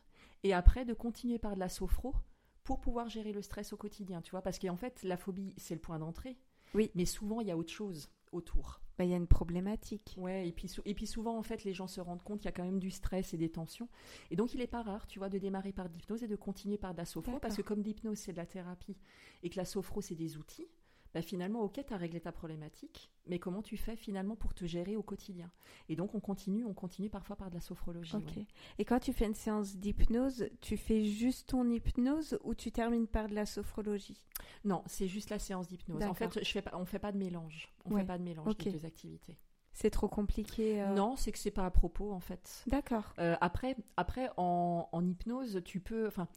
et 0.42 0.52
après 0.52 0.84
de 0.84 0.94
continuer 0.94 1.38
par 1.38 1.54
de 1.54 1.60
la 1.60 1.68
sophro 1.68 2.14
pour 2.62 2.80
pouvoir 2.80 3.08
gérer 3.08 3.32
le 3.32 3.42
stress 3.42 3.72
au 3.72 3.76
quotidien, 3.76 4.22
tu 4.22 4.30
vois, 4.30 4.42
parce 4.42 4.58
qu'en 4.58 4.76
fait, 4.76 5.02
la 5.02 5.16
phobie, 5.16 5.52
c'est 5.56 5.74
le 5.74 5.80
point 5.80 5.98
d'entrée. 5.98 6.38
Oui. 6.74 6.90
Mais 6.94 7.04
souvent, 7.04 7.40
il 7.40 7.48
y 7.48 7.50
a 7.50 7.56
autre 7.56 7.72
chose 7.72 8.08
autour. 8.32 8.80
Bah, 8.96 9.04
il 9.04 9.10
y 9.10 9.14
a 9.14 9.16
une 9.16 9.26
problématique. 9.26 10.14
Ouais, 10.18 10.46
et 10.48 10.52
puis, 10.52 10.70
et 10.84 10.94
puis 10.94 11.06
souvent, 11.06 11.36
en 11.36 11.42
fait, 11.42 11.64
les 11.64 11.72
gens 11.72 11.88
se 11.88 12.00
rendent 12.00 12.22
compte 12.22 12.38
qu'il 12.38 12.46
y 12.46 12.48
a 12.48 12.52
quand 12.52 12.64
même 12.64 12.78
du 12.78 12.90
stress 12.90 13.34
et 13.34 13.36
des 13.36 13.48
tensions. 13.48 13.88
Et 14.30 14.36
donc, 14.36 14.54
il 14.54 14.58
n'est 14.58 14.66
pas 14.66 14.82
rare, 14.82 15.06
tu 15.06 15.18
vois, 15.18 15.28
de 15.28 15.38
démarrer 15.38 15.72
par 15.72 15.88
de 15.88 15.94
l'hypnose 15.94 16.22
et 16.22 16.28
de 16.28 16.36
continuer 16.36 16.78
par 16.78 16.92
de 16.92 16.98
la 16.98 17.04
sophro, 17.04 17.38
parce 17.40 17.56
que 17.56 17.62
comme 17.62 17.82
l'hypnose, 17.82 18.18
c'est 18.18 18.32
de 18.32 18.36
la 18.36 18.46
thérapie, 18.46 18.96
et 19.42 19.50
que 19.50 19.56
la 19.56 19.64
sophro, 19.64 20.00
c'est 20.00 20.14
des 20.14 20.36
outils, 20.36 20.68
bah, 21.14 21.22
finalement, 21.22 21.60
ok, 21.62 21.80
tu 21.86 21.94
as 21.94 21.96
réglé 21.96 22.20
ta 22.20 22.32
problématique, 22.32 23.10
mais 23.26 23.38
comment 23.38 23.62
tu 23.62 23.76
fais 23.76 23.94
finalement 23.96 24.34
pour 24.34 24.52
te 24.52 24.64
gérer 24.66 24.96
au 24.96 25.02
quotidien? 25.02 25.50
Et 25.88 25.94
donc, 25.96 26.14
on 26.14 26.20
continue, 26.20 26.64
on 26.64 26.74
continue 26.74 27.08
parfois 27.08 27.36
par 27.36 27.50
de 27.50 27.54
la 27.54 27.60
sophrologie. 27.60 28.16
Ok. 28.16 28.36
ouais. 28.36 28.46
Et 28.78 28.84
quand 28.84 28.98
tu 28.98 29.12
fais 29.12 29.26
une 29.26 29.34
séance 29.34 29.76
d'hypnose, 29.76 30.48
tu 30.60 30.76
fais 30.76 31.04
juste 31.04 31.48
ton 31.50 31.70
hypnose 31.70 32.38
ou 32.42 32.54
tu 32.54 32.72
termines 32.72 33.06
par 33.06 33.28
de 33.28 33.34
la 33.34 33.46
sophrologie? 33.46 34.20
Non, 34.64 34.82
c'est 34.86 35.06
juste 35.06 35.30
la 35.30 35.38
séance 35.38 35.68
d'hypnose. 35.68 36.02
En 36.02 36.14
fait, 36.14 36.44
je 36.44 36.50
fais 36.50 36.62
pas, 36.62 36.76
on 36.76 36.84
fait 36.84 36.98
pas 36.98 37.12
de 37.12 37.18
mélange. 37.18 37.72
On 37.84 37.92
Ouais, 37.94 38.00
fait 38.00 38.06
pas 38.06 38.18
de 38.18 38.24
mélange 38.24 38.56
des 38.56 38.72
deux 38.72 38.84
activités. 38.84 39.38
C'est 39.72 39.90
trop 39.90 40.08
compliqué 40.08 40.80
euh, 40.82 40.94
Non, 40.94 41.16
c'est 41.16 41.32
que 41.32 41.38
c'est 41.38 41.50
pas 41.50 41.66
à 41.66 41.70
propos, 41.70 42.12
en 42.12 42.20
fait. 42.20 42.62
D'accord. 42.68 43.12
Euh, 43.18 43.36
après, 43.40 43.76
après 43.96 44.30
en, 44.36 44.88
en 44.92 45.04
hypnose, 45.04 45.62
tu 45.64 45.80
peux, 45.80 46.06
enfin, 46.06 46.28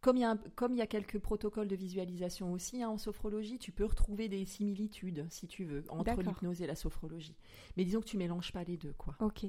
comme 0.00 0.16
il 0.16 0.20
y 0.20 0.24
a 0.24 0.30
un- 0.30 0.36
comme 0.54 0.72
il 0.74 0.78
y 0.78 0.82
a 0.82 0.86
quelques 0.86 1.18
protocoles 1.18 1.68
de 1.68 1.76
visualisation 1.76 2.52
aussi 2.52 2.82
hein, 2.82 2.88
en 2.90 2.98
sophrologie, 2.98 3.58
tu 3.58 3.72
peux 3.72 3.84
retrouver 3.84 4.28
des 4.28 4.44
similitudes, 4.44 5.26
si 5.30 5.46
tu 5.48 5.64
veux, 5.64 5.84
entre 5.88 6.22
l'hypnose 6.22 6.62
et 6.62 6.66
la 6.66 6.76
sophrologie. 6.76 7.36
Mais 7.76 7.84
disons 7.84 8.00
que 8.00 8.06
tu 8.06 8.16
mélanges 8.16 8.52
pas 8.52 8.64
les 8.64 8.76
deux, 8.76 8.92
quoi. 8.94 9.16
Ok. 9.20 9.46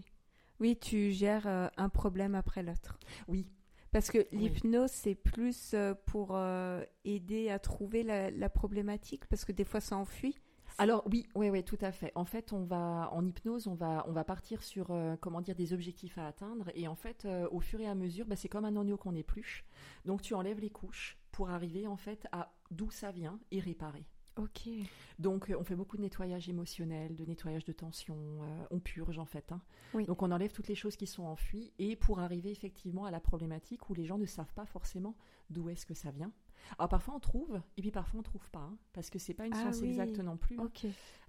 Oui, 0.60 0.78
tu 0.78 1.12
gères 1.12 1.48
euh, 1.48 1.68
un 1.78 1.90
problème 1.90 2.34
après 2.36 2.64
l'autre. 2.64 2.98
Oui, 3.28 3.48
Parce 3.92 4.10
que 4.12 4.28
l'hypnose, 4.32 4.92
c'est 4.92 5.16
plus 5.16 5.72
euh, 5.74 5.94
pour 6.08 6.36
euh, 6.36 6.84
aider 7.06 7.50
à 7.50 7.60
trouver 7.60 8.04
la, 8.04 8.32
la 8.32 8.50
problématique, 8.50 9.26
parce 9.28 9.46
que 9.46 9.52
des 9.52 9.64
fois, 9.66 9.80
ça 9.82 9.96
enfuit. 9.98 10.36
Alors 10.80 11.04
oui, 11.12 11.26
oui, 11.34 11.50
oui, 11.50 11.64
tout 11.64 11.78
à 11.82 11.92
fait. 11.92 12.12
En 12.14 12.26
fait, 12.26 12.54
on 12.54 12.64
va 12.64 13.10
en 13.12 13.26
hypnose, 13.26 13.66
on 13.68 13.74
va, 13.74 14.06
on 14.08 14.12
va 14.12 14.24
partir 14.24 14.62
sur 14.62 14.92
euh, 14.92 15.16
comment 15.20 15.42
dire 15.42 15.56
des 15.56 15.74
objectifs 15.74 16.20
à 16.20 16.28
atteindre, 16.28 16.70
et 16.76 16.88
en 16.88 16.96
fait, 16.96 17.26
euh, 17.26 17.48
au 17.52 17.60
fur 17.60 17.80
et 17.82 17.88
à 17.88 17.96
mesure, 17.96 18.28
bah, 18.28 18.36
c'est 18.36 18.48
comme 18.48 18.66
un 18.66 18.76
oignon 18.76 18.96
qu'on 18.96 19.16
épluche. 19.16 19.66
Donc 20.06 20.22
tu 20.22 20.36
enlèves 20.36 20.60
les 20.60 20.70
couches 20.70 21.18
pour 21.32 21.50
arriver 21.50 21.88
en 21.88 21.98
fait 21.98 22.28
à 22.32 22.54
d'où 22.70 22.92
ça 22.92 23.12
vient 23.12 23.40
et 23.50 23.60
réparer. 23.60 24.06
Ok. 24.38 24.70
Donc, 25.18 25.50
euh, 25.50 25.58
on 25.60 25.64
fait 25.64 25.76
beaucoup 25.76 25.98
de 25.98 26.04
nettoyage 26.04 26.48
émotionnel, 26.48 27.16
de 27.16 27.26
nettoyage 27.26 27.66
de 27.66 27.72
tension, 27.72 28.16
euh, 28.44 28.66
on 28.70 28.80
purge 28.80 29.18
en 29.18 29.26
fait. 29.26 29.52
hein. 29.52 29.62
Oui. 29.96 30.06
Donc, 30.06 30.22
on 30.22 30.32
enlève 30.32 30.52
toutes 30.52 30.68
les 30.68 30.76
choses 30.76 30.96
qui 30.96 31.08
sont 31.08 31.24
enfuies 31.24 31.74
et 31.80 31.96
pour 31.96 32.20
arriver 32.20 32.52
effectivement 32.52 33.06
à 33.06 33.10
la 33.12 33.20
problématique 33.20 33.90
où 33.90 33.96
les 33.96 34.06
gens 34.06 34.20
ne 34.20 34.28
savent 34.28 34.54
pas 34.54 34.68
forcément 34.68 35.16
d'où 35.50 35.70
est-ce 35.70 35.88
que 35.88 35.96
ça 35.96 36.12
vient. 36.12 36.32
Alors, 36.78 36.90
parfois 36.90 37.16
on 37.16 37.20
trouve 37.20 37.62
et 37.78 37.82
puis 37.82 37.92
parfois 37.92 38.20
on 38.20 38.24
trouve 38.24 38.50
pas 38.52 38.60
hein, 38.60 38.78
parce 38.94 39.10
que 39.10 39.20
c'est 39.20 39.34
pas 39.34 39.46
une 39.46 39.54
Ah 39.54 39.62
science 39.62 39.82
oui. 39.82 39.90
exacte 39.90 40.20
non 40.20 40.38
plus. 40.38 40.60
hein. 40.60 40.70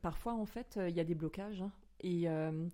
Parfois, 0.02 0.34
en 0.34 0.46
fait, 0.46 0.76
euh, 0.76 0.88
il 0.88 0.96
y 0.96 1.00
a 1.00 1.04
des 1.04 1.14
blocages 1.14 1.62
hein, 1.62 1.72
et 2.00 2.28
euh, 2.28 2.68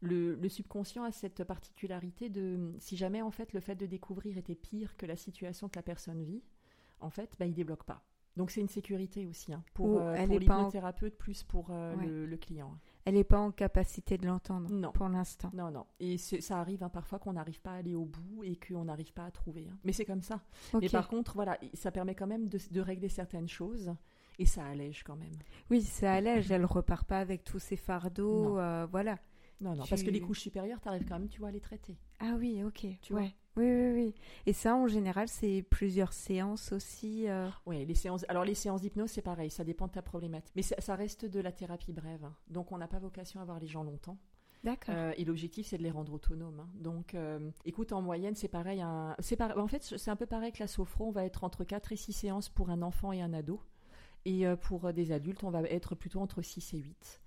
le, 0.00 0.34
le 0.34 0.48
subconscient 0.48 1.04
a 1.04 1.12
cette 1.12 1.44
particularité 1.44 2.28
de 2.28 2.74
si 2.78 2.96
jamais 2.96 3.22
en 3.22 3.30
fait 3.30 3.52
le 3.52 3.60
fait 3.60 3.76
de 3.76 3.86
découvrir 3.86 4.36
était 4.38 4.54
pire 4.54 4.96
que 4.96 5.06
la 5.06 5.16
situation 5.16 5.68
que 5.68 5.76
la 5.78 5.82
personne 5.82 6.22
vit, 6.22 6.42
en 7.00 7.10
fait, 7.10 7.36
bah, 7.38 7.46
il 7.46 7.54
débloque 7.54 7.84
pas. 7.84 8.02
Donc 8.36 8.50
c'est 8.50 8.60
une 8.60 8.68
sécurité 8.68 9.26
aussi 9.26 9.52
hein, 9.54 9.62
pour, 9.74 9.86
Ou 9.86 9.98
euh, 9.98 10.14
pour 10.26 10.36
en- 10.36 10.38
l'hypnothérapeute 10.38 11.16
plus 11.16 11.42
pour 11.42 11.70
Ouais. 11.70 11.96
le, 11.96 12.26
le 12.26 12.36
client. 12.36 12.78
Elle 13.06 13.14
n'est 13.14 13.24
pas 13.24 13.38
en 13.38 13.52
capacité 13.52 14.18
de 14.18 14.26
l'entendre 14.26 14.68
Non. 14.70 14.90
pour 14.92 15.08
l'instant. 15.08 15.50
Non, 15.54 15.70
non. 15.70 15.86
Et 16.00 16.18
ça 16.18 16.58
arrive 16.60 16.82
hein, 16.82 16.88
parfois 16.88 17.18
qu'on 17.20 17.32
n'arrive 17.34 17.60
pas 17.60 17.70
à 17.70 17.76
aller 17.76 17.94
au 17.94 18.04
bout 18.04 18.42
et 18.44 18.56
qu'on 18.58 18.84
n'arrive 18.84 19.12
pas 19.12 19.24
à 19.24 19.30
trouver. 19.30 19.68
hein. 19.72 19.76
Mais 19.84 19.92
c'est 19.92 20.04
comme 20.04 20.22
ça. 20.22 20.40
Ok. 20.74 20.82
Mais 20.82 20.88
par 20.88 21.08
contre, 21.08 21.34
voilà, 21.34 21.56
ça 21.72 21.90
permet 21.92 22.14
quand 22.16 22.26
même 22.26 22.48
de, 22.48 22.58
de 22.70 22.80
régler 22.80 23.08
certaines 23.08 23.48
choses 23.48 23.94
et 24.38 24.44
ça 24.44 24.66
allège 24.66 25.04
quand 25.04 25.16
même. 25.16 25.32
Oui, 25.70 25.80
ça 25.82 26.12
allège. 26.14 26.50
Elle 26.50 26.64
repart 26.66 27.06
pas 27.06 27.20
avec 27.20 27.44
tous 27.44 27.60
ses 27.60 27.76
fardeaux. 27.76 28.58
Euh, 28.58 28.86
voilà. 28.90 29.18
Non, 29.60 29.74
non, 29.74 29.84
Tu- 29.84 29.90
parce 29.90 30.02
que 30.02 30.10
les 30.10 30.20
couches 30.20 30.40
supérieures, 30.40 30.80
tu 30.80 30.88
arrives 30.88 31.04
quand 31.08 31.18
même, 31.18 31.28
tu 31.28 31.38
vois, 31.40 31.48
à 31.48 31.52
les 31.52 31.60
traiter. 31.60 31.96
Ah 32.20 32.34
oui, 32.38 32.62
ok. 32.62 32.86
Tu 33.00 33.14
ouais. 33.14 33.34
Oui, 33.56 33.64
oui, 33.64 33.92
oui. 33.94 34.14
Et 34.44 34.52
ça, 34.52 34.76
en 34.76 34.86
général, 34.86 35.28
c'est 35.28 35.62
plusieurs 35.70 36.12
séances 36.12 36.72
aussi. 36.72 37.26
euh, 37.26 37.48
Oui, 37.64 37.86
les 37.86 37.94
séances. 37.94 38.26
Alors 38.28 38.44
les 38.44 38.54
séances 38.54 38.82
d'hypnose, 38.82 39.10
c'est 39.10 39.22
pareil, 39.22 39.50
ça 39.50 39.64
dépend 39.64 39.86
de 39.86 39.92
ta 39.92 40.02
problématique. 40.02 40.52
Mais 40.56 40.62
ça, 40.62 40.76
ça 40.78 40.94
reste 40.94 41.24
de 41.24 41.40
la 41.40 41.52
thérapie 41.52 41.94
brève, 41.94 42.22
hein. 42.24 42.34
donc 42.48 42.70
on 42.72 42.76
n'a 42.78 42.86
pas 42.88 42.98
vocation 42.98 43.40
à 43.40 43.44
voir 43.46 43.58
les 43.58 43.66
gens 43.66 43.82
longtemps. 43.82 44.18
D'accord. 44.62 44.94
Euh, 44.96 45.12
et 45.16 45.24
l'objectif, 45.24 45.66
c'est 45.68 45.78
de 45.78 45.82
les 45.82 45.90
rendre 45.90 46.12
autonomes. 46.12 46.60
hein. 46.60 46.68
Donc, 46.74 47.14
euh, 47.14 47.50
écoute, 47.64 47.92
en 47.92 48.02
moyenne, 48.02 48.34
c'est 48.34 48.48
pareil. 48.48 48.80
un- 48.82 49.14
c'est 49.20 49.36
par- 49.36 49.56
En 49.56 49.68
fait, 49.68 49.82
c'est 49.96 50.10
un 50.10 50.16
peu 50.16 50.26
pareil 50.26 50.52
que 50.52 50.58
la 50.58 50.66
sophro. 50.66 51.06
On 51.06 51.12
va 51.12 51.24
être 51.24 51.44
entre 51.44 51.64
4 51.64 51.92
et 51.92 51.96
6 51.96 52.12
séances 52.12 52.48
pour 52.50 52.68
un 52.68 52.82
enfant 52.82 53.12
et 53.12 53.22
un 53.22 53.32
ado. 53.32 53.60
Et 54.24 54.44
pour 54.62 54.92
des 54.92 55.12
adultes, 55.12 55.44
on 55.44 55.50
va 55.50 55.62
être 55.62 55.94
plutôt 55.94 56.20
entre 56.20 56.42
6 56.42 56.74
et 56.74 56.78
8. 56.78 57.22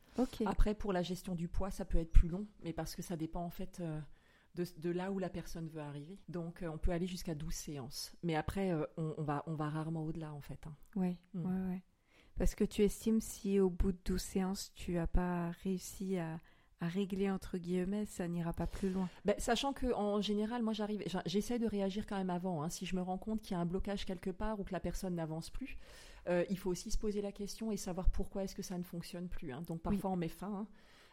Après, 0.48 0.74
pour 0.76 0.94
la 0.94 1.02
gestion 1.02 1.36
du 1.36 1.48
poids, 1.48 1.72
ça 1.72 1.86
peut 1.86 1.98
être 1.98 2.12
plus 2.12 2.28
long, 2.30 2.48
mais 2.64 2.74
parce 2.74 2.96
que 2.96 3.02
ça 3.02 3.16
dépend 3.16 3.44
en 3.44 3.50
fait 3.50 3.80
euh, 3.82 4.00
de, 4.56 4.66
de 4.78 4.90
là 4.90 5.12
où 5.12 5.20
la 5.20 5.30
personne 5.30 5.68
veut 5.70 5.82
arriver. 5.82 6.20
Donc, 6.28 6.64
euh, 6.64 6.70
on 6.70 6.78
peut 6.78 6.92
aller 6.92 7.08
jusqu'à 7.08 7.36
12 7.36 7.54
séances. 7.54 8.12
Mais 8.24 8.36
après, 8.36 8.72
euh, 8.72 8.86
on, 8.98 9.14
on 9.18 9.24
va, 9.24 9.44
on 9.48 9.56
va 9.56 9.70
rarement 9.70 10.04
au-delà, 10.04 10.34
en 10.34 10.42
fait. 10.42 10.60
hein. 10.68 10.76
Ouais, 10.96 11.18
Hmm. 11.34 11.46
ouais, 11.46 11.70
ouais. 11.74 11.84
Parce 12.38 12.56
que 12.56 12.64
tu 12.64 12.84
estimes 12.84 13.20
si 13.22 13.60
au 13.60 13.70
bout 13.70 13.92
de 13.92 14.00
12 14.06 14.22
séances, 14.22 14.72
tu 14.74 14.94
n'as 14.94 15.08
pas 15.08 15.52
réussi 15.64 16.18
à, 16.18 16.40
à 16.80 16.88
régler, 16.88 17.30
entre 17.30 17.58
guillemets, 17.58 18.06
ça 18.06 18.28
n'ira 18.30 18.54
pas 18.54 18.66
plus 18.68 18.90
loin. 18.90 19.10
Ben, 19.26 19.36
sachant 19.40 19.74
que 19.74 19.92
en 19.94 20.22
général, 20.22 20.64
moi 20.64 20.72
j'arrive, 20.72 21.04
j'a- 21.06 21.22
j'essaie 21.26 21.60
de 21.60 21.68
réagir 21.68 22.08
quand 22.08 22.16
même 22.18 22.30
avant. 22.30 22.64
hein. 22.64 22.70
Si 22.70 22.86
je 22.86 22.96
me 22.96 23.02
rends 23.02 23.18
compte 23.18 23.42
qu'il 23.42 23.52
y 23.52 23.56
a 23.56 23.60
un 23.60 23.66
blocage 23.66 24.06
quelque 24.06 24.30
part 24.30 24.58
ou 24.60 24.64
que 24.64 24.72
la 24.72 24.80
personne 24.80 25.16
n'avance 25.16 25.50
plus, 25.50 25.78
euh, 26.28 26.44
il 26.50 26.58
faut 26.58 26.70
aussi 26.70 26.92
se 26.92 26.98
poser 26.98 27.22
la 27.22 27.32
question 27.32 27.72
et 27.72 27.78
savoir 27.78 28.10
pourquoi 28.10 28.44
est-ce 28.44 28.56
que 28.56 28.62
ça 28.62 28.78
ne 28.78 28.84
fonctionne 28.84 29.30
plus. 29.30 29.52
hein. 29.52 29.62
Donc 29.64 29.82
parfois 29.82 30.12
on 30.12 30.16
met 30.16 30.28
fin. 30.30 30.54
hein. 30.54 30.68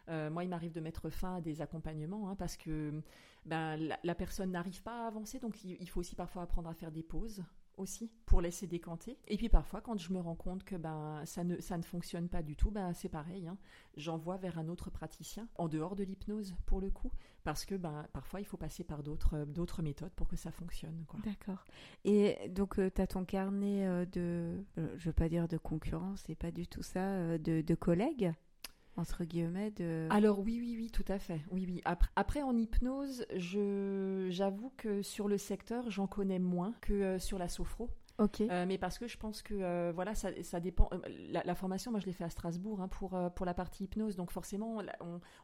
Euh, 0.09 0.31
moi, 0.31 0.45
il 0.45 0.49
m'arrive 0.51 0.73
de 0.73 0.81
mettre 0.81 1.11
fin 1.11 1.37
à 1.37 1.41
des 1.41 1.61
accompagnements 1.63 2.29
hein, 2.31 2.37
parce 2.37 2.57
que 2.57 3.03
ben, 3.45 3.77
la, 3.77 3.99
la 4.05 4.15
personne 4.15 4.53
n'arrive 4.53 4.81
pas 4.83 5.05
à 5.05 5.07
avancer. 5.09 5.41
Donc 5.41 5.65
il, 5.65 5.77
il 5.81 5.89
faut 5.89 5.99
aussi 6.01 6.15
parfois 6.15 6.43
apprendre 6.43 6.69
à 6.69 6.75
faire 6.75 6.93
des 6.93 7.03
pauses 7.03 7.43
aussi 7.77 8.11
pour 8.25 8.41
laisser 8.41 8.67
décanter. 8.67 9.19
Et 9.29 9.37
puis 9.37 9.49
parfois, 9.49 9.81
quand 9.81 9.99
je 9.99 10.13
me 10.13 10.21
rends 10.21 10.35
compte 10.35 10.65
que 10.65 10.77
ben 10.77 11.23
ça 11.25 11.45
ne 11.45 11.61
ça 11.61 11.77
ne 11.77 11.83
fonctionne 11.83 12.29
pas 12.29 12.43
du 12.43 12.57
tout, 12.57 12.71
ben 12.71 12.93
c'est 12.93 13.09
pareil. 13.09 13.47
hein. 13.47 13.59
J'envoie 13.97 14.37
vers 14.37 14.59
un 14.59 14.69
autre 14.69 14.91
praticien 14.91 15.49
en 15.57 15.69
dehors 15.69 15.97
de 15.97 16.05
l'hypnose 16.05 16.55
pour 16.67 16.81
le 16.81 16.91
coup 16.91 17.11
parce 17.45 17.65
que 17.65 17.77
ben, 17.77 18.07
parfois 18.13 18.41
il 18.41 18.45
faut 18.45 18.57
passer 18.57 18.83
par 18.83 19.03
d'autres 19.03 19.37
euh, 19.37 19.83
méthodes 19.83 20.13
pour 20.17 20.27
que 20.27 20.37
ça 20.37 20.51
fonctionne. 20.51 21.05
D'accord. 21.25 21.65
Et 22.05 22.49
donc, 22.49 22.75
tu 22.77 23.01
as 23.01 23.07
ton 23.07 23.25
carnet 23.25 23.87
euh, 23.87 24.05
de, 24.05 24.65
euh, 24.79 24.95
je 24.97 25.07
veux 25.09 25.13
pas 25.13 25.29
dire 25.29 25.47
de 25.47 25.57
concurrence, 25.57 26.25
c'est 26.27 26.35
pas 26.35 26.51
du 26.51 26.67
tout 26.67 26.83
ça, 26.83 27.01
euh, 27.01 27.39
de, 27.39 27.61
de 27.61 27.75
collègues, 27.75 28.33
entre 28.97 29.25
guillemets, 29.25 29.71
de... 29.73 30.07
Alors 30.11 30.39
oui, 30.41 30.59
oui, 30.61 30.75
oui, 30.79 30.91
tout 30.91 31.05
à 31.09 31.19
fait. 31.19 31.41
Oui, 31.51 31.65
oui. 31.67 31.81
Après, 31.85 32.11
après 32.17 32.43
en 32.43 32.57
hypnose, 32.57 33.27
je 33.35 34.27
j'avoue 34.31 34.73
que 34.77 35.03
sur 35.03 35.29
le 35.29 35.39
secteur, 35.39 35.91
j'en 35.91 36.07
connais 36.07 36.39
moins 36.39 36.75
que 36.81 36.93
euh, 36.93 37.19
sur 37.19 37.39
la 37.39 37.49
sophro. 37.49 37.91
ok. 38.19 38.41
Euh, 38.41 38.65
mais 38.67 38.79
parce 38.79 38.99
que 38.99 39.07
je 39.07 39.19
pense 39.19 39.43
que 39.43 39.53
euh, 39.55 39.93
voilà, 39.95 40.15
ça, 40.15 40.31
ça 40.43 40.61
dépend. 40.61 40.89
euh, 40.93 40.99
La, 41.31 41.43
la 41.45 41.55
formation, 41.55 41.91
moi, 41.91 42.01
je 42.01 42.07
l'ai 42.07 42.13
fait 42.13 42.25
à 42.25 42.31
Strasbourg 42.31 42.81
hein, 42.81 42.89
pour 42.89 43.15
pour 43.35 43.45
la 43.45 43.53
partie 43.55 43.85
hypnose, 43.85 44.17
donc 44.17 44.31
forcément, 44.31 44.79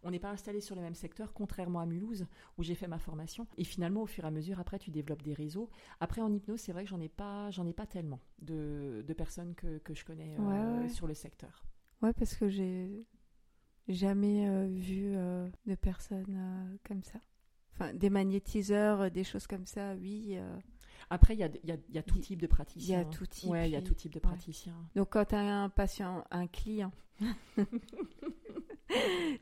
on 0.02 0.10
n'est 0.10 0.18
pas 0.18 0.30
installé 0.30 0.60
sur 0.62 0.74
le 0.74 0.80
même 0.80 0.94
secteur, 0.94 1.32
contrairement 1.34 1.80
à 1.80 1.86
Mulhouse 1.86 2.26
où 2.56 2.62
j'ai 2.62 2.74
fait 2.74 2.88
ma 2.88 2.98
formation. 2.98 3.46
Et 3.58 3.64
finalement, 3.64 4.02
au 4.02 4.06
fur 4.06 4.24
et 4.24 4.28
à 4.28 4.30
mesure, 4.30 4.58
après, 4.60 4.78
tu 4.78 4.90
développes 4.90 5.22
des 5.22 5.34
réseaux. 5.34 5.68
Après, 6.00 6.22
en 6.22 6.32
hypnose, 6.32 6.60
c'est 6.60 6.72
vrai 6.72 6.84
que 6.84 6.88
j'en 6.90 7.00
ai 7.00 7.08
pas, 7.10 7.50
j'en 7.50 7.66
ai 7.66 7.74
pas 7.74 7.86
tellement 7.86 8.20
de, 8.40 9.04
de 9.06 9.12
personnes 9.12 9.54
que, 9.54 9.76
que 9.78 9.92
je 9.94 10.04
connais 10.06 10.38
Ouais, 10.38 10.82
ouais. 10.82 10.88
sur 10.88 11.06
le 11.06 11.14
secteur. 11.14 11.64
Ouais, 12.00 12.12
parce 12.14 12.34
que 12.34 12.48
j'ai 12.48 13.06
jamais 13.88 14.48
euh, 14.48 14.66
vu 14.68 15.12
euh, 15.14 15.48
de 15.66 15.74
personnes 15.74 16.34
euh, 16.36 16.76
comme 16.86 17.02
ça. 17.02 17.20
Enfin, 17.74 17.92
des 17.94 18.10
magnétiseurs, 18.10 19.10
des 19.10 19.24
choses 19.24 19.46
comme 19.46 19.66
ça, 19.66 19.94
oui. 19.94 20.36
Après, 21.10 21.34
il 21.34 21.40
y 21.40 21.42
a, 21.42 21.48
y, 21.64 21.72
a, 21.72 21.76
y 21.90 21.98
a 21.98 22.02
tout 22.02 22.18
type 22.18 22.38
de 22.40 22.44
Il 22.46 22.48
y 22.48 22.48
praticiens. 22.48 23.00
a 23.00 23.04
tout 23.06 23.26
type. 23.26 23.48
Ouais, 23.50 23.68
il 23.68 23.72
y 23.72 23.76
a 23.76 23.82
tout 23.82 23.94
type 23.94 24.12
de 24.12 24.18
Ouais. 24.18 24.20
praticiens. 24.20 24.76
Donc, 24.94 25.08
quand 25.10 25.24
tu 25.24 25.34
as 25.34 25.40
un 25.62 25.68
patient, 25.70 26.22
un 26.30 26.46
client, 26.46 26.92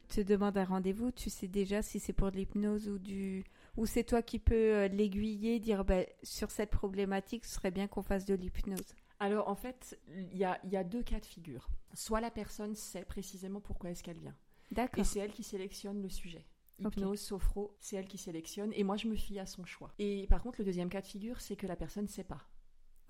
te 0.09 0.21
demande 0.21 0.57
un 0.57 0.65
rendez-vous, 0.65 1.11
tu 1.11 1.29
sais 1.31 1.49
déjà 1.49 1.83
si 1.83 1.99
c'est 1.99 2.13
pour 2.13 2.31
de 2.31 2.37
l'hypnose 2.37 2.89
ou 2.89 2.99
du. 2.99 3.45
Ou 3.77 3.87
c'est 3.87 4.05
toi 4.05 4.23
qui 4.23 4.39
peux 4.39 4.87
l'aiguiller, 4.87 5.59
dire 5.61 5.85
ben, 5.85 6.05
sur 6.23 6.51
cette 6.51 6.71
problématique, 6.71 7.45
ce 7.45 7.55
serait 7.55 7.71
bien 7.71 7.87
qu'on 7.89 8.03
fasse 8.03 8.25
de 8.27 8.35
l'hypnose. 8.35 8.95
Alors, 9.21 9.49
en 9.49 9.55
fait, 9.55 10.01
il 10.09 10.37
y 10.37 10.45
a, 10.45 10.59
il 10.65 10.71
y 10.71 10.77
a 10.77 10.85
deux 10.85 11.03
cas 11.03 11.21
de 11.21 11.27
figure. 11.27 11.69
Soit 11.93 12.21
la 12.21 12.31
personne 12.31 12.75
sait 12.75 13.05
précisément 13.05 13.61
pourquoi 13.61 13.91
est-ce 13.91 14.03
qu'elle 14.03 14.19
vient. 14.19 14.37
Et 14.71 14.75
D'accord. 14.75 15.05
c'est 15.05 15.19
elle 15.19 15.33
qui 15.33 15.43
sélectionne 15.43 16.03
le 16.03 16.09
sujet. 16.09 16.47
Hypnose, 16.79 17.21
sophro, 17.21 17.77
c'est 17.79 17.97
elle 17.97 18.09
qui 18.09 18.17
sélectionne. 18.17 18.73
Et 18.75 18.85
moi, 18.85 18.97
je 18.97 19.09
me 19.09 19.15
fie 19.15 19.39
à 19.39 19.45
son 19.45 19.65
choix. 19.67 19.93
Et 19.99 20.27
par 20.29 20.43
contre, 20.43 20.61
le 20.61 20.65
deuxième 20.65 20.89
cas 20.89 21.03
de 21.03 21.07
figure, 21.07 21.41
c'est 21.41 21.57
que 21.57 21.67
la 21.67 21.77
personne 21.77 22.05
ne 22.05 22.09
sait 22.09 22.25
pas. 22.25 22.49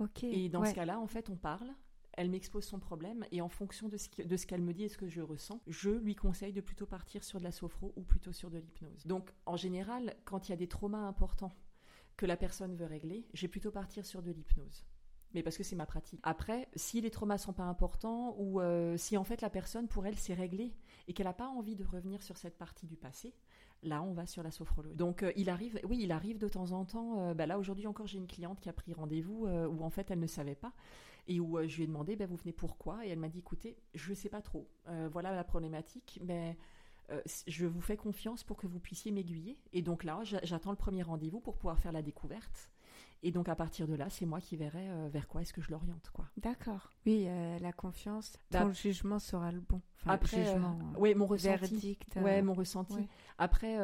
Ok. 0.01 0.25
Et 0.25 0.49
dans 0.49 0.63
ouais. 0.63 0.71
ce 0.71 0.75
cas-là, 0.75 0.99
en 0.99 1.07
fait, 1.07 1.31
on 1.31 1.37
parle. 1.37 1.71
Elle 2.15 2.29
m'expose 2.29 2.65
son 2.65 2.81
problème 2.81 3.25
et 3.31 3.41
en 3.41 3.49
fonction 3.49 3.89
de 3.89 3.97
ce 3.97 4.09
de 4.21 4.37
ce 4.37 4.45
qu'elle 4.45 4.63
me 4.63 4.75
dit 4.75 4.83
et 4.83 4.89
ce 4.89 4.99
que 4.99 5.09
je 5.09 5.21
ressens, 5.21 5.63
je 5.69 5.91
lui 5.91 6.17
conseille 6.17 6.53
de 6.53 6.61
plutôt 6.61 6.85
partir 6.85 7.23
sur 7.23 7.39
de 7.39 7.45
la 7.45 7.53
sophro 7.53 7.93
ou 7.95 8.03
plutôt 8.03 8.33
sur 8.33 8.51
de 8.51 8.59
l'hypnose. 8.59 9.07
Donc, 9.07 9.33
en 9.47 9.57
général, 9.57 10.17
quand 10.25 10.49
il 10.49 10.51
y 10.51 10.53
a 10.53 10.57
des 10.57 10.67
traumas 10.67 11.07
importants 11.07 11.53
que 12.17 12.27
la 12.27 12.37
personne 12.37 12.75
veut 12.75 12.87
régler, 12.87 13.29
j'ai 13.33 13.47
plutôt 13.47 13.71
partir 13.71 14.05
sur 14.05 14.23
de 14.23 14.33
l'hypnose. 14.33 14.85
Mais 15.35 15.43
parce 15.43 15.57
que 15.57 15.63
c'est 15.63 15.77
ma 15.77 15.87
pratique. 15.87 16.21
Après, 16.25 16.69
si 16.75 17.01
les 17.01 17.11
traumas 17.11 17.39
sont 17.39 17.53
pas 17.53 17.63
importants 17.65 18.35
ou 18.39 18.61
euh, 18.61 18.97
si 18.97 19.17
en 19.17 19.23
fait 19.25 19.41
la 19.43 19.51
personne 19.51 19.87
pour 19.87 20.05
elle 20.07 20.17
c'est 20.17 20.35
réglé 20.35 20.73
et 21.07 21.13
qu'elle 21.13 21.27
n'a 21.27 21.33
pas 21.33 21.49
envie 21.49 21.77
de 21.77 21.85
revenir 21.85 22.23
sur 22.23 22.37
cette 22.37 22.59
partie 22.59 22.87
du 22.87 22.97
passé, 22.97 23.33
là 23.85 24.03
on 24.03 24.13
va 24.13 24.27
sur 24.27 24.43
la 24.43 24.51
sophrologie. 24.51 24.97
Donc 24.97 25.23
euh, 25.23 25.33
il 25.37 25.49
arrive, 25.49 25.79
oui, 25.89 25.99
il 26.03 26.11
arrive 26.11 26.39
de 26.39 26.49
temps 26.49 26.73
en 26.73 26.85
temps. 26.85 27.21
euh, 27.21 27.35
bah 27.35 27.47
là 27.47 27.59
aujourd'hui 27.59 27.87
encore 27.87 28.07
j'ai 28.09 28.19
une 28.19 28.27
cliente 28.27 28.59
qui 28.61 28.69
a 28.69 28.73
pris 28.73 28.93
rendez-vous 28.93 29.47
où 29.47 29.85
en 29.85 29.91
fait 29.91 30.11
elle 30.11 30.19
ne 30.21 30.27
savait 30.27 30.57
pas 30.57 30.73
et 31.29 31.39
où 31.39 31.59
je 31.69 31.77
lui 31.77 31.85
ai 31.85 31.87
demandé 31.87 32.17
bah, 32.17 32.27
vous 32.27 32.37
venez 32.37 32.53
pourquoi 32.53 33.07
et 33.07 33.11
elle 33.11 33.19
m'a 33.21 33.29
dit 33.29 33.39
écoutez 33.39 33.77
je 33.95 34.13
sais 34.15 34.29
pas 34.31 34.43
trop. 34.43 34.69
Voilà 35.13 35.33
la 35.35 35.45
problématique, 35.45 36.19
mais 36.25 36.57
je 37.47 37.67
vous 37.67 37.81
fais 37.81 37.97
confiance 37.97 38.43
pour 38.45 38.57
que 38.57 38.67
vous 38.67 38.79
puissiez 38.81 39.11
m'aiguiller. 39.13 39.59
Et 39.73 39.83
donc 39.83 40.05
là, 40.05 40.21
j'a- 40.23 40.41
j'attends 40.45 40.71
le 40.71 40.77
premier 40.77 41.03
rendez-vous 41.03 41.41
pour 41.41 41.57
pouvoir 41.57 41.79
faire 41.79 41.93
la 41.93 42.03
découverte. 42.03 42.71
Et 43.23 43.33
donc 43.33 43.49
à 43.51 43.55
partir 43.55 43.87
de 43.87 43.95
là, 43.95 44.09
c'est 44.09 44.25
moi 44.25 44.41
qui 44.41 44.57
verrai 44.57 44.89
euh, 44.89 45.09
vers 45.13 45.29
quoi 45.29 45.43
est-ce 45.43 45.53
que 45.53 45.61
je 45.61 45.71
l'oriente, 45.71 46.09
quoi. 46.13 46.25
D'accord. 46.39 46.91
Oui, 47.05 47.25
euh, 47.29 47.59
la 47.59 47.73
confiance. 47.73 48.39
Bah, 48.51 48.63
Ton 48.63 48.73
jugement 48.73 49.19
sera 49.19 49.53
le 49.53 49.61
bon. 49.61 49.83
Enfin, 49.97 50.13
après, 50.13 50.39
euh, 50.41 50.45
jugement, 50.55 50.79
euh, 50.97 50.99
ouais, 50.99 51.15
mon 51.15 51.27
ressenti. 51.27 51.49
verdict. 51.49 52.17
Ouais, 52.17 52.41
mon 52.41 52.55
ressenti. 52.55 52.95
ouais. 52.97 53.09
Après, 53.37 53.77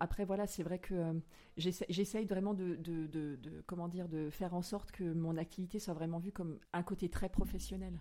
après 0.00 0.24
voilà, 0.24 0.46
c'est 0.46 0.62
vrai 0.62 0.78
que 0.78 1.20
j'essa- 1.58 1.84
j'essaye 1.90 2.24
vraiment 2.24 2.54
de, 2.54 2.76
de, 2.76 3.06
de- 3.08 3.36
de- 3.36 3.62
comment 3.66 3.88
dire, 3.88 4.08
de 4.08 4.30
faire 4.30 4.54
en 4.54 4.62
sorte 4.62 4.90
que 4.92 5.04
mon 5.04 5.36
activité 5.36 5.78
soit 5.78 5.94
vraiment 5.94 6.18
vue 6.18 6.32
comme 6.32 6.58
un 6.72 6.82
côté 6.82 7.10
très 7.10 7.28
professionnel. 7.28 8.00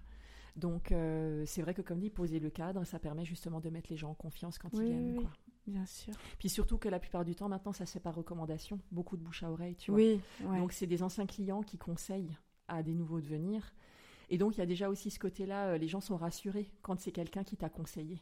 Donc, 0.56 0.94
c'est 1.46 1.62
vrai 1.62 1.74
que 1.74 1.82
comme 1.82 2.00
dit, 2.00 2.10
poser 2.10 2.40
le 2.40 2.50
cadre, 2.50 2.84
ça 2.86 2.98
permet 2.98 3.26
justement 3.26 3.60
de 3.60 3.70
mettre 3.70 3.90
les 3.92 3.98
gens 3.98 4.12
en 4.12 4.16
confiance 4.16 4.58
quand 4.58 4.70
Oui, 4.74 4.86
ils 4.86 4.86
viennent. 4.88 5.18
oui, 5.18 5.24
quoi. 5.24 5.32
Bien 5.68 5.86
sûr. 5.86 6.13
Puis 6.39 6.49
surtout 6.49 6.78
que 6.78 6.88
la 6.88 6.99
plupart 6.99 7.26
du 7.26 7.36
temps, 7.36 7.49
maintenant, 7.49 7.74
ça 7.74 7.86
se 7.86 7.93
fait 7.93 7.99
par 7.99 8.15
recommandation, 8.15 8.80
beaucoup 8.91 9.18
de 9.18 9.22
bouche 9.22 9.43
à 9.43 9.51
oreille, 9.51 9.76
tu 9.76 9.91
vois. 9.91 9.99
Oui, 9.99 10.22
ouais. 10.43 10.59
Donc 10.59 10.72
c'est 10.72 10.88
des 10.88 11.03
anciens 11.03 11.26
clients 11.26 11.61
qui 11.61 11.78
conseillent 11.78 12.38
à 12.68 12.84
des 12.84 12.93
nouveaux 12.93 13.20
de 13.20 13.28
venir. 13.28 13.74
Et 14.30 14.38
donc 14.38 14.55
il 14.55 14.59
y 14.59 14.63
a 14.63 14.65
déjà 14.65 14.89
aussi 14.89 15.11
ce 15.11 15.20
côté-là, 15.20 15.68
euh, 15.68 15.78
les 15.78 15.88
gens 15.88 16.01
sont 16.01 16.18
rassurés 16.18 16.70
quand 16.82 16.99
c'est 16.99 17.11
quelqu'un 17.11 17.43
qui 17.43 17.57
t'a 17.57 17.70
conseillé. 17.70 18.22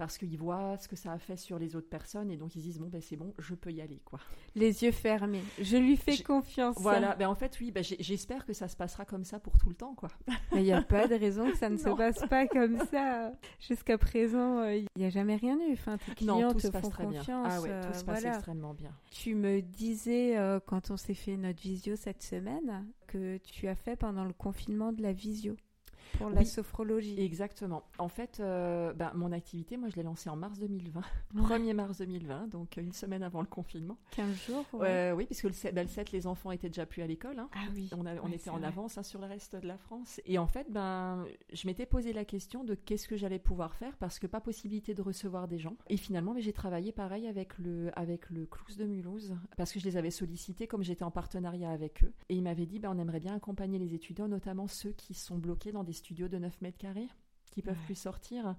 Parce 0.00 0.16
qu'ils 0.16 0.38
voient 0.38 0.78
ce 0.78 0.88
que 0.88 0.96
ça 0.96 1.12
a 1.12 1.18
fait 1.18 1.36
sur 1.36 1.58
les 1.58 1.76
autres 1.76 1.90
personnes 1.90 2.30
et 2.30 2.38
donc 2.38 2.56
ils 2.56 2.60
se 2.60 2.64
disent 2.64 2.78
bon 2.78 2.88
ben 2.88 3.02
c'est 3.02 3.18
bon, 3.18 3.34
je 3.38 3.54
peux 3.54 3.70
y 3.70 3.82
aller 3.82 4.00
quoi. 4.02 4.18
Les 4.54 4.82
yeux 4.82 4.92
fermés. 4.92 5.42
Je 5.60 5.76
lui 5.76 5.98
fais 5.98 6.16
confiance. 6.22 6.74
Voilà, 6.78 7.14
ben 7.16 7.28
en 7.28 7.34
fait 7.34 7.54
oui, 7.60 7.70
ben, 7.70 7.84
j'espère 7.84 8.46
que 8.46 8.54
ça 8.54 8.66
se 8.66 8.76
passera 8.76 9.04
comme 9.04 9.24
ça 9.24 9.38
pour 9.38 9.58
tout 9.58 9.68
le 9.68 9.74
temps 9.74 9.94
quoi. 9.94 10.08
Mais 10.52 10.62
il 10.62 10.64
n'y 10.64 10.72
a 10.72 10.80
pas 10.80 11.06
de 11.06 11.16
raison 11.16 11.50
que 11.50 11.58
ça 11.58 11.68
ne 11.68 11.76
se 11.76 11.90
passe 11.90 12.26
pas 12.30 12.46
comme 12.46 12.78
ça. 12.86 13.32
Jusqu'à 13.60 13.98
présent, 13.98 14.60
euh, 14.60 14.76
il 14.76 14.86
n'y 14.96 15.04
a 15.04 15.10
jamais 15.10 15.36
rien 15.36 15.58
eu. 15.68 15.74
Enfin, 15.74 15.98
tes 15.98 16.14
clients 16.14 16.40
non, 16.40 16.52
tout 16.52 16.60
te 16.60 16.68
se 16.68 16.68
passe 16.68 16.80
font 16.80 16.88
très 16.88 17.06
bien. 17.06 17.18
confiance. 17.18 17.48
Ah 17.50 17.60
ouais, 17.60 17.68
euh, 17.70 17.82
tout 17.82 17.98
se 17.98 18.04
passe 18.04 18.20
voilà. 18.22 18.36
extrêmement 18.36 18.72
bien. 18.72 18.92
Tu 19.10 19.34
me 19.34 19.60
disais, 19.60 20.38
euh, 20.38 20.60
quand 20.64 20.90
on 20.90 20.96
s'est 20.96 21.12
fait 21.12 21.36
notre 21.36 21.60
visio 21.60 21.94
cette 21.96 22.22
semaine, 22.22 22.86
que 23.06 23.36
tu 23.36 23.68
as 23.68 23.74
fait 23.74 23.96
pendant 23.96 24.24
le 24.24 24.32
confinement 24.32 24.94
de 24.94 25.02
la 25.02 25.12
visio 25.12 25.56
pour 26.18 26.30
la 26.30 26.40
Oui. 26.40 26.46
sophrologie. 26.46 27.20
Exactement. 27.20 27.82
En 27.98 28.08
fait, 28.08 28.38
euh, 28.40 28.92
ben, 28.92 29.12
mon 29.14 29.32
activité, 29.32 29.76
moi 29.76 29.88
je 29.88 29.96
l'ai 29.96 30.02
lancée 30.02 30.28
en 30.30 30.36
mars 30.36 30.58
2020, 30.58 31.00
Ouais. 31.34 31.42
1er 31.42 31.72
mars 31.74 31.98
2020, 31.98 32.48
donc 32.48 32.76
une 32.76 32.92
semaine 32.92 33.22
avant 33.22 33.40
le 33.40 33.46
confinement. 33.46 33.96
15 34.12 34.34
jours. 34.46 34.64
ouais. 34.74 34.88
Euh, 34.88 35.14
oui, 35.14 35.26
puisque 35.26 35.44
le 35.44 35.52
7, 35.52 35.74
ben, 35.74 35.82
le 35.82 35.88
7, 35.88 36.12
les 36.12 36.26
enfants 36.26 36.50
étaient 36.50 36.68
déjà 36.68 36.86
plus 36.86 37.02
à 37.02 37.06
l'école. 37.06 37.38
hein. 37.38 37.48
Ah 37.54 37.58
oui. 37.74 37.88
On, 37.96 38.06
a- 38.06 38.14
on 38.22 38.26
Ouais, 38.28 38.34
était 38.36 38.50
en 38.50 38.58
vrai. 38.58 38.66
avance 38.68 38.98
hein, 38.98 39.02
sur 39.02 39.20
le 39.20 39.26
reste 39.26 39.56
de 39.56 39.66
la 39.66 39.76
France. 39.78 40.20
Et 40.26 40.38
en 40.38 40.46
fait, 40.46 40.66
ben, 40.70 41.24
je 41.52 41.66
m'étais 41.66 41.86
posé 41.86 42.12
la 42.12 42.24
question 42.24 42.64
de 42.64 42.74
qu'est-ce 42.74 43.08
que 43.08 43.16
j'allais 43.16 43.38
pouvoir 43.38 43.74
faire 43.74 43.96
parce 43.98 44.18
que 44.18 44.26
pas 44.26 44.40
possibilité 44.40 44.94
de 44.94 45.02
recevoir 45.02 45.48
des 45.48 45.58
gens. 45.58 45.76
Et 45.88 45.96
finalement, 45.96 46.34
ben, 46.34 46.40
j'ai 46.42 46.52
travaillé 46.52 46.92
pareil 46.92 47.26
avec 47.26 47.58
le, 47.58 47.90
avec 47.98 48.30
le 48.30 48.46
Clous 48.46 48.74
de 48.76 48.84
Mulhouse 48.84 49.34
parce 49.56 49.72
que 49.72 49.80
je 49.80 49.84
les 49.84 49.96
avais 49.96 50.10
sollicités 50.10 50.66
comme 50.66 50.82
j'étais 50.82 51.04
en 51.04 51.10
partenariat 51.10 51.70
avec 51.70 52.02
eux. 52.04 52.12
Et 52.28 52.34
ils 52.34 52.42
m'avaient 52.42 52.66
dit, 52.66 52.78
ben, 52.78 52.90
on 52.94 52.98
aimerait 52.98 53.20
bien 53.20 53.34
accompagner 53.34 53.78
les 53.78 53.94
étudiants, 53.94 54.28
notamment 54.28 54.66
ceux 54.66 54.92
qui 54.92 55.14
sont 55.14 55.38
bloqués 55.38 55.72
dans 55.72 55.84
des 55.84 55.92
studios 56.00 56.28
de 56.28 56.38
9 56.38 56.60
mètres 56.62 56.78
carrés, 56.78 57.08
qui 57.50 57.62
peuvent 57.62 57.76
Ouais. 57.76 57.84
plus 57.86 57.94
sortir. 57.94 58.56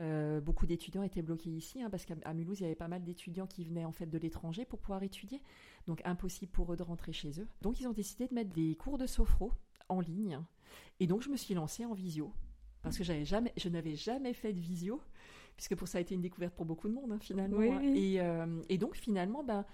Euh, 0.00 0.40
beaucoup 0.40 0.66
d'étudiants 0.66 1.04
étaient 1.04 1.22
bloqués 1.22 1.50
ici 1.50 1.80
hein, 1.80 1.88
parce 1.88 2.04
qu'à 2.04 2.34
Mulhouse, 2.34 2.58
il 2.58 2.62
y 2.64 2.66
avait 2.66 2.74
pas 2.74 2.88
mal 2.88 3.04
d'étudiants 3.04 3.46
qui 3.46 3.64
venaient 3.64 3.84
en 3.84 3.92
fait 3.92 4.06
de 4.06 4.18
l'étranger 4.18 4.64
pour 4.64 4.80
pouvoir 4.80 5.02
étudier. 5.04 5.40
Donc 5.86 6.00
impossible 6.04 6.50
pour 6.50 6.72
eux 6.72 6.76
de 6.76 6.82
rentrer 6.82 7.12
chez 7.12 7.40
eux. 7.40 7.46
Donc 7.62 7.80
ils 7.80 7.86
ont 7.86 7.92
décidé 7.92 8.26
de 8.26 8.34
mettre 8.34 8.52
des 8.52 8.74
cours 8.74 8.98
de 8.98 9.06
sophro 9.06 9.52
en 9.88 10.00
ligne. 10.00 10.40
Et 10.98 11.06
donc 11.06 11.22
je 11.22 11.28
me 11.28 11.36
suis 11.36 11.54
lancée 11.54 11.84
en 11.84 11.94
visio. 11.94 12.32
Parce 12.82 12.98
que 12.98 13.04
j'avais 13.04 13.24
jamais, 13.24 13.52
je 13.56 13.68
n'avais 13.68 13.94
jamais 13.94 14.34
fait 14.34 14.52
de 14.52 14.60
visio, 14.60 15.00
puisque 15.56 15.74
pour 15.76 15.86
ça 15.88 15.98
a 15.98 16.00
été 16.00 16.14
une 16.14 16.20
découverte 16.20 16.54
pour 16.54 16.66
beaucoup 16.66 16.88
de 16.88 16.92
monde 16.92 17.12
hein, 17.12 17.18
finalement. 17.20 17.56
Oui, 17.56 17.68
hein. 17.70 17.80
oui. 17.80 17.98
Et, 18.14 18.20
euh, 18.20 18.60
et 18.68 18.78
donc 18.78 18.96
finalement, 18.96 19.42
ben, 19.44 19.64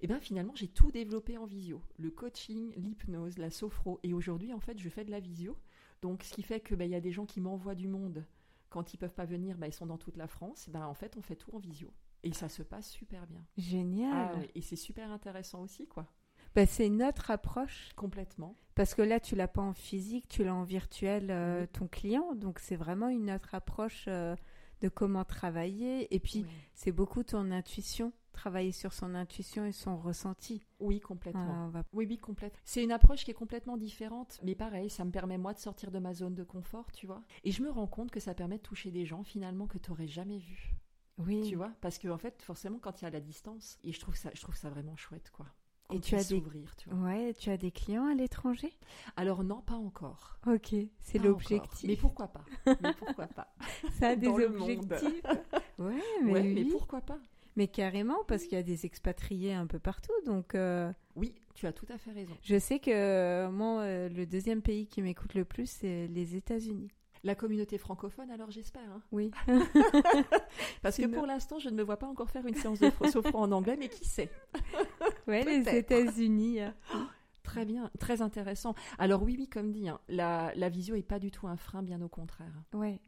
et 0.00 0.06
ben 0.06 0.20
finalement 0.20 0.54
j'ai 0.54 0.68
tout 0.68 0.90
développé 0.92 1.36
en 1.36 1.46
visio. 1.46 1.82
Le 1.98 2.10
coaching, 2.10 2.72
l'hypnose, 2.76 3.38
la 3.38 3.50
sophro. 3.50 3.98
Et 4.04 4.14
aujourd'hui 4.14 4.52
en 4.52 4.60
fait 4.60 4.78
je 4.78 4.88
fais 4.88 5.04
de 5.04 5.10
la 5.10 5.20
visio. 5.20 5.56
Donc 6.04 6.22
ce 6.22 6.34
qui 6.34 6.42
fait 6.42 6.60
que 6.60 6.74
ben, 6.74 6.84
il 6.84 6.90
y 6.90 6.94
a 6.94 7.00
des 7.00 7.12
gens 7.12 7.24
qui 7.24 7.40
m'envoient 7.40 7.74
du 7.74 7.88
monde. 7.88 8.26
Quand 8.68 8.92
ils 8.92 8.98
peuvent 8.98 9.14
pas 9.14 9.24
venir, 9.24 9.56
ben, 9.56 9.68
ils 9.68 9.72
sont 9.72 9.86
dans 9.86 9.96
toute 9.96 10.18
la 10.18 10.26
France. 10.26 10.68
Ben, 10.68 10.84
en 10.84 10.92
fait 10.92 11.16
on 11.16 11.22
fait 11.22 11.34
tout 11.34 11.50
en 11.56 11.58
visio. 11.58 11.90
Et 12.22 12.34
ça 12.34 12.50
se 12.50 12.62
passe 12.62 12.90
super 12.90 13.26
bien. 13.26 13.42
Génial. 13.56 14.30
Ah 14.34 14.38
et 14.54 14.60
c'est 14.60 14.76
super 14.76 15.10
intéressant 15.10 15.62
aussi, 15.62 15.86
quoi. 15.86 16.06
Bah, 16.54 16.66
c'est 16.66 16.86
une 16.88 17.02
autre 17.02 17.30
approche. 17.30 17.88
Complètement. 17.96 18.54
Parce 18.74 18.94
que 18.94 19.00
là, 19.00 19.18
tu 19.18 19.34
l'as 19.34 19.48
pas 19.48 19.62
en 19.62 19.72
physique, 19.72 20.28
tu 20.28 20.44
l'as 20.44 20.54
en 20.54 20.62
virtuel, 20.64 21.30
euh, 21.30 21.62
Oui. 21.62 21.68
ton 21.68 21.86
client. 21.88 22.34
Donc, 22.34 22.58
c'est 22.58 22.76
vraiment 22.76 23.08
une 23.08 23.30
autre 23.30 23.54
approche 23.54 24.04
euh, 24.08 24.36
de 24.82 24.90
comment 24.90 25.24
travailler. 25.24 26.14
Et 26.14 26.20
puis, 26.20 26.42
Oui, 26.42 26.50
c'est 26.74 26.92
beaucoup 26.92 27.22
ton 27.22 27.50
intuition, 27.50 28.12
travailler 28.34 28.72
sur 28.72 28.92
son 28.92 29.14
intuition 29.14 29.64
et 29.64 29.72
son 29.72 29.96
ressenti. 29.96 30.62
Oui, 30.80 31.00
complètement. 31.00 31.66
Ah, 31.66 31.70
va- 31.70 31.82
Oui, 31.94 32.06
oui, 32.08 32.18
complètement. 32.18 32.58
C'est 32.64 32.84
une 32.84 32.92
approche 32.92 33.24
qui 33.24 33.30
est 33.30 33.34
complètement 33.34 33.76
différente, 33.78 34.38
mais 34.42 34.54
pareil, 34.54 34.90
ça 34.90 35.04
me 35.04 35.10
permet 35.10 35.38
moi 35.38 35.54
de 35.54 35.58
sortir 35.58 35.90
de 35.90 35.98
ma 35.98 36.12
zone 36.12 36.34
de 36.34 36.44
confort, 36.44 36.92
tu 36.92 37.06
vois. 37.06 37.22
Et 37.44 37.50
je 37.52 37.62
me 37.62 37.70
rends 37.70 37.86
compte 37.86 38.10
que 38.10 38.20
ça 38.20 38.34
permet 38.34 38.58
de 38.58 38.62
toucher 38.62 38.90
des 38.90 39.06
gens 39.06 39.22
finalement 39.24 39.66
que 39.66 39.78
tu 39.78 39.90
n'aurais 39.90 40.06
jamais 40.08 40.38
vus, 40.38 40.74
Oui. 41.18 41.42
tu 41.48 41.56
vois. 41.56 41.72
Parce 41.80 41.98
que 41.98 42.08
en 42.08 42.18
fait, 42.18 42.42
forcément, 42.42 42.78
quand 42.78 43.00
il 43.00 43.04
y 43.04 43.08
a 43.08 43.10
la 43.10 43.20
distance, 43.20 43.78
et 43.82 43.92
je 43.92 44.00
trouve 44.00 44.16
ça, 44.16 44.30
je 44.34 44.40
trouve 44.42 44.56
ça 44.56 44.68
vraiment 44.68 44.96
chouette, 44.96 45.30
quoi. 45.30 45.46
Et 45.92 46.00
tu 46.00 46.14
as 46.16 46.24
des- 46.24 46.42
tu 46.78 46.88
vois. 46.88 46.98
Ouais, 47.10 47.34
tu 47.34 47.50
as 47.50 47.58
des 47.58 47.70
clients 47.70 48.06
à 48.06 48.14
l'étranger? 48.14 48.72
Alors 49.16 49.44
non, 49.44 49.60
pas 49.60 49.74
encore. 49.74 50.38
Ok, 50.46 50.74
c'est 50.98 51.18
l'objectif. 51.18 51.86
Mais 51.86 51.94
pourquoi 51.96 52.28
pas? 52.28 52.44
Mais 52.80 52.94
pourquoi 52.98 53.26
pas? 53.26 53.54
Ça 54.00 54.08
a 54.08 54.16
des 54.16 54.28
objectifs. 54.28 55.22
ouais, 55.78 56.02
mais 56.22 56.32
Ouais, 56.32 56.40
oui. 56.40 56.54
mais 56.54 56.64
pourquoi 56.64 57.02
pas? 57.02 57.18
Mais 57.56 57.68
carrément, 57.68 58.18
parce 58.26 58.44
qu'il 58.44 58.52
y 58.52 58.60
a 58.60 58.62
des 58.64 58.84
expatriés 58.86 59.54
un 59.54 59.66
peu 59.66 59.78
partout. 59.78 60.12
Donc, 60.26 60.54
euh, 60.54 60.90
Oui, 61.16 61.34
tu 61.54 61.66
as 61.66 61.72
tout 61.72 61.86
à 61.88 61.98
fait 61.98 62.10
raison. 62.12 62.34
je 62.42 62.58
sais 62.58 62.78
que 62.80 62.90
euh, 62.90 63.50
moi, 63.50 63.80
euh, 63.82 64.08
le 64.08 64.26
deuxième 64.26 64.60
pays 64.62 64.86
qui 64.86 65.02
m'écoute 65.02 65.34
le 65.34 65.44
plus, 65.44 65.70
c'est 65.70 66.08
les 66.08 66.34
États-Unis. 66.36 66.88
La 67.22 67.34
communauté 67.34 67.78
francophone, 67.78 68.30
alors 68.30 68.50
j'espère. 68.50 68.82
hein. 68.90 69.00
Oui. 69.12 69.30
Parce 70.82 70.96
que 70.96 71.06
pour 71.06 71.26
l'instant, 71.26 71.58
je 71.58 71.68
ne 71.70 71.74
me 71.76 71.82
vois 71.82 71.96
pas 71.96 72.06
encore 72.06 72.28
faire 72.30 72.46
une 72.46 72.54
séance 72.54 72.80
de 72.80 72.90
sophro 73.10 73.38
en 73.38 73.50
anglais, 73.52 73.76
mais 73.78 73.88
qui 73.88 74.04
sait? 74.04 74.30
Ouais, 75.26 75.42
les. 75.42 75.76
États-Unis. 75.78 76.60
euh. 76.60 76.68
Très 77.42 77.64
bien, 77.66 77.90
très 77.98 78.22
intéressant. 78.22 78.74
Alors 78.98 79.22
oui, 79.22 79.36
oui, 79.38 79.48
comme 79.48 79.70
dit, 79.70 79.86
hein, 79.88 80.00
la, 80.08 80.50
la 80.56 80.68
visio 80.70 80.94
est 80.94 81.02
pas 81.02 81.18
du 81.18 81.30
tout 81.30 81.46
un 81.46 81.56
frein, 81.58 81.82
bien 81.82 82.00
au 82.00 82.08
contraire. 82.08 82.52
Ouais. 82.72 83.00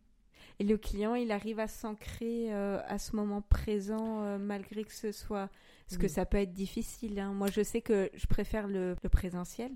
Et 0.58 0.64
le 0.64 0.78
client, 0.78 1.14
il 1.14 1.32
arrive 1.32 1.60
à 1.60 1.68
s'ancrer 1.68 2.52
euh, 2.52 2.80
à 2.86 2.98
ce 2.98 3.14
moment 3.14 3.42
présent, 3.42 4.22
euh, 4.22 4.38
malgré 4.38 4.84
que 4.84 4.92
ce 4.92 5.12
soit. 5.12 5.50
Parce 5.88 5.98
que 5.98 6.08
ça 6.08 6.24
peut 6.26 6.38
être 6.38 6.52
difficile. 6.54 7.18
hein. 7.18 7.32
Moi, 7.32 7.48
je 7.50 7.62
sais 7.62 7.82
que 7.82 8.10
je 8.14 8.26
préfère 8.26 8.66
le, 8.66 8.96
le 9.02 9.08
présentiel, 9.08 9.70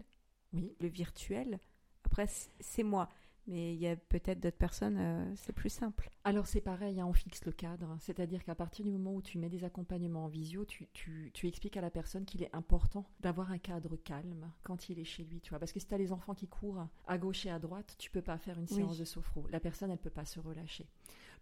Oui, 0.52 0.74
le 0.80 0.88
virtuel. 0.88 1.58
Après, 2.04 2.26
c'est 2.60 2.82
moi. 2.82 3.08
Mais 3.50 3.74
il 3.74 3.80
y 3.80 3.88
a 3.88 3.96
peut-être 3.96 4.38
d'autres 4.38 4.56
personnes, 4.56 4.96
euh, 4.96 5.32
c'est 5.34 5.52
plus 5.52 5.70
simple. 5.70 6.08
Alors 6.22 6.46
c'est 6.46 6.60
pareil, 6.60 7.00
hein, 7.00 7.06
on 7.06 7.12
fixe 7.12 7.44
le 7.44 7.50
cadre, 7.50 7.96
c'est-à-dire 7.98 8.44
qu'à 8.44 8.54
partir 8.54 8.84
du 8.84 8.92
moment 8.92 9.12
où 9.12 9.22
tu 9.22 9.38
mets 9.38 9.48
des 9.48 9.64
accompagnements 9.64 10.26
en 10.26 10.28
visio, 10.28 10.64
tu, 10.64 10.88
tu- 10.92 11.32
tu 11.34 11.48
expliques 11.48 11.76
à 11.76 11.80
la 11.80 11.90
personne 11.90 12.24
qu'il 12.24 12.44
est 12.44 12.54
important 12.54 13.04
d'avoir 13.18 13.50
un 13.50 13.58
cadre 13.58 13.96
calme 13.96 14.52
quand 14.62 14.88
il 14.88 15.00
est 15.00 15.04
chez 15.04 15.24
lui, 15.24 15.40
tu 15.40 15.50
vois. 15.50 15.58
Parce 15.58 15.72
que 15.72 15.80
si 15.80 15.86
tu 15.86 15.94
as 15.94 15.98
les 15.98 16.12
enfants 16.12 16.34
qui 16.34 16.46
courent 16.46 16.86
à 17.08 17.18
gauche 17.18 17.44
et 17.44 17.50
à 17.50 17.58
droite, 17.58 17.96
tu 17.98 18.08
peux 18.10 18.22
pas 18.22 18.38
faire 18.38 18.56
une 18.56 18.66
Oui. 18.70 18.76
séance 18.76 18.98
de 18.98 19.04
sophro. 19.04 19.44
La 19.50 19.58
personne, 19.58 19.90
elle 19.90 19.98
peut 19.98 20.10
pas 20.10 20.24
se 20.26 20.38
relâcher. 20.38 20.86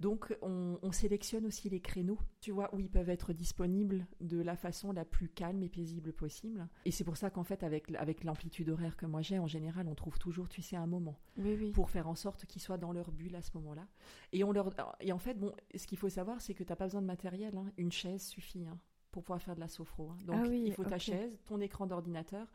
Donc 0.00 0.36
on, 0.42 0.78
on 0.82 0.92
sélectionne 0.92 1.44
aussi 1.44 1.68
les 1.68 1.80
créneaux, 1.80 2.18
tu 2.40 2.52
vois, 2.52 2.72
où 2.74 2.78
ils 2.78 2.88
peuvent 2.90 3.08
être 3.10 3.32
disponibles 3.32 4.06
de 4.20 4.40
la 4.40 4.54
façon 4.56 4.92
la 4.92 5.04
plus 5.04 5.28
calme 5.28 5.62
et 5.64 5.68
paisible 5.68 6.12
possible. 6.12 6.68
Et 6.84 6.92
c'est 6.92 7.02
pour 7.02 7.16
ça 7.16 7.30
qu'en 7.30 7.42
fait, 7.42 7.64
avec, 7.64 7.90
avec 7.96 8.22
l'amplitude 8.22 8.68
horaire 8.68 8.96
que 8.96 9.06
moi 9.06 9.22
j'ai, 9.22 9.40
en 9.40 9.48
général, 9.48 9.88
on 9.88 9.96
trouve 9.96 10.16
toujours, 10.18 10.48
tu 10.48 10.62
sais, 10.62 10.76
un 10.76 10.86
moment 10.86 11.18
Oui, 11.36 11.56
oui. 11.58 11.72
pour 11.72 11.90
faire 11.90 12.06
en 12.08 12.14
sorte 12.14 12.46
qu'ils 12.46 12.62
soient 12.62 12.78
dans 12.78 12.92
leur 12.92 13.10
bulle 13.10 13.34
à 13.34 13.42
ce 13.42 13.50
moment-là. 13.56 13.88
Et, 14.32 14.44
on 14.44 14.52
leur... 14.52 14.70
et 15.00 15.10
en 15.12 15.18
fait, 15.18 15.34
bon, 15.34 15.52
ce 15.74 15.84
qu'il 15.86 15.98
faut 15.98 16.08
savoir, 16.08 16.40
c'est 16.40 16.54
que 16.54 16.62
tu 16.62 16.70
n'as 16.70 16.76
pas 16.76 16.84
besoin 16.84 17.02
de 17.02 17.06
matériel. 17.06 17.56
hein. 17.56 17.72
Une 17.76 17.90
chaise 17.90 18.22
suffit 18.22 18.64
hein, 18.66 18.78
pour 19.10 19.24
pouvoir 19.24 19.42
faire 19.42 19.56
de 19.56 19.60
la 19.60 19.68
sophro. 19.68 20.10
hein. 20.10 20.18
Donc, 20.26 20.36
Ah 20.38 20.46
oui, 20.48 20.62
il 20.64 20.72
faut 20.74 20.84
ta 20.84 20.98
chaise, 21.00 21.36
ton 21.44 21.60
écran 21.60 21.88
d'ordinateur, 21.88 22.46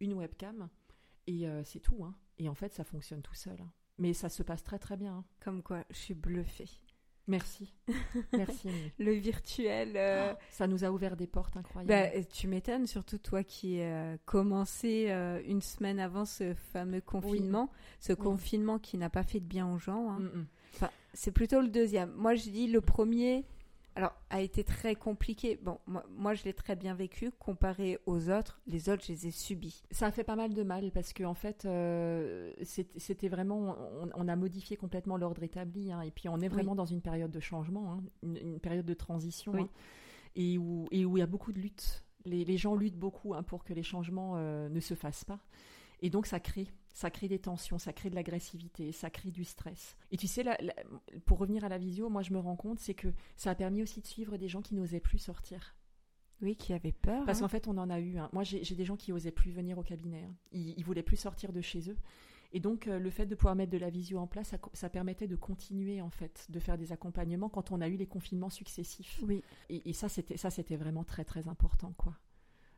une 0.00 0.14
webcam. 0.14 0.70
Et 1.26 1.46
euh, 1.46 1.62
c'est 1.62 1.80
tout. 1.80 2.06
Et 2.38 2.48
en 2.48 2.54
fait, 2.54 2.72
ça 2.72 2.84
fonctionne 2.84 3.20
tout 3.20 3.34
seul. 3.34 3.58
Mais 3.98 4.12
ça 4.12 4.28
se 4.28 4.42
passe 4.42 4.62
très 4.62 4.78
très 4.78 4.96
bien. 4.96 5.24
Comme 5.40 5.62
quoi, 5.62 5.84
je 5.90 5.96
suis 5.96 6.14
bluffée. 6.14 6.68
Merci. 7.28 7.72
Merci. 8.32 8.68
Le 8.98 9.12
virtuel. 9.12 9.92
euh, 9.96 10.32
Ça 10.50 10.66
nous 10.66 10.84
a 10.84 10.90
ouvert 10.90 11.16
des 11.16 11.26
portes 11.26 11.56
incroyables. 11.56 11.88
bah, 11.88 12.22
tu 12.32 12.46
m'étonnes, 12.46 12.86
surtout 12.86 13.18
toi 13.18 13.42
qui 13.42 13.80
as 13.82 14.16
commencé 14.26 15.06
euh, 15.08 15.40
une 15.46 15.60
semaine 15.62 15.98
avant 15.98 16.24
ce 16.24 16.54
fameux 16.72 17.00
confinement, 17.00 17.70
ce 18.00 18.12
confinement 18.12 18.78
qui 18.78 18.96
n'a 18.96 19.10
pas 19.10 19.24
fait 19.24 19.40
de 19.40 19.44
bien 19.46 19.68
aux 19.72 19.78
gens. 19.78 20.10
hein. 20.10 20.18
Mm, 20.20 20.38
mm. 20.38 20.46
Enfin, 20.74 20.90
c'est 21.14 21.32
plutôt 21.32 21.60
le 21.60 21.68
deuxième. 21.68 22.12
Moi, 22.12 22.34
je 22.34 22.50
dis 22.50 22.66
le 22.68 22.80
premier, 22.80 23.44
alors, 23.96 24.12
a 24.30 24.42
été 24.42 24.62
très 24.62 24.94
compliqué. 24.94 25.58
Bon, 25.62 25.78
moi, 25.86 26.04
moi, 26.10 26.34
je 26.34 26.44
l'ai 26.44 26.52
très 26.52 26.76
bien 26.76 26.94
vécu. 26.94 27.30
Comparé 27.32 27.98
aux 28.06 28.28
autres, 28.30 28.60
les 28.66 28.88
autres, 28.90 29.02
je 29.06 29.12
les 29.12 29.26
ai 29.26 29.30
subis. 29.30 29.82
Ça 29.90 30.06
a 30.06 30.10
fait 30.12 30.22
pas 30.22 30.36
mal 30.36 30.52
de 30.52 30.62
mal 30.62 30.90
parce 30.92 31.14
que 31.14 31.24
en 31.24 31.32
fait, 31.34 31.64
euh, 31.64 32.52
c'était 32.62 33.28
vraiment, 33.28 33.74
on, 34.02 34.10
on 34.14 34.28
a 34.28 34.36
modifié 34.36 34.76
complètement 34.76 35.16
l'ordre 35.16 35.42
établi, 35.42 35.90
hein, 35.92 36.02
et 36.02 36.10
puis 36.10 36.28
on 36.28 36.38
est 36.40 36.48
vraiment 36.48 36.74
dans 36.74 36.84
une 36.84 37.00
période 37.00 37.30
de 37.30 37.40
changement, 37.40 37.92
hein, 37.94 38.04
une, 38.22 38.36
une 38.36 38.60
période 38.60 38.84
de 38.86 38.94
transition, 38.94 39.52
Oui. 39.52 39.62
hein, 39.62 39.68
et 40.36 40.58
où 40.58 40.86
et 40.90 41.06
où 41.06 41.16
il 41.16 41.20
y 41.20 41.22
a 41.22 41.26
beaucoup 41.26 41.52
de 41.52 41.58
luttes. 41.58 42.04
Les, 42.26 42.44
les 42.44 42.56
gens 42.58 42.74
luttent 42.74 42.98
beaucoup 42.98 43.32
pour 43.46 43.64
que 43.64 43.72
les 43.72 43.82
changements 43.82 44.34
euh, 44.36 44.68
ne 44.68 44.80
se 44.80 44.92
fassent 44.94 45.24
pas, 45.24 45.40
et 46.02 46.10
donc 46.10 46.26
ça 46.26 46.38
crée, 46.38 46.68
ça 46.96 47.10
crée 47.10 47.28
des 47.28 47.38
tensions, 47.38 47.78
ça 47.78 47.92
crée 47.92 48.08
de 48.08 48.14
l'agressivité, 48.14 48.90
ça 48.90 49.10
crée 49.10 49.30
du 49.30 49.44
stress. 49.44 49.98
Et 50.10 50.16
tu 50.16 50.26
sais, 50.26 50.42
la- 50.42 50.56
la- 50.62 50.74
pour 51.26 51.36
revenir 51.36 51.62
à 51.62 51.68
la 51.68 51.76
visio, 51.76 52.08
moi 52.08 52.22
je 52.22 52.32
me 52.32 52.38
rends 52.38 52.56
compte, 52.56 52.78
c'est 52.80 52.94
que 52.94 53.08
ça 53.36 53.50
a 53.50 53.54
permis 53.54 53.82
aussi 53.82 54.00
de 54.00 54.06
suivre 54.06 54.38
des 54.38 54.48
gens 54.48 54.62
qui 54.62 54.74
n'osaient 54.74 54.98
plus 54.98 55.18
sortir. 55.18 55.76
Oui, 56.40 56.56
qui 56.56 56.72
avait 56.72 56.92
peur. 56.92 57.22
Parce 57.26 57.38
hein. 57.38 57.42
qu'en 57.42 57.48
fait, 57.48 57.68
on 57.68 57.76
en 57.76 57.90
a 57.90 58.00
eu. 58.00 58.16
hein. 58.16 58.30
Moi, 58.32 58.44
j'ai 58.44 58.74
des 58.74 58.84
gens 58.86 58.96
qui 58.96 59.12
osaient 59.12 59.30
plus 59.30 59.50
venir 59.50 59.76
au 59.76 59.82
cabinet. 59.82 60.22
hein. 60.24 60.34
Ils, 60.52 60.74
ils 60.78 60.84
voulaient 60.84 61.02
plus 61.02 61.16
sortir 61.18 61.52
de 61.52 61.60
chez 61.60 61.90
eux. 61.90 61.96
Et 62.52 62.60
donc, 62.60 62.86
euh, 62.86 62.98
le 62.98 63.10
fait 63.10 63.26
de 63.26 63.34
pouvoir 63.34 63.56
mettre 63.56 63.72
de 63.72 63.78
la 63.78 63.90
visio 63.90 64.18
en 64.18 64.26
place, 64.26 64.54
ça, 64.72 64.88
permettait 64.88 65.28
de 65.28 65.36
continuer, 65.36 66.00
en 66.00 66.08
fait, 66.10 66.46
de 66.48 66.58
faire 66.60 66.78
des 66.78 66.92
accompagnements 66.92 67.50
quand 67.50 67.72
on 67.72 67.80
a 67.82 67.88
eu 67.88 67.96
les 67.96 68.06
confinements 68.06 68.48
successifs. 68.50 69.20
Oui, 69.22 69.42
Et, 69.68 69.90
et 69.90 69.92
ça, 69.92 70.08
c'était 70.08 70.36
ça, 70.38 70.48
c'était 70.50 70.76
vraiment 70.76 71.04
très, 71.04 71.24
très 71.24 71.46
important, 71.48 71.92
quoi. 71.98 72.14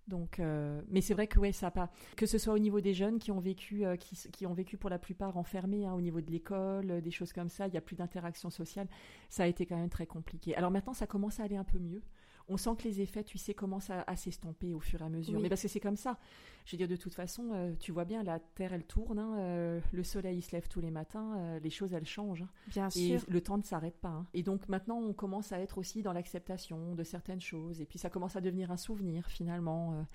Donc, 0.09 0.41
euh, 0.41 0.81
mais 0.89 1.03
c'est 1.03 1.13
vrai 1.13 1.27
que 1.27 1.39
ouais, 1.39 1.53
ça 1.53 1.71
pas. 1.71 1.91
Que 2.17 2.27
ce 2.27 2.39
soit 2.39 2.55
au 2.55 2.59
niveau 2.59 2.81
des 2.81 2.95
jeunes 2.95 3.19
qui 3.19 3.31
ont 3.31 3.41
vécu, 3.41 3.85
euh, 3.85 3.97
qui, 3.97 4.47
ont 4.47 4.55
vécu 4.55 4.79
pour 4.79 4.89
la 4.89 4.99
plupart 4.99 5.37
enfermés, 5.37 5.87
hein, 5.87 5.93
au 5.93 6.01
niveau 6.01 6.21
de 6.21 6.31
l'école, 6.31 6.91
euh, 6.91 7.01
des 7.01 7.11
choses 7.11 7.33
comme 7.33 7.51
ça, 7.51 7.69
il 7.69 7.75
y 7.75 7.77
a 7.77 7.81
plus 7.83 7.97
d'interaction 7.97 8.49
sociale. 8.49 8.89
Ça 9.29 9.43
a 9.45 9.47
été 9.47 9.67
quand 9.67 9.77
même 9.77 9.91
très 9.91 10.07
compliqué. 10.07 10.57
Alors 10.57 10.71
maintenant, 10.71 10.95
ça 10.95 11.07
commence 11.07 11.41
à 11.41 11.45
aller 11.45 11.57
un 11.57 11.65
peu 11.65 11.79
mieux. 11.79 12.03
On 12.49 12.57
sent 12.57 12.71
que 12.79 12.85
les 12.85 13.01
effets, 13.01 13.25
tu 13.25 13.37
sais, 13.39 13.55
commencent 13.55 13.91
à, 13.91 14.03
à 14.07 14.17
s'estomper 14.17 14.73
au 14.75 14.81
fur 14.81 15.01
et 15.03 15.05
à 15.05 15.09
mesure. 15.09 15.37
Oui. 15.37 15.43
Mais 15.43 15.49
parce 15.49 15.63
que 15.63 15.69
c'est 15.69 15.81
comme 15.81 15.97
ça. 15.97 16.19
Je 16.65 16.73
veux 16.73 16.79
dire, 16.79 16.89
de 16.89 16.97
toute 16.97 17.15
façon, 17.15 17.51
euh, 17.53 17.75
tu 17.79 17.93
vois 17.93 18.05
bien, 18.05 18.23
la 18.23 18.39
Terre, 18.39 18.73
elle 18.73 18.85
tourne, 18.85 19.19
hein, 19.19 19.37
euh, 19.39 19.81
le 19.93 20.03
soleil, 20.05 20.39
il 20.39 20.43
se 20.43 20.53
lève 20.53 20.69
tous 20.69 20.81
les 20.81 20.91
matins, 20.91 21.35
euh, 21.39 21.59
les 21.61 21.71
choses, 21.71 21.93
elles 21.95 22.07
changent. 22.07 22.43
hein. 22.43 22.49
bien 22.69 22.89
Et 22.89 23.19
sûr. 23.19 23.25
le 23.29 23.41
temps 23.41 23.59
ne 23.59 23.63
s'arrête 23.63 23.97
pas. 23.99 24.09
hein. 24.09 24.27
Et 24.35 24.43
donc 24.43 24.69
maintenant, 24.69 24.99
on 24.99 25.13
commence 25.13 25.53
à 25.53 25.61
être 25.61 25.79
aussi 25.79 26.03
dans 26.03 26.13
l'acceptation 26.13 26.95
de 26.95 27.03
certaines 27.05 27.41
choses. 27.41 27.81
Et 27.81 27.87
puis 27.87 27.99
ça 27.99 28.11
commence 28.11 28.37
à 28.37 28.41
devenir 28.41 28.71
un 28.71 28.77
souvenir 28.77 29.27
finalement. 29.27 30.07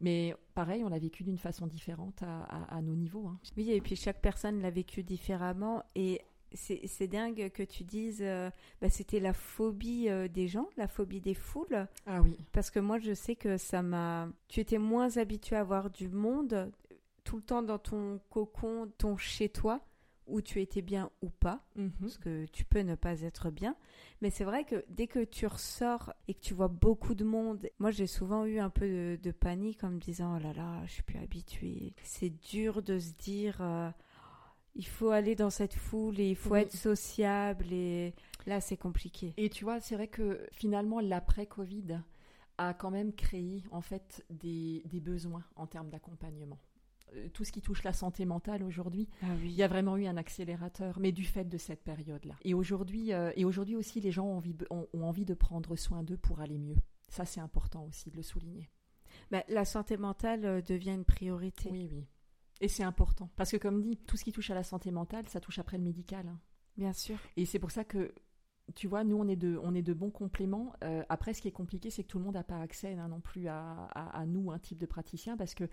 Mais 0.00 0.34
pareil, 0.54 0.82
on 0.82 0.88
l'a 0.88 0.98
vécu 0.98 1.24
d'une 1.24 1.36
façon 1.38 1.66
différente 1.66 2.22
à, 2.22 2.42
à- 2.44 2.76
à 2.76 2.80
nos 2.82 2.94
niveaux. 2.94 3.30
Oui, 3.56 3.70
et 3.70 3.80
puis 3.82 3.96
chaque 3.96 4.20
personne 4.22 4.60
l'a 4.62 4.70
vécu 4.70 5.02
différemment. 5.02 5.82
Et 5.94 6.22
c'est 6.54 7.06
dingue 7.06 7.50
que 7.50 7.62
tu 7.62 7.84
dises, 7.84 8.22
euh, 8.22 8.50
bah, 8.80 8.90
c'était 8.90 9.20
la 9.20 9.32
phobie 9.32 10.08
euh, 10.08 10.28
des 10.28 10.48
gens, 10.48 10.68
la 10.76 10.88
phobie 10.88 11.20
des 11.20 11.34
foules. 11.34 11.86
Ah 12.06 12.20
oui. 12.22 12.36
Parce 12.52 12.70
que 12.70 12.80
moi, 12.80 12.98
je 12.98 13.14
sais 13.14 13.36
que 13.36 13.56
ça 13.56 13.82
m'a. 13.82 14.28
Tu 14.48 14.60
étais 14.60 14.78
moins 14.78 15.16
habitué 15.16 15.56
à 15.56 15.64
voir 15.64 15.90
du 15.90 16.08
monde 16.08 16.70
tout 17.24 17.36
le 17.36 17.42
temps 17.42 17.62
dans 17.62 17.78
ton 17.78 18.20
cocon, 18.30 18.90
ton 18.98 19.16
chez-toi, 19.16 19.80
où 20.26 20.40
tu 20.40 20.60
étais 20.60 20.82
bien 20.82 21.10
ou 21.22 21.30
pas. 21.30 21.62
Mhm. 21.76 21.92
Parce 22.00 22.18
que 22.18 22.46
tu 22.46 22.64
peux 22.64 22.80
ne 22.80 22.94
pas 22.94 23.20
être 23.22 23.50
bien. 23.50 23.76
Mais 24.22 24.30
c'est 24.30 24.44
vrai 24.44 24.64
que 24.64 24.84
dès 24.88 25.06
que 25.06 25.24
tu 25.24 25.46
ressors 25.46 26.12
et 26.28 26.34
que 26.34 26.40
tu 26.40 26.54
vois 26.54 26.68
beaucoup 26.68 27.14
de 27.14 27.24
monde, 27.24 27.68
moi 27.78 27.90
j'ai 27.90 28.06
souvent 28.06 28.44
eu 28.44 28.58
un 28.58 28.70
peu 28.70 28.86
de, 28.86 29.18
de 29.22 29.30
panique 29.30 29.84
en 29.84 29.90
me 29.90 29.98
disant 29.98 30.36
oh 30.36 30.42
là 30.42 30.52
là, 30.52 30.82
je 30.86 30.92
suis 30.92 31.02
plus 31.02 31.18
habituée. 31.18 31.94
C'est 32.02 32.30
dur 32.30 32.82
de 32.82 32.98
se 32.98 33.12
dire 33.12 33.58
euh, 33.60 33.90
il 34.74 34.86
faut 34.86 35.10
aller 35.10 35.34
dans 35.34 35.50
cette 35.50 35.74
foule 35.74 36.20
et 36.20 36.30
il 36.30 36.36
faut 36.36 36.54
Oui. 36.54 36.60
être 36.60 36.72
sociable 36.76 37.72
et 37.72 38.14
là 38.46 38.60
c'est 38.60 38.76
compliqué. 38.76 39.34
Et 39.36 39.48
tu 39.50 39.64
vois, 39.64 39.80
c'est 39.80 39.94
vrai 39.96 40.08
que 40.08 40.46
finalement, 40.52 41.00
l'après-Covid 41.00 42.00
a 42.58 42.74
quand 42.74 42.90
même 42.90 43.12
créé 43.12 43.64
en 43.70 43.80
fait 43.80 44.24
des, 44.30 44.82
des 44.86 45.00
besoins 45.00 45.44
en 45.56 45.66
termes 45.66 45.88
d'accompagnement. 45.90 46.58
Euh, 47.16 47.28
Tout 47.32 47.44
ce 47.44 47.50
qui 47.52 47.62
touche 47.62 47.82
la 47.82 47.92
santé 47.92 48.24
mentale 48.24 48.62
aujourd'hui, 48.62 49.08
Ah 49.22 49.26
oui. 49.40 49.46
Il 49.50 49.52
y 49.56 49.62
a 49.62 49.68
vraiment 49.68 49.96
eu 49.96 50.06
un 50.06 50.16
accélérateur, 50.16 50.98
mais 51.00 51.10
du 51.10 51.24
fait 51.24 51.44
de 51.48 51.58
cette 51.58 51.82
période-là. 51.82 52.34
Et 52.44 52.54
aujourd'hui, 52.54 53.12
euh, 53.12 53.32
et 53.34 53.44
aujourd'hui 53.44 53.76
aussi, 53.76 54.00
les 54.00 54.12
gens 54.12 54.26
ont 54.26 54.36
envie, 54.36 54.54
ont, 54.70 54.86
ont 54.92 55.02
envie 55.04 55.24
de 55.24 55.34
prendre 55.34 55.74
soin 55.74 56.02
d'eux 56.04 56.18
pour 56.18 56.40
aller 56.40 56.58
mieux. 56.58 56.76
Ça, 57.08 57.24
c'est 57.24 57.40
important 57.40 57.84
aussi 57.86 58.10
de 58.10 58.16
le 58.16 58.22
souligner. 58.22 58.68
Bah, 59.32 59.42
la 59.48 59.64
santé 59.64 59.96
mentale 59.96 60.44
euh, 60.44 60.60
devient 60.62 60.92
une 60.94 61.04
priorité. 61.04 61.68
Oui, 61.72 61.88
oui. 61.90 62.06
Et 62.60 62.68
c'est 62.68 62.82
important. 62.82 63.30
Parce 63.36 63.50
que, 63.50 63.56
comme 63.56 63.80
dit, 63.80 63.96
tout 63.96 64.16
ce 64.16 64.24
qui 64.24 64.32
touche 64.32 64.50
à 64.50 64.54
la 64.54 64.62
santé 64.64 64.90
mentale, 64.90 65.26
ça 65.28 65.40
touche 65.40 65.58
après 65.58 65.78
le 65.78 65.82
médical. 65.84 66.26
hein. 66.28 66.38
Bien 66.76 66.92
sûr. 66.92 67.16
Et 67.36 67.46
c'est 67.46 67.58
pour 67.58 67.70
ça 67.70 67.84
que, 67.84 68.12
tu 68.74 68.86
vois, 68.86 69.02
nous, 69.02 69.16
on 69.16 69.26
est 69.28 69.36
de, 69.36 69.58
on 69.62 69.74
est 69.74 69.82
de 69.82 69.92
bons 69.92 70.10
compléments. 70.10 70.72
Euh, 70.84 71.02
après, 71.08 71.34
ce 71.34 71.40
qui 71.42 71.48
est 71.48 71.52
compliqué, 71.52 71.90
c'est 71.90 72.02
que 72.04 72.08
tout 72.08 72.18
le 72.18 72.24
monde 72.24 72.34
n'a 72.34 72.44
pas 72.44 72.60
accès 72.60 72.94
hein, 72.94 73.08
non 73.08 73.20
plus 73.20 73.48
à, 73.48 73.86
à- 73.94 74.20
à 74.20 74.26
nous, 74.26 74.50
un 74.52 74.58
type 74.58 74.78
de 74.78 74.86
praticien, 74.86 75.36
parce 75.36 75.54
que 75.54 75.64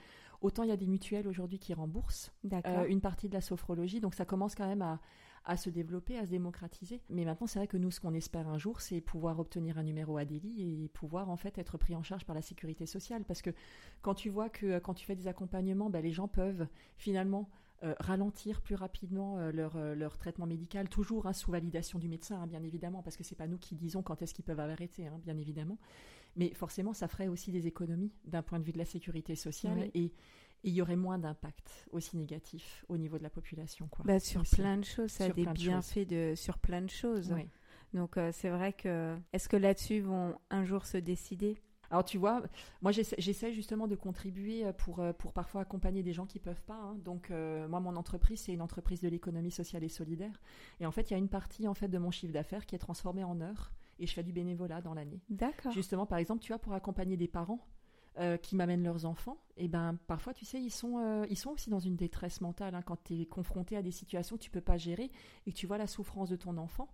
autant 0.42 0.64
il 0.64 0.70
y 0.70 0.72
a 0.72 0.78
des 0.78 0.88
mutuelles 0.88 1.28
aujourd'hui 1.28 1.60
qui 1.60 1.74
remboursent, 1.74 2.32
euh, 2.70 2.86
une 2.90 3.02
partie 3.02 3.30
de 3.30 3.34
la 3.36 3.42
sophrologie. 3.42 4.00
Donc 4.00 4.16
ça 4.16 4.26
commence 4.26 4.56
quand 4.56 4.68
même 4.68 4.82
à, 4.82 5.00
à 5.48 5.58
se 5.58 5.70
développer, 5.70 6.18
à 6.18 6.26
se 6.26 6.32
démocratiser. 6.32 7.02
Mais 7.10 7.26
maintenant, 7.26 7.48
c'est 7.48 7.58
vrai 7.58 7.68
que 7.68 7.78
nous, 7.78 7.90
ce 7.90 8.00
qu'on 8.00 8.14
espère 8.14 8.48
un 8.48 8.58
jour, 8.58 8.82
c'est 8.82 9.02
pouvoir 9.02 9.40
obtenir 9.40 9.78
un 9.78 9.84
numéro 9.84 10.18
ADELI 10.18 10.84
et 10.84 10.90
pouvoir 10.90 11.30
en 11.30 11.38
fait 11.38 11.58
être 11.58 11.78
pris 11.78 11.96
en 11.96 12.04
charge 12.04 12.26
par 12.26 12.36
la 12.36 12.42
sécurité 12.42 12.86
sociale. 12.86 13.24
Parce 13.24 13.42
que 13.42 13.52
quand 14.02 14.14
tu 14.14 14.30
vois 14.30 14.50
que 14.50 14.66
euh, 14.66 14.80
quand 14.80 14.94
tu 14.94 15.06
fais 15.06 15.16
des 15.16 15.28
accompagnements, 15.28 15.90
ben, 15.90 16.04
les 16.04 16.12
gens 16.12 16.28
peuvent 16.28 16.68
finalement 16.98 17.50
euh, 17.84 17.94
ralentir 18.00 18.62
plus 18.62 18.74
rapidement 18.74 19.38
euh, 19.38 19.52
leur, 19.52 19.76
euh, 19.76 19.94
leur 19.94 20.18
traitement 20.18 20.48
médical, 20.48 20.90
toujours 20.90 21.28
hein, 21.28 21.34
sous 21.34 21.52
validation 21.52 22.00
du 22.00 22.08
médecin, 22.08 22.42
hein, 22.42 22.48
bien 22.48 22.64
évidemment, 22.64 23.04
parce 23.04 23.16
que 23.16 23.24
c'est 23.24 23.36
pas 23.36 23.46
nous 23.46 23.60
qui 23.60 23.76
disons 23.76 24.02
quand 24.02 24.20
est-ce 24.24 24.34
qu'ils 24.34 24.46
peuvent 24.46 24.60
arrêter, 24.60 25.06
hein, 25.06 25.20
bien 25.24 25.38
évidemment. 25.38 25.78
Mais 26.36 26.56
forcément, 26.56 26.94
ça 26.94 27.08
ferait 27.08 27.28
aussi 27.28 27.52
des 27.52 27.68
économies 27.68 28.12
d'un 28.26 28.42
point 28.42 28.58
de 28.58 28.64
vue 28.64 28.72
de 28.72 28.80
la 28.80 28.86
sécurité 28.86 29.36
sociale 29.36 29.78
Oui. 29.78 29.92
et 29.94 30.12
et 30.64 30.70
il 30.70 30.74
y 30.74 30.82
aurait 30.82 30.96
moins 30.96 31.18
d'impact 31.20 31.88
aussi 31.92 32.18
négatif 32.18 32.84
au 32.90 32.98
niveau 32.98 33.18
de 33.18 33.24
la 33.24 33.30
population. 33.30 33.88
Quoi. 33.88 34.04
Bah, 34.06 34.20
sur 34.20 34.42
aussi. 34.42 34.56
plein 34.56 34.78
de 34.78 34.86
choses, 34.86 35.12
ça 35.12 35.26
a 35.26 35.28
Sur 35.28 35.36
des 35.36 35.44
plein 35.44 35.54
de 35.54 35.58
bienfaits 35.58 36.08
de, 36.08 36.34
sur 36.36 36.58
plein 36.58 36.82
de 36.82 36.90
choses. 36.90 37.32
Oui. 37.34 37.48
Donc 37.94 38.18
euh, 38.18 38.32
c'est 38.34 38.50
vrai 38.50 38.74
que 38.74 39.16
est-ce 39.34 39.48
que 39.48 39.56
là-dessus 39.58 40.02
vont 40.02 40.36
un 40.50 40.66
jour 40.66 40.86
se 40.86 40.98
décider? 40.98 41.58
Alors 41.90 42.04
tu 42.04 42.18
vois, 42.18 42.44
moi 42.82 42.92
j'essa- 42.92 43.16
j'essaie 43.18 43.54
justement 43.54 43.88
de 43.88 43.96
contribuer 43.96 44.66
euh, 44.66 44.74
pour, 44.74 45.00
euh, 45.00 45.14
pour 45.14 45.32
parfois 45.32 45.62
accompagner 45.62 46.04
des 46.04 46.12
gens 46.12 46.26
qui 46.26 46.38
peuvent 46.38 46.62
pas. 46.64 46.76
hein. 46.82 46.98
Donc 47.06 47.32
euh, 47.32 47.66
moi 47.70 47.80
mon 47.80 47.96
entreprise 47.96 48.42
c'est 48.42 48.52
une 48.54 48.62
entreprise 48.62 49.00
de 49.00 49.08
l'économie 49.08 49.52
sociale 49.52 49.86
et 49.86 49.90
solidaire. 49.90 50.42
Et 50.82 50.86
en 50.86 50.92
fait 50.92 51.10
il 51.10 51.14
y 51.14 51.16
a 51.16 51.18
une 51.20 51.30
partie 51.30 51.66
en 51.66 51.74
fait 51.74 51.88
de 51.88 51.98
mon 51.98 52.12
chiffre 52.12 52.34
d'affaires 52.34 52.66
qui 52.66 52.76
est 52.76 52.80
transformée 52.80 53.24
en 53.24 53.40
heures 53.40 53.72
et 54.00 54.06
je 54.06 54.14
fais 54.14 54.24
du 54.24 54.34
bénévolat 54.34 54.82
dans 54.82 54.94
l'année. 54.94 55.22
D'accord. 55.30 55.72
Justement 55.72 56.06
par 56.06 56.18
exemple 56.18 56.42
tu 56.44 56.50
vois 56.52 56.60
pour 56.60 56.74
accompagner 56.74 57.16
des 57.16 57.30
parents 57.30 57.66
euh, 58.20 58.38
qui 58.38 58.56
m'amènent 58.56 58.84
leurs 58.84 59.06
enfants, 59.06 59.38
et 59.58 59.68
ben 59.68 59.98
parfois 60.08 60.34
tu 60.34 60.44
sais 60.44 60.60
ils 60.62 60.72
sont 60.72 60.98
euh, 60.98 61.26
ils 61.30 61.38
sont 61.38 61.52
aussi 61.52 61.70
dans 61.70 61.80
une 61.80 61.96
détresse 61.96 62.42
mentale 62.42 62.74
hein, 62.74 62.82
quand 62.82 63.04
tu 63.04 63.22
es 63.22 63.26
confronté 63.26 63.78
à 63.78 63.82
des 63.82 63.92
situations 63.92 64.38
que 64.38 64.42
tu 64.42 64.50
peux 64.50 64.62
pas 64.62 64.78
gérer 64.78 65.12
et 65.46 65.52
que 65.52 65.58
tu 65.58 65.68
vois 65.68 65.78
la 65.78 65.88
souffrance 65.88 66.30
de 66.30 66.36
ton 66.36 66.58
enfant. 66.58 66.88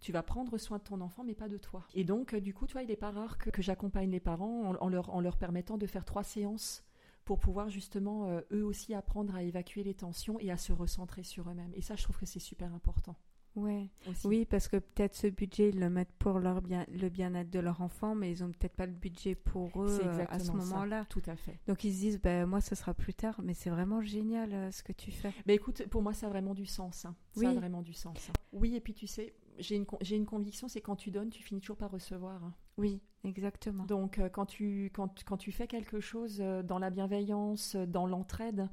Tu 0.00 0.12
vas 0.12 0.22
prendre 0.22 0.56
soin 0.56 0.78
de 0.78 0.82
ton 0.82 1.02
enfant, 1.02 1.22
mais 1.22 1.34
pas 1.34 1.50
de 1.50 1.58
toi. 1.58 1.86
Et 1.92 2.04
donc, 2.04 2.32
euh, 2.32 2.40
du 2.40 2.54
coup, 2.54 2.66
tu 2.66 2.72
vois, 2.72 2.82
il 2.82 2.88
n'est 2.88 2.96
pas 2.96 3.10
rare 3.10 3.36
que, 3.36 3.60
j'accompagne 3.60 4.10
les 4.10 4.20
parents 4.20 4.74
en, 4.80 4.88
leur, 4.88 5.36
permettant 5.36 5.76
de 5.76 5.86
faire 5.86 6.06
trois 6.06 6.24
séances 6.24 6.82
pour 7.26 7.38
pouvoir 7.38 7.68
justement, 7.68 8.40
eux 8.50 8.64
aussi, 8.64 8.94
apprendre 8.94 9.34
à 9.34 9.42
évacuer 9.42 9.84
les 9.84 9.92
tensions 9.92 10.40
et 10.40 10.50
à 10.50 10.56
se 10.56 10.72
recentrer 10.72 11.22
sur 11.22 11.50
eux-mêmes. 11.50 11.72
Et 11.74 11.82
ça, 11.82 11.96
je 11.96 12.04
trouve 12.04 12.16
que 12.16 12.24
c'est 12.24 12.38
super 12.38 12.72
important. 12.72 13.14
Ouais. 13.60 13.88
Aussi. 14.08 14.26
Oui, 14.26 14.44
parce 14.46 14.68
que 14.68 14.76
peut-être 14.78 15.14
ce 15.14 15.26
budget 15.26 15.68
ils 15.70 15.78
le 15.78 15.90
mettent 15.90 16.12
pour 16.18 16.38
leur 16.38 16.62
bien, 16.62 16.86
le 16.92 17.08
bien-être 17.08 17.50
de 17.50 17.58
leur 17.60 17.80
enfant, 17.82 18.14
mais 18.14 18.30
ils 18.30 18.42
ont 18.42 18.48
peut-être 18.50 18.74
pas 18.74 18.86
le 18.86 18.92
budget 18.92 19.34
pour 19.34 19.82
eux 19.82 19.98
euh, 20.00 20.24
à 20.28 20.38
ce 20.38 20.52
moment-là. 20.52 21.04
Tout 21.08 21.22
à 21.26 21.36
fait. 21.36 21.58
Donc 21.66 21.84
ils 21.84 21.92
se 21.92 21.98
disent, 22.00 22.20
ben 22.20 22.46
moi 22.46 22.60
ce 22.60 22.74
sera 22.74 22.94
plus 22.94 23.14
tard, 23.14 23.40
mais 23.42 23.54
c'est 23.54 23.70
vraiment 23.70 24.00
génial 24.00 24.52
euh, 24.52 24.70
ce 24.70 24.82
que 24.82 24.92
tu 24.92 25.10
fais. 25.10 25.32
Mais 25.46 25.54
écoute, 25.54 25.86
pour 25.88 26.02
moi, 26.02 26.12
ça 26.14 26.26
a 26.26 26.30
vraiment 26.30 26.54
du 26.54 26.66
sens. 26.66 27.04
hein. 27.04 27.14
Ça 27.32 27.48
a 27.50 27.52
vraiment 27.54 27.82
du 27.82 27.92
sens. 27.92 28.28
hein. 28.30 28.32
Oui, 28.52 28.74
et 28.76 28.80
puis 28.80 28.94
tu 28.94 29.06
sais, 29.06 29.34
j'ai 29.58 29.76
une, 29.76 29.86
j'ai 30.00 30.16
une 30.16 30.26
conviction, 30.26 30.68
c'est 30.68 30.80
quand 30.80 30.96
tu 30.96 31.10
donnes, 31.10 31.30
tu 31.30 31.42
finis 31.42 31.60
toujours 31.60 31.76
par 31.76 31.90
recevoir. 31.90 32.42
hein. 32.42 32.54
Oui, 32.78 33.02
exactement. 33.24 33.84
Donc, 33.84 34.18
euh, 34.18 34.28
quand, 34.30 34.46
tu, 34.46 34.90
quand, 34.94 35.22
quand 35.24 35.36
tu 35.36 35.52
fais 35.52 35.66
quelque 35.66 36.00
chose 36.00 36.38
euh, 36.40 36.62
dans 36.62 36.78
la 36.78 36.88
bienveillance, 36.90 37.76
dans 37.76 38.06
l'entraide, 38.06 38.68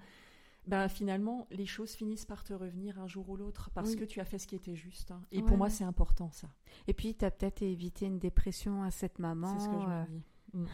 ben, 0.67 0.87
finalement, 0.89 1.47
les 1.51 1.65
choses 1.65 1.93
finissent 1.93 2.25
par 2.25 2.43
te 2.43 2.53
revenir 2.53 2.99
un 2.99 3.07
jour 3.07 3.29
ou 3.29 3.37
l'autre 3.37 3.71
parce 3.73 3.91
Oui. 3.91 3.95
que 3.97 4.05
tu 4.05 4.19
as 4.19 4.25
fait 4.25 4.37
ce 4.37 4.47
qui 4.47 4.55
était 4.55 4.75
juste. 4.75 5.11
hein. 5.11 5.21
Et 5.31 5.37
Ouais, 5.37 5.43
pour 5.43 5.57
moi, 5.57 5.69
c'est 5.69 5.83
important, 5.83 6.29
ça. 6.31 6.49
Et 6.87 6.93
puis 6.93 7.15
tu 7.15 7.25
as 7.25 7.31
peut-être 7.31 7.61
évité 7.61 8.05
une 8.05 8.19
dépression 8.19 8.83
à 8.83 8.91
cette 8.91 9.19
maman. 9.19 9.57
C'est 9.57 9.65
ce 9.65 9.69
que 9.69 9.79
je 9.81 9.87
euh, 9.87 10.01
me 10.01 10.05
dis. 10.07 10.23
Mm. 10.53 10.65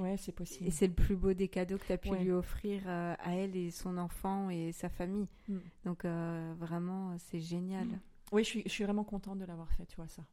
Ouais, 0.00 0.16
c'est 0.16 0.32
possible. 0.32 0.66
Et 0.66 0.70
c'est 0.70 0.88
le 0.88 0.94
plus 0.94 1.16
beau 1.16 1.34
des 1.34 1.48
cadeaux 1.48 1.78
que 1.78 1.86
tu 1.86 1.92
as 1.92 1.98
pu 1.98 2.10
lui 2.16 2.32
offrir 2.32 2.82
euh, 2.86 3.14
à 3.18 3.36
elle 3.36 3.54
et 3.54 3.70
son 3.70 3.96
enfant 3.98 4.50
et 4.50 4.72
sa 4.72 4.88
famille. 4.88 5.28
Mm. 5.48 5.58
Donc 5.84 6.04
euh, 6.04 6.54
vraiment, 6.58 7.16
c'est 7.18 7.40
génial. 7.40 7.86
Mm. 7.86 8.00
Oui, 8.32 8.42
je 8.44 8.48
suis, 8.48 8.62
je 8.64 8.70
suis 8.70 8.84
vraiment 8.84 9.04
contente 9.04 9.38
de 9.38 9.44
l'avoir 9.44 9.70
fait, 9.72 9.86
tu 9.86 9.96
vois 9.96 10.08
ça. 10.08 10.24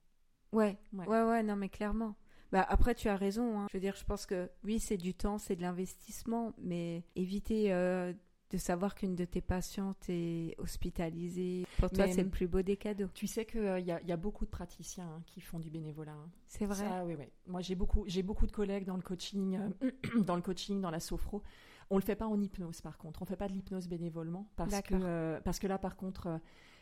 Ouais, 0.51 0.77
ouais, 0.93 1.05
ouais, 1.07 1.43
non, 1.43 1.55
mais 1.55 1.69
clairement. 1.69 2.15
Bah, 2.51 2.65
après, 2.67 2.95
tu 2.95 3.07
as 3.07 3.15
raison. 3.15 3.59
Hein. 3.59 3.67
Je 3.71 3.77
veux 3.77 3.81
dire, 3.81 3.95
je 3.95 4.03
pense 4.03 4.25
que 4.25 4.49
oui, 4.63 4.79
c'est 4.79 4.97
du 4.97 5.13
temps, 5.13 5.37
c'est 5.37 5.55
de 5.55 5.61
l'investissement, 5.61 6.53
mais 6.57 7.03
éviter 7.15 7.71
euh, 7.71 8.13
de 8.51 8.57
savoir 8.57 8.95
qu'une 8.95 9.15
de 9.15 9.23
tes 9.25 9.41
patientes 9.41 10.09
est 10.09 10.55
hospitalisée, 10.59 11.65
pour 11.77 11.89
toi, 11.89 12.07
c'est 12.07 12.23
le 12.23 12.29
plus 12.29 12.47
beau 12.47 12.61
des 12.61 12.75
cadeaux. 12.75 13.07
Tu 13.13 13.25
sais 13.25 13.45
qu'il 13.45 13.61
euh, 13.61 13.79
y, 13.79 13.91
a, 13.91 14.17
beaucoup 14.17 14.45
de 14.45 14.49
praticiens 14.49 15.05
hein, 15.05 15.21
qui 15.25 15.39
font 15.39 15.57
du 15.57 15.69
bénévolat. 15.69 16.11
Hein. 16.11 16.29
C'est 16.47 16.65
vrai. 16.65 16.85
oui, 17.05 17.15
oui. 17.17 17.25
Moi, 17.47 17.61
j'ai 17.61 17.75
beaucoup, 17.75 18.03
j'ai 18.07 18.23
beaucoup 18.23 18.45
de 18.45 18.51
collègues 18.51 18.85
dans 18.85 18.97
le 18.97 19.01
coaching, 19.01 19.57
euh, 19.83 19.91
dans 20.25 20.35
le 20.35 20.41
coaching, 20.41 20.81
dans 20.81 20.91
la 20.91 20.99
sophro. 20.99 21.41
On 21.89 21.95
le 21.95 22.03
fait 22.03 22.15
pas 22.15 22.27
en 22.27 22.39
hypnose, 22.41 22.81
par 22.81 22.97
contre. 22.97 23.21
On 23.21 23.25
fait 23.25 23.35
pas 23.35 23.47
de 23.47 23.53
l'hypnose 23.53 23.87
bénévolement 23.87 24.49
parce 24.55 24.81
que, 24.81 25.39
parce 25.39 25.59
que 25.59 25.67
là, 25.67 25.77
par 25.77 25.95
contre 25.95 26.39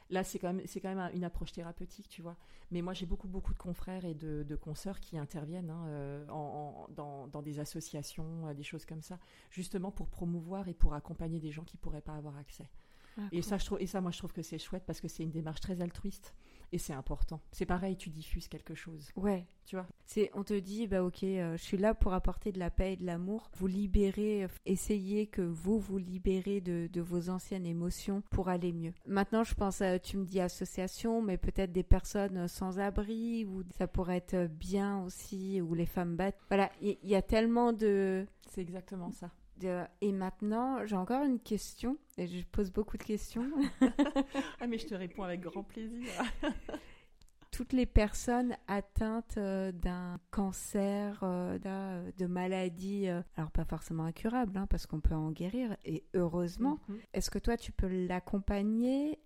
Là, 0.10 0.23
c'est 0.23 0.40
quand 0.40 0.53
même, 0.53 0.65
c'est 0.65 0.80
quand 0.81 0.94
même 0.94 1.11
une 1.14 1.23
approche 1.23 1.52
thérapeutique, 1.52 2.10
tu 2.10 2.22
vois. 2.22 2.36
Mais 2.72 2.81
moi, 2.81 2.94
j'ai 2.94 3.06
beaucoup, 3.06 3.27
beaucoup 3.27 3.53
de 3.53 3.60
confrères 3.60 4.06
et 4.06 4.15
de, 4.15 4.44
de 4.44 4.56
consoeurs 4.56 4.99
qui 4.99 5.18
interviennent 5.18 5.69
hein, 5.69 5.86
euh, 5.88 6.27
en, 6.30 6.88
dans, 6.95 7.27
dans, 7.27 7.41
des 7.41 7.60
associations, 7.60 8.48
euh, 8.48 8.53
des 8.53 8.64
choses 8.64 8.86
comme 8.86 9.02
ça, 9.03 9.19
justement 9.52 9.91
pour 9.91 10.07
promouvoir 10.07 10.68
et 10.68 10.73
pour 10.73 10.94
accompagner 10.94 11.40
des 11.40 11.52
gens 11.52 11.64
qui 11.64 11.77
pourraient 11.77 12.02
pas 12.02 12.15
avoir 12.15 12.38
accès. 12.38 12.69
Ah, 13.18 13.22
et 13.31 13.41
ça, 13.41 13.57
je 13.57 13.65
trouve, 13.65 13.81
et 13.81 13.88
ça, 13.88 14.02
moi, 14.02 14.11
je 14.11 14.18
trouve 14.18 14.34
que 14.34 14.41
c'est 14.41 14.57
chouette 14.57 14.84
parce 14.86 14.99
que 14.99 15.07
c'est 15.07 15.23
une 15.23 15.31
démarche 15.31 15.61
très 15.61 15.81
altruiste. 15.81 16.34
Et 16.72 16.78
c'est 16.78 16.94
important. 16.94 17.41
C'est 17.52 17.66
pareil, 17.66 17.96
tu 17.98 18.10
diffuses 18.10 18.48
quelque 18.48 18.76
chose. 18.76 19.10
Ouais. 19.16 19.46
Tu 19.66 19.76
vois? 19.76 19.88
C'est, 20.06 20.32
on 20.34 20.44
te 20.44 20.54
dit, 20.54 20.88
bah 20.88 21.04
ok, 21.04 21.24
euh, 21.24 21.58
je 21.58 21.64
suis 21.64 21.78
là 21.78 21.94
pour 21.94 22.14
apporter 22.14 22.52
de 22.52 22.60
la 22.60 22.70
paix 22.70 22.94
et 22.94 22.96
de 22.96 23.06
l'amour. 23.06 23.50
Vous 23.56 23.68
libérez, 23.68 24.44
euh, 24.44 24.48
essayez 24.66 25.28
que 25.28 25.41
vous 25.41 25.80
vous 25.80 25.98
libérez 25.98 26.62
de, 26.62 26.90
de, 26.91 27.02
vos 27.02 27.30
anciennes 27.30 27.66
émotions 27.66 28.24
pour 28.32 28.50
aller 28.50 28.74
mieux. 28.74 28.94
Maintenant, 29.06 29.44
je 29.44 29.54
pense, 29.54 29.82
à, 29.82 30.00
tu 30.00 30.18
me 30.18 30.26
dis 30.26 30.40
association, 30.40 31.22
mais 31.22 31.38
peut-être 31.38 31.72
des 31.72 31.84
personnes 31.84 32.48
sans 32.48 32.80
abri, 32.80 33.46
ou 33.46 33.64
ça 33.78 33.88
pourrait 33.88 34.18
être 34.18 34.48
bien 34.48 35.04
aussi, 35.04 35.62
ou 35.62 35.74
les 35.74 35.86
femmes 35.86 36.16
battent. 36.16 36.40
Voilà, 36.50 36.72
il 36.82 36.98
y, 37.04 37.10
y 37.10 37.16
a 37.16 37.22
tellement 37.22 37.74
de... 37.74 38.26
C'est 38.48 38.62
exactement 38.62 39.12
ça. 39.12 39.30
Et 40.02 40.11
maintenant, 40.11 40.86
j'ai 40.86 40.95
encore 40.95 41.23
une 41.23 41.40
question, 41.40 41.98
et 42.18 42.27
je 42.27 42.45
pose 42.45 42.72
beaucoup 42.72 42.98
de 42.98 43.03
questions. 43.03 43.45
ah, 44.60 44.68
mais 44.68 44.77
je 44.77 44.88
te 44.88 44.95
réponds 44.95 45.23
avec 45.23 45.41
grand 45.41 45.64
plaisir. 45.64 46.10
Toutes 47.52 47.73
les 47.73 47.86
personnes 47.86 48.56
atteintes 48.68 49.38
euh, 49.38 49.72
d'un 49.72 50.19
cancer, 50.31 51.19
euh, 51.23 51.57
de 52.18 52.26
maladies, 52.26 53.10
euh, 53.10 53.22
alors 53.36 53.52
pas 53.52 53.65
forcément 53.65 54.06
incurables, 54.06 54.57
hein, 54.57 54.68
parce 54.68 54.86
qu'on 54.86 55.02
peut 55.02 55.15
en 55.15 55.31
guérir, 55.31 55.76
et 55.84 56.06
heureusement, 56.14 56.80
mhm. 56.88 56.99
est-ce 57.14 57.30
que 57.30 57.40
toi, 57.40 57.57
tu 57.57 57.72
peux 57.72 57.88
l'accompagner? 58.07 59.19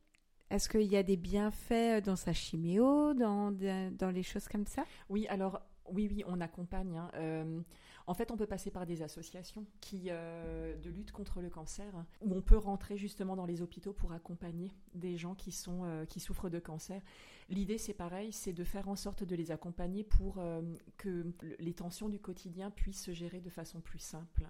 Est-ce 0.49 0.69
qu'il 0.69 0.91
y 0.91 0.97
a 0.97 1.03
des 1.03 1.18
bienfaits 1.18 2.03
dans 2.03 2.15
sa 2.15 2.34
chimio, 2.34 3.14
dans, 3.14 3.51
dans 3.51 4.11
les 4.11 4.23
choses 4.23 4.47
comme 4.47 4.65
ça? 4.65 4.84
Oui, 5.10 5.27
alors 5.27 5.61
oui, 5.89 6.07
oui, 6.10 6.23
on 6.27 6.39
accompagne. 6.41 6.97
Hein. 6.97 7.64
En 8.05 8.13
fait, 8.13 8.31
on 8.31 8.38
peut 8.38 8.45
passer 8.45 8.69
par 8.69 8.85
des 8.85 9.01
associations 9.01 9.65
qui, 9.80 10.07
euh, 10.09 10.75
de 10.77 10.89
lutte 10.89 11.11
contre 11.11 11.41
le 11.41 11.49
cancer, 11.49 11.93
où 12.21 12.35
on 12.35 12.41
peut 12.41 12.57
rentrer 12.57 12.97
justement 12.97 13.35
dans 13.35 13.45
les 13.45 13.61
hôpitaux 13.61 13.93
pour 13.93 14.11
accompagner 14.11 14.71
des 14.93 15.15
gens 15.15 15.35
qui, 15.35 15.51
sont, 15.51 15.85
euh, 15.85 16.05
qui 16.05 16.19
souffrent 16.19 16.49
de 16.49 16.59
cancer. 16.59 17.01
L'idée, 17.49 17.77
c'est 17.77 17.93
pareil, 17.93 18.34
c'est 18.34 18.53
de 18.53 18.63
faire 18.63 18.89
en 18.89 18.95
sorte 18.95 19.23
de 19.23 19.35
les 19.35 19.51
accompagner 19.51 20.03
pour 20.03 20.39
euh, 20.39 20.61
que 20.97 21.34
les 21.59 21.73
tensions 21.73 22.09
du 22.09 22.19
quotidien 22.19 22.71
puissent 22.71 23.03
se 23.03 23.13
gérer 23.13 23.39
de 23.39 23.49
façon 23.49 23.80
plus 23.80 23.99
simple. 23.99 24.47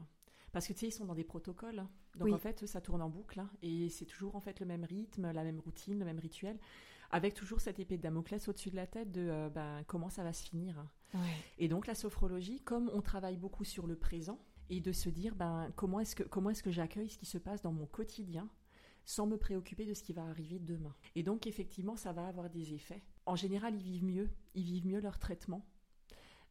Parce 0.51 0.67
que 0.67 0.73
tu 0.73 0.79
sais, 0.79 0.87
ils 0.87 0.91
sont 0.91 1.05
dans 1.05 1.15
des 1.15 1.23
protocoles. 1.23 1.79
Hein. 1.79 1.89
Donc 2.17 2.31
en 2.31 2.37
fait, 2.37 2.65
ça 2.65 2.81
tourne 2.81 3.01
en 3.01 3.09
boucle. 3.09 3.39
Hein. 3.39 3.49
et 3.61 3.89
c'est 3.89 4.05
toujours 4.05 4.35
en 4.35 4.39
fait 4.39 4.59
le 4.59 4.65
même 4.65 4.83
rythme, 4.83 5.31
la 5.31 5.43
même 5.43 5.59
routine, 5.59 5.99
le 5.99 6.05
même 6.05 6.19
rituel 6.19 6.57
avec 7.11 7.35
toujours 7.35 7.61
cette 7.61 7.79
épée 7.79 7.95
de 7.97 8.01
Damoclès 8.01 8.47
au-dessus 8.47 8.71
de 8.71 8.75
la 8.75 8.87
tête 8.87 9.11
de 9.11 9.47
ben, 9.53 9.83
comment 9.85 10.09
ça 10.09 10.23
va 10.23 10.33
se 10.33 10.43
finir. 10.43 10.83
Et 11.57 11.67
donc 11.67 11.87
la 11.87 11.95
sophrologie, 11.95 12.61
comme 12.61 12.89
on 12.93 13.01
travaille 13.01 13.37
beaucoup 13.37 13.63
sur 13.63 13.87
le 13.87 13.95
présent, 13.95 14.39
et 14.69 14.79
de 14.79 14.91
se 14.91 15.09
dire 15.09 15.35
ben, 15.35 15.71
comment 15.75 15.99
est-ce 15.99 16.15
que, 16.15 16.23
comment 16.23 16.49
est-ce 16.49 16.63
que 16.63 16.71
j'accueille 16.71 17.09
ce 17.09 17.17
qui 17.17 17.25
se 17.25 17.37
passe 17.37 17.61
dans 17.61 17.73
mon 17.73 17.85
quotidien 17.85 18.49
sans 19.05 19.27
me 19.27 19.37
préoccuper 19.37 19.85
de 19.85 19.93
ce 19.93 20.03
qui 20.03 20.13
va 20.13 20.23
arriver 20.25 20.59
demain? 20.59 20.95
Et 21.15 21.23
donc 21.23 21.47
effectivement, 21.47 21.95
ça 21.95 22.13
va 22.13 22.27
avoir 22.27 22.49
des 22.49 22.73
effets. 22.73 23.03
En 23.25 23.35
général, 23.35 23.75
ils 23.75 23.81
vivent 23.81 24.05
mieux, 24.05 24.29
ils 24.55 24.63
vivent 24.63 24.87
mieux 24.87 24.99
leur 24.99 25.19
traitement. 25.19 25.65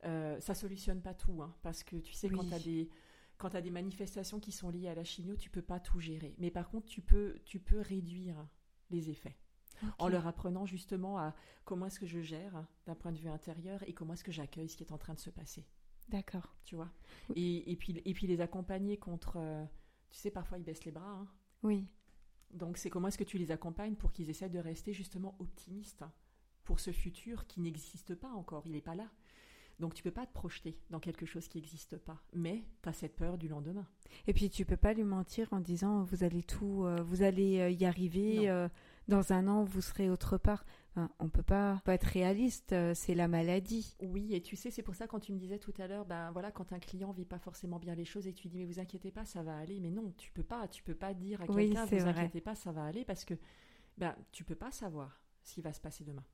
Euh, 0.04 0.38
ça 0.40 0.54
solutionne 0.54 1.00
pas 1.00 1.14
tout, 1.14 1.42
hein, 1.42 1.54
parce 1.62 1.84
que 1.84 1.96
tu 1.96 2.12
sais, 2.12 2.28
quand 2.28 2.44
tu 2.44 2.54
as 2.54 2.58
des 2.58 2.90
quand 3.38 3.50
tu 3.50 3.56
as 3.56 3.60
des 3.60 3.70
manifestations 3.70 4.38
qui 4.38 4.52
sont 4.52 4.70
liées 4.70 4.88
à 4.88 4.94
la 4.94 5.02
chimio, 5.02 5.34
tu 5.34 5.50
peux 5.50 5.62
pas 5.62 5.80
tout 5.80 5.98
gérer. 5.98 6.36
Mais 6.38 6.52
par 6.52 6.68
contre, 6.68 6.86
tu 6.86 7.00
peux, 7.00 7.40
tu 7.44 7.58
peux 7.58 7.80
réduire 7.80 8.36
les 8.90 9.10
effets 9.10 9.36
en 9.98 10.08
leur 10.08 10.26
apprenant 10.26 10.66
justement 10.66 11.18
à 11.18 11.34
comment 11.64 11.86
est-ce 11.86 12.00
que 12.00 12.06
je 12.06 12.20
gère 12.20 12.64
d'un 12.86 12.94
point 12.94 13.12
de 13.12 13.18
vue 13.18 13.28
intérieur 13.28 13.82
et 13.88 13.92
comment 13.92 14.14
est-ce 14.14 14.24
que 14.24 14.32
j'accueille 14.32 14.68
ce 14.68 14.76
qui 14.76 14.84
est 14.84 14.92
en 14.92 14.98
train 14.98 15.14
de 15.14 15.20
se 15.20 15.30
passer. 15.30 15.66
D'accord. 16.08 16.54
Tu 16.64 16.76
vois? 16.76 16.90
Et, 17.36 17.76
puis, 17.78 18.00
et 18.04 18.14
puis 18.14 18.26
les 18.26 18.40
accompagner 18.40 18.96
contre... 18.96 19.34
Euh, 19.36 19.64
tu 20.10 20.18
sais, 20.18 20.30
parfois 20.30 20.58
ils 20.58 20.64
baissent 20.64 20.84
les 20.84 20.92
bras. 20.92 21.10
Hein. 21.10 21.28
Oui. 21.62 21.86
Donc 22.52 22.76
c'est 22.76 22.90
comment 22.90 23.08
est-ce 23.08 23.18
que 23.18 23.24
tu 23.24 23.38
les 23.38 23.50
accompagnes 23.50 23.94
pour 23.94 24.12
qu'ils 24.12 24.28
essaient 24.28 24.50
de 24.50 24.58
rester 24.58 24.92
justement 24.92 25.36
optimistes 25.38 26.04
pour 26.64 26.80
ce 26.80 26.92
futur 26.92 27.46
qui 27.46 27.60
n'existe 27.60 28.14
pas 28.14 28.30
encore, 28.30 28.62
il 28.66 28.72
n'est 28.72 28.82
pas 28.82 28.94
là. 28.94 29.08
Donc 29.80 29.94
tu 29.94 30.02
peux 30.02 30.10
pas 30.10 30.26
te 30.26 30.32
projeter 30.32 30.78
dans 30.90 31.00
quelque 31.00 31.26
chose 31.26 31.48
qui 31.48 31.58
n'existe 31.58 31.96
pas, 31.96 32.22
mais 32.34 32.62
tu 32.82 32.88
as 32.88 32.92
cette 32.92 33.16
peur 33.16 33.38
du 33.38 33.48
lendemain. 33.48 33.86
Et 34.26 34.34
puis 34.34 34.50
tu 34.50 34.64
peux 34.64 34.76
pas 34.76 34.92
lui 34.92 35.02
mentir 35.02 35.48
en 35.52 35.60
disant 35.60 36.04
vous 36.04 36.24
allez 36.24 36.42
tout, 36.42 36.84
euh, 36.84 37.02
vous 37.02 37.22
allez 37.22 37.58
euh, 37.58 37.70
y 37.70 37.84
arriver 37.84 38.68
dans 39.08 39.32
un 39.32 39.48
an, 39.48 39.64
vous 39.64 39.80
serez 39.80 40.10
autre 40.10 40.38
part. 40.38 40.64
On 40.96 41.08
on 41.18 41.28
peut 41.28 41.42
pas, 41.42 41.80
pas 41.84 41.94
être 41.94 42.04
réaliste, 42.04 42.72
euh, 42.72 42.92
c'est 42.94 43.14
la 43.14 43.26
maladie. 43.28 43.96
Oui, 44.00 44.34
et 44.34 44.42
tu 44.42 44.56
sais, 44.56 44.70
c'est 44.70 44.82
pour 44.82 44.94
ça 44.94 45.06
quand 45.06 45.20
tu 45.20 45.32
me 45.32 45.38
disais 45.38 45.58
tout 45.58 45.72
à 45.78 45.86
l'heure, 45.86 46.04
ben 46.04 46.30
voilà, 46.32 46.50
quand 46.50 46.72
un 46.72 46.78
client 46.78 47.12
vit 47.12 47.24
pas 47.24 47.38
forcément 47.38 47.78
bien 47.78 47.94
les 47.94 48.04
choses 48.04 48.26
et 48.26 48.32
tu 48.32 48.48
dis 48.48 48.58
mais 48.58 48.66
vous 48.66 48.78
inquiétez 48.78 49.10
pas, 49.10 49.24
ça 49.24 49.42
va 49.42 49.56
aller. 49.56 49.80
Mais 49.80 49.90
non, 49.90 50.12
tu 50.18 50.30
peux 50.32 50.42
pas, 50.42 50.68
tu 50.68 50.82
peux 50.82 50.94
pas 50.94 51.14
dire 51.14 51.40
à 51.40 51.46
quelqu'un 51.46 51.84
vous 51.86 52.06
inquiétez 52.06 52.40
pas, 52.40 52.54
ça 52.54 52.72
va 52.72 52.84
aller 52.84 53.04
parce 53.04 53.24
que 53.24 53.34
ben 53.96 54.14
tu 54.32 54.44
peux 54.44 54.54
pas 54.54 54.70
savoir 54.70 55.22
ce 55.42 55.54
qui 55.54 55.62
va 55.62 55.72
se 55.72 55.80
passer 55.80 56.04
demain. 56.04 56.24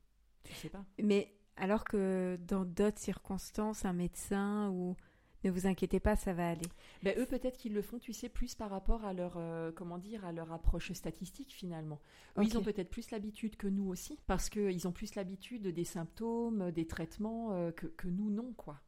Tu 0.43 0.53
sais 0.53 0.69
pas. 0.69 0.85
Mais 1.01 1.33
alors 1.55 1.83
que 1.83 2.37
dans 2.47 2.65
d'autres 2.65 2.99
circonstances, 2.99 3.85
un 3.85 3.93
médecin 3.93 4.69
ou 4.69 4.95
ne 5.43 5.51
vous 5.51 5.67
inquiétez 5.67 5.99
pas, 5.99 6.15
ça 6.15 6.33
va 6.33 6.49
aller. 6.49 6.67
Ben, 7.03 7.17
eux, 7.17 7.25
peut-être 7.25 7.57
qu'ils 7.57 7.73
le 7.73 7.81
font, 7.81 7.97
tu 7.97 8.13
sais, 8.13 8.29
plus 8.29 8.55
par 8.55 8.69
rapport 8.69 9.05
à 9.05 9.13
leur, 9.13 9.33
euh, 9.37 9.71
comment 9.71 9.97
dire, 9.97 10.25
à 10.25 10.31
leur 10.31 10.51
approche 10.51 10.91
statistique 10.91 11.53
finalement. 11.53 11.99
ils 12.41 12.57
ont 12.57 12.63
peut-être 12.63 12.89
plus 12.89 13.11
l'habitude 13.11 13.55
que 13.55 13.67
nous 13.67 13.87
aussi, 13.87 14.19
parce 14.27 14.49
qu'ils 14.49 14.87
ont 14.87 14.91
plus 14.91 15.15
l'habitude 15.15 15.67
des 15.67 15.83
symptômes, 15.83 16.71
des 16.71 16.87
traitements 16.87 17.53
euh, 17.53 17.71
que, 17.71 17.87
que, 17.87 18.07
nous 18.07 18.29
non, 18.29 18.53
quoi. 18.53 18.81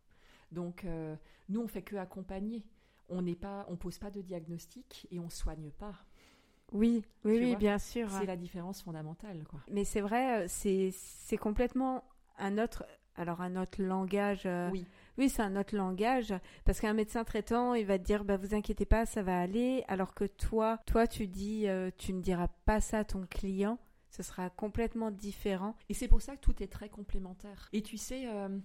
Donc, 0.52 0.84
euh, 0.84 1.15
nous, 1.49 1.61
on 1.61 1.68
fait 1.68 1.82
que 1.82 1.95
accompagner. 1.95 2.65
On 3.10 3.22
n'est 3.22 3.36
pas, 3.36 3.65
on 3.69 3.76
pose 3.76 3.98
pas 3.98 4.10
de 4.10 4.22
diagnostic 4.22 5.07
et 5.11 5.19
on 5.19 5.30
soigne 5.30 5.69
pas. 5.72 5.95
Oui, 6.72 7.03
oui, 7.26 7.40
oui, 7.40 7.56
bien 7.57 7.78
sûr. 7.78 8.10
C'est 8.10 8.26
la 8.26 8.38
différence 8.38 8.82
fondamentale, 8.82 9.44
quoi. 9.49 9.60
Mais 9.69 9.84
c'est 9.84 9.99
vrai, 9.99 10.48
c'est 10.48 11.38
complètement 11.38 12.06
un 12.38 12.57
autre, 12.57 12.86
alors 13.15 13.41
un 13.41 13.55
autre 13.55 13.81
langage. 13.81 14.47
oui 14.71 14.85
oui, 15.17 15.29
c'est 15.29 15.41
un 15.41 15.55
autre 15.55 15.75
langage, 15.75 16.33
parce 16.65 16.79
qu'un 16.79 16.93
médecin 16.93 17.23
traitant, 17.23 17.73
il 17.73 17.85
va 17.85 17.99
te 17.99 18.03
dire, 18.03 18.23
bah, 18.23 18.38
vous 18.38 18.55
inquiétez 18.55 18.85
pas, 18.85 19.05
ça 19.05 19.21
va 19.21 19.39
aller, 19.39 19.83
alors 19.88 20.13
que 20.13 20.25
toi, 20.25 20.79
toi, 20.85 21.05
tu 21.07 21.27
dis, 21.27 21.67
euh, 21.67 21.91
tu 21.97 22.13
ne 22.13 22.21
diras 22.21 22.47
pas 22.65 22.81
ça 22.81 22.99
à 22.99 23.03
ton 23.03 23.25
client, 23.27 23.77
ce 24.09 24.23
sera 24.23 24.49
complètement 24.49 25.11
différent. 25.11 25.75
Et 25.89 25.93
c'est 25.93 26.07
pour 26.07 26.21
ça 26.21 26.35
que 26.35 26.41
tout 26.41 26.63
est 26.63 26.71
très 26.71 26.89
complémentaire. 26.89 27.69
Et 27.73 27.81
tu 27.81 27.97
sais, 27.97 28.27
euh, 28.27 28.57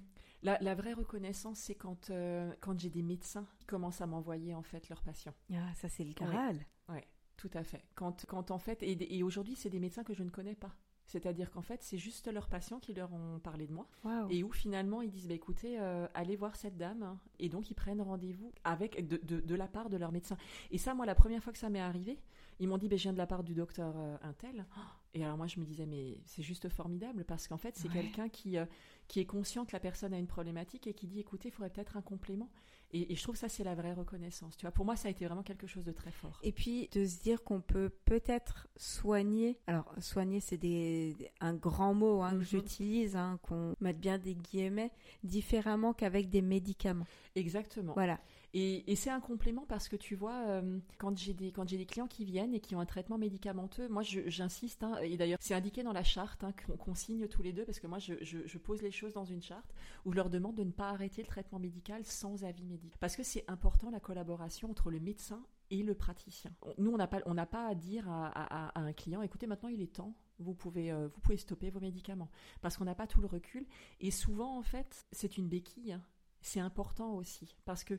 la, 0.43 0.75
vraie 0.75 0.93
reconnaissance, 0.93 1.59
c'est 1.59 1.75
quand, 1.75 2.11
euh, 2.11 2.53
quand 2.61 2.79
j'ai 2.79 2.91
des 2.91 3.03
médecins 3.03 3.47
qui 3.59 3.67
commencent 3.67 4.01
à 4.01 4.07
m'envoyer 4.07 4.55
en 4.55 4.63
fait 4.63 4.89
leurs 4.89 5.03
patients. 5.03 5.35
Ah, 5.53 5.75
ça 5.75 5.89
c'est 5.89 6.05
le 6.05 6.15
Graal. 6.15 6.65
Ouais. 6.89 7.07
Tout 7.37 7.51
à 7.53 7.65
fait. 7.65 7.85
Quand, 7.95 8.25
quand 8.27 8.51
en 8.51 8.59
fait, 8.59 8.79
et 8.83 9.23
aujourd'hui, 9.23 9.57
c'est 9.57 9.69
des 9.69 9.81
médecins 9.81 10.05
que 10.05 10.15
je 10.15 10.23
ne 10.23 10.31
connais 10.31 10.55
pas. 10.55 10.75
C'est-à-dire 11.07 11.51
qu'en 11.53 11.63
fait, 11.63 11.83
c'est 11.83 11.99
juste 11.99 12.27
leurs 12.27 12.49
patients 12.49 12.81
qui 12.81 12.93
leur 12.93 13.13
ont 13.13 13.39
parlé 13.39 13.67
de 13.67 13.73
moi. 13.73 13.87
Et 14.29 14.43
où 14.43 14.51
finalement, 14.51 15.03
ils 15.03 15.11
disent, 15.11 15.29
bah, 15.29 15.35
écoutez, 15.35 15.79
euh, 15.79 16.07
allez 16.15 16.37
voir 16.37 16.57
cette 16.57 16.77
dame. 16.77 17.19
Et 17.39 17.49
donc, 17.49 17.71
ils 17.71 17.75
prennent 17.75 18.03
rendez-vous 18.03 18.53
avec 18.65 19.07
de, 19.07 19.19
de, 19.41 19.55
la 19.55 19.69
part 19.69 19.89
de 19.89 19.97
leur 19.97 20.11
médecin. 20.11 20.37
Et 20.71 20.79
ça, 20.79 20.95
moi, 20.95 21.07
la 21.07 21.15
première 21.15 21.43
fois 21.43 21.53
que 21.53 21.59
ça 21.59 21.71
m'est 21.71 21.81
arrivé, 21.81 22.19
ils 22.59 22.69
m'ont 22.69 22.79
dit, 22.79 22.89
bah, 22.89 22.97
je 22.97 23.03
viens 23.03 23.13
de 23.13 23.19
la 23.19 23.27
part 23.27 23.45
du 23.45 23.55
docteur 23.55 23.95
euh, 23.97 24.17
Intel. 24.23 24.67
Et 25.15 25.25
alors, 25.25 25.37
moi, 25.37 25.47
je 25.47 25.61
me 25.61 25.65
disais, 25.65 25.87
mais 25.87 26.19
c'est 26.27 26.43
juste 26.43 26.69
formidable 26.69 27.25
parce 27.25 27.47
qu'en 27.47 27.57
fait, 27.57 27.77
c'est 27.77 27.89
quelqu'un 27.89 28.29
qui, 28.29 28.59
euh, 28.59 28.67
qui 29.07 29.21
est 29.21 29.27
conscient 29.27 29.65
que 29.65 29.73
la 29.73 29.81
personne 29.81 30.13
a 30.13 30.19
une 30.19 30.27
problématique 30.27 30.89
et 30.89 30.95
qui 30.95 31.07
dit, 31.07 31.21
écoutez, 31.21 31.49
il 31.49 31.53
faudrait 31.53 31.71
peut-être 31.71 31.97
un 31.97 32.03
complément. 32.03 32.51
Et, 32.93 33.15
je 33.15 33.23
trouve 33.23 33.37
ça, 33.37 33.49
c'est 33.49 33.65
la 33.65 33.75
vraie 33.75 33.93
reconnaissance. 33.93 34.57
Tu 34.57 34.63
vois, 34.63 34.71
pour 34.71 34.85
moi, 34.85 34.97
ça 34.97 35.09
a 35.09 35.11
été 35.11 35.27
vraiment 35.27 35.43
quelque 35.43 35.67
chose 35.67 35.85
de 35.85 35.93
très 35.93 36.11
fort. 36.11 36.39
Et 36.43 36.53
puis, 36.53 36.89
de 36.93 37.05
se 37.05 37.21
dire 37.21 37.43
qu'on 37.43 37.61
peut 37.61 37.91
peut-être 38.05 38.69
soigner. 38.77 39.59
Alors, 39.67 39.93
soigner, 39.99 40.41
c'est 40.41 40.57
des, 40.57 41.17
un 41.41 41.55
grand 41.55 41.95
mot 41.95 42.23
hein, 42.23 42.31
que 42.31 42.37
mhm. 42.37 42.45
j'utilise, 42.45 43.17
hein, 43.17 43.39
qu'on 43.43 43.75
mette 43.81 43.99
bien 43.99 44.19
des 44.19 44.35
guillemets, 44.35 44.93
différemment 45.25 45.93
qu'avec 45.93 46.29
des 46.29 46.43
médicaments. 46.43 47.07
Exactement. 47.35 47.93
Voilà. 47.95 48.19
Et, 48.59 48.97
c'est 48.97 49.11
un 49.11 49.21
complément 49.21 49.67
parce 49.69 49.87
que 49.87 49.97
tu 49.97 50.15
vois, 50.15 50.47
euh, 50.47 50.79
quand 50.97 51.15
j'ai 51.19 51.35
des, 51.35 51.53
quand 51.53 51.69
j'ai 51.69 51.77
des 51.77 51.85
clients 51.85 52.07
qui 52.07 52.25
viennent 52.25 52.55
et 52.55 52.61
qui 52.61 52.75
ont 52.75 52.81
un 52.81 52.87
traitement 52.87 53.19
médicamenteux, 53.19 53.87
moi 53.89 54.03
j'insiste, 54.03 54.83
hein, 54.83 54.97
et 55.03 55.19
d'ailleurs 55.19 55.39
c'est 55.43 55.53
indiqué 55.53 55.83
dans 55.83 55.93
la 55.93 56.03
charte 56.03 56.43
qu'on 56.79 56.95
signe 56.95 57.29
tous 57.29 57.43
les 57.43 57.53
deux, 57.53 57.67
parce 57.67 57.81
que 57.81 57.87
moi 57.87 57.99
je, 57.99 58.15
je, 58.23 58.59
pose 58.59 58.81
les 58.81 58.91
choses 58.91 59.13
dans 59.13 59.27
une 59.27 59.43
charte 59.43 59.75
où 60.07 60.13
je 60.13 60.17
leur 60.17 60.31
demande 60.31 60.55
de 60.55 60.65
ne 60.65 60.71
pas 60.71 60.89
arrêter 60.89 61.21
le 61.21 61.29
traitement 61.29 61.59
médical 61.59 62.03
sans 62.07 62.45
avis 62.45 62.65
médical. 62.65 62.76
Parce 63.01 63.17
que 63.17 63.23
c'est 63.23 63.45
important 63.49 63.91
la 63.91 64.01
collaboration 64.01 64.71
entre 64.71 64.91
le 64.91 65.01
médecin 65.01 65.45
et 65.71 65.83
le 65.83 65.95
praticien. 65.95 66.53
Nous, 66.79 66.91
on 66.91 66.97
n'a 66.97 67.07
pas, 67.07 67.21
on 67.27 67.35
pas 67.35 67.67
à 67.67 67.75
dire 67.75 68.09
à, 68.09 68.29
à, 68.29 68.81
un 68.81 68.93
client, 68.93 69.23
écoutez, 69.23 69.47
maintenant 69.47 69.69
il 69.69 69.81
est 69.83 69.93
temps, 69.93 70.15
vous 70.39 70.55
pouvez, 70.55 70.93
euh, 70.93 71.09
vous 71.09 71.21
pouvez 71.21 71.37
stopper 71.37 71.71
vos 71.71 71.81
médicaments, 71.81 72.31
parce 72.61 72.77
qu'on 72.77 72.85
n'a 72.85 72.95
pas 72.95 73.07
tout 73.07 73.21
le 73.21 73.27
recul. 73.27 73.67
Et 74.01 74.11
souvent, 74.11 74.59
en 74.59 74.63
fait, 74.63 75.07
c'est 75.13 75.39
une 75.39 75.49
béquille. 75.49 75.93
Hein. 75.93 76.03
C'est 76.41 76.61
important 76.61 77.15
aussi, 77.15 77.57
parce 77.65 77.83
que 77.83 77.99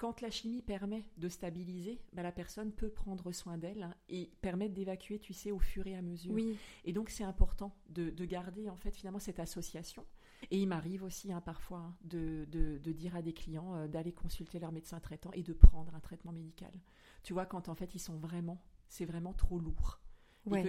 quand 0.00 0.22
la 0.22 0.30
chimie 0.30 0.62
permet 0.62 1.04
de 1.18 1.28
stabiliser, 1.28 2.00
bah, 2.14 2.22
la 2.22 2.32
personne 2.32 2.72
peut 2.72 2.88
prendre 2.88 3.32
soin 3.32 3.58
d'elle 3.58 3.82
hein, 3.82 3.94
et 4.08 4.30
permettre 4.40 4.72
d'évacuer, 4.72 5.18
tu 5.18 5.34
sais, 5.34 5.50
au 5.50 5.58
fur 5.58 5.86
et 5.86 5.94
à 5.94 6.00
mesure. 6.00 6.32
Oui. 6.32 6.56
Et 6.86 6.94
donc 6.94 7.10
c'est 7.10 7.22
important 7.22 7.76
de, 7.90 8.10
garder 8.24 8.70
en 8.70 8.76
fait 8.76 8.96
finalement 8.96 9.18
cette 9.18 9.40
association. 9.40 10.06
Et 10.50 10.58
il 10.58 10.66
m'arrive 10.66 11.02
aussi 11.02 11.32
hein, 11.32 11.40
parfois 11.40 11.78
hein, 11.78 11.96
de, 12.02 12.44
dire 12.92 13.16
à 13.16 13.22
des 13.22 13.32
clients 13.32 13.74
euh, 13.74 13.88
d'aller 13.88 14.12
consulter 14.12 14.58
leur 14.58 14.72
médecin 14.72 15.00
traitant 15.00 15.30
et 15.32 15.42
de 15.42 15.52
prendre 15.52 15.94
un 15.94 16.00
traitement 16.00 16.32
médical. 16.32 16.72
Tu 17.22 17.32
vois, 17.32 17.46
quand 17.46 17.68
en 17.68 17.74
fait 17.74 17.94
ils 17.94 18.00
sont 18.00 18.16
vraiment, 18.16 18.62
c'est 18.88 19.04
vraiment 19.04 19.32
trop 19.32 19.58
lourd 19.58 20.00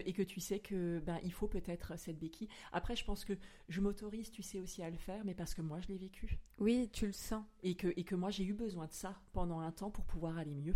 et, 0.06 0.14
que, 0.14 0.22
tu 0.22 0.39
sais 0.39 0.60
que 0.60 0.99
ben 0.99 1.19
il 1.23 1.31
faut 1.31 1.48
peut-être 1.48 1.98
cette 1.98 2.19
béquille. 2.19 2.49
Après, 2.72 2.95
je 2.95 3.06
pense 3.06 3.26
que 3.26 3.34
je 3.69 3.81
m'autorise, 3.81 4.30
tu 4.31 4.43
sais 4.43 4.60
aussi 4.60 4.84
à 4.84 4.89
le 4.89 4.98
faire, 4.98 5.23
mais 5.26 5.34
parce 5.34 5.53
que 5.53 5.61
moi 5.61 5.80
je 5.80 5.88
l'ai 5.88 5.98
vécu. 5.98 6.39
Oui, 6.57 6.89
tu 6.91 7.06
le 7.06 7.14
sens. 7.14 7.43
Et 7.64 7.76
que 7.76 7.93
et 7.95 8.03
que 8.03 8.15
moi 8.15 8.30
j'ai 8.31 8.43
eu 8.43 8.53
besoin 8.53 8.88
de 8.88 8.91
ça 8.91 9.19
pendant 9.34 9.60
un 9.60 9.72
temps 9.72 9.91
pour 9.91 10.06
pouvoir 10.06 10.38
aller 10.38 10.56
mieux, 10.56 10.76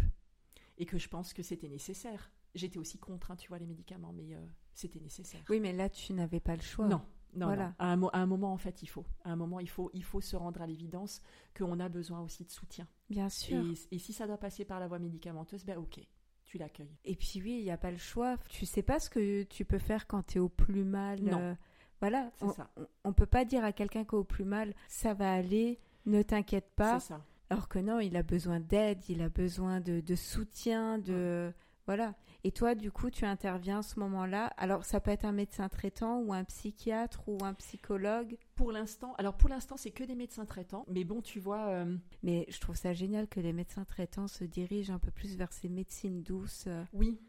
et 0.77 0.85
que 0.85 0.97
je 0.97 1.09
pense 1.09 1.34
que 1.34 1.43
c'était 1.43 1.69
nécessaire. 1.69 2.31
J'étais 2.53 2.80
aussi 2.80 2.97
contrainte, 2.97 3.39
tu 3.39 3.49
vois, 3.49 3.59
les 3.59 3.65
médicaments, 3.65 4.13
mais 4.13 4.34
euh, 4.34 4.45
c'était 4.73 5.01
nécessaire. 5.01 5.43
Oui, 5.49 5.59
mais 5.59 5.73
là 5.73 5.89
tu 5.89 6.13
n'avais 6.13 6.39
pas 6.39 6.55
le 6.55 6.61
choix. 6.61 6.88
Non. 6.88 7.01
Non, 7.36 7.48
voilà. 7.48 7.74
À, 7.80 7.91
un, 7.91 8.02
à, 8.03 8.20
un, 8.20 8.26
moment, 8.26 8.53
en 8.53 8.57
fait, 8.57 8.82
il 8.82 8.88
faut. 8.88 9.06
À 9.24 9.32
un 9.32 9.36
moment, 9.36 9.60
il 9.60 9.70
faut, 9.70 9.91
il 9.94 10.03
faut 10.03 10.22
se 10.22 10.36
rendre 10.36 10.62
à 10.62 10.68
l'évidence 10.68 11.22
qu'on 11.57 11.80
a 11.80 11.90
besoin 11.90 12.22
aussi 12.22 12.45
de 12.45 12.52
soutien. 12.52 12.88
Bien 13.10 13.30
sûr. 13.30 13.66
Et, 13.91 13.95
et, 13.95 13.99
si 13.99 14.14
ça 14.14 14.28
doit 14.28 14.38
passer 14.38 14.66
par 14.66 14.80
la 14.80 14.88
voie 14.88 14.99
médicamenteuse, 14.99 15.66
ben 15.66 15.78
ok 15.78 15.99
tu 16.45 16.57
l'accueilles. 16.60 16.95
Et 17.03 17.16
puis 17.16 17.41
oui, 17.44 17.57
il 17.57 17.64
n'y 17.64 17.72
a 17.72 17.78
pas 17.78 17.91
le 17.91 17.98
choix. 17.98 18.38
Tu 18.49 18.66
sais 18.66 18.84
pas 18.84 18.99
ce 18.99 19.10
que 19.10 19.44
tu 19.44 19.66
peux 19.66 19.80
faire 19.80 20.07
quand 20.07 20.24
tu 20.24 20.38
es 20.38 20.40
au 20.40 20.48
plus 20.48 20.84
mal. 20.84 21.20
Non. 21.22 21.40
Euh, 21.40 21.56
voilà, 21.99 22.32
on, 22.41 22.52
ça. 22.52 22.70
on, 23.03 23.14
peut 23.14 23.26
pas 23.26 23.45
dire 23.45 23.64
à 23.64 23.72
quelqu'un 23.72 24.03
qui 24.03 24.16
est 24.16 24.18
au 24.18 24.24
plus 24.24 24.45
mal, 24.45 24.74
ça 24.88 25.14
va 25.14 25.34
aller, 25.34 25.80
ne 26.06 26.22
t'inquiète 26.22 26.70
pas. 26.76 26.99
C'est 26.99 27.07
ça. 27.07 27.26
Alors 27.49 27.68
que 27.68 27.80
non, 27.80 27.99
il 27.99 28.16
a 28.16 28.24
besoin 28.24 28.60
d'aide, 28.60 28.99
il 29.10 29.22
a 29.22 29.30
besoin 29.30 29.80
de, 29.80 30.02
de 30.02 30.16
soutien, 30.16 30.99
de 30.99 31.52
voilà. 31.86 32.16
Et 32.45 32.51
toi, 32.51 32.76
du 32.76 32.91
coup, 32.91 33.09
tu 33.09 33.26
interviens 33.26 33.80
à 33.80 33.81
ce 33.81 33.99
moment-là. 33.99 34.53
Alors, 34.57 34.85
ça 34.85 34.99
peut 34.99 35.09
être 35.09 35.26
un 35.26 35.31
médecin 35.31 35.67
traitant 35.67 36.19
ou 36.19 36.31
un 36.31 36.43
psychiatre 36.43 37.27
ou 37.27 37.39
un 37.43 37.55
psychologue? 37.55 38.38
Pour 38.53 38.72
l'instant, 38.72 39.15
alors 39.17 39.35
pour 39.35 39.49
l'instant, 39.49 39.77
c'est 39.77 39.89
que 39.89 40.03
des 40.03 40.13
médecins 40.13 40.45
traitants. 40.45 40.85
Mais 40.88 41.05
bon, 41.05 41.23
tu 41.23 41.39
vois. 41.39 41.69
Euh, 41.69 41.97
mais 42.22 42.45
je 42.49 42.59
trouve 42.59 42.76
ça 42.76 42.93
génial 42.93 43.27
que 43.27 43.39
les 43.39 43.51
médecins 43.51 43.84
traitants 43.84 44.27
se 44.27 44.43
dirigent 44.43 44.93
un 44.93 44.99
peu 44.99 45.09
plus 45.09 45.35
vers 45.35 45.51
ces 45.51 45.69
médecines 45.69 46.22
douces. 46.22 46.65
Euh, 46.67 46.84
oui. 46.93 47.19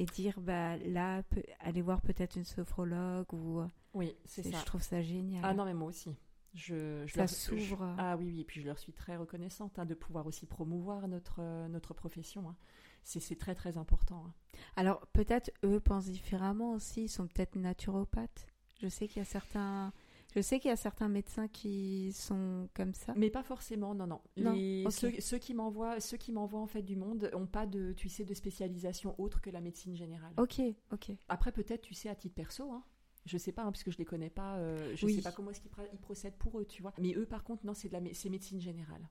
Et 0.00 0.04
dire, 0.04 0.38
bah 0.38 0.76
là, 0.76 1.22
aller 1.60 1.80
voir 1.80 2.02
peut-être 2.02 2.36
une 2.36 2.44
sophrologue 2.44 3.32
ou. 3.32 3.60
Euh, 3.60 3.66
oui, 3.94 4.14
c'est 4.26 4.42
ça. 4.42 4.58
Je 4.58 4.64
trouve 4.66 4.82
ça 4.82 5.00
génial. 5.00 5.40
Ah 5.46 5.54
non, 5.54 5.64
mais 5.64 5.72
moi 5.72 5.88
aussi. 5.88 6.14
Je, 6.52 7.06
ça 7.06 7.26
s'ouvre. 7.26 7.94
Ah 7.96 8.18
oui, 8.18 8.26
oui, 8.26 8.40
et 8.42 8.44
puis 8.44 8.60
je 8.60 8.66
leur 8.66 8.78
suis 8.78 8.92
très 8.92 9.16
reconnaissante 9.16 9.78
hein, 9.78 9.86
de 9.86 9.94
pouvoir 9.94 10.26
aussi 10.26 10.44
promouvoir 10.44 11.08
notre, 11.08 11.40
notre 11.68 11.94
profession. 11.94 12.50
Hein 12.50 12.56
c'est 13.02 13.38
très 13.38 13.54
très 13.54 13.76
important. 13.76 14.24
Hein. 14.26 14.32
Alors 14.76 15.06
peut-être 15.08 15.50
eux 15.64 15.80
pensent 15.80 16.10
différemment 16.10 16.72
aussi, 16.72 17.04
ils 17.04 17.08
sont 17.08 17.26
peut-être 17.26 17.56
naturopathes. 17.56 18.46
Je 18.80 18.88
sais 18.88 19.08
qu'il 19.08 19.18
y 19.18 19.22
a 19.22 19.24
certains, 19.24 19.92
je 20.34 20.40
sais 20.40 20.60
qu'il 20.60 20.68
y 20.68 20.72
a 20.72 20.76
certains 20.76 21.08
médecins 21.08 21.48
qui 21.48 22.12
sont 22.12 22.68
comme 22.74 22.94
ça. 22.94 23.12
Mais 23.16 23.30
pas 23.30 23.42
forcément, 23.42 23.94
non, 23.94 24.06
non. 24.06 24.90
ceux, 24.90 25.38
qui 25.38 25.54
m'envoient, 25.54 26.00
ceux 26.00 26.16
qui 26.16 26.32
m'envoient 26.32 26.60
en 26.60 26.66
fait 26.66 26.82
du 26.82 26.96
monde 26.96 27.30
ont 27.34 27.46
pas 27.46 27.66
de, 27.66 27.92
tu 27.92 28.08
sais, 28.08 28.24
de 28.24 28.34
spécialisation 28.34 29.14
autre 29.18 29.40
que 29.40 29.50
la 29.50 29.60
médecine 29.60 29.96
générale. 29.96 30.32
Ok, 30.36 30.60
ok. 30.92 31.12
Après 31.28 31.50
peut-être, 31.50 31.82
tu 31.82 31.94
sais, 31.94 32.08
à 32.08 32.14
titre 32.14 32.34
perso, 32.34 32.70
hein, 32.70 32.84
je 33.26 33.36
sais 33.36 33.52
pas, 33.52 33.62
hein, 33.62 33.72
puisque 33.72 33.90
je 33.90 33.98
les 33.98 34.04
connais 34.04 34.30
pas, 34.30 34.56
euh, 34.56 34.94
je 34.94 35.06
ne 35.06 35.12
sais 35.12 35.22
pas 35.22 35.32
comment 35.32 35.50
est-ce 35.50 35.60
qu'ils 35.60 36.00
procèdent 36.00 36.36
pour 36.36 36.60
eux, 36.60 36.64
tu 36.64 36.82
vois. 36.82 36.94
Mais 36.98 37.14
eux, 37.14 37.26
par 37.26 37.42
contre, 37.42 37.66
non, 37.66 37.74
c'est 37.74 37.88
de 37.88 37.94
la, 37.94 38.00
c'est 38.14 38.30
médecine 38.30 38.60
générale. 38.60 39.08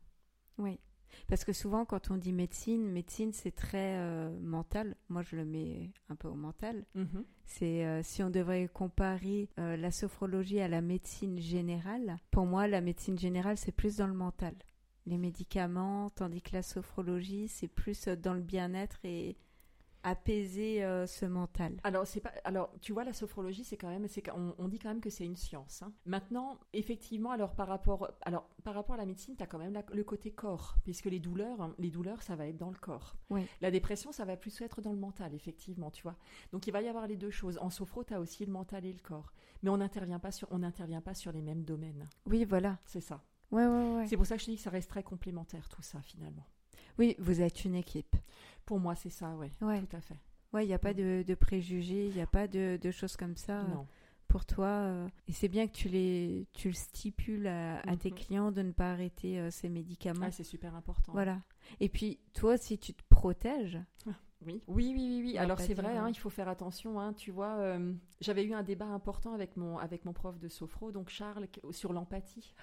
Oui. 0.57 0.79
Parce 1.27 1.43
que 1.43 1.53
souvent, 1.53 1.85
quand 1.85 2.11
on 2.11 2.17
dit 2.17 2.33
médecine, 2.33 2.89
médecine, 2.89 3.33
c'est 3.33 3.51
très 3.51 3.97
euh, 3.97 4.37
mental. 4.39 4.95
Moi, 5.09 5.21
je 5.21 5.35
le 5.35 5.45
mets 5.45 5.91
un 6.09 6.15
peu 6.15 6.27
au 6.27 6.35
mental. 6.35 6.85
Mhm. 6.95 7.25
C'est 7.45 7.85
euh, 7.85 8.01
si 8.03 8.23
on 8.23 8.29
devrait 8.29 8.67
comparer 8.67 9.49
euh, 9.59 9.77
la 9.77 9.91
sophrologie 9.91 10.59
à 10.59 10.67
la 10.67 10.81
médecine 10.81 11.39
générale. 11.39 12.17
Pour 12.31 12.45
moi, 12.45 12.67
la 12.67 12.81
médecine 12.81 13.17
générale, 13.17 13.57
c'est 13.57 13.71
plus 13.71 13.97
dans 13.97 14.07
le 14.07 14.13
mental. 14.13 14.53
Les 15.05 15.17
médicaments, 15.17 16.09
tandis 16.11 16.41
que 16.41 16.53
la 16.53 16.61
sophrologie, 16.61 17.47
c'est 17.47 17.69
plus 17.69 18.07
dans 18.07 18.33
le 18.33 18.41
bien-être 18.41 18.99
et 19.05 19.37
apaiser 20.07 20.83
euh, 20.85 21.05
ce 21.05 21.25
mental 21.25 21.75
Alors 21.83 22.07
c'est 22.07 22.21
pas 22.21 22.31
alors 22.45 22.71
tu 22.79 22.93
vois 22.93 23.03
la 23.03 23.11
sophrologie 23.11 23.65
c'est 23.65 23.75
quand 23.75 23.89
même 23.89 24.07
c'est 24.07 24.23
on, 24.31 24.67
dit 24.69 24.79
quand 24.79 24.87
même 24.89 25.01
que 25.01 25.09
c'est 25.09 25.25
une 25.25 25.35
science. 25.35 25.81
Hein. 25.81 25.91
Maintenant 26.05 26.57
effectivement 26.71 27.31
alors 27.31 27.55
par 27.55 27.67
rapport 27.67 28.09
alors 28.21 28.47
par 28.63 28.73
rapport 28.73 28.95
à 28.95 28.97
la 28.97 29.05
médecine 29.05 29.35
tu 29.35 29.43
as 29.43 29.47
quand 29.47 29.57
même 29.57 29.81
le 29.93 30.03
côté 30.05 30.31
corps 30.31 30.77
puisque 30.83 31.05
les 31.05 31.19
douleurs 31.19 31.61
hein, 31.61 31.75
les 31.77 31.89
douleurs 31.89 32.23
ça 32.23 32.35
va 32.37 32.47
être 32.47 32.57
dans 32.57 32.69
le 32.69 32.77
corps. 32.77 33.15
La 33.61 33.69
dépression 33.69 34.13
ça 34.13 34.23
va 34.23 34.37
plus 34.37 34.61
être 34.61 34.81
dans 34.81 34.93
le 34.93 34.99
mental 34.99 35.33
effectivement 35.33 35.91
tu 35.91 36.03
vois. 36.03 36.15
Donc 36.53 36.67
il 36.67 36.71
va 36.71 36.81
y 36.81 36.87
avoir 36.87 37.05
les 37.07 37.17
deux 37.17 37.31
choses. 37.31 37.57
En 37.61 37.69
sophro 37.69 38.05
tu 38.05 38.13
as 38.13 38.21
aussi 38.21 38.45
le 38.45 38.51
mental 38.51 38.85
et 38.85 38.93
le 38.93 38.99
corps. 38.99 39.33
Mais 39.61 39.69
on 39.69 39.77
n'intervient 39.77 40.19
pas 40.19 40.31
sur 40.31 40.47
on 40.51 40.59
n'intervient 40.59 41.01
pas 41.01 41.15
sur 41.15 41.33
les 41.33 41.41
mêmes 41.41 41.63
domaines. 41.63 42.07
Oui 42.25 42.45
voilà. 42.45 42.79
C'est 42.85 43.01
ça. 43.01 43.21
Ouais, 43.51 43.65
ouais, 43.65 43.95
ouais. 43.95 44.07
C'est 44.07 44.17
pour 44.17 44.25
ça 44.25 44.37
que 44.37 44.41
je 44.41 44.51
dis 44.51 44.55
que 44.55 44.61
ça 44.61 44.69
reste 44.69 44.89
très 44.89 45.03
complémentaire 45.03 45.67
tout 45.67 45.81
ça 45.81 46.01
finalement. 46.01 46.45
Oui, 46.97 47.15
vous 47.19 47.41
êtes 47.41 47.63
une 47.63 47.75
équipe. 47.75 48.15
Pour 48.67 48.79
moi, 48.79 48.93
c'est 48.93 49.09
ça, 49.09 49.33
oui. 49.39 49.47
Ouais. 49.61 49.81
Tout 49.81 49.95
à 49.95 50.01
fait. 50.01 50.19
Ouais, 50.53 50.65
il 50.65 50.67
n'y 50.67 50.73
a 50.73 50.79
pas 50.79 50.93
de, 50.93 51.33
préjugés, 51.33 52.07
il 52.07 52.13
n'y 52.13 52.21
a 52.21 52.27
pas 52.27 52.47
de, 52.47 52.91
choses 52.91 53.17
comme 53.17 53.35
ça. 53.35 53.63
Non. 53.63 53.87
Pour 54.27 54.45
toi, 54.45 54.67
euh, 54.67 55.07
et 55.29 55.31
c'est 55.31 55.47
bien 55.47 55.67
que 55.67 55.71
tu, 55.71 55.87
les, 55.87 56.47
tu 56.51 56.67
le 56.67 56.73
stipules 56.73 57.47
à, 57.47 57.95
tes 57.95 58.11
mhm. 58.11 58.15
clients 58.15 58.51
de 58.51 58.61
ne 58.61 58.73
pas 58.73 58.91
arrêter 58.91 59.39
euh, 59.39 59.49
ces 59.51 59.69
médicaments. 59.69 60.25
Ah, 60.25 60.31
c'est 60.31 60.43
super 60.43 60.75
important. 60.75 61.13
Voilà. 61.13 61.39
Et 61.79 61.87
puis, 61.87 62.19
toi, 62.33 62.57
si 62.57 62.77
tu 62.77 62.93
te 62.93 63.01
protèges, 63.09 63.79
oui, 64.45 64.61
oui, 64.67 64.93
oui, 64.95 65.21
oui. 65.23 65.37
Alors 65.37 65.59
c'est 65.59 65.73
vrai, 65.73 65.97
hein, 65.97 66.09
il 66.09 66.17
faut 66.17 66.29
faire 66.29 66.47
attention. 66.47 66.99
Hein, 66.99 67.13
tu 67.13 67.31
vois, 67.31 67.55
euh, 67.57 67.93
j'avais 68.21 68.43
eu 68.43 68.53
un 68.53 68.63
débat 68.63 68.85
important 68.85 69.33
avec 69.33 69.57
mon 69.57 69.77
avec 69.77 70.05
mon 70.05 70.13
prof 70.13 70.37
de 70.39 70.47
sophro, 70.47 70.91
donc 70.91 71.09
Charles, 71.09 71.47
sur 71.71 71.93
l'empathie. 71.93 72.53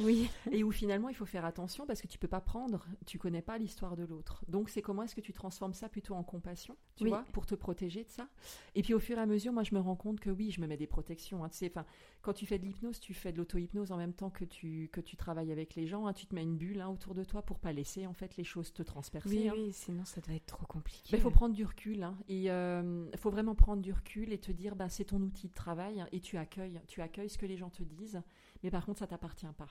Oui. 0.00 0.30
Et 0.52 0.64
où 0.64 0.70
finalement 0.70 1.08
il 1.08 1.14
faut 1.14 1.26
faire 1.26 1.44
attention 1.44 1.86
parce 1.86 2.00
que 2.00 2.06
tu 2.06 2.18
peux 2.18 2.28
pas 2.28 2.40
prendre, 2.40 2.86
tu 3.06 3.18
connais 3.18 3.42
pas 3.42 3.58
l'histoire 3.58 3.96
de 3.96 4.04
l'autre. 4.04 4.44
Donc 4.48 4.70
c'est 4.70 4.82
comment 4.82 5.02
est-ce 5.02 5.14
que 5.14 5.20
tu 5.20 5.32
transformes 5.32 5.74
ça 5.74 5.88
plutôt 5.88 6.14
en 6.14 6.22
compassion, 6.22 6.76
tu 6.96 7.08
vois, 7.08 7.24
pour 7.32 7.46
te 7.46 7.54
protéger 7.54 8.04
de 8.04 8.10
ça. 8.10 8.28
Et 8.74 8.82
puis 8.82 8.94
au 8.94 9.00
fur 9.00 9.18
et 9.18 9.20
à 9.20 9.26
mesure, 9.26 9.52
moi 9.52 9.62
je 9.62 9.74
me 9.74 9.80
rends 9.80 9.96
compte 9.96 10.20
que 10.20 10.30
oui, 10.30 10.50
je 10.50 10.60
me 10.60 10.66
mets 10.66 10.76
des 10.76 10.86
protections. 10.86 11.44
Hein. 11.44 11.48
tu 11.48 11.58
sais, 11.58 11.70
enfin, 11.70 11.86
quand 12.22 12.32
tu 12.32 12.46
fais 12.46 12.58
de 12.58 12.64
l'hypnose, 12.64 13.00
tu 13.00 13.14
fais 13.14 13.32
de 13.32 13.38
l'auto-hypnose 13.38 13.92
en 13.92 13.96
même 13.96 14.12
temps 14.12 14.30
que 14.30 14.44
tu 14.44 14.88
que 14.92 15.00
tu 15.00 15.16
travailles 15.16 15.52
avec 15.52 15.74
les 15.74 15.86
gens. 15.86 16.06
Hein. 16.06 16.12
tu 16.12 16.26
te 16.26 16.34
mets 16.34 16.42
une 16.42 16.56
bulle 16.56 16.80
hein, 16.80 16.88
autour 16.88 17.14
de 17.14 17.24
toi 17.24 17.42
pour 17.42 17.58
pas 17.58 17.72
laisser 17.72 18.06
en 18.06 18.14
fait 18.14 18.36
les 18.36 18.44
choses 18.44 18.72
te 18.72 18.82
transpercer. 18.82 19.28
Oui, 19.28 19.50
oui, 19.52 19.72
sinon 19.72 20.04
ça 20.04 20.20
doit 20.20 20.34
être 20.34 20.46
trop 20.46 20.66
compliqué. 20.66 21.16
Il 21.16 21.20
faut 21.20 21.30
prendre 21.30 21.54
du 21.54 21.64
recul 21.64 22.06
et 22.28 22.42
il 22.42 22.50
euh, 22.50 23.10
faut 23.16 23.30
vraiment 23.30 23.54
prendre 23.54 23.82
du 23.82 23.92
recul 23.92 24.32
et 24.32 24.38
te 24.38 24.52
dire, 24.52 24.76
ben 24.76 24.88
c'est 24.88 25.06
ton 25.06 25.20
outil 25.20 25.48
de 25.48 25.54
travail 25.54 26.04
et 26.12 26.20
tu 26.20 26.36
accueilles, 26.36 26.80
tu 26.86 27.00
accueilles 27.00 27.30
ce 27.30 27.38
que 27.38 27.46
les 27.46 27.56
gens 27.56 27.70
te 27.70 27.82
disent. 27.82 28.22
Mais 28.62 28.70
par 28.70 28.84
contre, 28.84 29.00
ça 29.00 29.06
t'appartient 29.06 29.46
pas. 29.56 29.68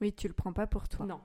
Oui, 0.00 0.12
tu 0.12 0.28
le 0.28 0.34
prends 0.34 0.52
pas 0.52 0.66
pour 0.66 0.88
toi. 0.88 1.06
Non, 1.06 1.20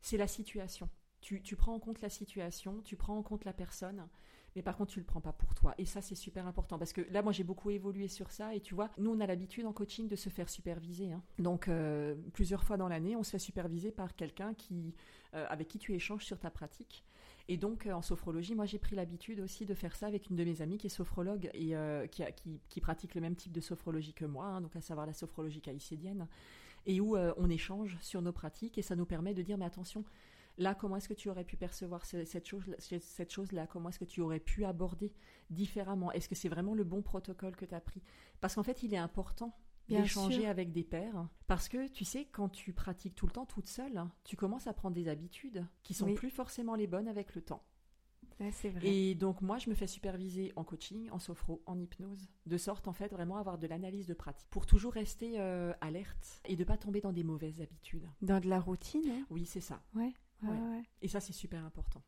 c'est 0.00 0.16
la 0.16 0.28
situation. 0.28 0.88
Tu, 1.20 1.40
prends 1.56 1.72
en 1.72 1.78
compte 1.78 2.00
la 2.00 2.10
situation, 2.10 2.80
tu 2.82 2.96
prends 2.96 3.16
en 3.16 3.22
compte 3.22 3.44
la 3.44 3.52
personne, 3.52 4.08
mais 4.56 4.62
par 4.62 4.76
contre, 4.76 4.92
tu 4.92 4.98
le 4.98 5.06
prends 5.06 5.20
pas 5.20 5.32
pour 5.32 5.54
toi. 5.54 5.72
Et 5.78 5.86
ça, 5.86 6.02
c'est 6.02 6.16
super 6.16 6.48
important 6.48 6.80
parce 6.80 6.92
que 6.92 7.00
là, 7.12 7.22
moi, 7.22 7.30
j'ai 7.30 7.44
beaucoup 7.44 7.70
évolué 7.70 8.08
sur 8.08 8.32
ça. 8.32 8.56
Et 8.56 8.60
tu 8.60 8.74
vois, 8.74 8.90
nous, 8.98 9.12
on 9.12 9.20
a 9.20 9.26
l'habitude 9.26 9.64
en 9.64 9.72
coaching 9.72 10.08
de 10.08 10.16
se 10.16 10.28
faire 10.30 10.48
superviser. 10.48 11.12
Hein. 11.12 11.22
Donc, 11.38 11.68
euh, 11.68 12.16
plusieurs 12.32 12.64
fois 12.64 12.76
dans 12.76 12.88
l'année, 12.88 13.14
on 13.14 13.22
se 13.22 13.30
fait 13.30 13.38
superviser 13.38 13.92
par 13.92 14.16
quelqu'un 14.16 14.52
qui, 14.54 14.94
euh, 15.34 15.46
avec 15.48 15.68
qui 15.68 15.78
tu 15.78 15.94
échanges 15.94 16.24
sur 16.24 16.40
ta 16.40 16.50
pratique. 16.50 17.04
Et 17.46 17.56
donc, 17.56 17.86
euh, 17.86 17.92
en 17.92 18.02
sophrologie, 18.02 18.56
moi, 18.56 18.66
j'ai 18.66 18.78
pris 18.78 18.96
l'habitude 18.96 19.38
aussi 19.38 19.64
de 19.64 19.74
faire 19.74 19.94
ça 19.94 20.08
avec 20.08 20.28
une 20.28 20.34
de 20.34 20.42
mes 20.42 20.60
amies 20.60 20.76
qui 20.76 20.88
est 20.88 20.90
sophrologue 20.90 21.50
et 21.54 21.76
qui, 22.10 22.24
qui, 22.68 22.80
pratique 22.80 23.14
le 23.14 23.20
même 23.20 23.36
type 23.36 23.52
de 23.52 23.60
sophrologie 23.60 24.12
que 24.12 24.24
moi, 24.24 24.46
hein, 24.46 24.60
donc 24.60 24.74
à 24.74 24.80
savoir 24.80 25.06
la 25.06 25.12
sophrologie 25.12 25.60
caïcédienne 25.60 26.26
et 26.86 27.00
où 27.00 27.16
euh, 27.16 27.32
on 27.36 27.48
échange 27.50 27.96
sur 28.00 28.22
nos 28.22 28.32
pratiques 28.32 28.78
et 28.78 28.82
ça 28.82 28.96
nous 28.96 29.06
permet 29.06 29.34
de 29.34 29.42
dire 29.42 29.58
mais 29.58 29.64
attention, 29.64 30.04
là 30.58 30.74
comment 30.74 30.96
est-ce 30.96 31.08
que 31.08 31.14
tu 31.14 31.28
aurais 31.28 31.44
pu 31.44 31.56
percevoir 31.56 32.04
cette 32.04 32.46
chose, 32.46 32.74
cette 32.78 33.32
chose 33.32 33.52
là, 33.52 33.66
comment 33.66 33.88
est-ce 33.88 33.98
que 33.98 34.04
tu 34.04 34.20
aurais 34.20 34.40
pu 34.40 34.64
aborder 34.64 35.12
différemment, 35.50 36.12
est-ce 36.12 36.28
que 36.28 36.34
c'est 36.34 36.48
vraiment 36.48 36.74
le 36.74 36.84
bon 36.84 37.02
protocole 37.02 37.56
que 37.56 37.64
tu 37.64 37.74
as 37.74 37.80
pris? 37.80 38.02
Parce 38.40 38.54
qu'en 38.54 38.62
fait 38.62 38.82
il 38.82 38.94
est 38.94 38.98
important 38.98 39.56
d'échanger 39.88 40.46
avec 40.46 40.72
des 40.72 40.84
pairs. 40.84 41.28
Parce 41.46 41.68
que 41.68 41.88
tu 41.88 42.04
sais, 42.04 42.26
quand 42.30 42.48
tu 42.48 42.72
pratiques 42.72 43.14
tout 43.14 43.26
le 43.26 43.32
temps 43.32 43.46
toute 43.46 43.66
seule, 43.66 44.04
tu 44.24 44.36
commences 44.36 44.66
à 44.66 44.72
prendre 44.72 44.94
des 44.94 45.08
habitudes 45.08 45.66
qui 45.82 45.94
sont 45.94 46.14
plus 46.14 46.30
forcément 46.30 46.74
les 46.74 46.86
bonnes 46.86 47.08
avec 47.08 47.34
le 47.34 47.42
temps. 47.42 47.62
Vrai. 48.50 48.86
Et 48.86 49.14
donc 49.14 49.40
moi, 49.40 49.58
je 49.58 49.70
me 49.70 49.74
fais 49.74 49.86
superviser 49.86 50.52
en 50.56 50.64
coaching, 50.64 51.08
en 51.10 51.18
sophro, 51.18 51.62
en 51.66 51.78
hypnose, 51.78 52.28
de 52.46 52.56
sorte 52.56 52.88
en 52.88 52.92
fait 52.92 53.08
vraiment 53.08 53.36
avoir 53.36 53.58
de 53.58 53.66
l'analyse 53.66 54.06
de 54.06 54.14
pratique 54.14 54.48
pour 54.50 54.66
toujours 54.66 54.92
rester 54.92 55.40
euh, 55.40 55.72
alerte 55.80 56.40
et 56.46 56.56
de 56.56 56.64
pas 56.64 56.76
tomber 56.76 57.00
dans 57.00 57.12
des 57.12 57.24
mauvaises 57.24 57.60
habitudes. 57.60 58.08
Dans 58.20 58.40
de 58.40 58.48
la 58.48 58.60
routine. 58.60 59.08
Hein 59.08 59.26
oui, 59.30 59.46
c'est 59.46 59.60
ça. 59.60 59.82
Ouais, 59.94 60.12
ouais. 60.42 60.82
Et 61.00 61.08
ça, 61.08 61.20
c'est 61.20 61.32
super 61.32 61.64
important. 61.64 62.02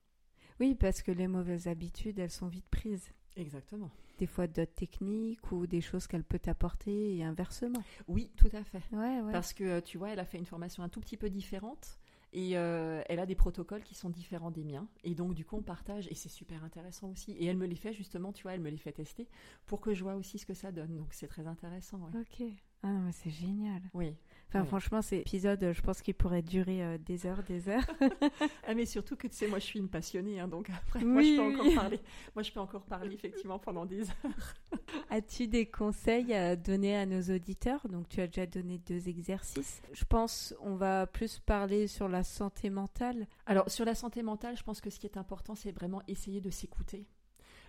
Oui, 0.61 0.75
parce 0.75 1.03
que 1.03 1.11
les 1.11 1.27
mauvaises 1.27 1.67
habitudes, 1.67 2.19
elles 2.19 2.31
sont 2.31 2.49
vite 2.49 2.69
prises. 2.71 3.11
Exactement. 3.37 3.91
Des 4.19 4.27
fois 4.27 4.47
d'autres 4.47 4.75
techniques 4.75 5.51
ou 5.51 5.67
des 5.67 5.81
choses 5.81 6.07
qu'elle 6.07 6.23
peut 6.23 6.41
apporter 6.47 7.17
et 7.17 7.25
inversement. 7.25 7.83
Oui, 8.07 8.31
tout 8.37 8.51
à 8.53 8.63
fait. 8.63 8.83
Ouais, 8.93 9.21
ouais. 9.21 9.33
Parce 9.33 9.53
que 9.53 9.81
tu 9.81 9.99
vois, 9.99 10.11
elle 10.11 10.21
a 10.21 10.25
fait 10.25 10.39
une 10.39 10.47
formation 10.47 10.85
un 10.85 10.89
tout 10.89 11.01
petit 11.01 11.17
peu 11.17 11.31
différente 11.31 11.99
et 12.35 12.59
euh, 12.59 13.01
elle 13.09 13.21
a 13.21 13.27
des 13.27 13.37
protocoles 13.37 13.85
qui 13.85 13.95
sont 13.95 14.11
différents 14.11 14.51
des 14.51 14.65
miens. 14.65 14.89
Et 15.05 15.15
donc, 15.15 15.35
du 15.35 15.45
coup, 15.45 15.57
on 15.57 15.63
partage 15.63 16.09
et 16.09 16.15
c'est 16.15 16.29
super 16.29 16.65
intéressant 16.65 17.09
aussi. 17.11 17.31
Et 17.33 17.47
elle 17.47 17.57
me 17.57 17.67
les 17.67 17.77
fait 17.77 17.93
justement, 17.93 18.33
tu 18.33 18.43
vois, 18.43 18.55
elle 18.55 18.61
me 18.61 18.71
les 18.71 18.77
fait 18.77 18.93
tester 18.93 19.29
pour 19.67 19.81
que 19.81 19.95
je 19.95 20.03
vois 20.03 20.17
aussi 20.17 20.39
ce 20.39 20.45
que 20.45 20.53
ça 20.53 20.73
donne. 20.73 20.97
Donc, 20.97 21.15
c'est 21.15 21.29
très 21.29 21.47
intéressant. 21.47 22.01
Ok. 22.13 22.47
Ah 22.83 22.89
non, 22.89 23.01
mais 23.03 23.13
c'est 23.13 23.31
génial. 23.31 23.83
Oui. 23.95 24.17
Enfin, 24.49 24.65
franchement, 24.65 25.03
cet 25.03 25.21
épisode, 25.21 25.73
je 25.73 25.83
pense 25.83 26.01
qu'il 26.01 26.15
pourrait 26.15 26.43
durer 26.43 26.83
euh, 26.85 26.99
des 26.99 27.27
heures, 27.27 27.43
des 27.43 27.69
heures. 27.69 27.85
ah, 28.67 28.75
mais 28.75 28.87
surtout 28.87 29.17
que 29.17 29.27
tu 29.27 29.35
sais, 29.35 29.49
moi, 29.49 29.59
je 29.59 29.65
suis 29.65 29.79
une 29.81 29.89
passionnée, 29.89 30.39
hein, 30.39 30.47
donc 30.47 30.71
après, 30.71 31.03
moi, 31.05 31.23
je 31.23 31.37
peux 31.37 31.43
encore 31.43 31.75
parler. 31.75 32.01
Moi, 32.35 32.43
je 32.43 32.53
peux 32.53 32.61
encore 32.61 32.85
parler 32.85 33.15
effectivement 33.15 33.59
pendant 33.59 33.85
des 33.85 34.03
heures. 34.03 34.55
As-tu 35.11 35.49
des 35.49 35.67
conseils 35.67 36.33
à 36.35 36.55
donner 36.55 36.97
à 36.97 37.05
nos 37.05 37.23
auditeurs? 37.35 37.87
Donc, 37.89 38.09
tu 38.09 38.21
as 38.21 38.27
déjà 38.27 38.47
donné 38.47 38.79
deux 38.79 39.09
exercices. 39.09 39.83
Je 39.93 40.05
pense, 40.05 40.55
on 40.61 40.77
va 40.77 41.07
plus 41.07 41.41
parler 41.41 41.89
sur 41.89 42.09
la 42.09 42.23
santé 42.23 42.71
mentale. 42.71 43.27
Alors, 43.47 43.69
sur 43.71 43.85
la 43.85 43.95
santé 43.95 44.23
mentale, 44.23 44.57
je 44.57 44.63
pense 44.63 44.81
que 44.81 44.91
ce 44.91 45.01
qui 45.01 45.07
est 45.07 45.17
important, 45.17 45.55
c'est 45.55 45.73
vraiment 45.73 46.03
essayer 46.07 46.41
de 46.41 46.51
s'écouter 46.51 47.07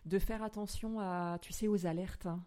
de 0.06 0.20
faire 0.20 0.44
attention 0.44 1.00
à, 1.00 1.38
tu 1.42 1.52
sais, 1.52 1.68
aux 1.68 1.86
alertes. 1.86 2.28
Hein. 2.28 2.44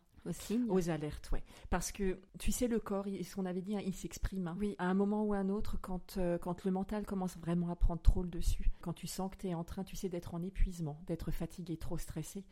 Aux 0.69 0.91
alertes, 0.91 1.31
ouais. 1.33 1.43
Parce 1.71 1.93
que, 1.93 2.19
tu 2.39 2.53
sais, 2.53 2.69
le 2.69 2.79
corps, 2.79 3.07
ce 3.07 3.35
qu'on 3.35 3.47
avait 3.47 3.63
dit, 3.63 3.77
hein, 3.77 3.83
il 3.85 3.95
s'exprime. 3.95 4.49
Hein. 4.49 4.57
Oui. 4.59 4.75
À 4.79 4.87
un 4.87 4.95
moment 4.95 5.25
ou 5.25 5.35
à 5.35 5.39
un 5.39 5.49
autre, 5.49 5.77
quand, 5.81 6.17
euh, 6.19 6.39
quand 6.39 6.65
le 6.65 6.71
mental 6.71 7.07
commence 7.07 7.37
vraiment 7.39 7.71
à 7.71 7.77
prendre 7.77 8.03
trop 8.03 8.23
le 8.23 8.29
dessus, 8.29 8.71
quand 8.81 8.93
tu 8.93 9.07
sens 9.07 9.31
que 9.31 9.37
tu 9.37 9.49
es 9.49 9.55
en 9.55 9.65
train, 9.65 9.85
tu 9.85 9.97
sais, 9.97 10.09
d'être 10.09 10.35
en 10.35 10.43
épuisement, 10.43 11.01
d'être 11.07 11.31
fatigué, 11.31 11.77
trop 11.77 11.99
stressé, 11.99 12.45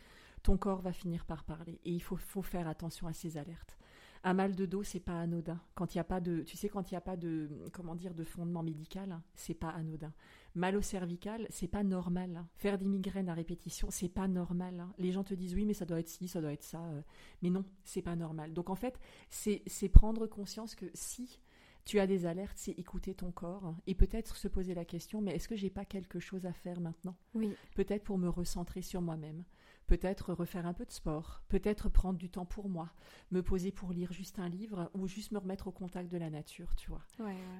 ton 0.42 0.56
corps 0.56 0.80
va 0.80 0.92
finir 0.92 1.24
par 1.24 1.44
parler. 1.44 1.80
Et 1.84 1.92
il 1.92 2.02
faut, 2.02 2.16
faut 2.16 2.42
faire 2.42 2.68
attention 2.68 3.06
à 3.06 3.12
ces 3.12 3.36
alertes. 3.36 3.76
Un 4.24 4.34
mal 4.34 4.56
de 4.56 4.66
dos, 4.66 4.82
c'est 4.82 5.00
pas 5.00 5.20
anodin. 5.20 5.60
Quand 5.74 5.94
il 5.94 5.98
y 5.98 6.00
a 6.00 6.04
pas 6.04 6.20
de, 6.20 6.42
tu 6.42 6.56
sais, 6.56 6.68
quand 6.68 6.90
il 6.90 6.94
n'y 6.94 6.98
a 6.98 7.02
pas 7.02 7.16
de, 7.16 7.48
comment 7.72 7.94
dire, 7.94 8.14
de 8.14 8.24
fondement 8.24 8.62
médical, 8.62 9.20
c'est 9.34 9.54
pas 9.54 9.68
anodin. 9.68 10.12
Mal 10.56 10.74
au 10.74 10.80
cervical, 10.80 11.46
c'est 11.50 11.68
pas 11.68 11.84
normal. 11.84 12.42
Faire 12.56 12.78
des 12.78 12.86
migraines 12.86 13.28
à 13.28 13.34
répétition, 13.34 13.88
c'est 13.90 14.08
pas 14.08 14.26
normal. 14.26 14.86
Les 14.96 15.12
gens 15.12 15.22
te 15.22 15.34
disent 15.34 15.54
oui, 15.54 15.66
mais 15.66 15.74
ça 15.74 15.84
doit 15.84 16.00
être 16.00 16.08
ci, 16.08 16.28
ça 16.28 16.40
doit 16.40 16.54
être 16.54 16.62
ça. 16.64 16.80
Euh. 16.80 17.02
Mais 17.42 17.50
non, 17.50 17.62
c'est 17.84 18.00
pas 18.00 18.16
normal. 18.16 18.54
Donc 18.54 18.70
en 18.70 18.74
fait, 18.74 18.98
c'est 19.28 19.88
prendre 19.90 20.26
conscience 20.26 20.74
que 20.74 20.86
si 20.94 21.42
tu 21.84 22.00
as 22.00 22.06
des 22.06 22.24
alertes, 22.24 22.56
c'est 22.56 22.72
écouter 22.72 23.14
ton 23.14 23.32
corps 23.32 23.74
et 23.86 23.94
peut-être 23.94 24.34
se 24.34 24.48
poser 24.48 24.72
la 24.72 24.86
question, 24.86 25.20
mais 25.20 25.34
est-ce 25.34 25.46
que 25.46 25.56
j'ai 25.56 25.68
pas 25.68 25.84
quelque 25.84 26.20
chose 26.20 26.46
à 26.46 26.54
faire 26.54 26.80
maintenant? 26.80 27.16
Oui. 27.34 27.52
Peut-être 27.74 28.02
pour 28.02 28.16
me 28.16 28.30
recentrer 28.30 28.80
sur 28.80 29.02
moi-même 29.02 29.44
peut-être 29.86 30.32
refaire 30.32 30.66
un 30.66 30.72
peu 30.72 30.84
de 30.84 30.90
sport, 30.90 31.42
peut-être 31.48 31.88
prendre 31.88 32.18
du 32.18 32.28
temps 32.28 32.44
pour 32.44 32.68
moi, 32.68 32.92
me 33.30 33.42
poser 33.42 33.70
pour 33.72 33.92
lire 33.92 34.12
juste 34.12 34.38
un 34.38 34.48
livre 34.48 34.90
ou 34.94 35.06
juste 35.06 35.32
me 35.32 35.38
remettre 35.38 35.68
au 35.68 35.72
contact 35.72 36.10
de 36.10 36.18
la 36.18 36.30
nature, 36.30 36.74
tu 36.76 36.90
vois. 36.90 37.02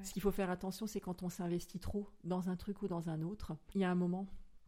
Ce 0.02 0.12
qu'il 0.12 0.22
faut 0.22 0.30
faire 0.32 0.50
attention, 0.50 0.86
c'est 0.86 1.00
quand 1.00 1.22
on 1.22 1.28
s'investit 1.28 1.78
trop 1.78 2.08
dans 2.24 2.48
un 2.48 2.56
truc 2.56 2.82
ou 2.82 2.88
dans 2.88 3.08
un 3.08 3.22
autre, 3.22 3.52
il 3.74 3.80
y 3.80 3.84
a 3.84 3.90
un 3.90 3.94
moment, 3.94 4.26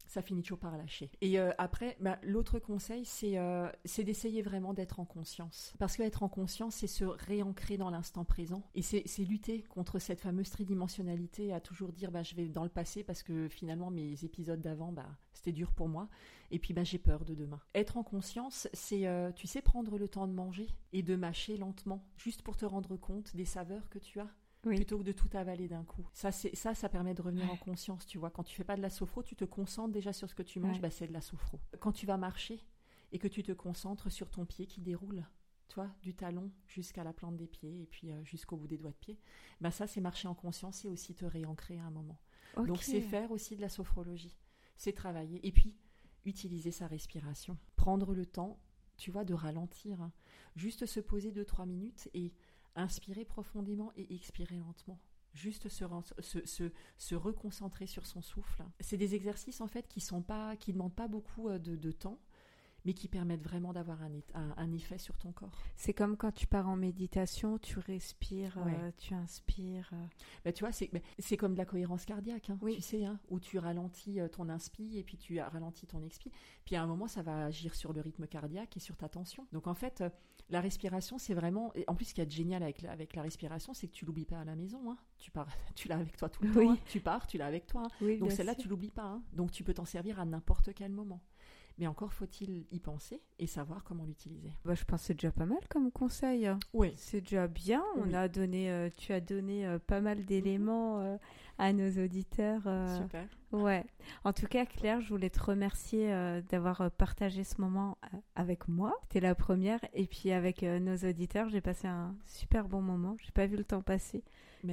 ça 0.08 0.22
finit 0.22 0.42
toujours 0.42 0.58
par 0.58 0.76
lâcher. 0.76 1.10
Et 1.20 1.38
euh, 1.38 1.52
après, 1.58 1.96
bah, 2.00 2.18
l'autre 2.22 2.58
conseil, 2.58 3.06
euh, 3.24 3.70
c'est 3.84 4.04
d'essayer 4.04 4.42
vraiment 4.42 4.72
d'être 4.72 5.00
en 5.00 5.04
conscience. 5.04 5.74
Parce 5.78 5.96
qu'être 5.96 6.22
en 6.22 6.28
conscience, 6.28 6.76
c'est 6.76 6.86
se 6.86 7.04
réancrer 7.04 7.76
dans 7.76 7.90
l'instant 7.90 8.24
présent. 8.24 8.62
Et 8.74 8.82
c'est 8.82 9.04
lutter 9.18 9.62
contre 9.64 9.98
cette 9.98 10.20
fameuse 10.20 10.50
tridimensionnalité 10.50 11.52
à 11.52 11.60
toujours 11.60 11.92
dire 11.92 12.10
bah, 12.10 12.22
je 12.22 12.34
vais 12.34 12.48
dans 12.48 12.64
le 12.64 12.70
passé 12.70 13.04
parce 13.04 13.22
que 13.22 13.48
finalement 13.48 13.90
mes 13.90 14.24
épisodes 14.24 14.60
d'avant, 14.60 14.92
bah, 14.92 15.06
c'était 15.32 15.52
dur 15.52 15.72
pour 15.72 15.88
moi. 15.88 16.08
Et 16.50 16.58
puis 16.58 16.74
j'ai 16.84 16.98
peur 16.98 17.24
de 17.24 17.34
demain. 17.34 17.60
Être 17.74 17.98
en 17.98 18.02
conscience, 18.02 18.68
c'est, 18.72 19.06
euh, 19.06 19.30
tu 19.32 19.46
sais, 19.46 19.60
prendre 19.60 19.98
le 19.98 20.08
temps 20.08 20.26
de 20.26 20.32
manger 20.32 20.68
et 20.92 21.02
de 21.02 21.16
mâcher 21.16 21.56
lentement, 21.58 22.02
juste 22.16 22.42
pour 22.42 22.56
te 22.56 22.64
rendre 22.64 22.96
compte 22.96 23.36
des 23.36 23.44
saveurs 23.44 23.88
que 23.90 23.98
tu 23.98 24.20
as 24.20 24.28
plutôt 24.76 24.98
que 24.98 25.02
de 25.04 25.12
tout 25.12 25.28
avaler 25.32 25.68
d'un 25.68 25.84
coup. 25.84 26.06
Ça, 26.12 26.32
c'est 26.32 26.54
ça, 26.54 26.74
ça 26.74 26.88
permet 26.88 27.14
de 27.14 27.22
revenir 27.22 27.50
en 27.50 27.56
conscience, 27.56 28.06
tu 28.06 28.18
vois. 28.18 28.30
Quand 28.30 28.44
tu 28.44 28.54
fais 28.54 28.64
pas 28.64 28.76
de 28.76 28.82
la 28.82 28.90
sophro, 28.90 29.22
tu 29.22 29.36
te 29.36 29.44
concentres 29.44 29.92
déjà 29.92 30.12
sur 30.12 30.28
ce 30.28 30.34
que 30.34 30.42
tu 30.42 30.60
manges, 30.60 30.80
bah, 30.80 30.90
c'est 30.90 31.06
de 31.06 31.12
la 31.12 31.20
sophro. 31.20 31.60
Quand 31.80 31.92
tu 31.92 32.06
vas 32.06 32.16
marcher 32.16 32.60
et 33.12 33.18
que 33.18 33.28
tu 33.28 33.42
te 33.42 33.52
concentres 33.52 34.10
sur 34.10 34.30
ton 34.30 34.44
pied 34.44 34.66
qui 34.66 34.80
déroule, 34.80 35.24
toi, 35.68 35.90
du 36.02 36.14
talon 36.14 36.50
jusqu'à 36.66 37.04
la 37.04 37.12
plante 37.12 37.36
des 37.36 37.46
pieds 37.46 37.82
et 37.82 37.86
puis 37.86 38.10
euh, 38.10 38.24
jusqu'au 38.24 38.56
bout 38.56 38.66
des 38.66 38.78
doigts 38.78 38.90
de 38.90 38.96
pied, 38.96 39.18
bah 39.60 39.70
ça, 39.70 39.86
c'est 39.86 40.00
marcher 40.00 40.28
en 40.28 40.34
conscience 40.34 40.84
et 40.84 40.88
aussi 40.88 41.14
te 41.14 41.24
réancrer 41.24 41.78
à 41.78 41.84
un 41.84 41.90
moment. 41.90 42.18
Donc 42.56 42.82
c'est 42.82 43.00
faire 43.00 43.30
aussi 43.30 43.56
de 43.56 43.60
la 43.60 43.68
sophrologie, 43.68 44.36
c'est 44.76 44.92
travailler 44.92 45.46
et 45.46 45.52
puis 45.52 45.76
utiliser 46.24 46.70
sa 46.70 46.86
respiration, 46.86 47.58
prendre 47.76 48.14
le 48.14 48.26
temps, 48.26 48.58
tu 48.96 49.10
vois, 49.10 49.24
de 49.24 49.34
ralentir, 49.34 50.00
hein. 50.00 50.12
juste 50.56 50.86
se 50.86 50.98
poser 50.98 51.30
deux 51.30 51.44
trois 51.44 51.66
minutes 51.66 52.08
et 52.14 52.32
inspirer 52.78 53.24
profondément 53.24 53.92
et 53.96 54.14
expirer 54.14 54.56
lentement. 54.56 54.98
Juste 55.34 55.68
se, 55.68 55.84
se, 56.44 56.70
se, 56.96 57.14
reconcentrer 57.14 57.86
sur 57.86 58.06
son 58.06 58.22
souffle. 58.22 58.64
C'est 58.80 58.96
des 58.96 59.14
exercices 59.14 59.60
en 59.60 59.68
fait 59.68 59.86
qui 59.86 60.00
sont 60.00 60.22
pas, 60.22 60.56
qui 60.56 60.72
demandent 60.72 60.94
pas 60.94 61.06
beaucoup 61.06 61.48
euh, 61.48 61.58
de 61.58 61.92
temps, 61.92 62.18
mais 62.84 62.94
qui 62.94 63.08
permettent 63.08 63.42
vraiment 63.42 63.72
d'avoir 63.72 63.98
un, 64.02 64.54
un, 64.56 64.72
effet 64.72 64.98
sur 64.98 65.16
ton 65.18 65.32
corps. 65.32 65.62
C'est 65.76 65.92
comme 65.92 66.16
quand 66.16 66.32
tu 66.32 66.46
pars 66.46 66.68
en 66.68 66.76
méditation, 66.76 67.58
tu 67.58 67.78
respires, 67.78 68.56
euh, 68.58 68.90
tu 68.96 69.14
inspires. 69.14 69.90
Euh. 69.92 70.06
Bah, 70.44 70.52
tu 70.52 70.64
vois, 70.64 70.72
c'est 70.72 71.36
comme 71.36 71.52
de 71.52 71.58
la 71.58 71.66
cohérence 71.66 72.04
cardiaque, 72.04 72.50
hein, 72.50 72.58
tu 72.62 72.80
sais, 72.80 73.04
hein, 73.04 73.18
où 73.28 73.40
tu 73.40 73.58
ralentis 73.58 74.18
ton 74.32 74.48
inspi 74.48 74.98
et 74.98 75.04
puis 75.04 75.18
tu 75.18 75.40
ralentis 75.40 75.86
ton 75.86 76.02
expi. 76.02 76.30
Puis 76.64 76.76
à 76.76 76.82
un 76.82 76.86
moment, 76.86 77.08
ça 77.08 77.22
va 77.22 77.46
agir 77.46 77.74
sur 77.74 77.92
le 77.92 78.00
rythme 78.00 78.26
cardiaque 78.26 78.76
et 78.76 78.80
sur 78.80 78.96
ta 78.96 79.08
tension. 79.08 79.46
Donc 79.52 79.66
en 79.66 79.74
fait, 79.74 80.02
la 80.50 80.60
respiration, 80.60 81.18
c'est 81.18 81.34
vraiment. 81.34 81.72
En 81.86 81.94
plus, 81.94 82.06
ce 82.06 82.14
qui 82.14 82.20
est 82.20 82.30
génial 82.30 82.62
avec 82.62 82.82
la, 82.82 82.90
avec 82.90 83.14
la 83.14 83.22
respiration, 83.22 83.74
c'est 83.74 83.86
que 83.86 83.92
tu 83.92 84.04
l'oublies 84.06 84.24
pas 84.24 84.40
à 84.40 84.44
la 84.44 84.56
maison. 84.56 84.90
Hein. 84.90 84.96
Tu 85.18 85.30
pars, 85.30 85.48
tu 85.74 85.88
l'as 85.88 85.96
avec 85.96 86.16
toi 86.16 86.28
tout 86.28 86.42
le 86.42 86.52
temps. 86.52 86.76
Tu 86.86 87.00
pars, 87.00 87.26
tu 87.26 87.38
l'as 87.38 87.46
avec 87.46 87.66
toi. 87.66 87.82
Donc 88.00 88.32
celle-là, 88.32 88.54
tu 88.54 88.68
l'oublies 88.68 88.90
pas. 88.90 89.20
Donc 89.32 89.50
tu 89.50 89.62
peux 89.62 89.74
t'en 89.74 89.84
servir 89.84 90.20
à 90.20 90.24
n'importe 90.24 90.72
quel 90.74 90.90
moment. 90.90 91.20
Mais 91.78 91.86
encore 91.86 92.12
faut-il 92.12 92.66
y 92.72 92.80
penser 92.80 93.22
et 93.38 93.46
savoir 93.46 93.84
comment 93.84 94.04
l'utiliser. 94.04 94.52
Bah, 94.64 94.74
je 94.74 94.84
pense 94.84 95.00
que 95.02 95.06
c'est 95.06 95.14
déjà 95.14 95.30
pas 95.30 95.46
mal 95.46 95.60
comme 95.68 95.92
conseil. 95.92 96.50
Oui. 96.72 96.92
C'est 96.96 97.20
déjà 97.20 97.46
bien. 97.46 97.84
On 97.96 98.12
a 98.14 98.26
donné, 98.26 98.70
euh, 98.70 98.88
tu 98.96 99.12
as 99.12 99.20
donné 99.20 99.64
euh, 99.64 99.78
pas 99.78 100.00
mal 100.00 100.24
d'éléments 100.24 101.00
euh, 101.00 101.16
à 101.56 101.72
nos 101.72 101.88
auditeurs. 102.04 102.62
Super. 103.00 103.26
Ouais. 103.52 103.84
En 104.24 104.32
tout 104.32 104.46
cas, 104.46 104.66
Claire, 104.66 105.00
je 105.00 105.08
voulais 105.08 105.30
te 105.30 105.40
remercier 105.40 106.10
d'avoir 106.50 106.90
partagé 106.90 107.44
ce 107.44 107.60
moment 107.60 107.96
avec 108.34 108.68
moi. 108.68 108.94
C'était 109.02 109.20
la 109.20 109.34
première. 109.34 109.80
Et 109.94 110.06
puis 110.06 110.32
avec 110.32 110.62
nos 110.62 110.96
auditeurs, 110.96 111.48
j'ai 111.48 111.60
passé 111.60 111.88
un 111.88 112.14
super 112.26 112.68
bon 112.68 112.82
moment. 112.82 113.16
J'ai 113.20 113.32
pas 113.32 113.46
vu 113.46 113.56
le 113.56 113.64
temps 113.64 113.82
passer. 113.82 114.22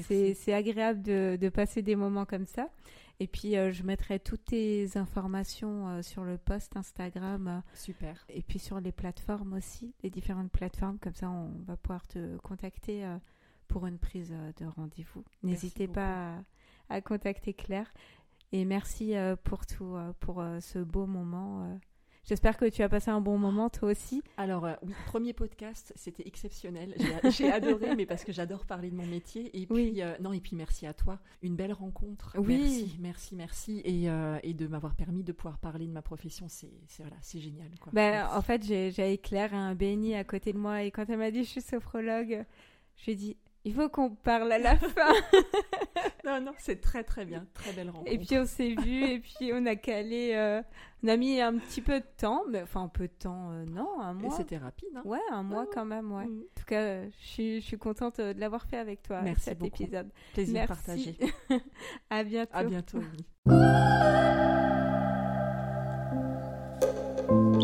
C'est 0.01 0.53
agréable 0.53 1.01
de, 1.01 1.37
de 1.39 1.49
passer 1.49 1.81
des 1.81 1.95
moments 1.95 2.25
comme 2.25 2.45
ça. 2.45 2.69
Et 3.19 3.27
puis, 3.27 3.57
euh, 3.57 3.71
je 3.71 3.83
mettrai 3.83 4.19
toutes 4.19 4.45
tes 4.45 4.97
informations 4.97 5.87
euh, 5.87 6.01
sur 6.01 6.23
le 6.23 6.37
post 6.37 6.75
Instagram. 6.75 7.47
Euh, 7.47 7.59
Super. 7.73 8.25
Et 8.29 8.41
puis 8.41 8.59
sur 8.59 8.79
les 8.79 8.91
plateformes 8.91 9.53
aussi, 9.53 9.93
les 10.03 10.09
différentes 10.09 10.51
plateformes. 10.51 10.99
Comme 10.99 11.15
ça, 11.15 11.29
on 11.29 11.51
va 11.65 11.77
pouvoir 11.77 12.05
te 12.07 12.37
contacter 12.37 13.05
pour 13.67 13.87
une 13.87 13.97
prise 13.97 14.33
de 14.57 14.65
rendez-vous. 14.65 15.23
N'hésitez 15.43 15.87
pas 15.87 16.35
à, 16.89 16.95
à, 16.95 17.01
contacter 17.01 17.53
Claire. 17.53 17.91
Et 18.51 18.65
merci 18.65 19.15
pour 19.43 19.65
tout, 19.65 19.97
pour 20.19 20.43
ce 20.61 20.79
beau 20.79 21.05
moment 21.05 21.79
J'espère 22.25 22.57
que 22.57 22.65
tu 22.65 22.81
as 22.81 22.89
passé 22.89 23.11
un 23.11 23.21
bon 23.21 23.37
moment 23.37 23.69
toi 23.69 23.91
aussi. 23.91 24.23
Alors 24.37 24.65
euh, 24.65 24.73
oui, 24.81 24.93
premier 25.05 25.33
podcast, 25.33 25.93
c'était 25.95 26.27
exceptionnel. 26.27 26.95
J'ai 27.29 27.51
adoré, 27.51 27.95
mais 27.95 28.07
parce 28.07 28.23
que 28.23 28.31
j'adore 28.31 28.65
parler 28.65 28.89
de 28.89 28.95
mon 28.95 29.05
métier. 29.05 29.55
Et 29.55 29.67
puis 29.67 30.01
euh, 30.01 30.15
non, 30.19 30.33
et 30.33 30.39
puis 30.39 30.55
merci 30.55 30.87
à 30.87 30.93
toi, 30.93 31.19
une 31.43 31.55
belle 31.55 31.73
rencontre. 31.73 32.35
Oui. 32.39 32.57
Merci, 32.57 32.97
merci, 32.99 33.35
merci, 33.35 33.81
et, 33.85 34.09
euh, 34.09 34.39
et 34.41 34.55
de 34.55 34.65
m'avoir 34.65 34.95
permis 34.95 35.23
de 35.23 35.33
pouvoir 35.33 35.59
parler 35.59 35.85
de 35.85 35.91
ma 35.91 36.01
profession, 36.01 36.47
c'est 36.49 36.71
voilà, 36.97 37.15
c'est 37.21 37.39
génial. 37.39 37.69
Quoi. 37.79 37.91
Ben, 37.93 38.27
en 38.33 38.41
fait, 38.41 38.63
j'ai 38.65 39.17
Claire 39.19 39.53
un 39.53 39.75
béni 39.75 40.15
à 40.15 40.23
côté 40.23 40.51
de 40.51 40.57
moi, 40.57 40.81
et 40.81 40.89
quand 40.89 41.07
elle 41.07 41.19
m'a 41.19 41.29
dit 41.29 41.43
je 41.43 41.49
suis 41.49 41.61
sophrologue, 41.61 42.43
je 42.97 43.05
lui 43.05 43.11
ai 43.11 43.15
dit 43.15 43.37
il 43.65 43.73
faut 43.73 43.89
qu'on 43.89 44.11
parle 44.11 44.51
à 44.51 44.59
la 44.59 44.75
fin. 44.77 45.11
non, 46.23 46.39
non, 46.39 46.51
c'est 46.59 46.79
très 46.79 47.03
très 47.03 47.25
bien, 47.25 47.45
très 47.55 47.73
belle 47.73 47.89
rencontre. 47.89 48.11
Et 48.11 48.17
puis 48.19 48.37
on 48.37 48.45
s'est 48.45 48.75
vu, 48.75 49.03
et 49.05 49.19
puis 49.19 49.51
on 49.53 49.65
a 49.65 49.75
calé, 49.75 50.33
euh, 50.35 50.61
on 51.03 51.07
a 51.07 51.17
mis 51.17 51.41
un 51.41 51.57
petit 51.57 51.81
peu 51.81 51.99
de 51.99 52.05
temps, 52.17 52.43
mais 52.49 52.61
enfin 52.61 52.83
un 52.83 52.87
peu 52.87 53.07
de 53.07 53.13
temps, 53.19 53.49
euh, 53.51 53.65
non, 53.65 53.99
un 53.99 54.13
mois. 54.13 54.33
Et 54.33 54.37
c'était 54.37 54.57
rapide, 54.57 54.89
hein 54.95 55.01
Ouais, 55.03 55.19
un 55.31 55.41
mois 55.41 55.65
quand 55.73 55.85
même, 55.85 56.11
ouais. 56.11 56.25
Mm. 56.27 56.39
En 56.41 56.59
tout 56.59 56.65
cas, 56.67 56.81
euh, 56.81 57.07
je 57.19 57.25
suis, 57.27 57.61
je 57.61 57.65
suis 57.65 57.77
contente 57.77 58.21
de 58.21 58.39
l'avoir 58.39 58.65
fait 58.67 58.77
avec 58.77 59.01
toi, 59.01 59.21
Merci 59.23 59.45
cet 59.45 59.57
beaucoup. 59.57 59.81
épisode. 59.81 60.09
Plaisir 60.33 60.53
Merci. 60.53 60.67
partagé. 60.67 61.17
à 62.11 62.23
bientôt. 62.23 62.57
À 62.57 62.63
bientôt. 62.63 62.99
Oui. 62.99 63.25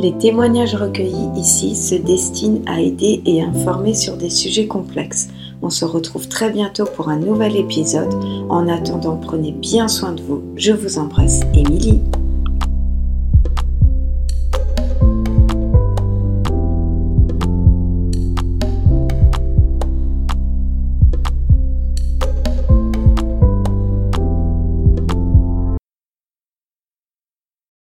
Les 0.01 0.17
témoignages 0.17 0.73
recueillis 0.73 1.29
ici 1.39 1.75
se 1.75 1.93
destinent 1.93 2.63
à 2.65 2.81
aider 2.81 3.21
et 3.25 3.43
informer 3.43 3.93
sur 3.93 4.17
des 4.17 4.31
sujets 4.31 4.65
complexes. 4.67 5.29
On 5.61 5.69
se 5.69 5.85
retrouve 5.85 6.27
très 6.27 6.49
bientôt 6.49 6.85
pour 6.85 7.09
un 7.09 7.17
nouvel 7.17 7.55
épisode. 7.55 8.13
En 8.49 8.67
attendant, 8.67 9.17
prenez 9.17 9.51
bien 9.51 9.87
soin 9.87 10.13
de 10.13 10.21
vous. 10.21 10.41
Je 10.55 10.71
vous 10.71 10.97
embrasse, 10.97 11.41
Émilie. 11.53 12.01